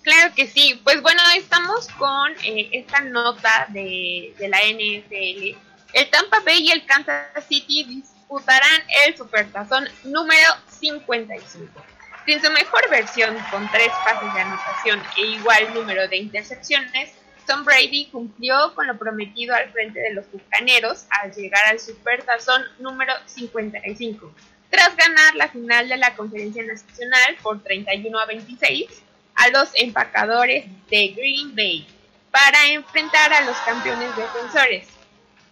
Claro 0.03 0.33
que 0.37 0.47
sí, 0.47 0.81
pues 0.85 1.03
bueno, 1.03 1.21
estamos 1.37 1.89
con 1.99 2.31
eh, 2.45 2.69
esta 2.71 3.01
nota 3.01 3.67
de, 3.71 4.37
de 4.39 4.49
la 4.49 4.59
NFL 4.59 5.72
el 5.93 6.09
Tampa 6.11 6.41
Bay 6.41 6.67
y 6.67 6.71
el 6.71 6.87
Kansas 6.87 7.45
City 7.49 7.85
disputarán 7.85 8.83
el 9.07 9.17
Supertazón 9.17 9.89
número 10.05 10.49
55. 10.69 11.85
Sin 12.25 12.41
su 12.41 12.51
mejor 12.51 12.89
versión, 12.89 13.37
con 13.51 13.71
tres 13.71 13.91
pases 14.05 14.33
de 14.33 14.41
anotación 14.41 15.03
e 15.19 15.27
igual 15.27 15.75
número 15.75 16.09
de 16.09 16.17
intercepciones, 16.17 17.13
Tom 17.47 17.65
Brady 17.65 18.07
cumplió 18.13 18.75
con 18.75 18.87
lo 18.87 18.97
prometido 18.97 19.55
al 19.55 19.71
frente 19.73 19.99
de 20.01 20.15
los 20.15 20.31
bucaneros 20.31 21.07
al 21.11 21.33
llegar 21.33 21.67
al 21.67 21.81
Supertazón 21.81 22.63
número 22.79 23.13
55, 23.27 24.33
tras 24.71 24.97
ganar 24.97 25.35
la 25.35 25.49
final 25.49 25.89
de 25.89 25.97
la 25.97 26.15
Conferencia 26.15 26.63
Nacional 26.63 27.37
por 27.43 27.63
31 27.63 28.19
a 28.19 28.27
26 28.27 29.03
a 29.35 29.49
los 29.49 29.71
empacadores 29.75 30.67
de 30.89 31.09
Green 31.09 31.55
Bay 31.57 31.87
para 32.31 32.69
enfrentar 32.69 33.33
a 33.33 33.43
los 33.43 33.57
campeones 33.59 34.17
defensores 34.17 34.92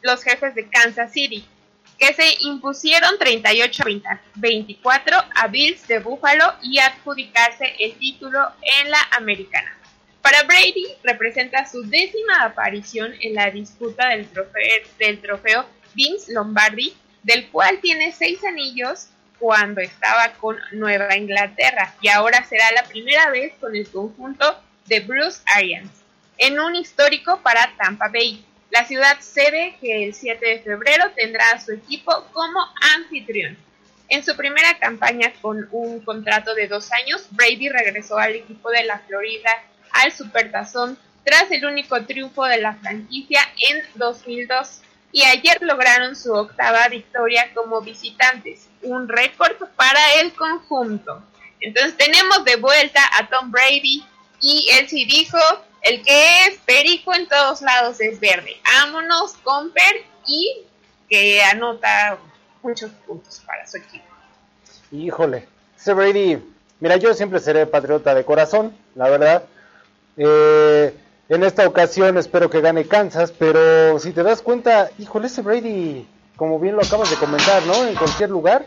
los 0.03 0.23
jefes 0.23 0.55
de 0.55 0.69
Kansas 0.69 1.13
City, 1.13 1.45
que 1.99 2.15
se 2.15 2.37
impusieron 2.41 3.19
38-24 3.19 5.25
a 5.35 5.47
Bills 5.49 5.87
de 5.87 5.99
Buffalo 5.99 6.55
y 6.63 6.79
adjudicarse 6.79 7.75
el 7.79 7.95
título 7.95 8.41
en 8.81 8.91
la 8.91 9.03
americana. 9.13 9.77
Para 10.23 10.43
Brady 10.43 10.87
representa 11.03 11.67
su 11.67 11.83
décima 11.83 12.45
aparición 12.45 13.15
en 13.21 13.35
la 13.35 13.51
disputa 13.51 14.09
del 14.09 14.29
trofeo, 14.29 14.83
del 14.99 15.21
trofeo 15.21 15.67
Vince 15.95 16.33
Lombardi, 16.33 16.95
del 17.23 17.49
cual 17.49 17.81
tiene 17.81 18.13
seis 18.13 18.43
anillos 18.45 19.09
cuando 19.39 19.81
estaba 19.81 20.33
con 20.35 20.59
Nueva 20.73 21.17
Inglaterra 21.17 21.95
y 22.01 22.09
ahora 22.09 22.45
será 22.45 22.71
la 22.73 22.85
primera 22.85 23.31
vez 23.31 23.55
con 23.59 23.75
el 23.75 23.89
conjunto 23.89 24.63
de 24.87 25.01
Bruce 25.01 25.41
Arians, 25.47 25.91
en 26.37 26.61
un 26.61 26.77
histórico 26.77 27.41
para 27.43 27.75
Tampa 27.77 28.09
Bay. 28.09 28.45
La 28.71 28.85
ciudad 28.85 29.19
sede 29.21 29.77
que 29.81 30.05
el 30.05 30.15
7 30.15 30.47
de 30.47 30.61
febrero 30.61 31.11
tendrá 31.17 31.51
a 31.51 31.61
su 31.61 31.73
equipo 31.73 32.13
como 32.33 32.61
anfitrión. 32.97 33.57
En 34.09 34.25
su 34.25 34.37
primera 34.37 34.79
campaña 34.79 35.33
con 35.41 35.69
un 35.73 36.01
contrato 36.01 36.55
de 36.55 36.69
dos 36.69 36.91
años, 36.93 37.27
Brady 37.31 37.69
regresó 37.69 38.19
al 38.19 38.35
equipo 38.35 38.71
de 38.71 38.85
la 38.85 38.99
Florida 39.01 39.51
al 39.93 40.13
Supertazón 40.13 40.99
tras 41.25 41.51
el 41.51 41.65
único 41.65 42.05
triunfo 42.05 42.45
de 42.45 42.61
la 42.61 42.75
franquicia 42.75 43.41
en 43.71 43.83
2002 43.97 44.83
y 45.13 45.23
ayer 45.25 45.59
lograron 45.63 46.15
su 46.15 46.33
octava 46.33 46.89
victoria 46.89 47.51
como 47.55 47.81
visitantes, 47.81 48.69
un 48.83 49.09
récord 49.09 49.57
para 49.77 50.01
el 50.21 50.33
conjunto. 50.35 51.23
Entonces 51.61 51.97
tenemos 51.97 52.45
de 52.45 52.57
vuelta 52.57 53.01
a 53.19 53.29
Tom 53.29 53.51
Brady 53.51 54.05
y 54.41 54.69
él 54.73 54.89
sí 54.89 55.05
dijo 55.05 55.39
el 55.83 56.03
que 56.03 56.45
es 56.45 56.59
perico 56.67 57.15
en 57.15 57.29
todos 57.29 57.63
lados 57.63 58.01
es 58.01 58.21
verde. 58.21 58.57
Vámonos 58.65 59.35
con 59.43 59.71
Per 59.71 60.05
y 60.27 60.63
que 61.09 61.43
anota 61.43 62.19
muchos 62.63 62.91
puntos 63.07 63.41
para 63.47 63.67
su 63.67 63.79
equipo. 63.79 64.05
Híjole, 64.93 65.49
Brady, 65.87 66.43
mira, 66.81 66.97
yo 66.97 67.15
siempre 67.15 67.41
seré 67.41 67.67
patriota 67.67 68.15
de 68.15 68.25
corazón, 68.25 68.77
la 68.95 69.09
verdad. 69.09 69.45
Eh, 70.17 70.95
en 71.29 71.45
esta 71.45 71.67
ocasión 71.67 72.19
espero 72.19 72.51
que 72.51 72.61
gane 72.61 72.87
Kansas, 72.87 73.33
pero 73.33 73.99
si 73.99 74.13
te 74.13 74.23
das 74.23 74.43
cuenta, 74.43 74.91
híjole, 74.99 75.29
ese 75.29 75.43
Brady, 75.43 76.07
como 76.37 76.59
bien 76.59 76.77
lo 76.77 76.83
acabas 76.83 77.11
de 77.11 77.17
comentar, 77.17 77.63
¿no? 77.65 77.87
En 77.87 77.95
cualquier 77.95 78.31
lugar, 78.31 78.67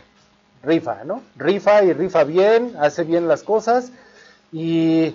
rifa, 0.62 1.04
¿no? 1.04 1.22
Rifa 1.36 1.84
y 1.84 1.92
rifa 1.92 2.24
bien, 2.24 2.74
hace 2.80 3.04
bien 3.04 3.28
las 3.28 3.42
cosas 3.42 3.90
y 4.50 5.14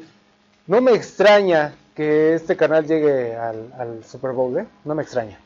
no 0.67 0.79
me 0.81 0.93
extraña 0.93 1.73
que 1.99 2.33
este 2.33 2.55
canal 2.55 2.87
llegue 2.87 3.35
al, 3.35 4.05
Super 4.09 4.31
Bowl, 4.31 4.57
¿eh? 4.57 4.65
No 4.85 4.95
me 4.95 5.03
extraña. 5.03 5.37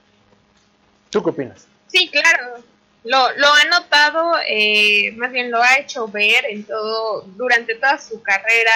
¿Tú 1.10 1.24
qué 1.24 1.32
opinas? 1.32 1.66
Sí, 1.88 2.08
claro. 2.12 2.64
Lo, 3.04 3.18
lo 3.38 3.48
ha 3.48 3.64
notado, 3.72 4.36
eh, 4.48 5.14
más 5.18 5.32
bien 5.32 5.50
lo 5.50 5.60
ha 5.64 5.80
hecho 5.80 6.08
ver 6.08 6.46
en 6.48 6.64
todo, 6.64 7.24
durante 7.24 7.74
toda 7.74 7.98
su 7.98 8.22
carrera. 8.22 8.72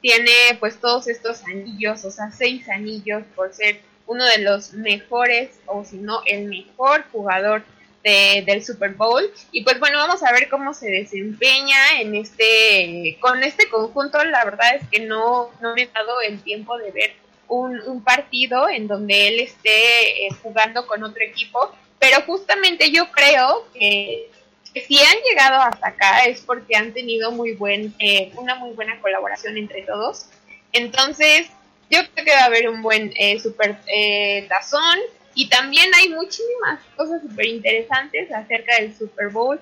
Tiene 0.00 0.56
pues 0.58 0.80
todos 0.80 1.06
estos 1.06 1.44
anillos, 1.44 2.04
o 2.04 2.10
sea, 2.10 2.32
seis 2.32 2.68
anillos 2.68 3.22
por 3.36 3.54
ser 3.54 3.80
uno 4.08 4.24
de 4.24 4.38
los 4.38 4.72
mejores, 4.72 5.50
o 5.66 5.84
si 5.84 5.98
no, 5.98 6.22
el 6.26 6.48
mejor 6.48 7.04
jugador 7.12 7.62
del 8.02 8.64
Super 8.64 8.94
Bowl. 8.94 9.22
Y 9.52 9.62
pues 9.62 9.78
bueno 9.78 9.98
vamos 9.98 10.22
a 10.22 10.32
ver 10.32 10.48
cómo 10.48 10.72
se 10.72 10.90
desempeña 10.90 12.00
en 12.00 12.14
este 12.14 13.18
con 13.20 13.42
este 13.42 13.68
conjunto. 13.68 14.22
La 14.24 14.44
verdad 14.44 14.76
es 14.76 14.88
que 14.88 15.00
no 15.00 15.50
no 15.60 15.74
me 15.74 15.82
he 15.82 15.86
dado 15.86 16.20
el 16.22 16.42
tiempo 16.42 16.78
de 16.78 16.90
ver 16.90 17.12
un, 17.50 18.02
partido 18.04 18.68
en 18.68 18.86
donde 18.86 19.28
él 19.28 19.40
esté 19.40 20.26
eh, 20.26 20.30
jugando 20.42 20.86
con 20.86 21.02
otro 21.02 21.22
equipo. 21.22 21.72
Pero 21.98 22.22
justamente 22.22 22.90
yo 22.90 23.10
creo 23.12 23.66
que, 23.74 24.30
si 24.74 24.98
han 24.98 25.16
llegado 25.28 25.60
hasta 25.60 25.88
acá 25.88 26.24
es 26.24 26.40
porque 26.40 26.76
han 26.76 26.94
tenido 26.94 27.30
muy 27.32 27.52
buen 27.52 27.94
eh, 27.98 28.32
una 28.36 28.54
muy 28.54 28.72
buena 28.72 28.98
colaboración 29.00 29.58
entre 29.58 29.82
todos. 29.82 30.26
Entonces 30.72 31.48
yo 31.90 32.00
creo 32.12 32.24
que 32.24 32.32
va 32.32 32.42
a 32.42 32.44
haber 32.44 32.68
un 32.68 32.82
buen 32.82 33.12
eh, 33.16 33.38
super 33.40 33.78
eh, 33.86 34.46
tazón 34.48 34.98
y 35.34 35.48
también 35.48 35.90
hay 35.94 36.08
muchísimas 36.10 36.80
cosas 36.96 37.22
súper 37.22 37.46
interesantes 37.46 38.32
acerca 38.32 38.76
del 38.76 38.94
Super 38.96 39.28
Bowl 39.28 39.60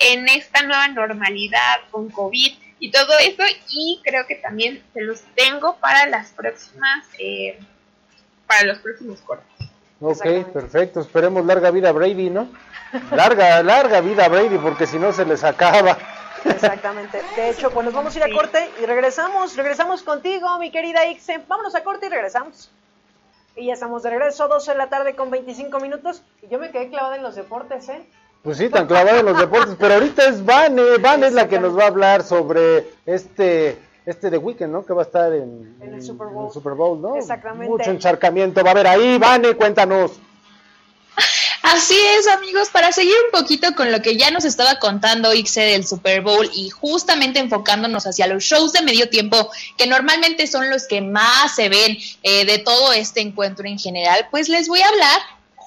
en 0.00 0.28
esta 0.28 0.62
nueva 0.62 0.88
normalidad 0.88 1.78
con 1.90 2.10
COVID 2.10 2.52
y 2.78 2.90
todo 2.90 3.18
eso 3.18 3.42
y 3.70 4.00
creo 4.04 4.26
que 4.26 4.36
también 4.36 4.82
se 4.92 5.02
los 5.02 5.20
tengo 5.34 5.76
para 5.76 6.06
las 6.06 6.30
próximas 6.32 7.06
eh, 7.18 7.58
para 8.46 8.64
los 8.64 8.78
próximos 8.78 9.20
cortes. 9.20 9.68
Ok, 10.00 10.24
perfecto. 10.52 11.00
Esperemos 11.00 11.44
larga 11.44 11.70
vida 11.70 11.92
Brady, 11.92 12.30
¿no? 12.30 12.48
Larga, 13.12 13.62
larga 13.62 14.00
vida 14.00 14.28
Brady, 14.28 14.58
porque 14.58 14.86
si 14.86 14.98
no 14.98 15.12
se 15.12 15.24
les 15.24 15.44
acaba. 15.44 15.96
Exactamente. 16.44 17.20
De 17.36 17.50
hecho, 17.50 17.70
pues 17.70 17.84
nos 17.84 17.94
vamos 17.94 18.14
a 18.14 18.18
ir 18.18 18.24
a 18.24 18.34
corte 18.34 18.70
y 18.82 18.86
regresamos. 18.86 19.56
Regresamos 19.56 20.02
contigo, 20.02 20.58
mi 20.58 20.70
querida 20.70 21.06
Ixe. 21.06 21.42
Vámonos 21.46 21.74
a 21.74 21.84
corte 21.84 22.06
y 22.06 22.08
regresamos. 22.08 22.70
Y 23.60 23.66
ya 23.66 23.74
estamos 23.74 24.02
de 24.02 24.08
regreso, 24.08 24.48
12 24.48 24.72
de 24.72 24.78
la 24.78 24.88
tarde 24.88 25.14
con 25.14 25.30
25 25.30 25.80
minutos. 25.80 26.22
Y 26.42 26.48
yo 26.48 26.58
me 26.58 26.70
quedé 26.70 26.88
clavada 26.88 27.16
en 27.16 27.22
los 27.22 27.34
deportes, 27.34 27.90
¿eh? 27.90 28.06
Pues 28.42 28.56
sí, 28.56 28.70
tan 28.70 28.86
clavada 28.86 29.20
en 29.20 29.26
los 29.26 29.38
deportes. 29.38 29.76
Pero 29.78 29.94
ahorita 29.94 30.24
es 30.24 30.42
Vane. 30.42 30.96
Vane 30.98 31.26
es 31.26 31.34
la 31.34 31.46
que 31.46 31.60
nos 31.60 31.78
va 31.78 31.84
a 31.84 31.88
hablar 31.88 32.22
sobre 32.22 32.86
este 33.04 33.76
este 34.06 34.30
de 34.30 34.38
Weekend, 34.38 34.72
¿no? 34.72 34.86
Que 34.86 34.94
va 34.94 35.02
a 35.02 35.04
estar 35.04 35.30
en, 35.34 35.76
en 35.78 35.92
el 35.92 36.02
Super 36.02 36.28
Bowl. 36.28 36.44
En 36.44 36.46
el 36.46 36.52
Super 36.54 36.72
Bowl, 36.72 37.02
¿no? 37.02 37.16
Exactamente. 37.16 37.68
Mucho 37.68 37.90
encharcamiento 37.90 38.62
va 38.62 38.70
a 38.70 38.72
haber 38.72 38.86
ahí. 38.86 39.18
Vane, 39.18 39.54
cuéntanos. 39.54 40.18
Así 41.62 41.94
es, 42.18 42.26
amigos, 42.26 42.70
para 42.70 42.90
seguir 42.90 43.14
un 43.26 43.38
poquito 43.38 43.74
con 43.74 43.92
lo 43.92 44.00
que 44.00 44.16
ya 44.16 44.30
nos 44.30 44.46
estaba 44.46 44.78
contando 44.78 45.34
Ixe 45.34 45.60
del 45.60 45.86
Super 45.86 46.22
Bowl 46.22 46.48
y 46.54 46.70
justamente 46.70 47.38
enfocándonos 47.38 48.06
hacia 48.06 48.26
los 48.26 48.42
shows 48.44 48.72
de 48.72 48.80
medio 48.80 49.10
tiempo, 49.10 49.50
que 49.76 49.86
normalmente 49.86 50.46
son 50.46 50.70
los 50.70 50.86
que 50.86 51.02
más 51.02 51.54
se 51.54 51.68
ven 51.68 51.98
eh, 52.22 52.46
de 52.46 52.58
todo 52.58 52.94
este 52.94 53.20
encuentro 53.20 53.66
en 53.66 53.78
general, 53.78 54.28
pues 54.30 54.48
les 54.48 54.68
voy 54.68 54.80
a 54.80 54.88
hablar 54.88 55.20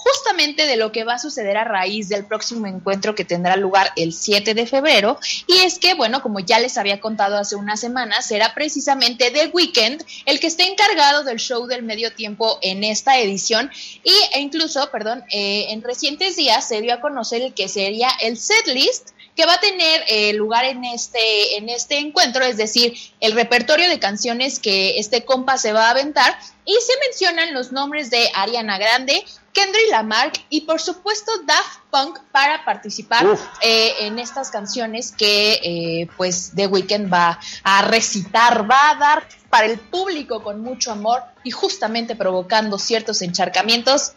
justamente 0.04 0.66
de 0.66 0.76
lo 0.76 0.92
que 0.92 1.06
va 1.06 1.14
a 1.14 1.20
suceder 1.20 1.56
a 1.56 1.64
raíz 1.64 2.10
del 2.10 2.26
próximo 2.26 2.68
encuentro 2.68 3.16
que 3.16 3.24
tendrá 3.24 3.56
lugar 3.56 3.92
el 3.96 4.12
7 4.12 4.54
de 4.54 4.68
febrero. 4.68 5.18
Y 5.48 5.60
es 5.60 5.80
que, 5.80 5.94
bueno, 5.94 6.22
como 6.22 6.42
ya 6.42 6.60
les 6.60 6.78
había 6.78 7.00
contado 7.00 7.38
hace 7.38 7.56
unas 7.56 7.80
semanas, 7.80 8.28
será 8.28 8.54
precisamente 8.54 9.32
The 9.32 9.48
Weeknd 9.48 10.04
el 10.26 10.40
que 10.42 10.48
esté 10.48 10.64
encargado 10.64 11.24
del 11.24 11.38
show 11.38 11.68
del 11.68 11.84
medio 11.84 12.14
tiempo 12.14 12.60
en 12.62 12.84
esta 12.84 13.18
edición. 13.18 13.72
Y, 14.04 14.14
e 14.34 14.42
incluso, 14.42 14.92
perdón, 14.92 15.24
eh, 15.32 15.68
en 15.70 15.82
recientes 15.82 16.36
días 16.36 16.68
se 16.68 16.82
dio 16.82 16.94
a 16.94 17.00
conocer 17.00 17.42
el 17.42 17.54
que 17.54 17.70
sería 17.70 18.10
el 18.22 18.38
setlist 18.38 19.12
que 19.36 19.46
va 19.46 19.56
a 19.56 19.60
tener 19.60 20.04
eh, 20.08 20.34
lugar 20.34 20.66
en 20.66 20.84
este, 20.84 21.58
en 21.58 21.70
este 21.70 21.98
encuentro, 21.98 22.46
es 22.46 22.58
decir, 22.58 22.94
el 23.20 23.32
repertorio 23.32 23.90
de 23.90 24.00
canciones 24.00 24.60
que 24.60 25.00
este 25.00 25.26
compa 25.26 25.58
se 25.58 25.74
va 25.74 25.88
a 25.88 25.92
aventar 25.92 26.38
y 26.66 26.74
se 26.74 26.94
mencionan 27.06 27.54
los 27.54 27.72
nombres 27.72 28.10
de 28.10 28.30
Ariana 28.34 28.78
Grande, 28.78 29.24
Kendrick 29.54 29.90
Lamar 29.92 30.32
y 30.50 30.62
por 30.62 30.82
supuesto 30.82 31.32
Daft 31.46 31.80
Punk 31.92 32.20
para 32.32 32.66
participar 32.66 33.26
eh, 33.62 33.94
en 34.02 34.20
estas 34.20 34.50
canciones 34.50 35.12
que 35.12 35.54
eh, 35.64 36.10
pues 36.18 36.52
The 36.56 36.68
Weeknd 36.68 37.12
va 37.12 37.40
a 37.64 37.82
recitar, 37.84 38.70
va 38.70 38.92
a 38.92 38.96
dar 38.96 39.28
para 39.50 39.68
el 39.68 39.80
público 39.80 40.42
con 40.42 40.62
mucho 40.62 40.92
amor 40.92 41.24
y 41.44 41.52
justamente 41.52 42.16
provocando 42.16 42.80
ciertos 42.80 43.22
encharcamientos. 43.22 44.14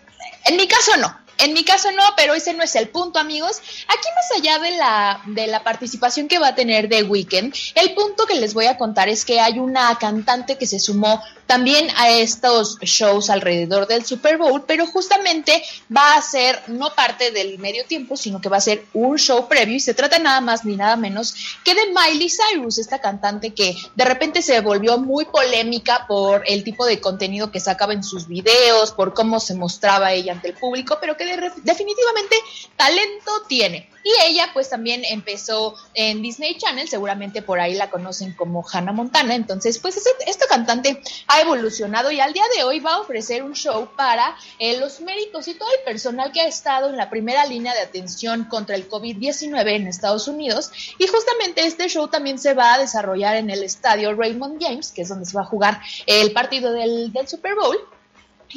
En 0.47 0.57
mi 0.57 0.67
caso 0.67 0.97
no, 0.97 1.15
en 1.39 1.53
mi 1.53 1.65
caso 1.65 1.93
no, 1.93 2.03
pero 2.17 2.35
ese 2.35 2.55
no 2.55 2.63
es 2.63 2.75
el 2.77 2.89
punto, 2.89 3.19
amigos. 3.19 3.59
Aquí 3.89 4.09
más 4.15 4.39
allá 4.39 4.59
de 4.59 4.71
la, 4.77 5.21
de 5.27 5.47
la 5.47 5.63
participación 5.63 6.29
que 6.29 6.39
va 6.39 6.49
a 6.49 6.55
tener 6.55 6.89
The 6.89 7.03
Weeknd, 7.03 7.55
el 7.75 7.95
punto 7.95 8.27
que 8.27 8.37
les 8.37 8.55
voy 8.55 8.67
a 8.67 8.79
contar 8.79 9.09
es 9.09 9.25
que 9.25 9.41
hay 9.41 9.59
una 9.59 9.97
cantante 9.99 10.57
que 10.57 10.67
se 10.67 10.79
sumó 10.79 11.23
también 11.47 11.89
a 11.97 12.11
estos 12.11 12.79
shows 12.81 13.31
alrededor 13.31 13.87
del 13.87 14.05
Super 14.05 14.37
Bowl, 14.37 14.65
pero 14.67 14.87
justamente 14.87 15.63
va 15.95 16.15
a 16.15 16.23
ser 16.23 16.61
no 16.69 16.95
parte 16.95 17.31
del 17.31 17.59
medio 17.59 17.85
tiempo, 17.85 18.17
sino 18.17 18.41
que 18.41 18.49
va 18.49 18.57
a 18.57 18.61
ser 18.61 18.85
un 18.93 19.17
show 19.19 19.49
previo 19.49 19.77
y 19.77 19.81
se 19.81 19.95
trata 19.95 20.19
nada 20.19 20.41
más 20.41 20.65
ni 20.65 20.77
nada 20.77 20.97
menos 20.97 21.35
que 21.65 21.75
de 21.75 21.87
Miley 21.87 22.29
Cyrus, 22.29 22.79
esta 22.79 23.01
cantante 23.01 23.55
que 23.55 23.77
de 23.95 24.05
repente 24.05 24.43
se 24.43 24.61
volvió 24.61 24.99
muy 24.99 25.25
polémica 25.27 26.07
por 26.07 26.43
el 26.47 26.65
tipo 26.65 26.85
de 26.85 27.01
contenido 27.01 27.51
que 27.51 27.61
sacaba 27.61 27.93
en 27.93 28.03
sus 28.03 28.27
videos, 28.27 28.93
por 28.93 29.15
cómo 29.15 29.41
se 29.41 29.55
mostraba 29.55 30.13
ella 30.13 30.33
ante 30.33 30.49
el 30.49 30.55
público, 30.55 30.99
pero 31.01 31.17
que 31.17 31.25
definitivamente 31.63 32.37
talento 32.77 33.33
tiene. 33.49 33.89
Y 34.07 34.13
ella 34.25 34.51
pues 34.53 34.71
también 34.71 35.05
empezó 35.05 35.75
en 35.93 36.23
Disney 36.23 36.57
Channel, 36.57 36.89
seguramente 36.89 37.43
por 37.43 37.59
ahí 37.59 37.75
la 37.75 37.91
conocen 37.91 38.35
como 38.35 38.65
Hannah 38.65 38.93
Montana. 38.93 39.35
Entonces 39.35 39.81
pues 39.81 39.97
esta 39.97 40.47
cantante 40.47 41.03
ha 41.27 41.41
evolucionado 41.41 42.13
y 42.13 42.21
al 42.21 42.33
día 42.33 42.45
de 42.57 42.63
hoy 42.63 42.79
va 42.79 42.95
a 42.95 43.01
ofrecer 43.01 43.43
un 43.43 43.55
show 43.55 43.89
para 43.97 44.37
eh, 44.61 44.79
los 44.79 45.01
médicos 45.01 45.49
y 45.49 45.55
todo 45.55 45.69
el 45.77 45.83
personal 45.85 46.31
que 46.31 46.41
ha 46.41 46.47
estado 46.47 46.89
en 46.89 46.97
la 46.97 47.11
primera 47.11 47.47
línea 47.47 47.75
de 47.75 47.81
atención 47.81 48.45
contra 48.45 48.77
el 48.77 48.89
COVID-19 48.89 49.75
en 49.75 49.89
Estados 49.89 50.29
Unidos. 50.29 50.71
Y 50.99 51.09
justamente 51.09 51.67
este 51.67 51.89
show 51.89 52.07
también 52.07 52.39
se 52.39 52.55
va 52.55 52.75
a 52.75 52.79
desarrollar 52.79 53.35
en 53.35 53.51
el 53.51 53.65
estadio 53.65 54.15
Raymond 54.15 54.63
James, 54.63 54.93
que 54.93 55.03
es 55.03 55.09
donde 55.09 55.27
se 55.27 55.37
va 55.37 55.43
a 55.43 55.47
jugar 55.47 55.81
el 56.07 56.31
partido 56.31 56.73
del, 56.73 57.13
del 57.13 57.27
Super 57.27 57.57
Bowl 57.57 57.77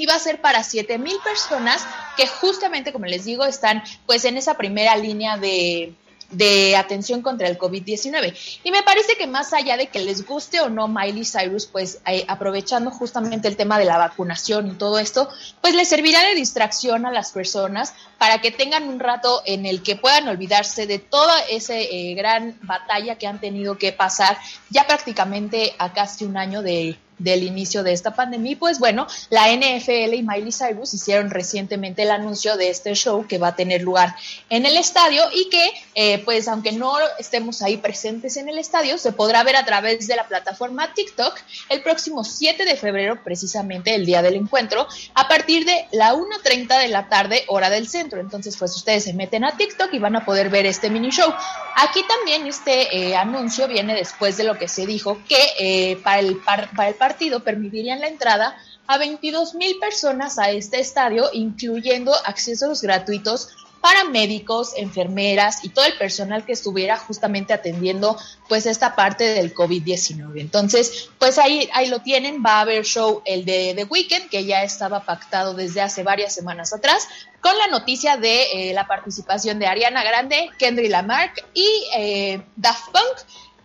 va 0.05 0.15
a 0.15 0.19
ser 0.19 0.41
para 0.41 0.63
7000 0.63 1.17
personas 1.23 1.85
que 2.17 2.27
justamente 2.27 2.93
como 2.93 3.05
les 3.05 3.25
digo 3.25 3.45
están 3.45 3.83
pues 4.05 4.25
en 4.25 4.37
esa 4.37 4.55
primera 4.55 4.95
línea 4.95 5.37
de, 5.37 5.93
de 6.31 6.75
atención 6.75 7.21
contra 7.21 7.47
el 7.47 7.57
COVID-19. 7.57 8.61
Y 8.63 8.71
me 8.71 8.83
parece 8.83 9.15
que 9.17 9.27
más 9.27 9.53
allá 9.53 9.77
de 9.77 9.87
que 9.87 9.99
les 9.99 10.25
guste 10.25 10.61
o 10.61 10.69
no 10.69 10.87
Miley 10.87 11.25
Cyrus, 11.25 11.65
pues 11.65 11.99
eh, 12.05 12.25
aprovechando 12.27 12.91
justamente 12.91 13.47
el 13.47 13.55
tema 13.55 13.79
de 13.79 13.85
la 13.85 13.97
vacunación 13.97 14.67
y 14.67 14.71
todo 14.75 14.99
esto, 14.99 15.29
pues 15.61 15.73
les 15.73 15.89
servirá 15.89 16.23
de 16.23 16.35
distracción 16.35 17.05
a 17.05 17.11
las 17.11 17.31
personas 17.31 17.93
para 18.17 18.41
que 18.41 18.51
tengan 18.51 18.87
un 18.87 18.99
rato 18.99 19.41
en 19.45 19.65
el 19.65 19.81
que 19.81 19.95
puedan 19.95 20.27
olvidarse 20.27 20.85
de 20.85 20.99
toda 20.99 21.39
esa 21.49 21.75
eh, 21.75 22.13
gran 22.15 22.57
batalla 22.61 23.17
que 23.17 23.27
han 23.27 23.39
tenido 23.39 23.77
que 23.77 23.91
pasar 23.91 24.37
ya 24.69 24.85
prácticamente 24.85 25.73
a 25.79 25.93
casi 25.93 26.25
un 26.25 26.37
año 26.37 26.61
de 26.61 26.97
del 27.19 27.43
inicio 27.43 27.83
de 27.83 27.93
esta 27.93 28.15
pandemia. 28.15 28.53
Y 28.53 28.55
pues 28.55 28.79
bueno, 28.79 29.07
la 29.29 29.53
NFL 29.53 30.13
y 30.13 30.23
Miley 30.23 30.51
Cyrus 30.51 30.93
hicieron 30.93 31.29
recientemente 31.29 32.03
el 32.03 32.11
anuncio 32.11 32.57
de 32.57 32.69
este 32.69 32.93
show 32.95 33.27
que 33.27 33.37
va 33.37 33.49
a 33.49 33.55
tener 33.55 33.81
lugar 33.81 34.15
en 34.49 34.65
el 34.65 34.77
estadio 34.77 35.23
y 35.33 35.49
que 35.49 35.71
eh, 35.95 36.19
pues 36.25 36.47
aunque 36.47 36.71
no 36.71 36.95
estemos 37.19 37.61
ahí 37.61 37.77
presentes 37.77 38.37
en 38.37 38.49
el 38.49 38.57
estadio, 38.57 38.97
se 38.97 39.11
podrá 39.11 39.43
ver 39.43 39.55
a 39.55 39.65
través 39.65 40.07
de 40.07 40.15
la 40.15 40.27
plataforma 40.27 40.93
TikTok 40.93 41.37
el 41.69 41.83
próximo 41.83 42.23
7 42.23 42.65
de 42.65 42.75
febrero, 42.75 43.21
precisamente 43.23 43.93
el 43.93 44.05
día 44.05 44.21
del 44.21 44.35
encuentro, 44.35 44.87
a 45.13 45.27
partir 45.27 45.65
de 45.65 45.87
la 45.91 46.13
1.30 46.13 46.79
de 46.79 46.87
la 46.87 47.09
tarde, 47.09 47.43
hora 47.47 47.69
del 47.69 47.87
centro. 47.87 48.19
Entonces 48.19 48.55
pues 48.57 48.75
ustedes 48.75 49.03
se 49.03 49.13
meten 49.13 49.43
a 49.43 49.57
TikTok 49.57 49.93
y 49.93 49.99
van 49.99 50.15
a 50.15 50.25
poder 50.25 50.49
ver 50.49 50.65
este 50.65 50.89
mini 50.89 51.09
show. 51.09 51.33
Aquí 51.75 52.01
también 52.07 52.47
este 52.47 52.95
eh, 52.95 53.15
anuncio 53.15 53.67
viene 53.67 53.93
después 53.93 54.37
de 54.37 54.43
lo 54.43 54.57
que 54.57 54.67
se 54.67 54.85
dijo 54.85 55.17
que 55.27 55.39
eh, 55.59 55.97
para 56.03 56.19
el, 56.19 56.37
para 56.37 56.87
el 56.87 56.95
partido 57.09 57.43
permitirían 57.43 58.01
la 58.01 58.07
entrada 58.07 58.55
a 58.85 58.99
22 58.99 59.55
mil 59.55 59.79
personas 59.79 60.37
a 60.37 60.51
este 60.51 60.79
estadio, 60.79 61.27
incluyendo 61.33 62.13
accesos 62.23 62.83
gratuitos 62.83 63.49
para 63.81 64.03
médicos, 64.03 64.73
enfermeras 64.75 65.63
y 65.63 65.69
todo 65.69 65.85
el 65.85 65.97
personal 65.97 66.45
que 66.45 66.51
estuviera 66.51 66.97
justamente 66.97 67.51
atendiendo 67.51 68.15
pues 68.47 68.67
esta 68.67 68.95
parte 68.95 69.23
del 69.23 69.55
COVID-19. 69.55 70.39
Entonces, 70.39 71.09
pues 71.17 71.39
ahí, 71.39 71.67
ahí 71.73 71.87
lo 71.87 71.99
tienen, 72.01 72.43
va 72.45 72.57
a 72.57 72.61
haber 72.61 72.85
show 72.85 73.23
el 73.25 73.43
de 73.43 73.73
The 73.75 73.85
Weekend, 73.85 74.29
que 74.29 74.45
ya 74.45 74.61
estaba 74.61 74.99
pactado 75.05 75.55
desde 75.55 75.81
hace 75.81 76.03
varias 76.03 76.35
semanas 76.35 76.73
atrás, 76.73 77.07
con 77.41 77.57
la 77.57 77.67
noticia 77.67 78.17
de 78.17 78.69
eh, 78.69 78.73
la 78.75 78.85
participación 78.85 79.57
de 79.57 79.65
Ariana 79.65 80.03
Grande, 80.03 80.51
Kendrick 80.59 80.91
Lamar 80.91 81.31
y 81.55 81.67
eh, 81.95 82.41
Daft 82.55 82.91
Punk. 82.91 83.17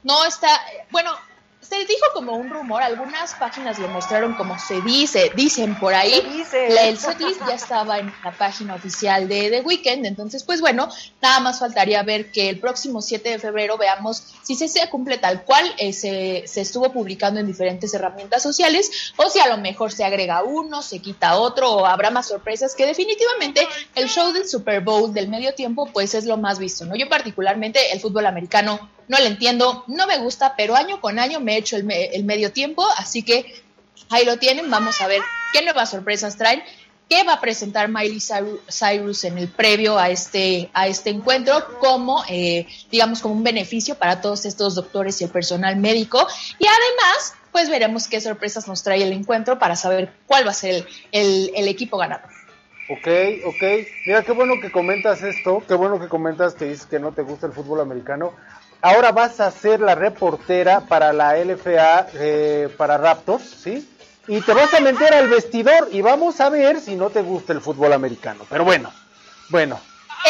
No 0.02 0.24
está, 0.24 0.48
bueno, 0.90 1.10
se 1.74 1.84
dijo 1.86 2.06
como 2.12 2.36
un 2.36 2.50
rumor, 2.50 2.82
algunas 2.82 3.34
páginas 3.34 3.78
lo 3.78 3.88
mostraron 3.88 4.34
como 4.34 4.58
se 4.58 4.80
dice, 4.82 5.32
dicen 5.34 5.76
por 5.78 5.92
ahí. 5.92 6.20
dice. 6.20 6.68
La, 6.70 6.86
el 6.86 6.98
setlist 6.98 7.40
ya 7.46 7.54
estaba 7.54 7.98
en 7.98 8.12
la 8.22 8.30
página 8.32 8.74
oficial 8.74 9.28
de 9.28 9.50
The 9.50 9.60
Weeknd, 9.62 10.06
entonces 10.06 10.44
pues 10.44 10.60
bueno, 10.60 10.88
nada 11.20 11.40
más 11.40 11.58
faltaría 11.58 12.02
ver 12.02 12.30
que 12.30 12.48
el 12.48 12.60
próximo 12.60 13.02
7 13.02 13.28
de 13.28 13.38
febrero 13.38 13.76
veamos 13.76 14.22
si 14.42 14.54
se, 14.54 14.68
se 14.68 14.88
cumple 14.88 15.18
tal 15.18 15.42
cual 15.42 15.64
eh, 15.78 15.92
se, 15.92 16.44
se 16.46 16.60
estuvo 16.60 16.92
publicando 16.92 17.40
en 17.40 17.46
diferentes 17.46 17.92
herramientas 17.92 18.42
sociales 18.42 19.12
o 19.16 19.28
si 19.28 19.40
a 19.40 19.48
lo 19.48 19.58
mejor 19.58 19.90
se 19.90 20.04
agrega 20.04 20.42
uno, 20.44 20.80
se 20.82 21.00
quita 21.00 21.36
otro 21.36 21.72
o 21.72 21.86
habrá 21.86 22.10
más 22.10 22.28
sorpresas 22.28 22.74
que 22.74 22.86
definitivamente 22.86 23.66
el 23.94 24.08
show 24.08 24.32
del 24.32 24.46
Super 24.48 24.80
Bowl 24.80 25.12
del 25.12 25.28
medio 25.28 25.54
tiempo 25.54 25.86
pues 25.92 26.14
es 26.14 26.24
lo 26.24 26.36
más 26.36 26.58
visto, 26.58 26.84
¿no? 26.84 26.94
Yo 26.94 27.08
particularmente 27.08 27.92
el 27.92 28.00
fútbol 28.00 28.26
americano 28.26 28.90
no 29.08 29.18
lo 29.18 29.24
entiendo, 29.26 29.84
no 29.86 30.06
me 30.06 30.18
gusta, 30.18 30.54
pero 30.56 30.74
año 30.76 31.00
con 31.00 31.18
año 31.18 31.40
me 31.40 31.54
he 31.54 31.58
hecho 31.58 31.76
el, 31.76 31.84
me- 31.84 32.06
el 32.06 32.24
medio 32.24 32.52
tiempo, 32.52 32.84
así 32.96 33.22
que 33.22 33.62
ahí 34.10 34.24
lo 34.24 34.38
tienen, 34.38 34.70
vamos 34.70 35.00
a 35.00 35.06
ver 35.06 35.20
qué 35.52 35.62
nuevas 35.62 35.90
sorpresas 35.90 36.36
traen, 36.36 36.62
qué 37.08 37.22
va 37.22 37.34
a 37.34 37.40
presentar 37.40 37.88
Miley 37.88 38.16
Cyru- 38.18 38.60
Cyrus 38.70 39.24
en 39.24 39.36
el 39.38 39.48
previo 39.48 39.98
a 39.98 40.08
este, 40.10 40.70
a 40.72 40.86
este 40.88 41.10
encuentro, 41.10 41.78
como, 41.78 42.24
eh, 42.28 42.66
digamos, 42.90 43.20
como 43.20 43.34
un 43.34 43.44
beneficio 43.44 43.94
para 43.96 44.20
todos 44.20 44.46
estos 44.46 44.74
doctores 44.74 45.20
y 45.20 45.24
el 45.24 45.30
personal 45.30 45.76
médico, 45.76 46.26
y 46.58 46.66
además, 46.66 47.34
pues 47.52 47.68
veremos 47.68 48.08
qué 48.08 48.20
sorpresas 48.20 48.66
nos 48.66 48.82
trae 48.82 49.02
el 49.02 49.12
encuentro 49.12 49.58
para 49.58 49.76
saber 49.76 50.12
cuál 50.26 50.46
va 50.46 50.50
a 50.50 50.54
ser 50.54 50.74
el, 50.76 50.86
el- 51.12 51.50
el 51.54 51.68
equipo 51.68 51.98
ganador. 51.98 52.30
Ok, 52.90 53.08
ok. 53.46 53.62
Mira, 54.06 54.22
qué 54.22 54.32
bueno 54.32 54.54
que 54.60 54.70
comentas 54.70 55.22
esto, 55.22 55.62
qué 55.66 55.72
bueno 55.74 55.98
que 55.98 56.08
comentas 56.08 56.52
que 56.54 56.66
dices 56.66 56.84
que 56.86 56.98
no 56.98 57.12
te 57.12 57.22
gusta 57.22 57.46
el 57.46 57.52
fútbol 57.54 57.80
americano. 57.80 58.34
Ahora 58.84 59.12
vas 59.12 59.40
a 59.40 59.50
ser 59.50 59.80
la 59.80 59.94
reportera 59.94 60.80
para 60.80 61.14
la 61.14 61.38
LFA, 61.42 62.06
eh, 62.16 62.68
para 62.76 62.98
Raptors, 62.98 63.42
¿sí? 63.42 63.88
Y 64.28 64.42
te 64.42 64.52
vas 64.52 64.74
a 64.74 64.80
meter 64.80 65.14
al 65.14 65.26
vestidor 65.26 65.88
y 65.90 66.02
vamos 66.02 66.38
a 66.42 66.50
ver 66.50 66.78
si 66.82 66.94
no 66.94 67.08
te 67.08 67.22
gusta 67.22 67.54
el 67.54 67.62
fútbol 67.62 67.94
americano. 67.94 68.44
Pero 68.50 68.62
bueno, 68.62 68.92
bueno. 69.48 69.80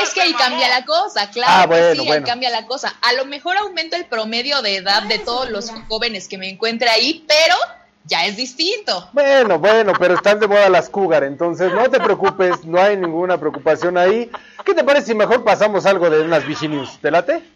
Es 0.01 0.15
que 0.15 0.21
ahí 0.21 0.33
cambia 0.35 0.69
la 0.69 0.85
cosa, 0.85 1.29
claro. 1.31 1.53
Ah, 1.53 1.63
que 1.63 1.67
bueno, 1.67 2.03
sí, 2.03 2.07
bueno. 2.07 2.25
ahí 2.25 2.31
cambia 2.31 2.51
la 2.51 2.65
cosa. 2.65 2.95
A 3.03 3.13
lo 3.15 3.25
mejor 3.25 3.57
aumenta 3.57 3.97
el 3.97 4.05
promedio 4.05 4.63
de 4.63 4.77
edad 4.77 5.03
de 5.03 5.19
todos 5.19 5.51
los 5.51 5.73
jóvenes 5.89 6.29
que 6.29 6.39
me 6.39 6.49
encuentre 6.49 6.89
ahí, 6.89 7.25
pero 7.27 7.57
ya 8.05 8.25
es 8.25 8.37
distinto. 8.37 9.09
Bueno, 9.13 9.59
bueno, 9.59 9.95
pero 9.99 10.15
están 10.15 10.39
de 10.39 10.47
moda 10.47 10.69
las 10.69 10.89
cougar, 10.89 11.25
entonces 11.25 11.73
no 11.73 11.91
te 11.91 11.99
preocupes, 11.99 12.65
no 12.65 12.81
hay 12.81 12.97
ninguna 12.97 13.37
preocupación 13.37 13.99
ahí. 13.99 14.31
¿Qué 14.65 14.75
te 14.75 14.85
parece 14.85 15.09
si 15.09 15.15
mejor 15.17 15.43
pasamos 15.43 15.87
algo 15.87 16.09
de 16.09 16.21
unas 16.21 16.47
Viginews? 16.47 17.01
¿Te 17.01 17.11
late? 17.11 17.54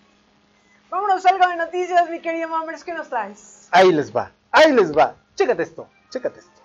Vámonos 0.90 1.24
algo 1.26 1.46
de 1.48 1.56
noticias, 1.56 2.08
mi 2.08 2.20
querido 2.20 2.48
Mammers, 2.48 2.82
¿qué 2.82 2.94
nos 2.94 3.08
traes? 3.08 3.68
Ahí 3.72 3.92
les 3.92 4.14
va, 4.14 4.32
ahí 4.50 4.72
les 4.72 4.96
va. 4.96 5.14
Chécate 5.34 5.62
esto, 5.62 5.86
chécate 6.08 6.40
esto. 6.40 6.62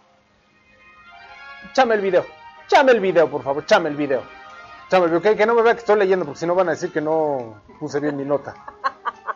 Chame 1.73 1.95
el 1.95 2.01
video, 2.01 2.25
chame 2.67 2.93
el 2.93 3.01
video, 3.01 3.29
por 3.29 3.43
favor, 3.43 3.65
chame 3.65 3.89
el 3.89 3.97
video. 3.97 4.23
Chame 4.89 5.05
el 5.05 5.11
video, 5.11 5.21
que, 5.21 5.35
que 5.35 5.45
no 5.45 5.55
me 5.55 5.61
vea 5.61 5.73
que 5.73 5.79
estoy 5.79 5.99
leyendo, 5.99 6.23
porque 6.23 6.39
si 6.39 6.47
no 6.47 6.55
van 6.55 6.69
a 6.69 6.71
decir 6.71 6.91
que 6.91 7.01
no 7.01 7.61
puse 7.79 7.99
bien 7.99 8.15
mi 8.15 8.23
nota. 8.23 8.55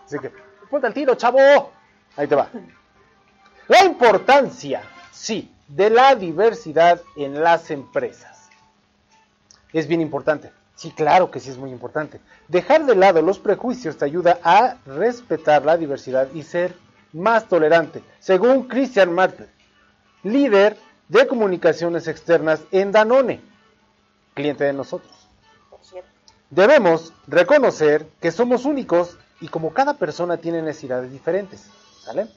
Así 0.06 0.20
que, 0.20 0.32
ponte 0.70 0.88
al 0.88 0.94
tiro, 0.94 1.16
chavo. 1.16 1.38
Ahí 2.16 2.28
te 2.28 2.36
va. 2.36 2.48
La 3.68 3.84
importancia, 3.84 4.84
sí, 5.12 5.54
de 5.68 5.90
la 5.90 6.16
diversidad 6.16 7.02
en 7.18 7.44
las 7.44 7.72
empresas. 7.72 8.50
Es 9.74 9.86
bien 9.86 10.00
importante. 10.00 10.52
Sí, 10.78 10.92
claro 10.92 11.32
que 11.32 11.40
sí 11.40 11.50
es 11.50 11.58
muy 11.58 11.72
importante. 11.72 12.22
Dejar 12.48 12.86
de 12.86 12.96
lado 12.96 13.24
los 13.24 13.40
prejuicios 13.40 13.98
te 13.98 14.06
ayuda 14.06 14.40
a 14.44 14.78
respetar 14.86 15.66
la 15.66 15.76
diversidad 15.76 16.28
y 16.36 16.44
ser 16.44 16.76
más 17.14 17.48
tolerante. 17.50 18.04
Según 18.20 18.68
Christian 18.68 19.12
Martel, 19.12 19.50
líder 20.22 20.78
de 21.10 21.26
comunicaciones 21.26 22.08
externas 22.08 22.62
en 22.72 22.92
Danone, 22.92 23.42
cliente 24.36 24.66
de 24.66 24.74
nosotros. 24.74 25.12
Debemos 26.52 27.12
reconocer 27.26 28.08
que 28.22 28.32
somos 28.32 28.64
únicos 28.64 29.18
y 29.42 29.48
como 29.48 29.74
cada 29.74 29.96
persona 29.96 30.38
tiene 30.38 30.62
necesidades 30.62 31.12
diferentes. 31.12 31.72
¿Sale? 32.02 32.28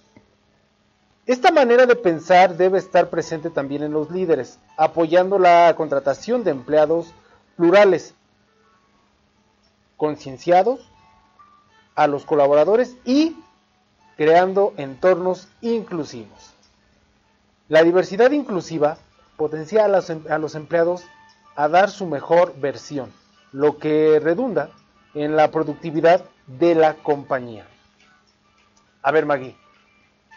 Esta 1.27 1.53
manera 1.53 1.85
de 1.85 1.95
pensar 1.95 2.57
debe 2.57 2.79
estar 2.79 3.11
presente 3.11 3.51
también 3.51 3.83
en 3.83 3.93
los 3.93 4.11
líderes, 4.11 4.59
apoyando 4.79 5.39
la 5.39 5.75
contratación 5.77 6.43
de 6.43 6.53
empleados 6.53 7.13
plurales, 7.57 8.15
concienciados 10.11 10.81
a 11.95 12.07
los 12.07 12.25
colaboradores 12.25 12.97
y 13.05 13.37
creando 14.17 14.73
entornos 14.79 15.49
inclusivos. 15.61 16.55
La 17.69 17.83
diversidad 17.83 18.31
inclusiva 18.31 18.97
potencia 19.37 19.85
a 19.85 19.89
los, 19.89 20.09
em- 20.09 20.25
a 20.31 20.39
los 20.39 20.55
empleados 20.55 21.05
a 21.55 21.69
dar 21.69 21.91
su 21.91 22.07
mejor 22.07 22.55
versión, 22.57 23.13
lo 23.53 23.77
que 23.77 24.19
redunda 24.23 24.71
en 25.13 25.37
la 25.37 25.51
productividad 25.51 26.25
de 26.47 26.75
la 26.75 26.95
compañía. 26.95 27.67
A 29.03 29.11
ver, 29.13 29.27
Maggie, 29.27 29.55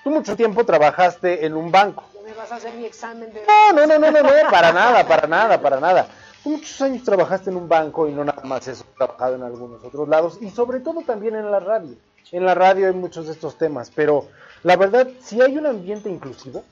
tú 0.04 0.10
mucho 0.10 0.36
tiempo 0.36 0.66
trabajaste 0.66 1.46
en 1.46 1.56
un 1.56 1.72
banco. 1.72 2.04
Me 2.26 2.34
vas 2.34 2.52
a 2.52 2.56
hacer 2.58 2.74
mi 2.74 2.84
examen 2.84 3.32
de... 3.34 3.46
No, 3.48 3.72
no, 3.72 3.88
no, 3.88 3.98
no, 3.98 4.12
no, 4.12 4.24
no, 4.24 4.30
para 4.52 4.74
nada, 4.74 5.08
para 5.08 5.26
nada, 5.26 5.62
para 5.62 5.80
nada. 5.80 6.08
Tú 6.44 6.50
muchos 6.52 6.82
años 6.82 7.04
trabajaste 7.04 7.50
en 7.50 7.58
un 7.58 7.70
banco 7.70 8.08
y 8.08 8.12
no 8.12 8.24
nada 8.26 8.44
más 8.44 8.68
eso, 8.68 8.84
trabajado 8.98 9.36
en 9.36 9.44
algunos 9.44 9.84
otros 9.84 10.08
lados 10.10 10.38
y 10.42 10.50
sobre 10.50 10.82
todo 10.82 11.02
también 11.02 11.36
en 11.36 11.50
la 11.50 11.60
radio. 11.60 11.96
En 12.32 12.46
la 12.46 12.54
radio 12.54 12.88
hay 12.88 12.94
muchos 12.94 13.28
de 13.28 13.34
estos 13.34 13.58
temas, 13.58 13.92
pero 13.96 14.28
la 14.64 14.76
verdad, 14.76 15.08
si 15.22 15.42
hay 15.42 15.58
un 15.58 15.66
ambiente 15.66 16.10
inclusivo, 16.10 16.64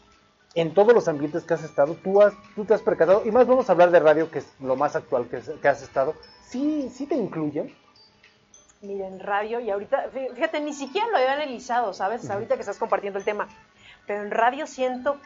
en 0.56 0.73
todos 0.73 0.93
los 0.93 1.07
ambientes 1.07 1.43
que 1.43 1.53
has 1.53 1.64
estado, 1.64 1.95
tú, 2.03 2.22
has, 2.22 2.34
tú 2.56 2.65
te 2.65 2.73
has 2.73 2.81
percatado, 2.81 3.22
y 3.26 3.31
más 3.31 3.48
vamos 3.48 3.69
a 3.69 3.72
hablar 3.72 3.89
de 3.91 3.99
radio, 4.02 4.30
que 4.30 4.39
es 4.39 4.48
lo 4.60 4.76
más 4.76 4.98
actual 4.98 5.27
que, 5.30 5.39
que 5.39 5.68
has 5.68 5.81
estado, 5.81 6.14
sí, 6.45 6.89
sí 6.93 7.06
te 7.06 7.15
incluyen. 7.15 7.73
Miren, 8.81 9.19
radio, 9.19 9.60
y 9.61 9.69
ahorita, 9.69 10.10
fí- 10.11 10.34
fíjate, 10.34 10.60
ni 10.60 10.73
siquiera 10.73 11.07
lo 11.07 11.18
había 11.18 11.34
analizado, 11.34 11.93
¿sabes? 11.93 12.30
Ahorita 12.30 12.56
que 12.56 12.61
estás 12.61 12.80
compartiendo 12.80 13.19
el 13.19 13.23
tema. 13.26 13.48
Pero 14.07 14.23
en 14.23 14.31
radio 14.31 14.65
siento, 14.68 15.18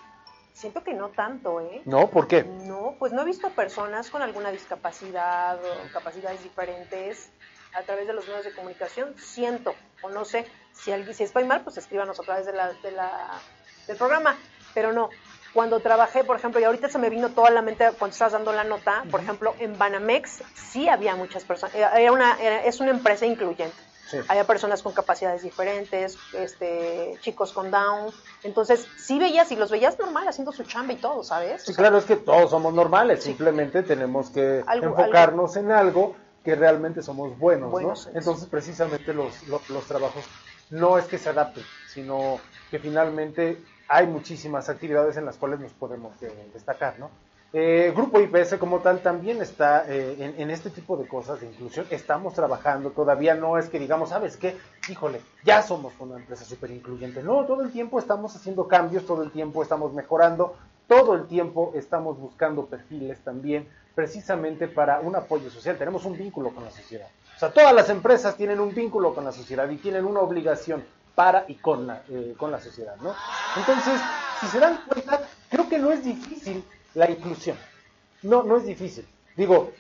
siento 0.56 0.84
que 0.84 0.94
no 0.94 1.10
tanto, 1.10 1.60
¿eh? 1.62 1.82
¿No? 1.86 2.10
¿Por 2.10 2.28
qué? 2.28 2.44
No, 2.44 2.96
pues 2.98 3.12
no 3.14 3.22
he 3.22 3.26
visto 3.26 3.50
personas 3.52 4.10
con 4.10 4.22
alguna 4.22 4.52
discapacidad 4.52 5.60
o 5.64 5.92
capacidades 5.94 6.42
diferentes 6.44 7.32
a 7.74 7.84
través 7.84 8.08
de 8.08 8.14
los 8.14 8.26
medios 8.28 8.46
de 8.46 8.52
comunicación. 8.54 9.14
Siento, 9.18 9.76
o 10.02 10.10
no 10.10 10.24
sé, 10.26 10.48
si, 10.72 10.92
alguien, 10.92 11.14
si 11.14 11.24
estoy 11.24 11.44
mal, 11.44 11.62
pues 11.64 11.78
escríbanos 11.78 12.20
a 12.20 12.24
través 12.24 12.46
de 12.46 12.54
la, 12.54 12.74
de 12.74 12.92
la, 12.92 13.42
del 13.88 13.98
programa. 13.98 14.38
Pero 14.74 14.94
no, 14.94 15.10
cuando 15.54 15.82
trabajé, 15.82 16.24
por 16.24 16.38
ejemplo, 16.38 16.60
y 16.62 16.64
ahorita 16.64 16.88
se 16.90 17.00
me 17.00 17.10
vino 17.10 17.30
toda 17.32 17.50
la 17.50 17.62
mente 17.62 17.92
cuando 18.00 18.14
estabas 18.14 18.34
dando 18.34 18.52
la 18.54 18.64
nota, 18.64 19.04
por 19.12 19.22
ejemplo, 19.22 19.56
en 19.60 19.78
Banamex 19.78 20.44
sí 20.54 20.88
había 20.90 21.16
muchas 21.16 21.44
personas, 21.44 21.76
era 21.76 22.12
una, 22.12 22.38
era- 22.42 22.64
es 22.66 22.80
una 22.80 22.92
empresa 22.92 23.26
incluyente. 23.26 23.76
Sí. 24.08 24.18
Había 24.28 24.46
personas 24.46 24.82
con 24.84 24.94
capacidades 24.94 25.42
diferentes, 25.42 26.18
este, 26.34 27.18
chicos 27.22 27.52
con 27.54 27.72
down. 27.72 28.12
Entonces, 28.44 28.88
sí 28.98 29.18
veías, 29.18 29.52
y 29.52 29.56
los 29.56 29.72
veías 29.72 29.98
normal 29.98 30.28
haciendo 30.28 30.52
su 30.52 30.64
chamba 30.64 30.94
y 30.94 30.98
todo, 30.98 31.24
¿sabes? 31.24 31.64
Sí, 31.64 31.74
claro, 31.74 31.98
es 31.98 32.06
que 32.06 32.16
todos 32.16 32.52
somos 32.52 32.74
normales, 32.74 33.24
simplemente 33.24 33.82
tenemos 33.84 34.30
que 34.30 34.64
Algo- 34.68 34.86
enfocarnos 34.88 35.56
en 35.58 35.72
algo 35.72 36.16
que 36.44 36.56
realmente 36.56 37.02
somos 37.02 37.38
buenos, 37.40 37.72
Buenos 37.72 38.06
¿no? 38.06 38.12
en 38.12 38.18
Entonces, 38.18 38.48
precisamente 38.48 39.14
los, 39.14 39.48
los, 39.48 39.68
los 39.70 39.84
trabajos 39.86 40.24
no 40.70 41.00
es 41.00 41.06
que 41.06 41.18
se 41.18 41.30
adapten, 41.30 41.64
sino 41.88 42.40
que 42.70 42.78
finalmente 42.78 43.58
hay 43.88 44.06
muchísimas 44.06 44.70
actividades 44.70 45.18
en 45.18 45.26
las 45.26 45.38
cuales 45.38 45.60
nos 45.60 45.72
podemos 45.74 46.22
eh, 46.22 46.50
destacar, 46.54 47.00
¿no? 47.00 47.10
Eh, 47.58 47.94
Grupo 47.96 48.20
IPS 48.20 48.56
como 48.56 48.80
tal 48.80 49.00
también 49.00 49.42
está 49.42 49.86
eh, 49.88 50.18
en, 50.20 50.42
en 50.42 50.52
este 50.52 50.70
tipo 50.70 50.98
de 50.98 51.08
cosas 51.08 51.40
de 51.40 51.48
inclusión. 51.48 51.88
Estamos 51.90 52.34
trabajando, 52.34 52.90
todavía 52.90 53.34
no 53.34 53.58
es 53.58 53.70
que 53.70 53.80
digamos, 53.80 54.10
¿sabes 54.10 54.36
qué? 54.36 54.58
Híjole, 54.90 55.22
ya 55.46 55.62
somos 55.62 55.94
una 56.00 56.18
empresa 56.18 56.44
súper 56.44 56.72
incluyente. 56.72 57.24
No, 57.24 57.46
todo 57.46 57.62
el 57.62 57.72
tiempo 57.72 57.98
estamos 57.98 58.36
haciendo 58.36 58.68
cambios, 58.68 59.06
todo 59.06 59.24
el 59.24 59.32
tiempo 59.32 59.64
estamos 59.64 59.94
mejorando, 59.94 60.58
todo 60.86 61.14
el 61.14 61.28
tiempo 61.28 61.72
estamos 61.76 62.20
buscando 62.20 62.66
perfiles 62.66 63.20
también, 63.22 63.70
precisamente 63.96 64.68
para 64.68 65.00
un 65.00 65.16
apoyo 65.16 65.50
social. 65.50 65.78
Tenemos 65.78 66.04
un 66.04 66.18
vínculo 66.18 66.50
con 66.50 66.66
la 66.66 66.72
sociedad. 66.72 67.08
O 67.38 67.40
sea, 67.40 67.54
todas 67.54 67.74
las 67.74 67.90
empresas 67.90 68.36
tienen 68.36 68.60
un 68.60 68.76
vínculo 68.76 69.16
con 69.16 69.24
la 69.24 69.32
sociedad 69.32 69.70
y 69.70 69.78
tienen 69.78 70.04
una 70.04 70.20
obligación 70.20 70.84
para 71.16 71.46
y 71.48 71.56
con 71.56 71.88
la, 71.88 72.02
eh, 72.10 72.36
con 72.38 72.52
la 72.52 72.60
sociedad, 72.60 72.98
¿no? 72.98 73.16
Entonces, 73.56 74.02
si 74.42 74.48
se 74.48 74.60
dan 74.60 74.82
cuenta, 74.86 75.22
creo 75.50 75.70
que 75.70 75.80
no 75.80 75.94
es 75.94 76.04
difícil 76.04 76.62
la 76.96 77.10
inclusión. 77.10 77.58
No, 78.24 78.44
no 78.44 78.58
es 78.58 78.66
difícil. 78.66 79.06
Digo, 79.38 79.72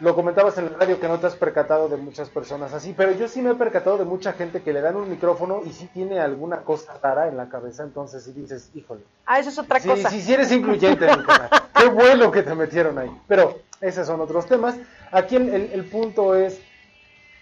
lo 0.00 0.14
comentabas 0.14 0.58
en 0.58 0.66
el 0.66 0.74
radio 0.74 0.98
que 1.00 1.08
no 1.08 1.18
te 1.20 1.26
has 1.28 1.36
percatado 1.36 1.88
de 1.88 1.96
muchas 1.96 2.28
personas 2.28 2.72
así, 2.74 2.92
pero 2.96 3.12
yo 3.12 3.28
sí 3.28 3.40
me 3.40 3.52
he 3.52 3.54
percatado 3.54 3.96
de 3.96 4.04
mucha 4.04 4.32
gente 4.32 4.60
que 4.62 4.72
le 4.72 4.80
dan 4.80 4.96
un 4.96 5.08
micrófono 5.08 5.62
y 5.64 5.70
sí 5.72 5.88
tiene 5.94 6.18
alguna 6.20 6.58
cosa 6.62 6.98
rara 7.02 7.28
en 7.28 7.36
la 7.36 7.48
cabeza, 7.48 7.84
entonces 7.84 8.24
sí 8.24 8.32
dices, 8.32 8.70
híjole. 8.74 9.02
Ah, 9.24 9.38
eso 9.38 9.50
es 9.50 9.58
otra 9.58 9.78
Sí, 9.80 9.88
cosa. 9.88 10.10
sí, 10.10 10.20
sí 10.20 10.34
eres 10.34 10.50
incluyente. 10.52 11.06
Qué 11.78 11.86
bueno 11.88 12.30
que 12.30 12.42
te 12.42 12.54
metieron 12.54 12.98
ahí. 12.98 13.10
Pero 13.28 13.60
esos 13.80 14.06
son 14.06 14.20
otros 14.20 14.46
temas. 14.46 14.74
Aquí 15.12 15.36
el, 15.36 15.48
el- 15.48 15.70
el 15.72 15.84
punto 15.84 16.34
es, 16.34 16.60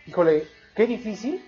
híjole, 0.07 0.47
qué 0.77 0.87
difícil 0.87 1.43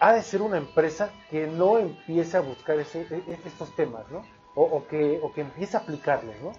ha 0.00 0.12
de 0.12 0.22
ser 0.22 0.42
una 0.42 0.56
empresa 0.58 1.10
que 1.30 1.46
no 1.46 1.78
empiece 1.78 2.36
a 2.36 2.40
buscar 2.40 2.78
ese, 2.78 3.02
e- 3.02 3.38
estos 3.46 3.74
temas, 3.76 4.04
¿no? 4.10 4.24
O, 4.58 4.62
o 4.62 4.88
que, 4.88 5.20
o 5.22 5.32
que 5.32 5.42
empiece 5.42 5.76
a 5.76 5.80
aplicarlos, 5.80 6.34
¿no? 6.42 6.52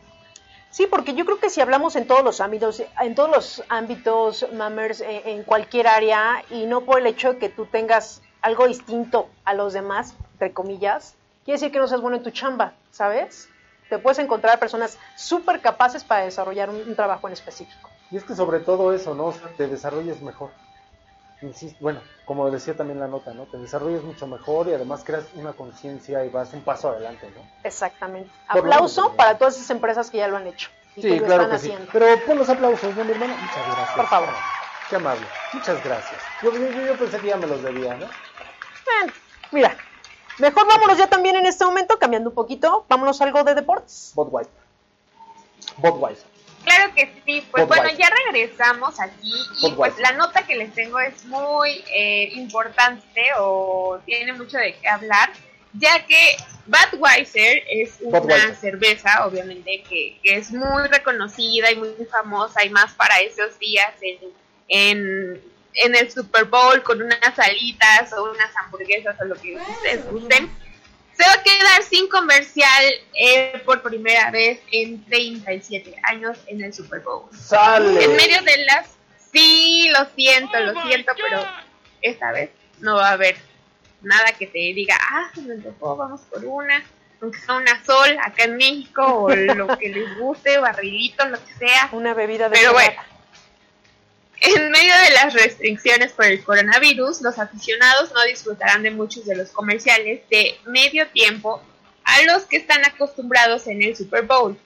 Sí, 0.69 0.87
porque 0.87 1.15
yo 1.15 1.25
creo 1.25 1.37
que 1.37 1.49
si 1.49 1.59
hablamos 1.59 1.97
en 1.97 2.07
todos 2.07 2.23
los 2.23 2.39
ámbitos, 2.39 2.81
en 3.01 3.13
todos 3.13 3.29
los 3.29 3.63
ámbitos, 3.67 4.47
Mammers, 4.53 5.01
en, 5.01 5.27
en 5.27 5.43
cualquier 5.43 5.87
área, 5.87 6.45
y 6.49 6.65
no 6.65 6.81
por 6.81 6.99
el 6.99 7.07
hecho 7.07 7.33
de 7.33 7.39
que 7.39 7.49
tú 7.49 7.65
tengas 7.65 8.21
algo 8.41 8.67
distinto 8.67 9.27
a 9.43 9.53
los 9.53 9.73
demás, 9.73 10.15
entre 10.33 10.53
comillas, 10.53 11.15
quiere 11.43 11.59
decir 11.59 11.73
que 11.73 11.79
no 11.79 11.87
seas 11.89 11.99
bueno 11.99 12.15
en 12.15 12.23
tu 12.23 12.29
chamba, 12.31 12.71
¿sabes? 12.91 13.49
Te 13.89 13.97
puedes 13.97 14.19
encontrar 14.19 14.59
personas 14.59 14.97
súper 15.17 15.59
capaces 15.59 16.05
para 16.05 16.23
desarrollar 16.23 16.69
un, 16.69 16.77
un 16.77 16.95
trabajo 16.95 17.27
en 17.27 17.33
específico. 17.33 17.89
Y 18.11 18.15
es 18.15 18.23
que 18.23 18.33
sobre 18.33 18.59
todo 18.59 18.93
eso, 18.93 19.13
¿no? 19.13 19.25
O 19.25 19.33
sea, 19.33 19.49
te 19.57 19.67
desarrolles 19.67 20.21
mejor. 20.21 20.51
Insisto, 21.41 21.77
bueno, 21.79 22.01
como 22.25 22.51
decía 22.51 22.75
también 22.75 22.99
la 22.99 23.07
nota, 23.07 23.33
¿no? 23.33 23.45
Te 23.45 23.57
desarrolles 23.57 24.03
mucho 24.03 24.27
mejor 24.27 24.67
y 24.67 24.73
además 24.73 25.03
creas 25.05 25.23
una 25.35 25.53
conciencia 25.53 26.25
y 26.25 26.29
vas 26.29 26.51
un 26.53 26.61
paso 26.61 26.89
adelante, 26.89 27.31
¿no? 27.35 27.41
Exactamente. 27.63 28.29
Por 28.51 28.59
Aplauso 28.59 29.03
menos, 29.03 29.15
para 29.17 29.37
todas 29.37 29.55
esas 29.55 29.69
empresas 29.69 30.09
que 30.11 30.17
ya 30.17 30.27
lo 30.27 30.35
han 30.37 30.47
hecho 30.47 30.69
y 30.97 31.01
que 31.01 31.09
Sí, 31.09 31.19
lo 31.19 31.25
claro 31.25 31.43
están 31.43 31.57
que 31.57 31.63
sí. 31.63 31.71
haciendo. 31.71 31.91
Pero 31.93 32.25
pon 32.25 32.37
los 32.39 32.49
aplausos, 32.49 32.93
¿no, 32.95 33.03
mi 33.05 33.11
hermano? 33.11 33.35
Muchas 33.37 33.65
gracias. 33.67 33.95
Por 33.95 34.07
favor. 34.07 34.29
Qué 34.89 34.95
amable. 34.97 35.25
Muchas 35.53 35.83
gracias. 35.83 36.21
Yo, 36.43 36.51
yo, 36.51 36.67
yo 36.69 36.97
pensé 36.97 37.19
que 37.19 37.27
ya 37.27 37.37
me 37.37 37.47
los 37.47 37.61
debía, 37.63 37.95
¿no? 37.95 38.07
Bueno, 38.85 39.13
mira, 39.51 39.77
mejor 40.39 40.67
vámonos 40.67 40.97
ya 40.97 41.07
también 41.07 41.37
en 41.37 41.45
este 41.45 41.63
momento, 41.63 41.97
cambiando 41.99 42.29
un 42.31 42.35
poquito, 42.35 42.85
vámonos 42.89 43.21
a 43.21 43.23
algo 43.23 43.43
de 43.45 43.55
deportes. 43.55 44.11
Budweiser. 44.15 44.51
Budweiser. 45.77 46.27
Claro 46.63 46.93
que 46.93 47.11
sí, 47.25 47.45
pues 47.51 47.67
bueno, 47.67 47.89
ya 47.97 48.09
regresamos 48.25 48.99
aquí 48.99 49.33
y 49.61 49.71
pues 49.71 49.97
la 49.99 50.11
nota 50.13 50.45
que 50.45 50.55
les 50.55 50.73
tengo 50.73 50.99
es 50.99 51.25
muy 51.25 51.83
eh, 51.93 52.29
importante 52.33 53.21
o 53.39 53.99
tiene 54.05 54.33
mucho 54.33 54.57
de 54.57 54.75
qué 54.75 54.87
hablar, 54.87 55.31
ya 55.73 56.05
que 56.05 56.37
Budweiser 56.65 57.63
es 57.69 57.97
una 58.01 58.19
Budweiser. 58.19 58.55
cerveza, 58.57 59.25
obviamente, 59.25 59.83
que, 59.89 60.19
que 60.21 60.35
es 60.35 60.51
muy 60.51 60.87
reconocida 60.87 61.71
y 61.71 61.77
muy 61.77 61.93
famosa 62.11 62.63
y 62.63 62.69
más 62.69 62.93
para 62.93 63.19
esos 63.19 63.57
días 63.57 63.93
en, 64.01 64.17
en, 64.67 65.41
en 65.73 65.95
el 65.95 66.11
Super 66.11 66.45
Bowl 66.45 66.83
con 66.83 67.01
unas 67.01 67.39
alitas 67.39 68.11
o 68.13 68.31
unas 68.31 68.51
hamburguesas 68.57 69.15
o 69.21 69.25
lo 69.25 69.35
que 69.35 69.55
ustedes 69.55 70.05
gusten. 70.11 70.49
Se 71.19 71.25
va 71.25 71.33
a 71.33 71.43
quedar 71.43 71.83
sin 71.83 72.07
comercial 72.07 72.85
eh, 73.13 73.61
por 73.65 73.81
primera 73.81 74.31
vez 74.31 74.61
en 74.71 75.03
37 75.03 75.93
años 76.03 76.37
en 76.47 76.63
el 76.63 76.73
Super 76.73 77.01
Bowl. 77.01 77.25
¡Sale! 77.37 78.05
En 78.05 78.15
medio 78.15 78.41
de 78.41 78.63
las... 78.63 78.87
Sí, 79.29 79.91
lo 79.91 80.05
siento, 80.15 80.57
lo 80.61 80.81
siento, 80.83 81.11
pero 81.17 81.45
esta 82.01 82.31
vez 82.31 82.51
no 82.79 82.95
va 82.95 83.09
a 83.09 83.11
haber 83.11 83.35
nada 84.01 84.31
que 84.31 84.47
te 84.47 84.59
diga, 84.59 84.95
ah, 84.97 85.29
se 85.35 85.41
me 85.41 85.55
antojó, 85.55 85.97
vamos 85.97 86.21
por 86.21 86.45
una, 86.45 86.81
aunque 87.21 87.37
sea 87.37 87.55
una 87.55 87.83
sol 87.83 88.17
acá 88.23 88.45
en 88.45 88.55
México 88.55 89.03
o 89.03 89.35
lo 89.35 89.77
que 89.77 89.89
les 89.89 90.17
guste, 90.19 90.57
barrilito, 90.57 91.25
lo 91.25 91.37
que 91.45 91.53
sea. 91.55 91.89
Una 91.91 92.13
bebida 92.13 92.47
de 92.47 92.55
Pero 92.57 92.71
bueno, 92.71 93.01
en 94.41 94.71
medio 94.71 94.93
de 95.05 95.11
las 95.11 95.33
restricciones 95.33 96.13
por 96.13 96.25
el 96.25 96.43
coronavirus, 96.43 97.21
los 97.21 97.37
aficionados 97.39 98.13
no 98.13 98.23
disfrutarán 98.23 98.83
de 98.83 98.91
muchos 98.91 99.25
de 99.25 99.35
los 99.35 99.49
comerciales 99.49 100.21
de 100.29 100.57
medio 100.65 101.07
tiempo 101.09 101.61
a 102.03 102.21
los 102.23 102.43
que 102.43 102.57
están 102.57 102.85
acostumbrados 102.85 103.67
en 103.67 103.83
el 103.83 103.95
Super 103.95 104.23
Bowl. 104.23 104.57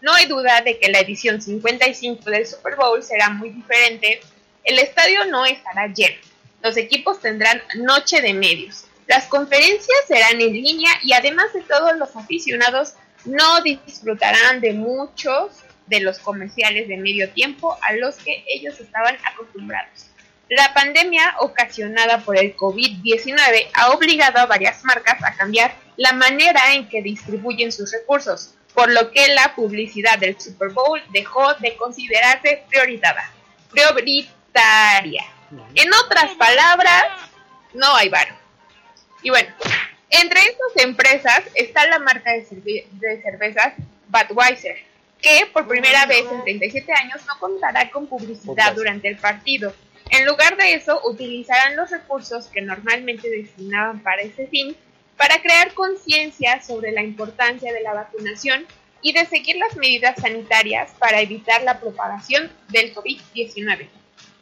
No 0.00 0.12
hay 0.12 0.26
duda 0.26 0.60
de 0.60 0.78
que 0.78 0.90
la 0.90 1.00
edición 1.00 1.42
55 1.42 2.30
del 2.30 2.46
Super 2.46 2.76
Bowl 2.76 3.02
será 3.02 3.30
muy 3.30 3.50
diferente. 3.50 4.20
El 4.62 4.78
estadio 4.78 5.24
no 5.24 5.44
estará 5.44 5.88
lleno. 5.88 6.20
Los 6.62 6.76
equipos 6.76 7.20
tendrán 7.20 7.60
noche 7.76 8.20
de 8.20 8.32
medios. 8.32 8.84
Las 9.08 9.26
conferencias 9.26 9.98
serán 10.06 10.40
en 10.40 10.52
línea 10.52 10.90
y 11.02 11.12
además 11.12 11.52
de 11.52 11.62
todo 11.62 11.92
los 11.94 12.14
aficionados 12.14 12.94
no 13.24 13.60
disfrutarán 13.62 14.60
de 14.60 14.72
muchos 14.72 15.50
de 15.86 16.00
los 16.00 16.18
comerciales 16.18 16.88
de 16.88 16.96
medio 16.96 17.30
tiempo 17.30 17.76
a 17.82 17.92
los 17.94 18.16
que 18.16 18.44
ellos 18.48 18.78
estaban 18.80 19.16
acostumbrados. 19.24 20.06
La 20.48 20.72
pandemia 20.74 21.34
ocasionada 21.40 22.18
por 22.18 22.38
el 22.38 22.56
COVID-19 22.56 23.68
ha 23.74 23.90
obligado 23.90 24.38
a 24.38 24.46
varias 24.46 24.84
marcas 24.84 25.22
a 25.24 25.34
cambiar 25.34 25.74
la 25.96 26.12
manera 26.12 26.74
en 26.74 26.88
que 26.88 27.02
distribuyen 27.02 27.72
sus 27.72 27.92
recursos, 27.92 28.54
por 28.74 28.90
lo 28.92 29.10
que 29.10 29.26
la 29.28 29.54
publicidad 29.56 30.18
del 30.18 30.38
Super 30.40 30.68
Bowl 30.70 31.02
dejó 31.10 31.54
de 31.54 31.74
considerarse 31.76 32.62
prioritada, 32.68 33.28
prioritaria. 33.70 35.24
En 35.74 35.92
otras 35.94 36.32
palabras, 36.34 37.06
no 37.74 37.94
hay 37.96 38.08
varo. 38.08 38.34
Y 39.22 39.30
bueno, 39.30 39.48
entre 40.10 40.40
estas 40.40 40.84
empresas 40.84 41.40
está 41.54 41.86
la 41.86 41.98
marca 41.98 42.32
de, 42.32 42.46
cerve- 42.48 42.86
de 42.90 43.22
cervezas 43.22 43.72
Budweiser, 44.08 44.76
que 45.20 45.46
por 45.52 45.66
primera 45.66 46.06
vez 46.06 46.24
en 46.30 46.42
37 46.42 46.92
años 46.92 47.20
no 47.26 47.38
contará 47.38 47.90
con 47.90 48.06
publicidad 48.06 48.74
durante 48.74 49.08
el 49.08 49.16
partido. 49.16 49.74
En 50.10 50.24
lugar 50.24 50.56
de 50.56 50.74
eso, 50.74 51.00
utilizarán 51.04 51.76
los 51.76 51.90
recursos 51.90 52.46
que 52.46 52.62
normalmente 52.62 53.28
destinaban 53.28 54.00
para 54.00 54.22
ese 54.22 54.46
fin 54.46 54.76
para 55.16 55.40
crear 55.40 55.72
conciencia 55.74 56.62
sobre 56.62 56.92
la 56.92 57.02
importancia 57.02 57.72
de 57.72 57.80
la 57.80 57.94
vacunación 57.94 58.66
y 59.02 59.12
de 59.12 59.24
seguir 59.26 59.56
las 59.56 59.76
medidas 59.76 60.16
sanitarias 60.20 60.92
para 60.98 61.20
evitar 61.20 61.62
la 61.62 61.80
propagación 61.80 62.50
del 62.68 62.94
COVID-19. 62.94 63.88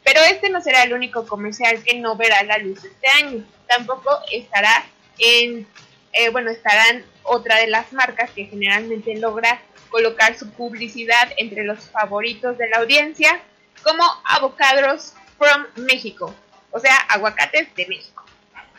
Pero 0.02 0.20
este 0.20 0.50
no 0.50 0.60
será 0.60 0.82
el 0.82 0.92
único 0.92 1.26
comercial 1.26 1.82
que 1.82 1.98
no 1.98 2.16
verá 2.16 2.42
la 2.42 2.58
luz 2.58 2.84
este 2.84 3.08
año. 3.08 3.44
Tampoco 3.66 4.10
estará 4.30 4.84
en, 5.18 5.66
eh, 6.12 6.28
bueno, 6.30 6.50
estarán 6.50 7.04
otra 7.22 7.56
de 7.56 7.68
las 7.68 7.92
marcas 7.92 8.30
que 8.30 8.46
generalmente 8.46 9.16
logra 9.16 9.62
colocar 9.94 10.36
su 10.36 10.50
publicidad 10.50 11.28
entre 11.36 11.62
los 11.62 11.78
favoritos 11.88 12.58
de 12.58 12.68
la 12.68 12.78
audiencia, 12.78 13.40
como 13.84 14.02
Avocados 14.24 15.12
from 15.38 15.66
México, 15.86 16.34
o 16.72 16.80
sea, 16.80 16.96
aguacates 17.10 17.72
de 17.76 17.86
México. 17.86 18.24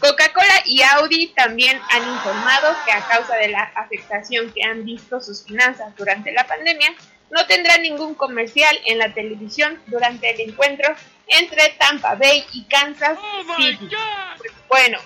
Coca-Cola 0.01 0.63
y 0.65 0.81
Audi 0.81 1.27
también 1.27 1.79
han 1.89 2.01
informado 2.01 2.75
que 2.85 2.91
a 2.91 3.07
causa 3.07 3.37
de 3.37 3.47
la 3.47 3.63
afectación 3.63 4.51
que 4.51 4.61
han 4.65 4.83
visto 4.83 5.21
sus 5.21 5.45
finanzas 5.45 5.95
durante 5.95 6.33
la 6.33 6.45
pandemia, 6.45 6.93
no 7.31 7.47
tendrá 7.47 7.77
ningún 7.77 8.13
comercial 8.15 8.77
en 8.85 8.97
la 8.97 9.13
televisión 9.13 9.81
durante 9.87 10.31
el 10.31 10.49
encuentro 10.49 10.93
entre 11.27 11.69
Tampa 11.79 12.15
Bay 12.15 12.45
y 12.51 12.65
Kansas 12.65 13.17
City. 13.55 13.89
Pues, 14.37 14.51
bueno, 14.67 14.97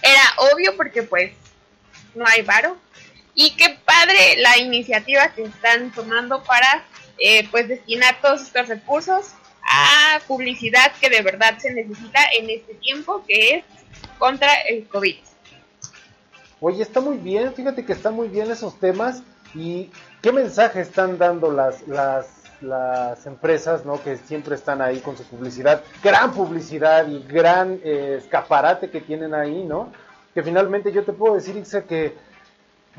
era 0.00 0.22
obvio 0.54 0.74
porque 0.74 1.02
pues 1.02 1.32
no 2.14 2.24
hay 2.26 2.40
varo. 2.40 2.78
Y 3.34 3.52
qué 3.56 3.78
padre 3.84 4.36
la 4.38 4.58
iniciativa 4.58 5.28
que 5.34 5.44
están 5.44 5.90
tomando 5.92 6.42
para 6.42 6.84
eh, 7.18 7.48
pues 7.50 7.68
destinar 7.68 8.20
todos 8.20 8.42
estos 8.42 8.68
recursos 8.68 9.32
a 9.64 10.20
publicidad 10.26 10.92
que 11.00 11.08
de 11.08 11.22
verdad 11.22 11.56
se 11.58 11.72
necesita 11.72 12.20
en 12.36 12.50
este 12.50 12.74
tiempo 12.74 13.24
que 13.26 13.56
es 13.56 13.64
contra 14.18 14.52
el 14.68 14.86
COVID. 14.88 15.16
Oye, 16.60 16.82
está 16.82 17.00
muy 17.00 17.16
bien, 17.16 17.52
fíjate 17.54 17.84
que 17.84 17.92
están 17.92 18.14
muy 18.14 18.28
bien 18.28 18.50
esos 18.50 18.78
temas 18.78 19.22
y 19.54 19.90
qué 20.20 20.30
mensaje 20.30 20.80
están 20.80 21.18
dando 21.18 21.50
las, 21.50 21.86
las, 21.88 22.26
las 22.60 23.26
empresas, 23.26 23.84
¿no? 23.84 24.02
Que 24.02 24.16
siempre 24.16 24.54
están 24.54 24.80
ahí 24.80 25.00
con 25.00 25.16
su 25.16 25.24
publicidad, 25.24 25.82
gran 26.02 26.32
publicidad 26.32 27.08
y 27.08 27.22
gran 27.24 27.80
eh, 27.82 28.16
escaparate 28.18 28.90
que 28.90 29.00
tienen 29.00 29.34
ahí, 29.34 29.64
¿no? 29.64 29.92
Que 30.34 30.42
finalmente 30.42 30.92
yo 30.92 31.04
te 31.04 31.12
puedo 31.12 31.34
decir, 31.34 31.56
Ixe, 31.56 31.84
que 31.84 32.14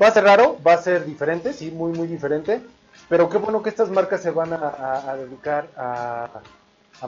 va 0.00 0.08
a 0.08 0.12
ser 0.12 0.24
raro, 0.24 0.58
va 0.66 0.74
a 0.74 0.82
ser 0.82 1.04
diferente, 1.04 1.52
sí, 1.52 1.70
muy, 1.70 1.92
muy 1.92 2.06
diferente, 2.06 2.60
pero 3.08 3.28
qué 3.28 3.38
bueno 3.38 3.62
que 3.62 3.68
estas 3.68 3.90
marcas 3.90 4.22
se 4.22 4.30
van 4.30 4.52
a, 4.52 5.14
dedicar 5.16 5.68
a, 5.76 6.28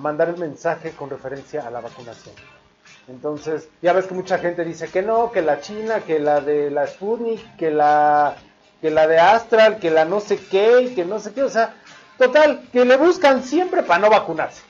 mandar 0.00 0.28
el 0.28 0.36
mensaje 0.36 0.90
con 0.90 1.08
referencia 1.08 1.66
a 1.66 1.70
la 1.70 1.80
vacunación. 1.80 2.34
Entonces, 3.08 3.68
ya 3.80 3.92
ves 3.92 4.06
que 4.06 4.14
mucha 4.14 4.38
gente 4.38 4.64
dice 4.64 4.88
que 4.88 5.00
no, 5.00 5.30
que 5.30 5.40
la 5.40 5.60
China, 5.60 6.00
que 6.00 6.18
la 6.18 6.40
de 6.40 6.70
la 6.70 6.86
Sputnik, 6.86 7.56
que 7.56 7.70
la 7.70 8.36
que 8.80 8.90
la 8.90 9.06
de 9.06 9.18
Astral, 9.18 9.78
que 9.78 9.90
la 9.90 10.04
no 10.04 10.20
sé 10.20 10.38
qué, 10.38 10.92
que 10.94 11.04
no 11.04 11.18
sé 11.18 11.32
qué, 11.32 11.42
o 11.42 11.48
sea, 11.48 11.74
total, 12.18 12.68
que 12.72 12.84
le 12.84 12.96
buscan 12.96 13.42
siempre 13.42 13.82
para 13.82 14.00
no 14.00 14.10
vacunarse. 14.10 14.62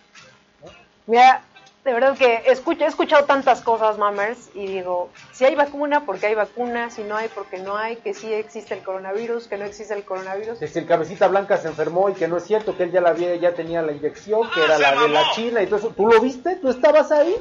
Mira, 1.06 1.43
de 1.87 1.93
verdad 1.93 2.19
que 2.19 2.43
escucho, 2.47 2.85
he 2.85 2.89
escuchado 2.89 3.25
tantas 3.27 3.63
cosas, 3.63 3.97
mamers, 3.97 4.51
y 4.55 4.67
digo, 4.67 5.09
si 5.33 5.45
hay 5.45 5.55
vacuna, 5.55 6.05
porque 6.05 6.27
hay 6.27 6.35
vacuna, 6.35 6.91
si 6.91 7.05
no 7.05 7.17
hay, 7.17 7.29
porque 7.29 7.59
no 7.59 7.77
hay, 7.77 7.95
que 7.97 8.13
sí 8.13 8.33
existe 8.35 8.75
el 8.75 8.83
coronavirus, 8.83 9.47
que 9.47 9.57
no 9.57 9.65
existe 9.65 9.95
el 9.95 10.05
coronavirus. 10.05 10.59
Que 10.59 10.67
si 10.67 10.81
el 10.81 10.87
cabecita 10.87 11.29
blanca 11.29 11.57
se 11.59 11.69
enfermó 11.69 12.11
y 12.11 12.15
que 12.15 12.27
no 12.27 12.39
es 12.39 12.45
cierto, 12.45 12.77
que 12.77 12.83
él 12.83 12.91
ya 12.91 13.01
la 13.01 13.11
había, 13.11 13.37
ya 13.37 13.55
tenía 13.55 13.83
la 13.83 13.93
inyección, 13.93 14.51
que 14.53 14.65
era 14.65 14.79
la 14.81 15.01
de 15.01 15.09
la 15.09 15.23
China 15.37 15.63
y 15.63 15.67
todo 15.69 15.79
eso, 15.79 15.89
¿tú 15.97 16.09
lo 16.09 16.21
viste? 16.21 16.57
¿Tú 16.57 16.69
estabas 16.71 17.13
ahí? 17.13 17.37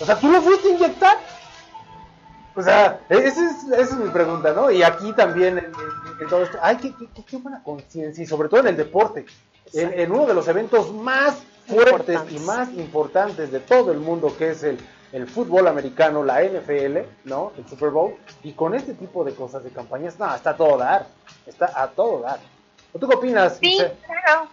O 0.00 0.04
sea, 0.06 0.14
¿tú 0.16 0.28
lo 0.30 0.40
fuiste 0.42 0.68
a 0.68 0.70
inyectar? 0.74 1.16
O 2.54 2.62
sea, 2.62 3.00
esa 3.08 3.26
es, 3.50 3.64
esa 3.64 3.80
es 3.82 3.96
mi 3.96 4.10
pregunta, 4.10 4.52
¿no? 4.52 4.70
Y 4.70 4.84
aquí 4.84 5.12
también 5.12 5.58
en 5.58 6.28
todo 6.28 6.44
esto, 6.44 6.56
ay, 6.62 6.76
qué, 6.76 6.94
qué- 6.96 7.24
qué 7.24 7.36
buena 7.36 7.62
conciencia, 7.64 8.22
y 8.22 8.26
sobre 8.28 8.48
todo 8.48 8.60
en 8.60 8.68
el 8.68 8.76
deporte, 8.76 9.26
en, 9.72 9.92
en 9.98 10.12
uno 10.12 10.24
de 10.26 10.34
los 10.34 10.46
eventos 10.46 10.92
más 10.92 11.42
fuertes 11.68 12.20
y 12.30 12.38
más 12.40 12.72
importantes 12.74 13.52
de 13.52 13.60
todo 13.60 13.92
el 13.92 13.98
mundo, 13.98 14.34
que 14.36 14.50
es 14.50 14.62
el, 14.62 14.78
el 15.12 15.28
fútbol 15.28 15.68
americano, 15.68 16.24
la 16.24 16.42
NFL, 16.42 16.98
¿no? 17.24 17.52
El 17.56 17.68
Super 17.68 17.90
Bowl, 17.90 18.16
y 18.42 18.52
con 18.52 18.74
este 18.74 18.94
tipo 18.94 19.24
de 19.24 19.34
cosas 19.34 19.62
de 19.64 19.70
campañas, 19.70 20.18
no, 20.18 20.34
está 20.34 20.50
a 20.50 20.56
todo 20.56 20.78
dar, 20.78 21.06
está 21.46 21.70
a 21.74 21.88
todo 21.88 22.20
dar. 22.20 22.40
¿Tú 22.98 23.06
qué 23.06 23.14
opinas? 23.14 23.58
Sí, 23.60 23.78
claro. 24.06 24.48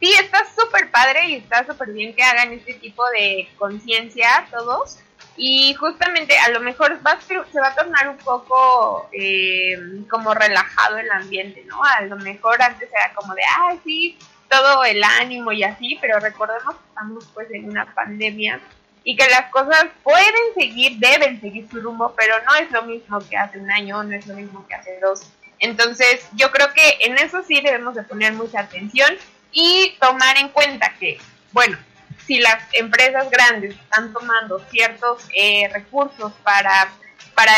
Sí, 0.00 0.12
está 0.12 0.46
súper 0.58 0.90
padre 0.90 1.28
y 1.28 1.34
está 1.36 1.66
súper 1.66 1.92
bien 1.92 2.14
que 2.14 2.22
hagan 2.22 2.52
este 2.52 2.74
tipo 2.74 3.02
de 3.10 3.48
conciencia 3.58 4.46
todos. 4.50 4.98
Y 5.36 5.74
justamente 5.74 6.38
a 6.38 6.50
lo 6.50 6.60
mejor 6.60 6.98
va, 7.06 7.18
se 7.20 7.60
va 7.60 7.68
a 7.68 7.74
tornar 7.74 8.08
un 8.08 8.16
poco 8.18 9.08
eh, 9.12 9.76
como 10.10 10.34
relajado 10.34 10.98
el 10.98 11.10
ambiente, 11.10 11.64
¿no? 11.66 11.82
A 11.84 12.02
lo 12.02 12.16
mejor 12.16 12.60
antes 12.62 12.88
era 12.90 13.14
como 13.14 13.34
de, 13.34 13.42
ay, 13.58 13.80
sí, 13.84 14.18
todo 14.50 14.84
el 14.84 15.02
ánimo 15.02 15.52
y 15.52 15.62
así, 15.62 15.96
pero 16.00 16.18
recordemos 16.18 16.74
que 16.74 16.88
estamos 16.88 17.24
pues 17.32 17.50
en 17.52 17.70
una 17.70 17.86
pandemia 17.94 18.60
y 19.04 19.16
que 19.16 19.26
las 19.28 19.50
cosas 19.50 19.86
pueden 20.02 20.54
seguir, 20.58 20.98
deben 20.98 21.40
seguir 21.40 21.68
su 21.70 21.80
rumbo, 21.80 22.14
pero 22.18 22.34
no 22.44 22.54
es 22.56 22.70
lo 22.70 22.82
mismo 22.82 23.18
que 23.28 23.36
hace 23.36 23.58
un 23.58 23.70
año, 23.70 24.02
no 24.02 24.14
es 24.14 24.26
lo 24.26 24.34
mismo 24.34 24.66
que 24.66 24.74
hace 24.74 24.98
dos. 25.00 25.22
Entonces, 25.60 26.26
yo 26.34 26.50
creo 26.50 26.72
que 26.74 26.98
en 27.00 27.16
eso 27.18 27.42
sí 27.42 27.60
debemos 27.62 27.94
de 27.94 28.02
poner 28.02 28.32
mucha 28.32 28.60
atención 28.60 29.14
y 29.52 29.96
tomar 30.00 30.36
en 30.36 30.48
cuenta 30.48 30.94
que, 30.98 31.18
bueno, 31.52 31.78
si 32.26 32.40
las 32.40 32.62
empresas 32.72 33.30
grandes 33.30 33.74
están 33.74 34.12
tomando 34.12 34.58
ciertos 34.70 35.26
eh, 35.34 35.68
recursos 35.72 36.32
para, 36.42 36.92
para 37.34 37.52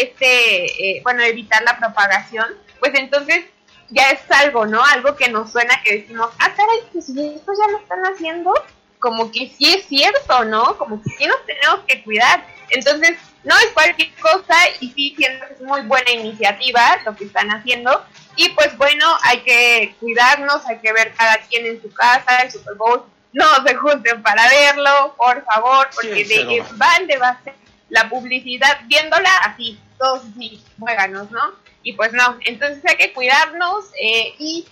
este, 0.00 0.96
eh, 0.96 1.00
bueno, 1.02 1.22
evitar 1.22 1.62
la 1.62 1.78
propagación, 1.78 2.46
pues 2.80 2.92
entonces 2.94 3.44
ya 3.90 4.10
es 4.10 4.20
algo, 4.30 4.66
¿no? 4.66 4.84
Algo 4.84 5.16
que 5.16 5.28
nos 5.28 5.50
suena 5.50 5.82
que 5.82 5.98
decimos, 5.98 6.30
ah, 6.38 6.52
caray, 6.54 6.80
pues 6.92 7.06
si 7.06 7.12
esto 7.12 7.52
ya 7.58 7.72
lo 7.72 7.78
están 7.78 8.02
haciendo, 8.02 8.52
como 8.98 9.30
que 9.30 9.52
sí 9.56 9.72
es 9.72 9.86
cierto, 9.86 10.44
¿no? 10.44 10.76
Como 10.76 11.02
que 11.02 11.10
sí 11.10 11.26
nos 11.26 11.44
tenemos 11.46 11.80
que 11.86 12.02
cuidar. 12.02 12.44
Entonces, 12.70 13.16
no 13.44 13.56
es 13.58 13.68
cualquier 13.68 14.12
cosa 14.16 14.54
y 14.80 14.90
sí 14.90 15.14
siento 15.16 15.46
que 15.46 15.54
es 15.54 15.60
muy 15.60 15.80
buena 15.82 16.10
iniciativa 16.10 16.98
lo 17.04 17.16
que 17.16 17.24
están 17.24 17.48
haciendo. 17.50 18.04
Y 18.36 18.50
pues 18.50 18.76
bueno, 18.76 19.06
hay 19.22 19.40
que 19.40 19.94
cuidarnos, 20.00 20.66
hay 20.66 20.78
que 20.78 20.92
ver 20.92 21.12
cada 21.14 21.38
quien 21.38 21.66
en 21.66 21.80
su 21.80 21.92
casa, 21.92 22.40
el 22.40 22.50
Super 22.50 22.74
Bowl. 22.74 23.04
No 23.32 23.46
se 23.66 23.74
junten 23.74 24.22
para 24.22 24.48
verlo, 24.48 25.14
por 25.16 25.44
favor, 25.44 25.88
porque 25.94 26.24
de 26.24 26.64
balde 26.72 27.16
va 27.18 27.28
a 27.28 27.42
ser 27.42 27.54
la 27.88 28.08
publicidad 28.08 28.80
viéndola 28.84 29.30
así, 29.38 29.78
todos 29.98 30.22
así, 30.30 30.62
muéganos, 30.76 31.30
¿no? 31.30 31.52
Y 31.88 31.94
pues 31.94 32.12
no, 32.12 32.36
entonces 32.44 32.84
hay 32.84 32.96
que 32.98 33.14
cuidarnos 33.14 33.86
eh, 33.98 34.34
y 34.38 34.68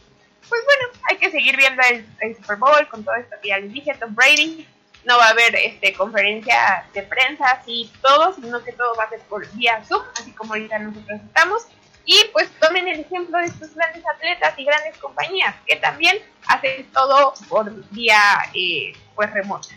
pues 0.46 0.60
bueno, 0.66 1.00
hay 1.08 1.16
que 1.16 1.30
seguir 1.30 1.56
viendo 1.56 1.82
el, 2.20 2.36
Super 2.36 2.56
Bowl 2.56 2.86
con 2.90 3.02
todo 3.02 3.14
esto 3.14 3.36
que 3.40 3.48
ya 3.48 3.58
les 3.58 3.72
dije, 3.72 3.94
Tom 3.94 4.14
Brady. 4.14 4.68
No 5.06 5.16
va 5.16 5.28
a 5.28 5.30
haber 5.30 5.54
este 5.54 5.94
conferencia 5.94 6.84
de 6.92 7.02
prensa 7.04 7.52
así 7.52 7.90
todo, 8.02 8.34
sino 8.34 8.62
que 8.62 8.72
todo 8.72 8.94
va 8.96 9.04
a 9.04 9.08
ser 9.08 9.20
por 9.20 9.50
vía 9.52 9.82
Zoom, 9.82 10.02
así 10.20 10.30
como 10.32 10.52
ahorita 10.52 10.78
nosotros 10.78 11.20
estamos. 11.24 11.66
Y 12.04 12.22
pues 12.34 12.50
tomen 12.60 12.86
el 12.86 13.00
ejemplo 13.00 13.38
de 13.38 13.46
estos 13.46 13.74
grandes 13.74 14.04
atletas 14.14 14.52
y 14.58 14.64
grandes 14.66 14.98
compañías 14.98 15.54
que 15.66 15.76
también 15.76 16.18
hacen 16.48 16.84
todo 16.92 17.32
por 17.48 17.72
vía 17.92 18.20
eh, 18.52 18.92
pues 19.14 19.32
remota. 19.32 19.68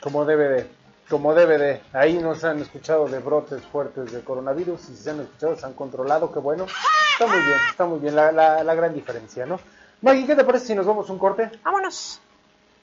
Como 0.00 0.24
debe 0.24 0.48
de, 0.48 0.70
como 1.10 1.34
debe 1.34 1.58
de. 1.58 1.82
Ahí 1.92 2.14
no 2.18 2.34
se 2.34 2.46
han 2.46 2.60
escuchado 2.60 3.08
de 3.08 3.18
brotes 3.18 3.62
fuertes 3.64 4.12
de 4.12 4.22
coronavirus 4.22 4.80
y 4.84 4.96
si 4.96 4.96
se 4.96 5.10
han 5.10 5.20
escuchado 5.20 5.56
se 5.56 5.66
han 5.66 5.74
controlado, 5.74 6.32
que 6.32 6.38
bueno. 6.38 6.64
Está 7.12 7.26
muy 7.26 7.44
bien, 7.44 7.58
está 7.68 7.84
muy 7.84 7.98
bien 7.98 8.16
la, 8.16 8.32
la, 8.32 8.64
la 8.64 8.74
gran 8.74 8.94
diferencia, 8.94 9.44
¿no? 9.44 9.60
Maggie, 10.00 10.26
¿qué 10.26 10.34
te 10.34 10.44
parece 10.44 10.68
si 10.68 10.74
nos 10.74 10.86
vamos 10.86 11.10
un 11.10 11.18
corte? 11.18 11.50
Vámonos. 11.62 12.20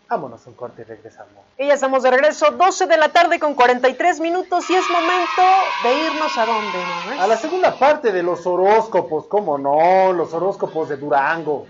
Vámonos 0.09 0.45
un 0.45 0.53
corte 0.53 0.83
y 0.83 0.85
regresamos. 0.85 1.33
Y 1.57 1.67
ya 1.67 1.73
estamos 1.73 2.03
de 2.03 2.11
regreso, 2.11 2.51
12 2.51 2.85
de 2.85 2.97
la 2.97 3.09
tarde 3.09 3.39
con 3.39 3.55
43 3.55 4.19
minutos 4.19 4.69
y 4.69 4.75
es 4.75 4.89
momento 4.89 5.41
de 5.83 5.93
irnos 6.05 6.37
a 6.37 6.45
dónde, 6.45 6.77
¿no? 7.15 7.21
A 7.21 7.27
la 7.27 7.35
segunda 7.35 7.77
parte 7.77 8.11
de 8.11 8.23
los 8.23 8.45
horóscopos, 8.45 9.25
¿cómo 9.27 9.57
no? 9.57 10.13
Los 10.13 10.33
horóscopos 10.33 10.89
de 10.89 10.97
Durango. 10.97 11.65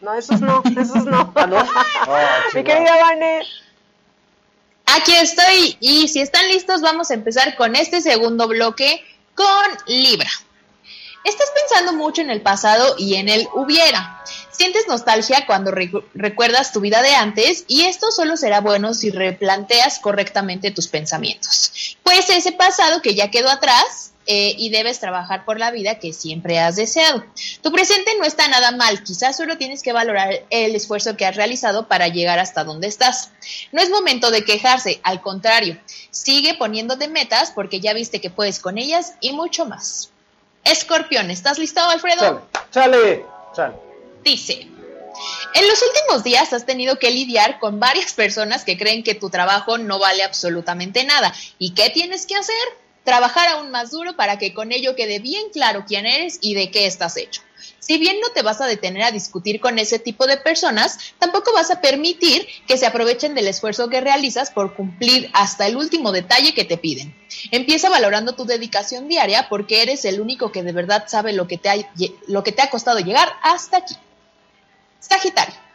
No, 0.00 0.14
esos 0.14 0.40
no, 0.40 0.62
esos 0.64 1.04
no. 1.04 1.32
¿Ah, 1.36 1.46
no? 1.46 1.56
Ah, 2.08 2.40
Mi 2.54 2.64
querida 2.64 2.96
Vane. 3.00 3.42
Aquí 4.94 5.14
estoy 5.14 5.78
y 5.80 6.08
si 6.08 6.20
están 6.20 6.46
listos 6.48 6.82
vamos 6.82 7.10
a 7.10 7.14
empezar 7.14 7.56
con 7.56 7.76
este 7.76 8.02
segundo 8.02 8.46
bloque 8.46 9.02
con 9.34 9.46
Libra. 9.86 10.30
Estás 11.24 11.48
pensando 11.54 11.94
mucho 11.94 12.20
en 12.20 12.28
el 12.28 12.42
pasado 12.42 12.96
y 12.98 13.14
en 13.14 13.30
el 13.30 13.48
hubiera. 13.54 14.22
Sientes 14.50 14.86
nostalgia 14.88 15.46
cuando 15.46 15.70
recuerdas 16.12 16.72
tu 16.72 16.80
vida 16.80 17.00
de 17.00 17.14
antes 17.14 17.64
y 17.68 17.84
esto 17.84 18.10
solo 18.10 18.36
será 18.36 18.60
bueno 18.60 18.92
si 18.92 19.10
replanteas 19.10 19.98
correctamente 19.98 20.72
tus 20.72 20.88
pensamientos. 20.88 21.96
Pues 22.02 22.28
ese 22.28 22.52
pasado 22.52 23.00
que 23.00 23.14
ya 23.14 23.30
quedó 23.30 23.48
atrás 23.48 24.11
eh, 24.26 24.54
y 24.56 24.70
debes 24.70 25.00
trabajar 25.00 25.44
por 25.44 25.58
la 25.58 25.70
vida 25.70 25.98
que 25.98 26.12
siempre 26.12 26.58
has 26.58 26.76
deseado. 26.76 27.24
Tu 27.60 27.72
presente 27.72 28.12
no 28.18 28.24
está 28.24 28.46
nada 28.48 28.72
mal, 28.72 29.02
quizás 29.02 29.36
solo 29.36 29.58
tienes 29.58 29.82
que 29.82 29.92
valorar 29.92 30.44
el 30.50 30.74
esfuerzo 30.74 31.16
que 31.16 31.26
has 31.26 31.36
realizado 31.36 31.88
para 31.88 32.08
llegar 32.08 32.38
hasta 32.38 32.64
donde 32.64 32.86
estás. 32.86 33.30
No 33.72 33.82
es 33.82 33.90
momento 33.90 34.30
de 34.30 34.44
quejarse, 34.44 35.00
al 35.02 35.20
contrario, 35.22 35.78
sigue 36.10 36.54
poniéndote 36.54 37.08
metas 37.08 37.50
porque 37.50 37.80
ya 37.80 37.94
viste 37.94 38.20
que 38.20 38.30
puedes 38.30 38.60
con 38.60 38.78
ellas 38.78 39.14
y 39.20 39.32
mucho 39.32 39.66
más. 39.66 40.10
Escorpión, 40.64 41.30
¿estás 41.30 41.58
listo, 41.58 41.80
Alfredo? 41.80 42.46
Chale, 42.70 43.24
chale, 43.54 43.74
Dice, 44.22 44.68
en 45.54 45.68
los 45.68 45.82
últimos 45.82 46.24
días 46.24 46.52
has 46.52 46.64
tenido 46.64 46.98
que 46.98 47.10
lidiar 47.10 47.58
con 47.58 47.80
varias 47.80 48.12
personas 48.12 48.64
que 48.64 48.78
creen 48.78 49.02
que 49.02 49.14
tu 49.14 49.30
trabajo 49.30 49.78
no 49.78 49.98
vale 49.98 50.22
absolutamente 50.22 51.04
nada. 51.04 51.34
¿Y 51.58 51.74
qué 51.74 51.90
tienes 51.90 52.26
que 52.26 52.36
hacer? 52.36 52.81
Trabajar 53.04 53.48
aún 53.48 53.70
más 53.70 53.90
duro 53.90 54.16
para 54.16 54.38
que 54.38 54.54
con 54.54 54.72
ello 54.72 54.94
quede 54.94 55.18
bien 55.18 55.50
claro 55.52 55.84
quién 55.86 56.06
eres 56.06 56.38
y 56.40 56.54
de 56.54 56.70
qué 56.70 56.86
estás 56.86 57.16
hecho. 57.16 57.42
Si 57.78 57.98
bien 57.98 58.20
no 58.20 58.28
te 58.28 58.42
vas 58.42 58.60
a 58.60 58.66
detener 58.66 59.02
a 59.02 59.10
discutir 59.10 59.60
con 59.60 59.78
ese 59.78 59.98
tipo 59.98 60.26
de 60.26 60.36
personas, 60.36 60.98
tampoco 61.18 61.52
vas 61.52 61.70
a 61.70 61.80
permitir 61.80 62.46
que 62.66 62.76
se 62.76 62.86
aprovechen 62.86 63.34
del 63.34 63.48
esfuerzo 63.48 63.88
que 63.88 64.00
realizas 64.00 64.50
por 64.50 64.74
cumplir 64.74 65.30
hasta 65.32 65.66
el 65.66 65.76
último 65.76 66.12
detalle 66.12 66.54
que 66.54 66.64
te 66.64 66.76
piden. 66.76 67.14
Empieza 67.50 67.88
valorando 67.88 68.34
tu 68.34 68.44
dedicación 68.44 69.08
diaria 69.08 69.48
porque 69.48 69.82
eres 69.82 70.04
el 70.04 70.20
único 70.20 70.52
que 70.52 70.62
de 70.62 70.72
verdad 70.72 71.04
sabe 71.08 71.32
lo 71.32 71.48
que 71.48 71.58
te 71.58 71.70
ha, 71.70 71.74
lo 72.28 72.44
que 72.44 72.52
te 72.52 72.62
ha 72.62 72.70
costado 72.70 73.00
llegar 73.00 73.32
hasta 73.42 73.78
aquí. 73.78 73.96
Sagitario. 75.00 75.71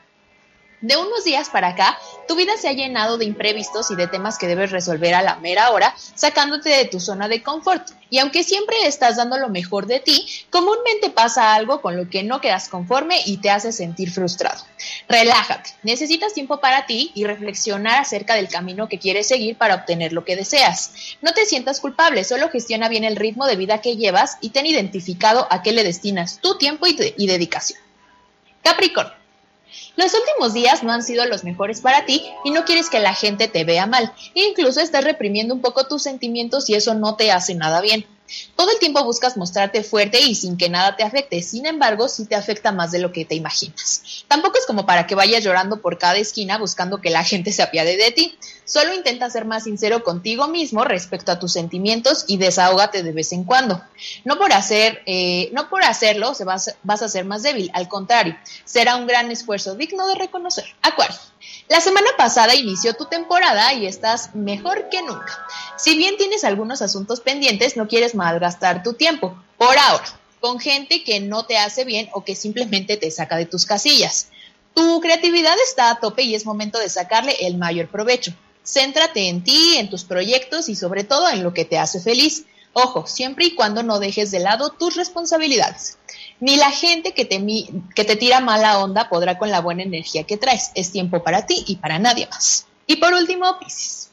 De 0.80 0.96
unos 0.96 1.24
días 1.24 1.50
para 1.50 1.70
acá, 1.70 1.98
tu 2.28 2.36
vida 2.36 2.56
se 2.56 2.70
ha 2.70 2.74
llenado 2.74 3.18
de 3.18 3.26
imprevistos 3.26 3.90
y 3.90 3.96
de 3.96 4.06
temas 4.06 4.38
que 4.38 4.46
debes 4.46 4.70
resolver 4.70 5.16
a 5.16 5.24
la 5.24 5.38
mera 5.38 5.72
hora, 5.72 5.96
sacándote 5.98 6.70
de 6.70 6.86
tu 6.86 7.00
zona 7.00 7.28
de 7.28 7.42
confort. 7.42 7.90
Y 8.12 8.20
aunque 8.20 8.44
siempre 8.44 8.76
estás 8.86 9.18
dando 9.18 9.40
lo 9.40 9.50
mejor 9.50 9.88
de 9.88 10.00
ti, 10.00 10.28
comúnmente 10.52 11.10
pasa 11.10 11.56
algo 11.56 11.82
con 11.82 11.98
lo 11.98 12.08
que 12.12 12.22
no 12.22 12.42
quedas 12.42 12.70
conforme 12.70 13.20
y 13.26 13.38
te 13.38 13.50
hace 13.50 13.72
sentir 13.72 14.12
frustrado. 14.12 14.64
Relájate, 15.10 15.72
necesitas 15.82 16.36
tiempo 16.36 16.60
para 16.60 16.86
ti 16.86 17.12
y 17.16 17.26
reflexionar 17.26 18.00
acerca 18.00 18.36
del 18.36 18.48
camino 18.48 18.88
que 18.88 19.00
quieres 19.00 19.28
seguir 19.28 19.58
para 19.58 19.74
obtener 19.74 20.14
lo 20.14 20.26
que 20.26 20.36
deseas. 20.36 21.18
No 21.24 21.34
te 21.34 21.48
sientas 21.48 21.80
culpable, 21.80 22.24
solo 22.24 22.50
gestiona 22.50 22.88
bien 22.88 23.04
el 23.04 23.16
ritmo 23.16 23.48
de 23.48 23.56
vida 23.56 23.82
que 23.82 23.98
llevas 23.98 24.38
y 24.42 24.52
ten 24.52 24.68
identificado 24.68 25.48
a 25.50 25.64
qué 25.64 25.72
le 25.72 25.84
destinas 25.84 26.40
tu 26.40 26.60
tiempo 26.60 26.86
y, 26.86 27.16
y 27.18 27.26
dedicación. 27.26 27.80
Capricornio. 28.62 29.17
Los 29.96 30.14
últimos 30.14 30.54
días 30.54 30.84
no 30.84 30.92
han 30.92 31.04
sido 31.04 31.26
los 31.26 31.44
mejores 31.44 31.82
para 31.82 32.06
ti 32.06 32.24
y 32.44 32.52
no 32.52 32.66
quieres 32.66 32.90
que 32.90 33.00
la 33.00 33.14
gente 33.14 33.48
te 33.48 33.64
vea 33.64 33.86
mal. 33.86 34.14
Incluso 34.34 34.80
estás 34.80 35.04
reprimiendo 35.04 35.54
un 35.54 35.62
poco 35.62 35.88
tus 35.88 36.04
sentimientos 36.04 36.70
y 36.70 36.76
eso 36.76 36.94
no 36.94 37.16
te 37.16 37.32
hace 37.32 37.56
nada 37.56 37.82
bien. 37.82 38.06
Todo 38.56 38.72
el 38.72 38.80
tiempo 38.80 39.04
buscas 39.04 39.38
mostrarte 39.38 39.84
fuerte 39.84 40.20
y 40.22 40.36
sin 40.36 40.58
que 40.58 40.70
nada 40.70 40.96
te 40.96 41.04
afecte, 41.04 41.42
sin 41.42 41.66
embargo, 41.66 42.10
sí 42.10 42.26
te 42.26 42.36
afecta 42.36 42.72
más 42.72 42.92
de 42.92 43.00
lo 43.00 43.12
que 43.12 43.26
te 43.26 43.36
imaginas. 43.36 44.26
Tampoco 44.28 44.58
es 44.58 44.66
como 44.66 44.86
para 44.86 45.08
que 45.08 45.16
vayas 45.16 45.44
llorando 45.44 45.82
por 45.82 45.98
cada 45.98 46.18
esquina 46.18 46.58
buscando 46.58 47.00
que 47.00 47.10
la 47.10 47.24
gente 47.24 47.54
se 47.54 47.64
apiade 47.64 47.96
de 47.96 48.12
ti. 48.12 48.38
Solo 48.68 48.94
intenta 48.94 49.30
ser 49.30 49.46
más 49.46 49.64
sincero 49.64 50.04
contigo 50.04 50.50
mismo 50.50 50.84
respecto 50.84 51.32
a 51.32 51.40
tus 51.40 51.54
sentimientos 51.54 52.26
y 52.28 52.36
desahógate 52.36 53.02
de 53.02 53.14
vez 53.14 53.32
en 53.32 53.46
cuando. 53.46 53.82
No 54.26 54.38
por, 54.38 54.52
hacer, 54.52 55.02
eh, 55.06 55.50
no 55.54 55.70
por 55.70 55.86
hacerlo 55.86 56.34
se 56.34 56.44
vas, 56.44 56.76
vas 56.84 57.02
a 57.02 57.08
ser 57.08 57.24
más 57.24 57.44
débil, 57.44 57.72
al 57.74 57.88
contrario, 57.88 58.36
será 58.66 58.98
un 58.98 59.08
gran 59.08 59.32
esfuerzo 59.32 59.76
digno 59.76 60.06
de 60.08 60.16
reconocer. 60.16 60.66
Acuario. 60.82 61.16
La 61.70 61.80
semana 61.80 62.10
pasada 62.18 62.56
inició 62.56 62.94
tu 62.94 63.06
temporada 63.06 63.74
y 63.74 63.86
estás 63.86 64.36
mejor 64.36 64.90
que 64.90 65.02
nunca. 65.02 65.48
Si 65.78 65.98
bien 65.98 66.18
tienes 66.18 66.44
algunos 66.44 66.82
asuntos 66.82 67.22
pendientes, 67.22 67.78
no 67.78 67.88
quieres 67.88 68.16
malgastar 68.16 68.84
tu 68.84 68.96
tiempo, 68.96 69.42
por 69.58 69.78
ahora, 69.78 70.04
con 70.42 70.60
gente 70.60 71.06
que 71.06 71.22
no 71.22 71.46
te 71.46 71.58
hace 71.58 71.86
bien 71.86 72.10
o 72.12 72.26
que 72.26 72.36
simplemente 72.36 72.98
te 72.98 73.12
saca 73.12 73.38
de 73.38 73.46
tus 73.46 73.66
casillas. 73.66 74.28
Tu 74.74 75.00
creatividad 75.00 75.56
está 75.66 75.90
a 75.90 76.00
tope 76.02 76.24
y 76.24 76.36
es 76.36 76.46
momento 76.46 76.80
de 76.80 76.90
sacarle 76.90 77.48
el 77.48 77.58
mayor 77.58 77.88
provecho. 77.88 78.34
Céntrate 78.68 79.30
en 79.30 79.44
ti, 79.44 79.78
en 79.78 79.90
tus 79.90 80.04
proyectos 80.04 80.68
y 80.68 80.76
sobre 80.76 81.06
todo 81.06 81.30
en 81.30 81.42
lo 81.42 81.54
que 81.54 81.64
te 81.64 81.80
hace 81.80 82.02
feliz. 82.02 82.44
Ojo, 82.74 83.08
siempre 83.08 83.46
y 83.46 83.56
cuando 83.56 83.82
no 83.82 84.00
dejes 84.00 84.30
de 84.30 84.40
lado 84.40 84.72
tus 84.72 84.96
responsabilidades. 84.96 85.98
Ni 86.42 86.58
la 86.58 86.70
gente 86.72 87.14
que 87.14 87.24
te, 87.24 87.42
que 87.96 88.04
te 88.04 88.16
tira 88.18 88.42
mala 88.42 88.80
onda 88.80 89.08
podrá 89.08 89.38
con 89.38 89.50
la 89.50 89.62
buena 89.62 89.84
energía 89.84 90.26
que 90.26 90.36
traes. 90.36 90.72
Es 90.76 90.92
tiempo 90.92 91.24
para 91.24 91.46
ti 91.46 91.64
y 91.66 91.78
para 91.78 91.98
nadie 91.98 92.28
más. 92.28 92.68
Y 92.86 92.98
por 92.98 93.14
último, 93.14 93.58
Pisces. 93.58 94.10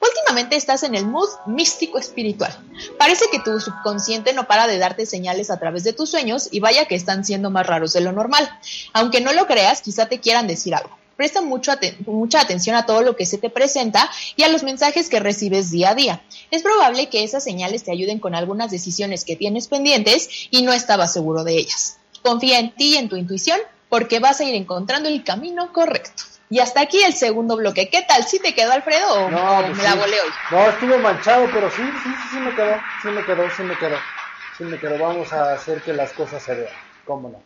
Últimamente 0.00 0.56
estás 0.56 0.82
en 0.82 0.96
el 0.96 1.06
mood 1.06 1.28
místico 1.46 1.96
espiritual. 1.96 2.52
Parece 2.98 3.26
que 3.30 3.38
tu 3.38 3.60
subconsciente 3.60 4.34
no 4.34 4.48
para 4.48 4.66
de 4.66 4.78
darte 4.78 5.06
señales 5.06 5.48
a 5.48 5.60
través 5.60 5.84
de 5.84 5.92
tus 5.92 6.10
sueños 6.10 6.48
y 6.50 6.58
vaya 6.58 6.86
que 6.86 6.96
están 6.96 7.24
siendo 7.24 7.50
más 7.50 7.66
raros 7.66 7.92
de 7.92 8.00
lo 8.00 8.10
normal. 8.10 8.50
Aunque 8.92 9.20
no 9.20 9.32
lo 9.32 9.46
creas, 9.46 9.80
quizá 9.80 10.06
te 10.06 10.18
quieran 10.20 10.48
decir 10.48 10.74
algo. 10.74 11.01
Presta 11.22 11.40
mucha 11.40 12.40
atención 12.40 12.74
a 12.74 12.84
todo 12.84 13.02
lo 13.02 13.14
que 13.14 13.26
se 13.26 13.38
te 13.38 13.48
presenta 13.48 14.10
y 14.34 14.42
a 14.42 14.48
los 14.48 14.64
mensajes 14.64 15.08
que 15.08 15.20
recibes 15.20 15.70
día 15.70 15.90
a 15.90 15.94
día. 15.94 16.20
Es 16.50 16.64
probable 16.64 17.08
que 17.10 17.22
esas 17.22 17.44
señales 17.44 17.84
te 17.84 17.92
ayuden 17.92 18.18
con 18.18 18.34
algunas 18.34 18.72
decisiones 18.72 19.24
que 19.24 19.36
tienes 19.36 19.68
pendientes 19.68 20.48
y 20.50 20.62
no 20.62 20.72
estabas 20.72 21.12
seguro 21.12 21.44
de 21.44 21.58
ellas. 21.58 22.00
Confía 22.24 22.58
en 22.58 22.74
ti 22.74 22.94
y 22.94 22.96
en 22.96 23.08
tu 23.08 23.14
intuición 23.14 23.60
porque 23.88 24.18
vas 24.18 24.40
a 24.40 24.44
ir 24.44 24.56
encontrando 24.56 25.08
el 25.08 25.22
camino 25.22 25.72
correcto. 25.72 26.24
Y 26.50 26.58
hasta 26.58 26.80
aquí 26.80 27.00
el 27.04 27.12
segundo 27.12 27.54
bloque. 27.54 27.88
¿Qué 27.88 28.02
tal? 28.02 28.24
¿Sí 28.24 28.40
te 28.40 28.52
quedó, 28.52 28.72
Alfredo? 28.72 29.06
O 29.14 29.30
no, 29.30 29.62
pues 29.64 29.76
me 29.76 29.84
la 29.84 29.94
volé 29.94 30.20
hoy. 30.20 30.30
No, 30.50 30.70
estuvo 30.70 30.98
manchado, 30.98 31.48
pero 31.54 31.70
sí, 31.70 31.82
sí, 32.02 32.10
sí, 32.10 32.28
sí 32.32 32.36
me 32.40 32.52
quedó. 32.56 32.74
Sí 33.00 33.08
me 33.10 33.24
quedó, 33.24 33.48
sí 33.56 33.62
me 33.62 33.78
quedó. 33.78 33.96
Sí 34.58 34.64
me 34.64 34.76
quedó. 34.76 34.98
Vamos 34.98 35.32
a 35.32 35.52
hacer 35.52 35.82
que 35.82 35.92
las 35.92 36.12
cosas 36.14 36.42
se 36.42 36.52
vean. 36.52 36.74
¿Cómo 37.06 37.28
no? 37.28 37.40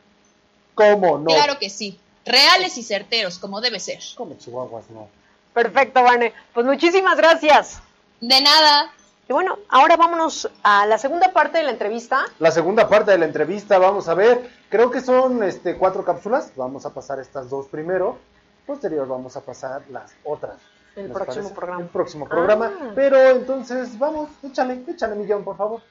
¿Cómo 0.74 1.18
no? 1.18 1.26
Claro 1.26 1.58
que 1.58 1.68
sí. 1.68 2.00
Reales 2.26 2.76
y 2.76 2.82
certeros, 2.82 3.38
como 3.38 3.60
debe 3.60 3.80
ser. 3.80 4.00
Como 4.16 4.36
chihuahuas, 4.36 4.90
no. 4.90 5.08
Perfecto, 5.54 6.02
Vane. 6.02 6.34
Pues 6.52 6.66
muchísimas 6.66 7.16
gracias. 7.16 7.80
De 8.20 8.40
nada. 8.40 8.92
Y 9.28 9.32
bueno, 9.32 9.58
ahora 9.68 9.96
vámonos 9.96 10.50
a 10.62 10.86
la 10.86 10.98
segunda 10.98 11.32
parte 11.32 11.58
de 11.58 11.64
la 11.64 11.70
entrevista. 11.70 12.26
La 12.38 12.50
segunda 12.50 12.88
parte 12.88 13.12
de 13.12 13.18
la 13.18 13.24
entrevista, 13.24 13.78
vamos 13.78 14.08
a 14.08 14.14
ver. 14.14 14.50
Creo 14.68 14.90
que 14.90 15.00
son 15.00 15.42
este, 15.42 15.76
cuatro 15.76 16.04
cápsulas. 16.04 16.52
Vamos 16.56 16.84
a 16.84 16.92
pasar 16.92 17.20
estas 17.20 17.48
dos 17.48 17.66
primero 17.66 18.18
Posterior 18.66 19.06
vamos 19.06 19.36
a 19.36 19.40
pasar 19.40 19.82
las 19.90 20.12
otras. 20.24 20.56
El 20.96 21.12
próximo 21.12 21.54
programa. 21.54 21.82
El 21.82 21.88
próximo 21.88 22.28
programa. 22.28 22.72
Ah. 22.74 22.92
Pero 22.94 23.16
entonces, 23.30 23.96
vamos, 23.96 24.28
échale, 24.42 24.82
échale, 24.88 25.14
Millón, 25.14 25.44
por 25.44 25.56
favor. 25.56 25.82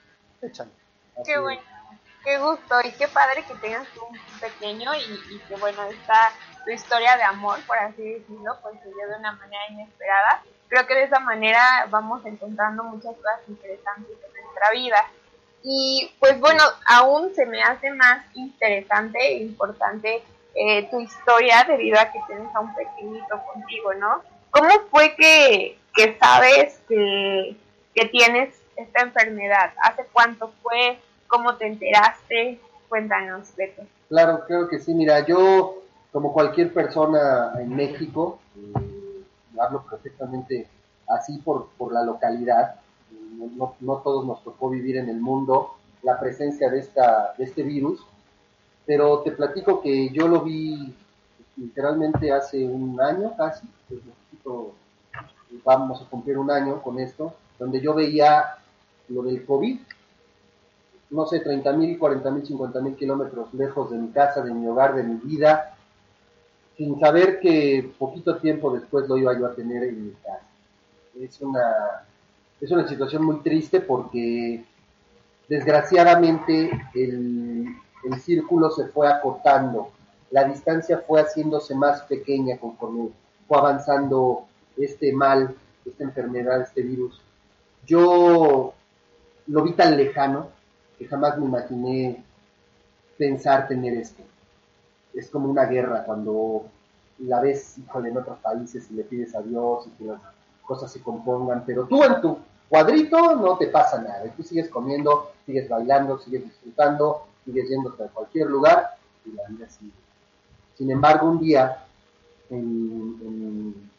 Échale. 0.42 0.72
qué 1.24 1.40
bueno, 1.40 1.62
qué 2.26 2.38
gusto 2.40 2.76
y 2.84 2.92
qué 2.94 3.08
padre 3.08 3.46
que 3.48 3.54
tengas 3.56 3.88
un 4.10 4.20
pequeño 4.40 4.92
y, 4.96 5.40
que, 5.48 5.56
bueno, 5.58 5.84
esta 5.84 6.34
tu 6.66 6.72
historia 6.72 7.16
de 7.16 7.24
amor, 7.24 7.60
por 7.68 7.78
así 7.78 8.02
decirlo, 8.02 8.58
pues 8.64 8.74
se 8.82 8.90
dio 8.90 9.08
de 9.08 9.20
una 9.20 9.34
manera 9.34 9.62
inesperada. 9.70 10.44
Creo 10.68 10.88
que 10.88 10.96
de 10.96 11.04
esa 11.04 11.20
manera 11.20 11.86
vamos 11.92 12.26
encontrando 12.26 12.84
muchas 12.84 13.16
cosas 13.16 13.40
interesantes 13.48 14.18
en 14.26 14.44
nuestra 14.44 14.72
vida. 14.72 15.06
Y 15.62 16.12
pues 16.20 16.40
bueno, 16.40 16.64
aún 16.88 17.34
se 17.36 17.46
me 17.46 17.62
hace 17.62 17.92
más 17.92 18.26
interesante 18.34 19.20
e 19.20 19.44
importante 19.44 20.24
eh, 20.56 20.90
tu 20.90 21.00
historia 21.00 21.64
debido 21.68 22.00
a 22.00 22.12
que 22.12 22.20
tienes 22.26 22.54
a 22.56 22.60
un 22.60 22.74
pequeñito 22.74 23.44
contigo, 23.54 23.94
¿no? 23.94 24.24
¿Cómo 24.50 24.72
fue 24.90 25.16
que, 25.16 25.78
que 25.94 26.18
sabes 26.20 26.80
que, 26.90 27.56
que 27.94 28.06
tienes 28.06 28.60
esta 28.76 29.02
enfermedad? 29.02 29.74
¿Hace 29.84 30.06
cuánto 30.12 30.52
fue? 30.64 31.00
¿Cómo 31.28 31.56
te 31.56 31.68
enteraste? 31.68 32.60
Cuéntanos, 32.90 33.56
Beto. 33.56 33.84
Claro, 34.10 34.44
creo 34.46 34.68
que 34.68 34.80
sí. 34.80 34.94
Mira, 34.94 35.26
yo, 35.26 35.82
como 36.12 36.34
cualquier 36.34 36.74
persona 36.74 37.54
en 37.60 37.76
México, 37.76 38.40
eh, 38.56 39.24
hablo 39.60 39.84
perfectamente 39.90 40.68
así 41.08 41.38
por, 41.40 41.68
por 41.78 41.94
la 41.94 42.04
localidad. 42.04 42.76
No, 43.38 44.02
todos 44.04 44.26
nos 44.26 44.44
tocó 44.44 44.70
vivir 44.70 44.98
en 44.98 45.10
el 45.10 45.20
mundo 45.20 45.76
la 46.04 46.20
presencia 46.20 46.70
de, 46.70 46.80
esta, 46.80 47.34
de 47.38 47.44
este 47.44 47.64
virus 47.64 48.06
pero 48.86 49.22
te 49.22 49.32
platico 49.32 49.82
que 49.82 50.10
yo 50.10 50.28
lo 50.28 50.42
vi 50.42 50.94
literalmente 51.58 52.32
hace 52.32 52.66
un 52.66 53.00
año 53.02 53.36
casi, 53.36 53.68
pues, 53.88 54.02
vamos 55.64 56.02
a 56.02 56.10
cumplir 56.10 56.38
un 56.38 56.52
año 56.52 56.82
con 56.82 57.00
esto, 57.00 57.34
donde 57.58 57.82
yo 57.82 57.94
veía 57.94 58.56
lo 59.10 59.24
del 59.24 59.46
COVID, 59.46 59.80
no 61.10 61.26
sé, 61.26 61.40
30 61.40 61.72
mil, 61.74 61.98
40 62.00 62.32
mil, 62.32 62.46
50 62.46 62.82
mil 62.82 62.96
kilómetros 62.96 63.54
lejos 63.54 63.92
de 63.92 63.98
mi 63.98 64.10
casa, 64.10 64.42
de 64.42 64.54
mi 64.54 64.68
hogar, 64.68 64.96
de 64.96 65.04
mi 65.04 65.16
vida, 65.16 65.76
sin 66.78 67.00
saber 67.00 67.40
que 67.40 67.92
poquito 67.98 68.38
tiempo 68.38 68.74
después 68.74 69.08
lo 69.08 69.18
iba 69.18 69.38
yo 69.38 69.46
a 69.46 69.56
tener 69.56 69.84
en 69.84 70.08
mi 70.08 70.12
casa. 70.12 70.42
Es 71.20 71.40
una, 71.42 72.06
es 72.60 72.72
una 72.72 72.88
situación 72.88 73.24
muy 73.24 73.38
triste 73.40 73.80
porque 73.80 74.64
desgraciadamente 75.48 76.72
el, 76.94 77.68
el 78.04 78.22
círculo 78.22 78.72
se 78.72 78.88
fue 78.88 79.08
acortando, 79.08 79.92
la 80.32 80.44
distancia 80.44 81.04
fue 81.08 81.22
haciéndose 81.22 81.76
más 81.76 82.02
pequeña 82.04 82.58
conforme 82.58 83.10
fue 83.48 83.58
avanzando 83.58 84.48
este 84.76 85.14
mal, 85.14 85.56
esta 85.86 86.04
enfermedad, 86.04 86.62
este 86.62 86.82
virus. 86.82 87.22
Yo 87.86 88.74
lo 89.48 89.64
vi 89.64 89.74
tan 89.74 89.96
lejano 89.96 90.50
que 90.98 91.08
jamás 91.08 91.38
me 91.38 91.46
imaginé 91.46 92.24
pensar 93.18 93.68
tener 93.68 93.94
esto. 93.94 94.24
Es 95.14 95.30
como 95.30 95.50
una 95.50 95.66
guerra 95.66 96.04
cuando 96.04 96.66
la 97.20 97.40
ves, 97.40 97.78
híjole, 97.78 98.10
en 98.10 98.18
otros 98.18 98.40
países 98.40 98.90
y 98.92 98.96
le 98.96 99.04
pides 99.04 99.36
a 99.36 99.42
Dios 99.42 99.88
y 99.88 99.90
que 99.92 100.06
las 100.06 100.20
cosas 100.64 100.92
se 100.92 101.02
compongan, 101.02 101.64
pero 101.66 101.86
tú 101.86 102.04
en 102.04 102.22
tu 102.22 102.38
cuadrito 102.68 103.36
no 103.36 103.58
te 103.58 103.68
pasa 103.68 104.02
nada. 104.02 104.24
Tú 104.36 104.44
sigues 104.44 104.70
comiendo, 104.70 105.32
sigues 105.46 105.70
bailando, 105.70 106.20
sigues 106.20 106.44
disfrutando, 106.44 107.28
sigues 107.46 107.70
yendo 107.70 107.90
a 107.90 108.08
cualquier 108.08 108.48
lugar 108.48 108.98
y 109.26 109.32
la 109.32 109.44
vida 109.48 109.70
sigue. 109.70 109.92
Sin 110.76 110.92
embargo, 110.92 111.30
un 111.30 111.40
día, 111.40 111.86
en, 112.50 113.90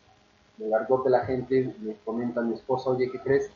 el 0.58 0.74
argot 0.74 1.04
de 1.04 1.10
la 1.10 1.20
gente, 1.20 1.74
me 1.80 1.96
comenta 2.04 2.40
mi 2.42 2.54
esposa, 2.54 2.90
oye, 2.90 3.10
¿qué 3.10 3.20
crees? 3.20 3.50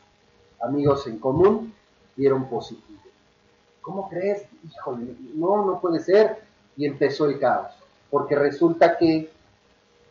Amigos 0.61 1.07
en 1.07 1.19
común 1.19 1.73
dieron 2.15 2.47
positivo. 2.47 2.99
¿Cómo 3.81 4.09
crees? 4.09 4.45
Híjole, 4.63 5.15
no, 5.35 5.65
no 5.65 5.79
puede 5.79 5.99
ser. 5.99 6.43
Y 6.77 6.85
empezó 6.85 7.25
el 7.25 7.39
caos. 7.39 7.73
Porque 8.09 8.35
resulta 8.35 8.97
que 8.97 9.31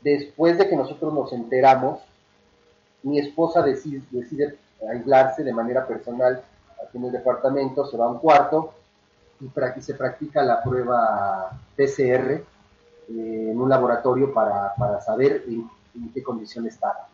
después 0.02 0.58
de 0.58 0.68
que 0.68 0.76
nosotros 0.76 1.12
nos 1.12 1.32
enteramos, 1.32 2.00
mi 3.02 3.18
esposa 3.18 3.62
decide, 3.62 4.02
aislarse 4.88 5.42
de 5.42 5.52
manera 5.52 5.86
personal 5.86 6.42
aquí 6.82 6.98
en 6.98 7.04
el 7.04 7.12
departamento, 7.12 7.86
se 7.86 7.96
va 7.96 8.06
a 8.06 8.10
un 8.10 8.18
cuarto 8.18 8.74
y, 9.40 9.80
se 9.80 9.94
practica 9.94 10.42
la 10.42 10.62
prueba 10.62 11.50
PCR 11.76 12.30
eh, 12.32 12.44
en 13.08 13.60
un 13.60 13.68
laboratorio 13.68 14.32
para, 14.32 15.00
saber 15.00 15.44
en, 15.46 15.68
qué 16.12 16.22
condición 16.22 16.66
estaba. 16.66 17.08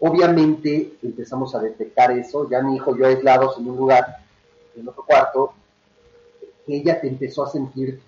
Obviamente 0.00 0.96
empezamos 1.02 1.54
a 1.54 1.60
detectar 1.60 2.10
eso, 2.12 2.48
ya 2.48 2.62
mi 2.62 2.76
hijo 2.76 2.94
y 2.94 3.00
yo 3.00 3.06
aislados 3.06 3.58
en 3.58 3.70
un 3.70 3.76
lugar, 3.76 4.18
en 4.76 4.86
otro 4.88 5.04
cuarto, 5.04 5.54
ella 6.66 7.00
empezó 7.02 7.44
a 7.44 7.50
sentir 7.50 8.00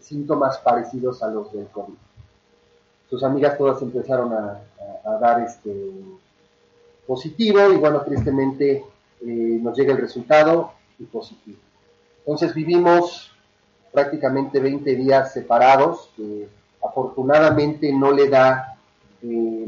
síntomas 0.00 0.58
parecidos 0.58 1.22
a 1.22 1.28
los 1.28 1.52
del 1.52 1.66
COVID. 1.68 1.94
Sus 3.08 3.22
amigas 3.22 3.56
todas 3.56 3.80
empezaron 3.82 4.32
a, 4.32 4.60
dar 5.20 5.40
este 5.40 5.92
positivo 7.06 7.72
y 7.72 7.76
bueno, 7.76 8.02
tristemente 8.02 8.84
eh, 9.22 9.58
nos 9.60 9.76
llega 9.76 9.92
el 9.92 9.98
resultado 9.98 10.72
y 10.98 11.04
positivo. 11.04 11.58
Entonces 12.18 12.54
vivimos 12.54 13.32
prácticamente 13.92 14.60
20 14.60 14.94
días 14.94 15.32
separados, 15.32 16.10
que 16.16 16.48
afortunadamente 16.82 17.92
no 17.92 18.12
le 18.12 18.28
da 18.28 18.76
eh, 19.22 19.66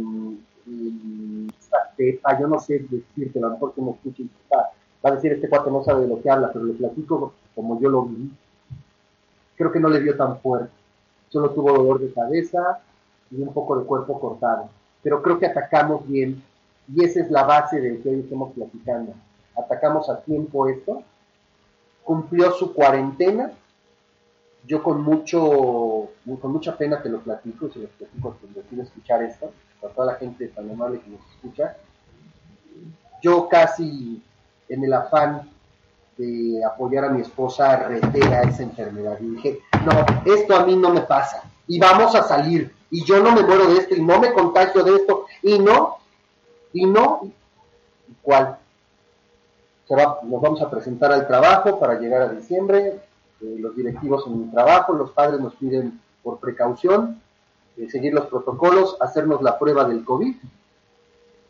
yo 2.40 2.48
no 2.48 2.58
sé 2.58 2.84
decirte, 2.88 3.38
a 3.38 3.42
lo 3.42 3.50
mejor 3.50 3.74
que 3.74 3.82
me 3.82 3.90
va 5.04 5.10
a 5.10 5.14
decir 5.14 5.32
este 5.32 5.48
cuate 5.48 5.70
no 5.70 5.82
sabe 5.82 6.02
de 6.02 6.08
lo 6.08 6.22
que 6.22 6.30
habla, 6.30 6.50
pero 6.52 6.64
le 6.64 6.74
platico 6.74 7.32
como 7.54 7.80
yo 7.80 7.90
lo 7.90 8.04
viví. 8.04 8.30
Creo 9.56 9.72
que 9.72 9.80
no 9.80 9.88
le 9.88 10.00
dio 10.00 10.16
tan 10.16 10.38
fuerte, 10.40 10.72
solo 11.28 11.50
tuvo 11.50 11.72
dolor 11.72 12.00
de 12.00 12.12
cabeza 12.12 12.80
y 13.30 13.40
un 13.40 13.52
poco 13.52 13.78
de 13.78 13.84
cuerpo 13.84 14.18
cortado, 14.20 14.68
pero 15.02 15.22
creo 15.22 15.38
que 15.38 15.46
atacamos 15.46 16.06
bien 16.06 16.42
y 16.92 17.04
esa 17.04 17.20
es 17.20 17.30
la 17.30 17.44
base 17.44 17.80
de 17.80 17.94
lo 17.94 18.02
que 18.02 18.08
hoy 18.10 18.20
estamos 18.20 18.52
platicando. 18.52 19.14
Atacamos 19.56 20.08
a 20.08 20.20
tiempo 20.20 20.68
esto 20.68 21.02
cumplió 22.02 22.52
su 22.52 22.74
cuarentena. 22.74 23.52
Yo 24.64 24.82
con 24.82 25.02
mucho, 25.02 26.10
con 26.40 26.52
mucha 26.52 26.76
pena 26.76 27.02
te 27.02 27.08
lo 27.08 27.20
platico, 27.20 27.66
y 27.66 27.72
se 27.72 27.78
los 27.80 27.90
platico 27.90 28.36
cuando 28.40 28.60
quiero 28.68 28.84
escuchar 28.84 29.22
esto, 29.22 29.50
para 29.80 29.92
toda 29.92 30.12
la 30.12 30.18
gente 30.18 30.46
tan 30.48 30.70
amable 30.70 31.00
que 31.00 31.10
nos 31.10 31.20
escucha. 31.32 31.76
Yo 33.20 33.48
casi 33.48 34.22
en 34.68 34.84
el 34.84 34.92
afán 34.92 35.50
de 36.16 36.64
apoyar 36.64 37.06
a 37.06 37.10
mi 37.10 37.22
esposa 37.22 37.88
reté 37.88 38.22
a 38.34 38.42
esa 38.42 38.62
enfermedad 38.62 39.18
y 39.20 39.30
dije, 39.30 39.60
no, 39.84 40.32
esto 40.32 40.54
a 40.54 40.64
mí 40.64 40.76
no 40.76 40.90
me 40.90 41.02
pasa 41.02 41.42
y 41.66 41.78
vamos 41.78 42.14
a 42.14 42.22
salir 42.22 42.74
y 42.90 43.04
yo 43.04 43.22
no 43.22 43.32
me 43.32 43.42
muero 43.42 43.66
de 43.68 43.78
esto 43.78 43.94
y 43.94 44.02
no 44.02 44.20
me 44.20 44.32
contagio 44.32 44.84
de 44.84 44.96
esto 44.96 45.26
y 45.42 45.58
no, 45.58 45.96
y 46.72 46.86
no, 46.86 47.30
¿cuál? 48.22 48.58
nos 49.90 50.40
vamos 50.40 50.62
a 50.62 50.70
presentar 50.70 51.12
al 51.12 51.26
trabajo 51.26 51.78
para 51.78 51.98
llegar 51.98 52.22
a 52.22 52.28
diciembre, 52.28 53.00
eh, 53.40 53.56
los 53.58 53.76
directivos 53.76 54.26
en 54.26 54.44
el 54.44 54.50
trabajo, 54.50 54.94
los 54.94 55.10
padres 55.10 55.40
nos 55.40 55.54
piden 55.56 56.00
por 56.22 56.38
precaución 56.38 57.20
eh, 57.76 57.90
seguir 57.90 58.14
los 58.14 58.26
protocolos, 58.26 58.96
hacernos 59.00 59.42
la 59.42 59.58
prueba 59.58 59.84
del 59.84 60.04
COVID. 60.04 60.36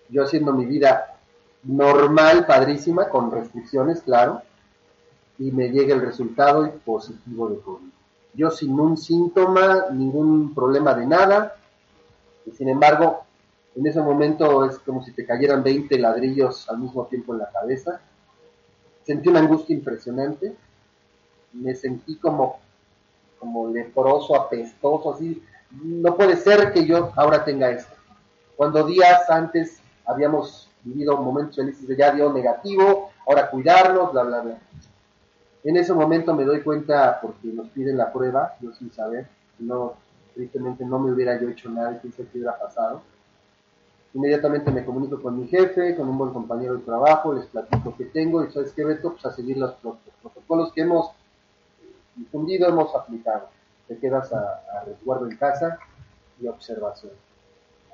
yo 0.09 0.23
haciendo 0.25 0.53
mi 0.53 0.67
vida 0.67 1.12
normal, 1.63 2.47
padrísima, 2.47 3.09
con 3.09 3.31
restricciones, 3.31 4.03
claro, 4.03 4.43
y 5.39 5.51
me 5.51 5.71
llega 5.71 5.95
el 5.95 6.01
resultado 6.01 6.71
positivo 6.85 7.49
de 7.49 7.61
COVID. 7.61 7.89
Yo 8.35 8.51
sin 8.51 8.79
un 8.79 8.97
síntoma, 8.97 9.87
ningún 9.93 10.55
problema 10.55 10.95
de 10.95 11.07
nada, 11.07 11.57
y 12.47 12.51
sin 12.53 12.69
embargo, 12.69 13.25
en 13.75 13.87
ese 13.87 14.01
momento 14.01 14.65
es 14.65 14.79
como 14.81 15.03
si 15.03 15.13
te 15.13 15.25
cayeran 15.25 15.63
20 15.63 15.99
ladrillos 15.99 16.69
al 16.69 16.79
mismo 16.79 17.07
tiempo 17.07 17.33
en 17.33 17.41
la 17.41 17.51
cabeza. 17.51 18.01
Sentí 19.05 19.29
una 19.29 19.41
angustia 19.41 19.75
impresionante, 19.75 20.55
me 21.53 21.75
sentí 21.75 22.17
como, 22.17 22.59
como 23.39 23.69
leproso, 23.69 24.37
apestoso, 24.37 25.15
así. 25.15 25.43
No 25.71 26.17
puede 26.17 26.37
ser 26.37 26.73
que 26.73 26.87
yo 26.87 27.13
ahora 27.17 27.45
tenga 27.45 27.71
esto. 27.71 27.95
Cuando 28.57 28.85
días 28.87 29.29
antes 29.31 29.81
habíamos 30.05 30.69
vivido 30.85 31.17
momentos 31.17 31.57
felices 31.57 31.87
de 31.87 31.97
ya 31.97 32.13
dio 32.13 32.33
negativo, 32.33 33.11
ahora 33.27 33.51
cuidarnos, 33.51 34.13
bla, 34.13 34.23
bla, 34.25 34.41
bla. 34.41 34.59
En 35.65 35.77
ese 35.77 35.93
momento 35.93 36.35
me 36.35 36.45
doy 36.45 36.63
cuenta, 36.63 37.21
porque 37.21 37.49
nos 37.49 37.69
piden 37.69 37.97
la 37.97 38.13
prueba, 38.13 38.57
yo 38.61 38.73
sin 38.73 38.93
saber, 38.93 39.29
no, 39.61 39.95
tristemente 40.35 40.85
no 40.85 40.99
me 40.99 41.13
hubiera 41.13 41.41
yo 41.41 41.49
hecho 41.49 41.71
nada, 41.71 42.01
sabe 42.01 42.29
qué 42.33 42.39
hubiera 42.39 42.59
pasado. 42.59 43.03
Inmediatamente 44.15 44.71
me 44.71 44.85
comunico 44.85 45.23
con 45.23 45.39
mi 45.39 45.47
jefe, 45.47 45.97
con 45.97 46.09
un 46.09 46.19
buen 46.19 46.33
compañero 46.33 46.75
de 46.75 46.83
trabajo, 46.83 47.33
les 47.33 47.47
platico 47.47 47.97
que 47.97 48.07
tengo 48.07 48.45
y 48.45 48.51
sabes 48.51 48.73
qué, 48.73 48.85
Beto, 48.85 49.13
pues 49.13 49.25
a 49.25 49.33
seguir 49.33 49.57
los 49.57 49.75
protocolos 50.21 50.73
que 50.73 50.83
hemos 50.83 51.13
difundido, 52.17 52.69
hemos 52.69 52.95
aplicado. 52.95 53.49
Te 53.89 53.97
quedas 53.99 54.33
a, 54.33 54.63
a 54.79 54.85
resguardo 54.85 55.29
en 55.31 55.37
casa 55.37 55.79
y 56.41 56.47
observación. 56.47 57.13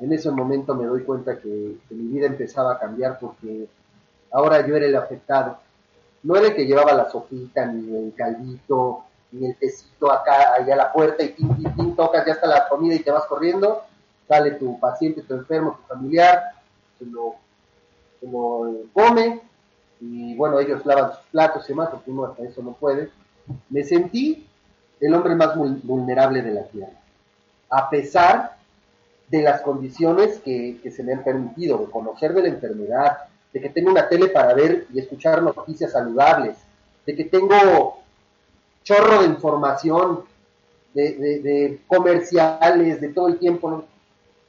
En 0.00 0.12
ese 0.12 0.30
momento 0.30 0.74
me 0.74 0.86
doy 0.86 1.02
cuenta 1.02 1.38
que, 1.38 1.76
mi 1.90 2.06
vida 2.12 2.26
empezaba 2.26 2.74
a 2.74 2.78
cambiar 2.78 3.18
porque 3.18 3.68
ahora 4.30 4.66
yo 4.66 4.76
era 4.76 4.86
el 4.86 4.96
afectado 4.96 5.58
no 6.22 6.36
era 6.36 6.48
el 6.48 6.54
que 6.54 6.66
llevaba 6.66 6.92
la 6.94 7.10
sopita, 7.10 7.66
ni 7.66 7.96
el 7.96 8.14
caldito, 8.14 9.04
ni 9.32 9.46
el 9.46 9.56
tecito 9.56 10.10
acá, 10.10 10.54
allá 10.54 10.74
a 10.74 10.76
la 10.76 10.92
puerta 10.92 11.22
y 11.22 11.30
tin, 11.30 11.56
tin, 11.56 11.74
tin, 11.74 11.96
tocas, 11.96 12.26
ya 12.26 12.32
está 12.32 12.46
la 12.46 12.68
comida 12.68 12.94
y 12.94 13.00
te 13.00 13.10
vas 13.10 13.24
corriendo, 13.26 13.82
sale 14.26 14.52
tu 14.52 14.78
paciente, 14.80 15.22
tu 15.22 15.34
enfermo, 15.34 15.78
tu 15.80 15.94
familiar, 15.94 16.52
se 16.98 17.06
lo, 17.06 17.36
se 18.20 18.26
lo 18.26 18.84
come 18.92 19.40
y 20.00 20.36
bueno, 20.36 20.58
ellos 20.58 20.84
lavan 20.84 21.12
sus 21.12 21.26
platos 21.30 21.64
y 21.66 21.68
demás, 21.68 21.90
porque 21.90 22.10
uno 22.10 22.26
hasta 22.26 22.42
eso 22.42 22.62
no 22.62 22.72
puede. 22.72 23.10
Me 23.70 23.82
sentí 23.82 24.46
el 25.00 25.14
hombre 25.14 25.34
más 25.34 25.56
vulnerable 25.56 26.42
de 26.42 26.50
la 26.50 26.64
tierra, 26.64 26.92
a 27.70 27.88
pesar 27.88 28.57
de 29.30 29.42
las 29.42 29.60
condiciones 29.60 30.38
que, 30.40 30.80
que 30.82 30.90
se 30.90 31.02
me 31.02 31.12
han 31.12 31.24
permitido, 31.24 31.78
de 31.78 31.90
conocer 31.90 32.32
de 32.32 32.42
la 32.42 32.48
enfermedad, 32.48 33.18
de 33.52 33.60
que 33.60 33.70
tengo 33.70 33.90
una 33.90 34.08
tele 34.08 34.28
para 34.28 34.54
ver 34.54 34.86
y 34.92 34.98
escuchar 34.98 35.42
noticias 35.42 35.92
saludables, 35.92 36.56
de 37.04 37.16
que 37.16 37.24
tengo 37.24 38.00
chorro 38.84 39.20
de 39.20 39.26
información, 39.26 40.24
de, 40.94 41.14
de, 41.14 41.40
de 41.40 41.80
comerciales, 41.86 43.00
de 43.00 43.08
todo 43.08 43.28
el 43.28 43.38
tiempo, 43.38 43.84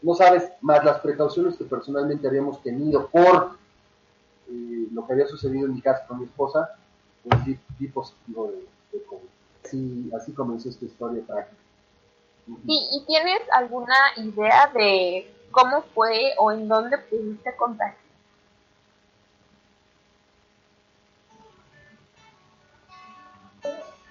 ¿no? 0.01 0.15
sabes, 0.15 0.49
más 0.61 0.83
las 0.83 0.99
precauciones 0.99 1.57
que 1.57 1.65
personalmente 1.65 2.27
habíamos 2.27 2.61
tenido 2.63 3.07
por 3.07 3.57
eh, 4.49 4.87
lo 4.93 5.05
que 5.05 5.13
había 5.13 5.27
sucedido 5.27 5.65
en 5.67 5.75
mi 5.75 5.81
casa 5.81 6.05
con 6.07 6.19
mi 6.19 6.25
esposa, 6.25 6.69
pues 7.27 7.45
di, 7.77 7.87
positivo 7.87 8.47
de, 8.47 8.97
de 8.97 9.03
COVID. 9.03 9.27
Así, 9.63 10.09
así 10.15 10.31
comenzó 10.31 10.69
esta 10.69 10.85
historia 10.85 11.21
trágica. 11.25 11.55
¿Y, 12.65 12.89
¿Y 12.91 13.05
tienes 13.05 13.41
alguna 13.51 13.95
idea 14.17 14.71
de 14.73 15.33
cómo 15.51 15.81
fue 15.93 16.33
o 16.37 16.51
en 16.51 16.67
dónde 16.67 16.97
pudiste 16.97 17.55
contagiar? 17.55 18.09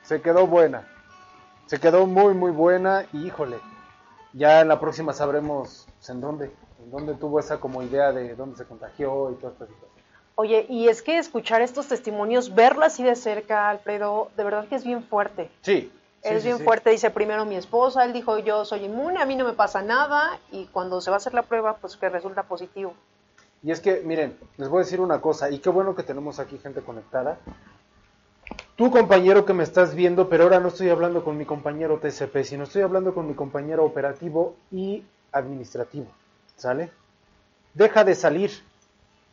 se 0.09 0.23
quedó 0.23 0.47
buena. 0.47 0.89
Se 1.67 1.79
quedó 1.79 2.07
muy, 2.07 2.33
muy 2.33 2.51
buena 2.51 3.05
y 3.13 3.27
híjole, 3.27 3.59
ya 4.33 4.63
en 4.63 4.69
la 4.69 4.81
próxima 4.81 5.13
sabremos 5.13 5.87
pues, 5.99 6.09
en 6.09 6.23
dónde, 6.23 6.51
en 6.83 6.91
dónde 6.91 7.15
tuvo 7.15 7.39
esa 7.39 7.61
como 7.61 7.83
idea 7.83 8.11
de 8.11 8.35
dónde 8.35 8.57
se 8.57 8.65
contagió 8.65 9.31
y 9.31 9.35
todo 9.35 9.51
esto. 9.51 9.67
Oye, 10.37 10.65
y 10.71 10.89
es 10.89 11.03
que 11.03 11.19
escuchar 11.19 11.61
estos 11.61 11.89
testimonios, 11.89 12.55
verla 12.55 12.87
así 12.87 13.03
de 13.03 13.17
cerca, 13.17 13.69
Alfredo, 13.69 14.31
de 14.35 14.45
verdad 14.45 14.67
que 14.67 14.77
es 14.77 14.85
bien 14.85 15.03
fuerte. 15.03 15.51
Sí. 15.61 15.93
Es 16.23 16.43
sí, 16.43 16.49
bien 16.49 16.59
sí. 16.59 16.65
fuerte, 16.65 16.91
dice 16.91 17.11
primero 17.11 17.45
mi 17.45 17.57
esposa, 17.57 18.05
él 18.05 18.13
dijo 18.13 18.39
yo 18.39 18.65
soy 18.65 18.85
inmune, 18.85 19.21
a 19.21 19.27
mí 19.27 19.37
no 19.37 19.45
me 19.45 19.53
pasa 19.53 19.83
nada, 19.83 20.39
y 20.51 20.67
cuando 20.67 21.01
se 21.01 21.11
va 21.11 21.17
a 21.17 21.19
hacer 21.19 21.35
la 21.35 21.43
prueba, 21.43 21.77
pues 21.77 21.97
que 21.97 22.09
resulta 22.09 22.43
positivo. 22.43 22.95
Y 23.63 23.71
es 23.71 23.81
que, 23.81 24.03
miren, 24.05 24.39
les 24.57 24.69
voy 24.69 24.81
a 24.81 24.85
decir 24.85 25.01
una 25.01 25.21
cosa, 25.21 25.51
y 25.51 25.59
qué 25.59 25.69
bueno 25.69 25.95
que 25.95 26.03
tenemos 26.03 26.39
aquí 26.39 26.59
gente 26.59 26.81
conectada. 26.81 27.39
Tú, 28.77 28.91
compañero 28.91 29.45
que 29.45 29.53
me 29.53 29.65
estás 29.65 29.95
viendo, 29.95 30.29
pero 30.29 30.45
ahora 30.45 30.61
no 30.61 30.69
estoy 30.69 30.89
hablando 30.89 31.25
con 31.25 31.37
mi 31.37 31.45
compañero 31.45 31.99
TCP, 31.99 32.45
sino 32.45 32.65
estoy 32.65 32.83
hablando 32.83 33.13
con 33.15 33.27
mi 33.27 33.35
compañero 33.35 33.85
operativo 33.85 34.55
y 34.71 35.05
administrativo, 35.33 36.07
¿sale? 36.57 36.91
Deja 37.75 38.05
de 38.05 38.15
salir, 38.15 38.53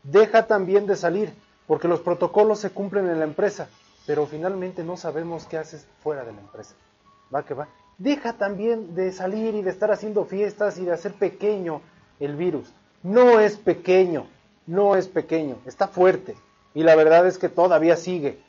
deja 0.03 0.47
también 0.47 0.87
de 0.87 0.95
salir, 0.95 1.33
porque 1.67 1.87
los 1.87 1.99
protocolos 1.99 2.59
se 2.59 2.71
cumplen 2.71 3.07
en 3.07 3.19
la 3.19 3.25
empresa, 3.25 3.69
pero 4.05 4.25
finalmente 4.25 4.83
no 4.83 4.97
sabemos 4.97 5.45
qué 5.45 5.57
haces 5.57 5.87
fuera 6.01 6.23
de 6.23 6.33
la 6.33 6.41
empresa. 6.41 6.75
Va 7.33 7.43
que 7.43 7.53
va. 7.53 7.67
Deja 7.97 8.33
también 8.33 8.93
de 8.93 9.11
salir 9.11 9.55
y 9.55 9.61
de 9.61 9.69
estar 9.69 9.91
haciendo 9.91 10.25
fiestas 10.25 10.77
y 10.77 10.85
de 10.85 10.91
hacer 10.91 11.13
pequeño 11.13 11.81
el 12.19 12.35
virus. 12.35 12.71
No 13.03 13.39
es 13.39 13.57
pequeño, 13.57 14.27
no 14.67 14.95
es 14.95 15.07
pequeño, 15.07 15.57
está 15.65 15.87
fuerte. 15.87 16.35
Y 16.73 16.83
la 16.83 16.95
verdad 16.95 17.25
es 17.25 17.37
que 17.37 17.49
todavía 17.49 17.95
sigue. 17.95 18.39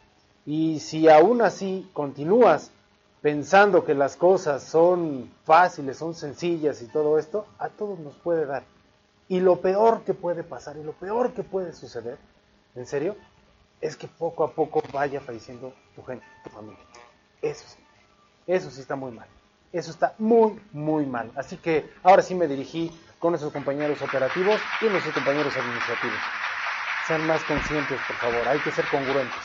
Y 0.44 0.80
si 0.80 1.08
aún 1.08 1.42
así 1.42 1.88
continúas 1.92 2.70
pensando 3.22 3.84
que 3.84 3.94
las 3.94 4.16
cosas 4.16 4.62
son 4.62 5.32
fáciles, 5.44 5.96
son 5.96 6.14
sencillas 6.14 6.82
y 6.82 6.86
todo 6.86 7.18
esto, 7.18 7.46
a 7.58 7.68
todos 7.68 7.98
nos 7.98 8.14
puede 8.14 8.46
dar. 8.46 8.64
Y 9.28 9.40
lo 9.40 9.60
peor 9.60 10.02
que 10.02 10.14
puede 10.14 10.44
pasar 10.44 10.76
y 10.76 10.84
lo 10.84 10.92
peor 10.92 11.32
que 11.32 11.42
puede 11.42 11.72
suceder, 11.72 12.18
en 12.74 12.86
serio, 12.86 13.16
es 13.80 13.96
que 13.96 14.08
poco 14.08 14.44
a 14.44 14.52
poco 14.52 14.82
vaya 14.92 15.20
falleciendo 15.20 15.72
tu 15.94 16.02
gente, 16.02 16.24
tu 16.44 16.50
familia. 16.50 16.84
Eso 17.42 17.66
sí, 17.68 17.78
eso 18.46 18.70
sí 18.70 18.80
está 18.80 18.96
muy 18.96 19.12
mal. 19.12 19.28
Eso 19.72 19.90
está 19.90 20.14
muy, 20.18 20.60
muy 20.72 21.04
mal. 21.06 21.30
Así 21.36 21.56
que 21.56 21.90
ahora 22.02 22.22
sí 22.22 22.34
me 22.34 22.46
dirigí 22.46 22.90
con 23.18 23.32
nuestros 23.32 23.52
compañeros 23.52 24.00
operativos 24.02 24.60
y 24.80 24.86
nuestros 24.86 25.14
compañeros 25.14 25.56
administrativos. 25.56 26.18
Sean 27.06 27.26
más 27.26 27.42
conscientes, 27.44 28.00
por 28.06 28.16
favor. 28.16 28.48
Hay 28.48 28.58
que 28.60 28.70
ser 28.70 28.84
congruentes. 28.88 29.42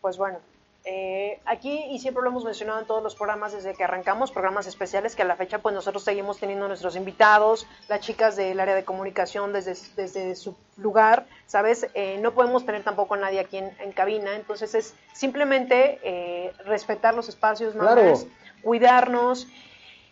Pues 0.00 0.16
bueno, 0.16 0.38
eh, 0.88 1.40
aquí 1.46 1.84
y 1.90 1.98
siempre 1.98 2.22
lo 2.22 2.30
hemos 2.30 2.44
mencionado 2.44 2.78
en 2.78 2.86
todos 2.86 3.02
los 3.02 3.16
programas 3.16 3.52
desde 3.52 3.74
que 3.74 3.82
arrancamos, 3.82 4.30
programas 4.30 4.68
especiales 4.68 5.16
que 5.16 5.22
a 5.22 5.24
la 5.24 5.34
fecha 5.34 5.58
pues 5.58 5.74
nosotros 5.74 6.04
seguimos 6.04 6.38
teniendo 6.38 6.68
nuestros 6.68 6.94
invitados, 6.94 7.66
las 7.88 8.00
chicas 8.00 8.36
del 8.36 8.60
área 8.60 8.76
de 8.76 8.84
comunicación 8.84 9.52
desde, 9.52 9.74
desde 9.96 10.36
su 10.36 10.54
lugar, 10.76 11.26
¿sabes? 11.46 11.88
Eh, 11.94 12.18
no 12.22 12.32
podemos 12.34 12.64
tener 12.64 12.84
tampoco 12.84 13.14
a 13.14 13.18
nadie 13.18 13.40
aquí 13.40 13.58
en, 13.58 13.76
en 13.80 13.90
cabina, 13.90 14.36
entonces 14.36 14.74
es 14.76 14.94
simplemente 15.12 15.98
eh, 16.04 16.52
respetar 16.64 17.14
los 17.14 17.28
espacios, 17.28 17.74
Claro. 17.74 18.04
más, 18.04 18.26
cuidarnos 18.62 19.48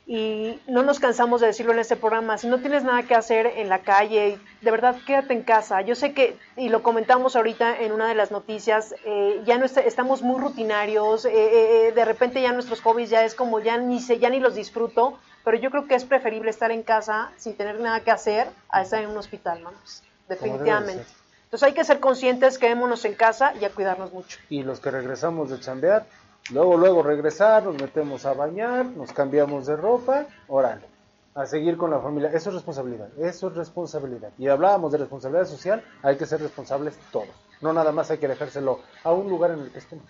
y 0.06 0.60
no 0.66 0.82
nos 0.82 1.00
cansamos 1.00 1.40
de 1.40 1.46
decirlo 1.46 1.72
en 1.72 1.78
este 1.78 1.96
programa, 1.96 2.36
si 2.36 2.46
no 2.46 2.58
tienes 2.60 2.84
nada 2.84 3.04
que 3.04 3.14
hacer 3.14 3.46
en 3.46 3.68
la 3.70 3.78
calle, 3.80 4.38
de 4.60 4.70
verdad 4.70 4.96
quédate 5.06 5.32
en 5.32 5.42
casa. 5.42 5.80
Yo 5.80 5.94
sé 5.94 6.12
que, 6.12 6.36
y 6.56 6.68
lo 6.68 6.82
comentamos 6.82 7.36
ahorita 7.36 7.80
en 7.80 7.92
una 7.92 8.06
de 8.08 8.14
las 8.14 8.30
noticias, 8.30 8.94
eh, 9.06 9.40
ya 9.46 9.56
no 9.56 9.64
está- 9.64 9.80
estamos 9.80 10.20
muy 10.22 10.38
rutinarios, 10.40 11.24
eh, 11.24 11.30
eh, 11.32 11.88
eh, 11.88 11.92
de 11.92 12.04
repente 12.04 12.42
ya 12.42 12.52
nuestros 12.52 12.82
hobbies 12.82 13.08
ya 13.08 13.24
es 13.24 13.34
como 13.34 13.60
ya 13.60 13.78
ni 13.78 13.98
sé, 14.00 14.18
ya 14.18 14.28
ni 14.28 14.40
los 14.40 14.54
disfruto, 14.54 15.18
pero 15.42 15.56
yo 15.56 15.70
creo 15.70 15.86
que 15.86 15.94
es 15.94 16.04
preferible 16.04 16.50
estar 16.50 16.70
en 16.70 16.82
casa 16.82 17.30
sin 17.36 17.56
tener 17.56 17.80
nada 17.80 18.00
que 18.00 18.10
hacer 18.10 18.48
a 18.68 18.82
estar 18.82 19.02
en 19.02 19.08
un 19.10 19.16
hospital, 19.16 19.60
vamos, 19.64 20.02
definitivamente. 20.28 21.04
ser. 21.04 21.24
Entonces 21.44 21.66
hay 21.68 21.72
que 21.74 21.84
ser 21.84 22.00
conscientes, 22.00 22.58
quedémonos 22.58 23.04
en 23.04 23.14
casa 23.14 23.54
y 23.60 23.64
a 23.64 23.70
cuidarnos 23.70 24.12
mucho. 24.12 24.38
Y 24.48 24.64
los 24.64 24.80
que 24.80 24.90
regresamos 24.90 25.50
de 25.50 25.60
chambear, 25.60 26.04
luego, 26.50 26.76
luego 26.76 27.02
regresar, 27.02 27.64
nos 27.64 27.80
metemos 27.80 28.24
a 28.26 28.34
bañar, 28.34 28.86
nos 28.86 29.12
cambiamos 29.12 29.66
de 29.66 29.76
ropa, 29.76 30.26
órale, 30.48 30.86
a 31.34 31.46
seguir 31.46 31.76
con 31.76 31.90
la 31.90 32.00
familia. 32.00 32.30
Eso 32.30 32.50
es 32.50 32.54
responsabilidad, 32.54 33.08
eso 33.18 33.48
es 33.48 33.54
responsabilidad. 33.54 34.30
Y 34.38 34.48
hablábamos 34.48 34.92
de 34.92 34.98
responsabilidad 34.98 35.46
social, 35.46 35.82
hay 36.02 36.16
que 36.16 36.26
ser 36.26 36.40
responsables 36.40 36.98
todos. 37.10 37.28
No 37.60 37.72
nada 37.72 37.92
más 37.92 38.10
hay 38.10 38.18
que 38.18 38.28
dejárselo 38.28 38.80
a 39.02 39.12
un 39.12 39.28
lugar 39.28 39.52
en 39.52 39.60
el 39.60 39.70
que 39.70 39.78
estemos, 39.78 40.04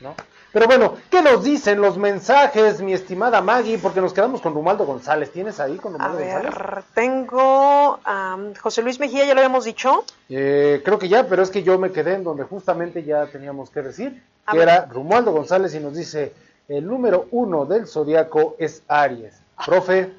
¿no? 0.00 0.14
Pero 0.52 0.66
bueno, 0.66 0.96
¿qué 1.10 1.22
nos 1.22 1.44
dicen 1.44 1.80
los 1.80 1.96
mensajes, 1.96 2.80
mi 2.82 2.92
estimada 2.92 3.40
Maggie? 3.40 3.78
Porque 3.78 4.00
nos 4.00 4.12
quedamos 4.12 4.40
con 4.40 4.52
Romualdo 4.52 4.84
González. 4.84 5.30
¿Tienes 5.30 5.60
ahí 5.60 5.76
con 5.76 5.94
A 5.94 5.98
Romualdo 6.08 6.24
González? 6.24 6.54
ver, 6.58 6.82
tengo 6.92 8.00
a 8.04 8.36
José 8.60 8.82
Luis 8.82 8.98
Mejía, 8.98 9.24
ya 9.26 9.34
lo 9.34 9.40
habíamos 9.40 9.64
dicho. 9.64 10.04
Eh, 10.28 10.82
creo 10.84 10.98
que 10.98 11.08
ya, 11.08 11.28
pero 11.28 11.42
es 11.42 11.50
que 11.50 11.62
yo 11.62 11.78
me 11.78 11.92
quedé 11.92 12.14
en 12.14 12.24
donde 12.24 12.42
justamente 12.44 13.04
ya 13.04 13.26
teníamos 13.26 13.70
que 13.70 13.82
decir, 13.82 14.22
A 14.46 14.52
que 14.52 14.58
ver. 14.58 14.68
era 14.68 14.86
Romualdo 14.86 15.30
González 15.30 15.72
y 15.74 15.78
nos 15.80 15.94
dice, 15.94 16.32
el 16.66 16.84
número 16.84 17.26
uno 17.30 17.64
del 17.64 17.86
zodiaco 17.86 18.56
es 18.58 18.82
Aries. 18.88 19.34
Profe, 19.64 20.12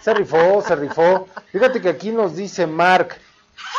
Se 0.00 0.12
rifó, 0.12 0.60
se 0.60 0.76
rifó. 0.76 1.26
Fíjate 1.52 1.80
que 1.80 1.88
aquí 1.88 2.10
nos 2.10 2.36
dice 2.36 2.66
Mark, 2.66 3.16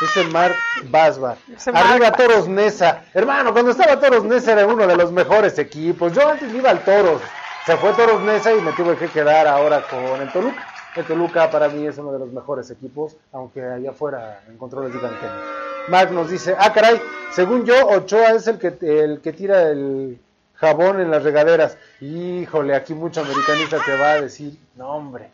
dice 0.02 0.24
Mark 0.30 0.56
Basbar. 0.86 1.38
Arriba. 1.74 2.12
Toros 2.12 2.48
Nesa. 2.48 3.03
Hermano, 3.14 3.53
cuando 3.53 3.72
estaba 3.72 3.99
Toros 3.99 4.24
Nesa 4.24 4.53
era 4.53 4.66
uno 4.66 4.86
de 4.88 4.95
los 4.95 5.12
mejores 5.12 5.57
equipos. 5.60 6.14
Yo 6.14 6.28
antes 6.28 6.53
iba 6.53 6.70
al 6.70 6.84
Toros. 6.84 7.22
Se 7.66 7.78
fue 7.78 7.94
Toros 7.94 8.22
Nesa 8.22 8.53
y 8.53 8.62
me 8.62 8.72
tuve 8.74 8.95
que 8.95 9.07
quedar 9.07 9.48
ahora 9.48 9.82
con 9.88 10.22
el 10.22 10.32
Toluca. 10.32 10.68
El 10.95 11.06
Toluca 11.06 11.49
para 11.49 11.68
mí 11.68 11.86
es 11.86 11.98
uno 11.98 12.12
de 12.14 12.20
los 12.20 12.32
mejores 12.32 12.70
equipos, 12.70 13.18
aunque 13.34 13.62
allá 13.62 13.90
afuera 13.90 14.44
en 14.48 14.57
controles 14.57 14.94
digan 14.94 15.12
que 15.20 15.26
no. 15.26 15.66
Mark 15.90 16.12
nos 16.12 16.30
dice, 16.30 16.56
ah 16.57 16.72
caray, 16.74 17.02
según 17.32 17.66
yo, 17.66 17.88
Ochoa 17.88 18.32
es 18.32 18.48
el 18.48 18.57
que, 18.57 18.78
el 18.82 19.20
que 19.22 19.34
tira 19.34 19.64
el 19.64 20.20
jabón 20.56 21.02
en 21.02 21.12
las 21.12 21.24
regaderas. 21.24 21.78
Híjole, 21.99 22.76
aquí 22.76 22.94
mucho 22.94 23.22
americanista 23.22 23.78
te 23.86 23.95
va 23.98 24.12
a 24.12 24.22
decir, 24.22 24.57
no 24.76 24.90
hombre. 24.90 25.30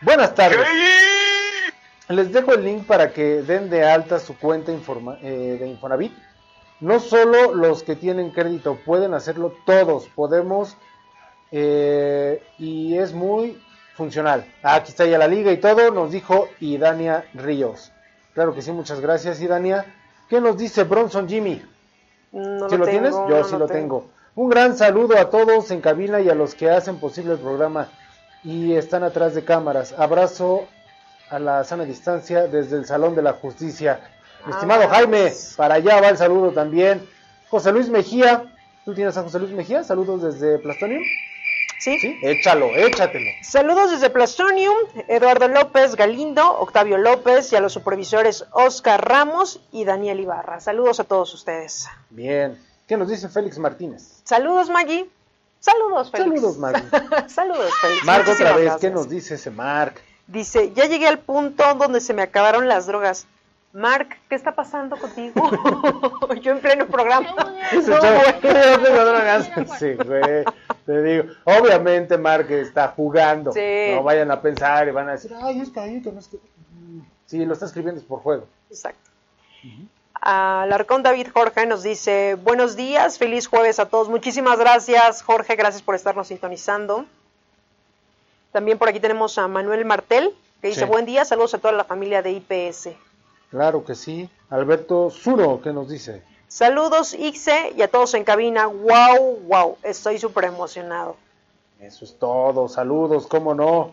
Buenas 0.00 0.34
tardes. 0.34 0.66
Les 2.08 2.32
dejo 2.32 2.52
el 2.52 2.64
link 2.64 2.86
para 2.86 3.12
que 3.12 3.42
den 3.42 3.70
de 3.70 3.84
alta 3.84 4.18
su 4.18 4.36
cuenta 4.36 4.72
informa- 4.72 5.18
eh, 5.22 5.56
de 5.60 5.68
Infonavit. 5.68 6.12
No 6.80 6.98
solo 6.98 7.54
los 7.54 7.82
que 7.84 7.94
tienen 7.96 8.30
crédito, 8.30 8.76
pueden 8.84 9.14
hacerlo 9.14 9.54
todos. 9.64 10.08
Podemos 10.08 10.76
eh, 11.52 12.42
y 12.58 12.96
es 12.96 13.12
muy 13.12 13.60
funcional. 13.94 14.44
Ah, 14.62 14.76
aquí 14.76 14.90
está 14.90 15.04
ya 15.06 15.18
la 15.18 15.28
liga 15.28 15.52
y 15.52 15.58
todo, 15.58 15.90
nos 15.90 16.10
dijo 16.10 16.48
Idania 16.60 17.24
Ríos. 17.34 17.92
Claro 18.34 18.54
que 18.54 18.62
sí, 18.62 18.72
muchas 18.72 19.00
gracias 19.00 19.40
Idania. 19.40 19.84
¿Qué 20.28 20.40
nos 20.40 20.56
dice 20.56 20.84
Bronson 20.84 21.28
Jimmy? 21.28 21.62
No 22.32 22.68
¿Sí 22.68 22.76
lo, 22.78 22.86
tienes? 22.86 23.12
Yo 23.12 23.28
no 23.28 23.44
sí 23.44 23.56
lo 23.56 23.66
tengo. 23.66 24.06
Un 24.34 24.48
gran 24.48 24.76
saludo 24.76 25.18
a 25.18 25.28
todos 25.28 25.70
en 25.70 25.82
cabina 25.82 26.20
y 26.20 26.30
a 26.30 26.34
los 26.34 26.54
que 26.54 26.70
hacen 26.70 26.98
posible 26.98 27.34
el 27.34 27.38
programa 27.38 27.88
y 28.42 28.72
están 28.74 29.04
atrás 29.04 29.34
de 29.34 29.44
cámaras. 29.44 29.94
Abrazo 29.98 30.64
a 31.32 31.38
la 31.38 31.64
sana 31.64 31.84
distancia 31.84 32.46
desde 32.46 32.76
el 32.76 32.84
Salón 32.84 33.14
de 33.14 33.22
la 33.22 33.32
Justicia. 33.32 34.00
Mi 34.44 34.52
estimado 34.52 34.82
Vámonos. 34.82 34.98
Jaime, 34.98 35.32
para 35.56 35.74
allá 35.76 36.00
va 36.00 36.10
el 36.10 36.18
saludo 36.18 36.52
también. 36.52 37.08
José 37.48 37.72
Luis 37.72 37.88
Mejía, 37.88 38.52
¿tú 38.84 38.94
tienes 38.94 39.16
a 39.16 39.22
José 39.22 39.38
Luis 39.38 39.52
Mejía? 39.52 39.82
Saludos 39.82 40.22
desde 40.22 40.58
Plastonium. 40.58 41.02
¿Sí? 41.80 41.98
Sí, 41.98 42.18
échalo, 42.22 42.66
échatelo. 42.66 43.30
Saludos 43.42 43.92
desde 43.92 44.10
Plastonium, 44.10 44.76
Eduardo 45.08 45.48
López 45.48 45.96
Galindo, 45.96 46.58
Octavio 46.60 46.98
López 46.98 47.50
y 47.52 47.56
a 47.56 47.60
los 47.60 47.72
supervisores 47.72 48.44
Oscar 48.52 49.02
Ramos 49.02 49.60
y 49.72 49.84
Daniel 49.84 50.20
Ibarra. 50.20 50.60
Saludos 50.60 51.00
a 51.00 51.04
todos 51.04 51.32
ustedes. 51.34 51.88
Bien. 52.10 52.58
¿Qué 52.86 52.96
nos 52.96 53.08
dice 53.08 53.28
Félix 53.30 53.58
Martínez? 53.58 54.20
Saludos, 54.24 54.68
Maggie. 54.68 55.08
Saludos, 55.60 56.10
Félix. 56.10 56.28
Saludos, 56.28 56.58
Maggie. 56.58 56.88
Saludos, 57.28 57.72
Félix. 57.80 58.04
Marco 58.04 58.32
otra 58.32 58.52
vez, 58.52 58.64
gracias. 58.64 58.80
¿qué 58.80 58.90
nos 58.90 59.08
dice 59.08 59.34
ese 59.36 59.50
Mark? 59.50 59.94
Dice, 60.26 60.72
ya 60.74 60.86
llegué 60.86 61.08
al 61.08 61.18
punto 61.18 61.62
donde 61.74 62.00
se 62.00 62.14
me 62.14 62.22
acabaron 62.22 62.68
las 62.68 62.86
drogas. 62.86 63.26
Mark, 63.72 64.18
¿qué 64.28 64.34
está 64.34 64.54
pasando 64.54 64.98
contigo? 64.98 65.50
Yo 66.42 66.52
en 66.52 66.60
pleno 66.60 66.86
programa. 66.86 67.34
No, 67.74 67.80
drogas. 67.80 69.50
Sí, 69.78 69.94
güey. 69.94 70.44
Te 70.84 71.02
digo, 71.02 71.24
obviamente 71.44 72.18
Mark 72.18 72.50
está 72.50 72.88
jugando. 72.88 73.52
Sí. 73.52 73.92
No 73.94 74.02
vayan 74.02 74.30
a 74.30 74.40
pensar 74.40 74.88
y 74.88 74.90
van 74.90 75.08
a 75.08 75.12
decir, 75.12 75.32
ay, 75.42 75.60
es 75.60 75.70
que 75.70 76.12
no 76.12 76.18
es 76.18 76.28
que. 76.28 76.38
Sí, 77.24 77.44
lo 77.46 77.54
está 77.54 77.64
escribiendo 77.64 77.98
es 77.98 78.06
por 78.06 78.20
juego. 78.20 78.46
Exacto. 78.68 79.10
Alarcón 80.14 81.02
David 81.02 81.28
Jorge 81.32 81.66
nos 81.66 81.82
dice, 81.82 82.34
buenos 82.34 82.76
días, 82.76 83.18
feliz 83.18 83.46
jueves 83.46 83.80
a 83.80 83.86
todos. 83.86 84.08
Muchísimas 84.08 84.58
gracias, 84.58 85.22
Jorge, 85.22 85.56
gracias 85.56 85.82
por 85.82 85.94
estarnos 85.94 86.28
sintonizando. 86.28 87.06
También 88.52 88.78
por 88.78 88.88
aquí 88.88 89.00
tenemos 89.00 89.38
a 89.38 89.48
Manuel 89.48 89.84
Martel, 89.84 90.34
que 90.60 90.68
dice, 90.68 90.80
Sí. 90.80 90.86
buen 90.86 91.06
día, 91.06 91.24
saludos 91.24 91.54
a 91.54 91.58
toda 91.58 91.72
la 91.72 91.84
familia 91.84 92.22
de 92.22 92.32
IPS. 92.32 92.90
Claro 93.50 93.84
que 93.84 93.94
sí. 93.94 94.28
Alberto 94.50 95.10
Zuro, 95.10 95.60
¿qué 95.62 95.72
nos 95.72 95.88
dice? 95.88 96.22
Saludos, 96.48 97.14
Ixe, 97.14 97.72
y 97.76 97.82
a 97.82 97.88
todos 97.88 98.12
en 98.14 98.24
cabina. 98.24 98.66
Wow, 98.66 99.40
wow, 99.46 99.78
estoy 99.82 100.18
súper 100.18 100.44
emocionado. 100.44 101.16
Eso 101.80 102.04
es 102.04 102.16
todo. 102.18 102.68
Saludos, 102.68 103.26
cómo 103.26 103.54
no. 103.54 103.92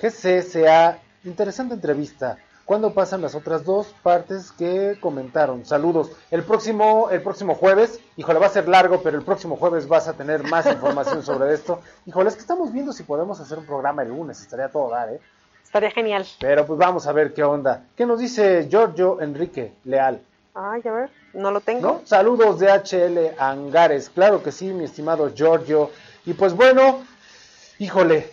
GCSA, 0.02 1.00
interesante 1.24 1.76
entrevista. 1.76 2.38
¿Cuándo 2.66 2.94
pasan 2.94 3.22
las 3.22 3.36
otras 3.36 3.66
dos 3.66 3.94
partes 4.02 4.52
que 4.52 4.98
comentaron? 5.02 5.66
Saludos. 5.66 6.12
El 6.30 6.44
próximo, 6.44 7.10
el 7.10 7.22
próximo 7.22 7.56
jueves, 7.56 8.00
híjole, 8.16 8.40
va 8.40 8.46
a 8.46 8.50
ser 8.50 8.68
largo, 8.70 9.02
pero 9.02 9.18
el 9.18 9.26
próximo 9.26 9.58
jueves 9.58 9.88
vas 9.88 10.08
a 10.08 10.14
tener 10.14 10.44
más 10.44 10.66
información 10.68 11.24
sobre 11.24 11.54
esto. 11.54 11.82
Híjole, 12.06 12.30
es 12.30 12.36
que 12.36 12.42
estamos 12.42 12.72
viendo 12.72 12.94
si 12.94 13.04
podemos 13.04 13.40
hacer 13.40 13.58
un 13.58 13.66
programa 13.66 14.04
el 14.04 14.10
lunes, 14.10 14.40
estaría 14.42 14.70
todo 14.70 14.90
dar, 14.90 15.10
¿eh? 15.10 15.20
Estaría 15.64 15.92
genial. 15.92 16.26
Pero 16.40 16.66
pues 16.66 16.78
vamos 16.78 17.08
a 17.08 17.12
ver 17.12 17.34
qué 17.34 17.44
onda. 17.44 17.86
¿Qué 17.96 18.06
nos 18.06 18.20
dice 18.20 18.68
Giorgio 18.70 19.20
Enrique 19.22 19.74
Leal? 19.84 20.22
Ay, 20.54 20.82
a 20.86 20.92
ver, 20.92 21.10
no 21.34 21.52
lo 21.52 21.62
tengo. 21.62 21.82
¿No? 21.82 22.02
Saludos 22.06 22.60
de 22.60 22.68
HL 22.68 23.40
Angares, 23.40 24.10
claro 24.10 24.44
que 24.44 24.52
sí, 24.52 24.74
mi 24.74 24.84
estimado 24.84 25.34
Giorgio. 25.34 25.92
Y 26.26 26.34
pues 26.34 26.54
bueno, 26.54 27.00
híjole, 27.80 28.32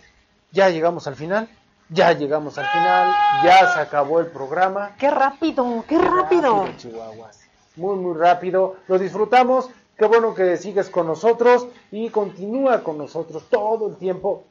ya 0.51 0.69
llegamos 0.69 1.07
al 1.07 1.15
final, 1.15 1.47
ya 1.89 2.11
llegamos 2.11 2.57
al 2.57 2.67
final, 2.67 3.15
ya 3.43 3.71
se 3.73 3.79
acabó 3.79 4.19
el 4.19 4.27
programa. 4.27 4.95
¡Qué 4.99 5.09
rápido, 5.09 5.85
qué 5.87 5.97
rápido! 5.97 6.67
Chihuahuas. 6.77 7.39
Muy, 7.77 7.95
muy 7.95 8.17
rápido, 8.17 8.75
lo 8.87 8.99
disfrutamos. 8.99 9.69
Qué 9.97 10.05
bueno 10.05 10.33
que 10.33 10.57
sigues 10.57 10.89
con 10.89 11.07
nosotros 11.07 11.67
y 11.91 12.09
continúa 12.09 12.83
con 12.83 12.97
nosotros 12.97 13.43
todo 13.49 13.87
el 13.87 13.95
tiempo 13.95 14.43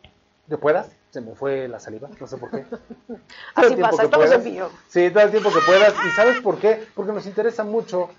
que 0.48 0.56
puedas. 0.56 0.88
Se 1.10 1.20
me 1.20 1.34
fue 1.34 1.68
la 1.68 1.80
saliva, 1.80 2.08
no 2.20 2.26
sé 2.26 2.36
por 2.36 2.50
qué. 2.50 2.66
Así 3.54 3.76
pasa, 3.76 4.02
estamos 4.04 4.30
en 4.30 4.44
vivo. 4.44 4.70
Sí, 4.88 5.10
todo 5.10 5.24
el 5.24 5.30
tiempo 5.30 5.50
que 5.50 5.60
puedas. 5.66 5.94
¿Y 6.06 6.10
sabes 6.10 6.40
por 6.40 6.58
qué? 6.58 6.86
Porque 6.94 7.12
nos 7.12 7.26
interesa 7.26 7.64
mucho 7.64 8.10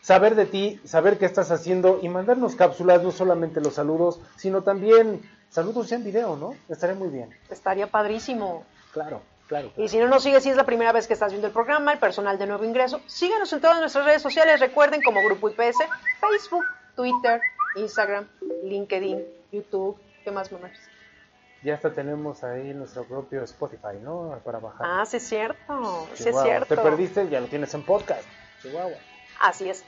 saber 0.00 0.34
de 0.34 0.46
ti, 0.46 0.80
saber 0.84 1.18
qué 1.18 1.26
estás 1.26 1.50
haciendo 1.50 2.00
y 2.02 2.08
mandarnos 2.08 2.56
cápsulas, 2.56 3.02
no 3.02 3.10
solamente 3.10 3.60
los 3.60 3.74
saludos, 3.74 4.20
sino 4.36 4.62
también 4.62 5.20
saludos 5.50 5.88
ya 5.88 5.96
en 5.96 6.04
video, 6.04 6.36
¿no? 6.36 6.54
Estaría 6.68 6.96
muy 6.96 7.08
bien. 7.08 7.30
Estaría 7.50 7.86
padrísimo. 7.86 8.64
Claro, 8.92 9.20
claro. 9.46 9.70
Y 9.76 9.88
si 9.88 9.98
no 9.98 10.08
nos 10.08 10.22
sigues, 10.22 10.42
si 10.42 10.50
es 10.50 10.56
la 10.56 10.64
primera 10.64 10.92
vez 10.92 11.06
que 11.06 11.12
estás 11.12 11.32
viendo 11.32 11.46
el 11.46 11.52
programa, 11.52 11.92
el 11.92 11.98
personal 11.98 12.38
de 12.38 12.46
nuevo 12.46 12.64
ingreso, 12.64 13.00
síganos 13.06 13.52
en 13.52 13.60
todas 13.60 13.78
nuestras 13.80 14.06
redes 14.06 14.22
sociales. 14.22 14.60
Recuerden 14.60 15.02
como 15.02 15.22
Grupo 15.22 15.50
IPS, 15.50 15.76
Facebook, 16.20 16.64
Twitter, 16.96 17.40
Instagram, 17.76 18.26
LinkedIn, 18.64 19.22
YouTube. 19.52 19.98
¿Qué 20.24 20.30
más, 20.30 20.50
mamás? 20.50 20.72
Ya 21.62 21.74
hasta 21.74 21.92
tenemos 21.92 22.42
ahí 22.42 22.72
nuestro 22.72 23.04
propio 23.04 23.42
Spotify, 23.44 23.98
¿no? 24.02 24.38
Para 24.44 24.58
bajar. 24.60 24.86
Ah, 24.88 25.04
sí 25.04 25.18
es 25.18 25.22
cierto, 25.24 26.06
sí 26.14 26.22
es 26.22 26.24
Chihuahua. 26.24 26.42
cierto. 26.44 26.74
Te 26.74 26.80
perdiste, 26.80 27.28
ya 27.28 27.40
lo 27.40 27.48
tienes 27.48 27.74
en 27.74 27.82
podcast. 27.82 28.24
Chihuahua. 28.62 28.96
Así 29.40 29.68
es. 29.68 29.84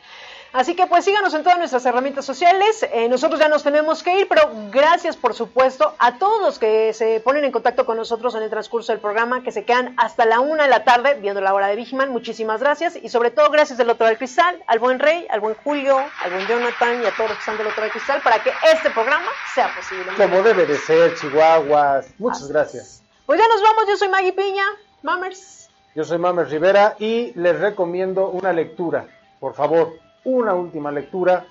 Así 0.52 0.76
que 0.76 0.86
pues 0.86 1.06
síganos 1.06 1.32
en 1.32 1.42
todas 1.42 1.58
nuestras 1.58 1.86
herramientas 1.86 2.26
sociales. 2.26 2.86
Eh, 2.92 3.08
nosotros 3.08 3.40
ya 3.40 3.48
nos 3.48 3.62
tenemos 3.62 4.02
que 4.02 4.20
ir, 4.20 4.28
pero 4.28 4.50
gracias 4.70 5.16
por 5.16 5.32
supuesto 5.32 5.94
a 5.98 6.18
todos 6.18 6.42
los 6.42 6.58
que 6.58 6.92
se 6.92 7.20
ponen 7.20 7.44
en 7.44 7.52
contacto 7.52 7.86
con 7.86 7.96
nosotros 7.96 8.34
en 8.34 8.42
el 8.42 8.50
transcurso 8.50 8.92
del 8.92 9.00
programa, 9.00 9.42
que 9.42 9.50
se 9.50 9.64
quedan 9.64 9.94
hasta 9.96 10.26
la 10.26 10.40
una 10.40 10.64
de 10.64 10.68
la 10.68 10.84
tarde 10.84 11.14
viendo 11.14 11.40
la 11.40 11.54
hora 11.54 11.68
de 11.68 11.76
Vigiman. 11.76 12.10
Muchísimas 12.10 12.60
gracias 12.60 12.96
y 12.96 13.08
sobre 13.08 13.30
todo 13.30 13.48
gracias 13.50 13.78
del 13.78 13.88
otro 13.88 14.06
del 14.06 14.18
cristal, 14.18 14.62
al 14.66 14.78
buen 14.78 14.98
Rey, 14.98 15.26
al 15.30 15.40
buen 15.40 15.54
Julio, 15.54 15.96
al 16.22 16.30
buen 16.30 16.46
Jonathan 16.46 17.02
y 17.02 17.06
a 17.06 17.16
todos 17.16 17.30
los 17.30 17.38
que 17.38 17.40
están 17.40 17.56
del 17.56 17.68
otro 17.68 17.82
del 17.82 17.90
cristal 17.90 18.20
para 18.22 18.42
que 18.42 18.52
este 18.74 18.90
programa 18.90 19.28
sea 19.54 19.74
posible. 19.74 20.12
Como 20.18 20.42
debe 20.42 20.66
de 20.66 20.76
ser, 20.76 21.14
Chihuahuas. 21.14 22.08
Muchas 22.18 22.48
gracias. 22.48 23.02
Pues 23.24 23.40
ya 23.40 23.48
nos 23.48 23.62
vamos, 23.62 23.84
yo 23.88 23.96
soy 23.96 24.08
Maggie 24.08 24.34
Piña, 24.34 24.64
Mammers. 25.00 25.70
Yo 25.94 26.04
soy 26.04 26.18
Mammers 26.18 26.50
Rivera 26.50 26.94
y 26.98 27.32
les 27.36 27.58
recomiendo 27.58 28.28
una 28.28 28.52
lectura, 28.52 29.06
por 29.42 29.54
favor 29.54 29.94
una 30.24 30.54
última 30.54 30.92
lectura, 30.92 31.44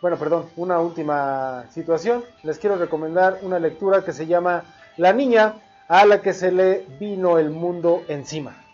bueno, 0.00 0.16
perdón, 0.16 0.46
una 0.56 0.78
última 0.78 1.64
situación. 1.70 2.22
Les 2.44 2.56
quiero 2.56 2.76
recomendar 2.76 3.40
una 3.42 3.58
lectura 3.58 4.04
que 4.04 4.12
se 4.12 4.28
llama 4.28 4.62
La 4.96 5.12
niña 5.12 5.54
a 5.88 6.06
la 6.06 6.22
que 6.22 6.34
se 6.34 6.52
le 6.52 6.86
vino 7.00 7.38
el 7.38 7.50
mundo 7.50 8.04
encima. 8.06 8.64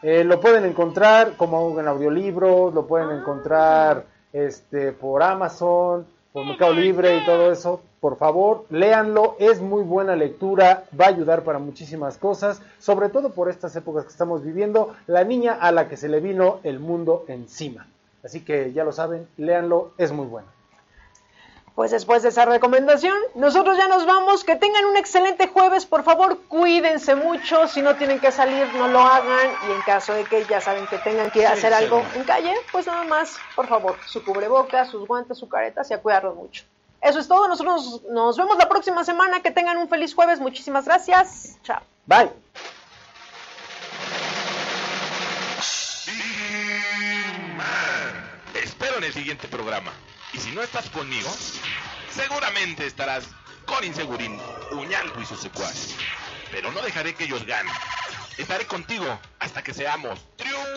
Eh, 0.00 0.24
lo 0.24 0.40
pueden 0.40 0.64
encontrar 0.64 1.36
como 1.36 1.78
en 1.78 1.86
audiolibro, 1.86 2.70
lo 2.70 2.86
pueden 2.86 3.10
encontrar 3.10 4.06
este, 4.32 4.92
por 4.92 5.22
Amazon, 5.22 6.06
por 6.32 6.46
Mercado 6.46 6.72
Libre 6.72 7.18
y 7.18 7.26
todo 7.26 7.52
eso. 7.52 7.82
Por 8.00 8.16
favor, 8.16 8.64
léanlo, 8.70 9.36
es 9.38 9.60
muy 9.60 9.82
buena 9.82 10.16
lectura, 10.16 10.84
va 10.98 11.04
a 11.04 11.08
ayudar 11.08 11.42
para 11.42 11.58
muchísimas 11.58 12.16
cosas, 12.16 12.62
sobre 12.78 13.10
todo 13.10 13.34
por 13.34 13.50
estas 13.50 13.76
épocas 13.76 14.04
que 14.04 14.12
estamos 14.12 14.42
viviendo. 14.42 14.94
La 15.06 15.24
niña 15.24 15.58
a 15.60 15.70
la 15.72 15.90
que 15.90 15.98
se 15.98 16.08
le 16.08 16.20
vino 16.20 16.60
el 16.62 16.80
mundo 16.80 17.26
encima. 17.28 17.86
Así 18.24 18.40
que 18.40 18.72
ya 18.72 18.84
lo 18.84 18.92
saben, 18.92 19.28
léanlo, 19.36 19.92
es 19.98 20.10
muy 20.10 20.26
bueno. 20.26 20.48
Pues 21.74 21.90
después 21.90 22.22
de 22.22 22.28
esa 22.28 22.44
recomendación, 22.44 23.16
nosotros 23.34 23.76
ya 23.76 23.88
nos 23.88 24.06
vamos. 24.06 24.44
Que 24.44 24.54
tengan 24.54 24.84
un 24.84 24.96
excelente 24.96 25.48
jueves. 25.48 25.86
Por 25.86 26.04
favor, 26.04 26.38
cuídense 26.46 27.16
mucho. 27.16 27.66
Si 27.66 27.82
no 27.82 27.96
tienen 27.96 28.20
que 28.20 28.30
salir, 28.30 28.72
no 28.74 28.86
lo 28.86 29.00
hagan. 29.00 29.50
Y 29.68 29.72
en 29.72 29.80
caso 29.82 30.14
de 30.14 30.22
que 30.24 30.44
ya 30.44 30.60
saben 30.60 30.86
que 30.86 30.98
tengan 30.98 31.32
que 31.32 31.44
hacer 31.44 31.74
algo 31.74 32.04
en 32.14 32.22
calle, 32.22 32.54
pues 32.70 32.86
nada 32.86 33.02
más, 33.02 33.36
por 33.56 33.66
favor, 33.66 33.96
su 34.06 34.24
cubrebocas, 34.24 34.88
sus 34.88 35.04
guantes, 35.04 35.36
su 35.36 35.48
careta, 35.48 35.82
y 35.90 35.92
a 35.92 35.98
cuidarlos 36.00 36.36
mucho. 36.36 36.62
Eso 37.00 37.18
es 37.18 37.26
todo. 37.26 37.48
Nosotros 37.48 38.02
nos 38.08 38.36
vemos 38.36 38.56
la 38.56 38.68
próxima 38.68 39.02
semana. 39.02 39.42
Que 39.42 39.50
tengan 39.50 39.76
un 39.76 39.88
feliz 39.88 40.14
jueves. 40.14 40.38
Muchísimas 40.38 40.84
gracias. 40.84 41.58
Chao. 41.64 41.82
Bye. 42.06 42.30
Espero 48.74 48.98
en 48.98 49.04
el 49.04 49.12
siguiente 49.12 49.46
programa. 49.46 49.92
Y 50.32 50.38
si 50.38 50.50
no 50.50 50.60
estás 50.60 50.90
conmigo, 50.90 51.30
seguramente 52.10 52.86
estarás 52.86 53.28
con 53.66 53.84
Insegurín, 53.84 54.36
Uñalco 54.72 55.20
y 55.20 55.26
sus 55.26 55.40
secuaces. 55.40 55.94
Pero 56.50 56.72
no 56.72 56.82
dejaré 56.82 57.14
que 57.14 57.22
ellos 57.24 57.46
ganen. 57.46 57.72
Estaré 58.36 58.66
contigo 58.66 59.20
hasta 59.38 59.62
que 59.62 59.72
seamos 59.72 60.18
triunfadores. 60.36 60.74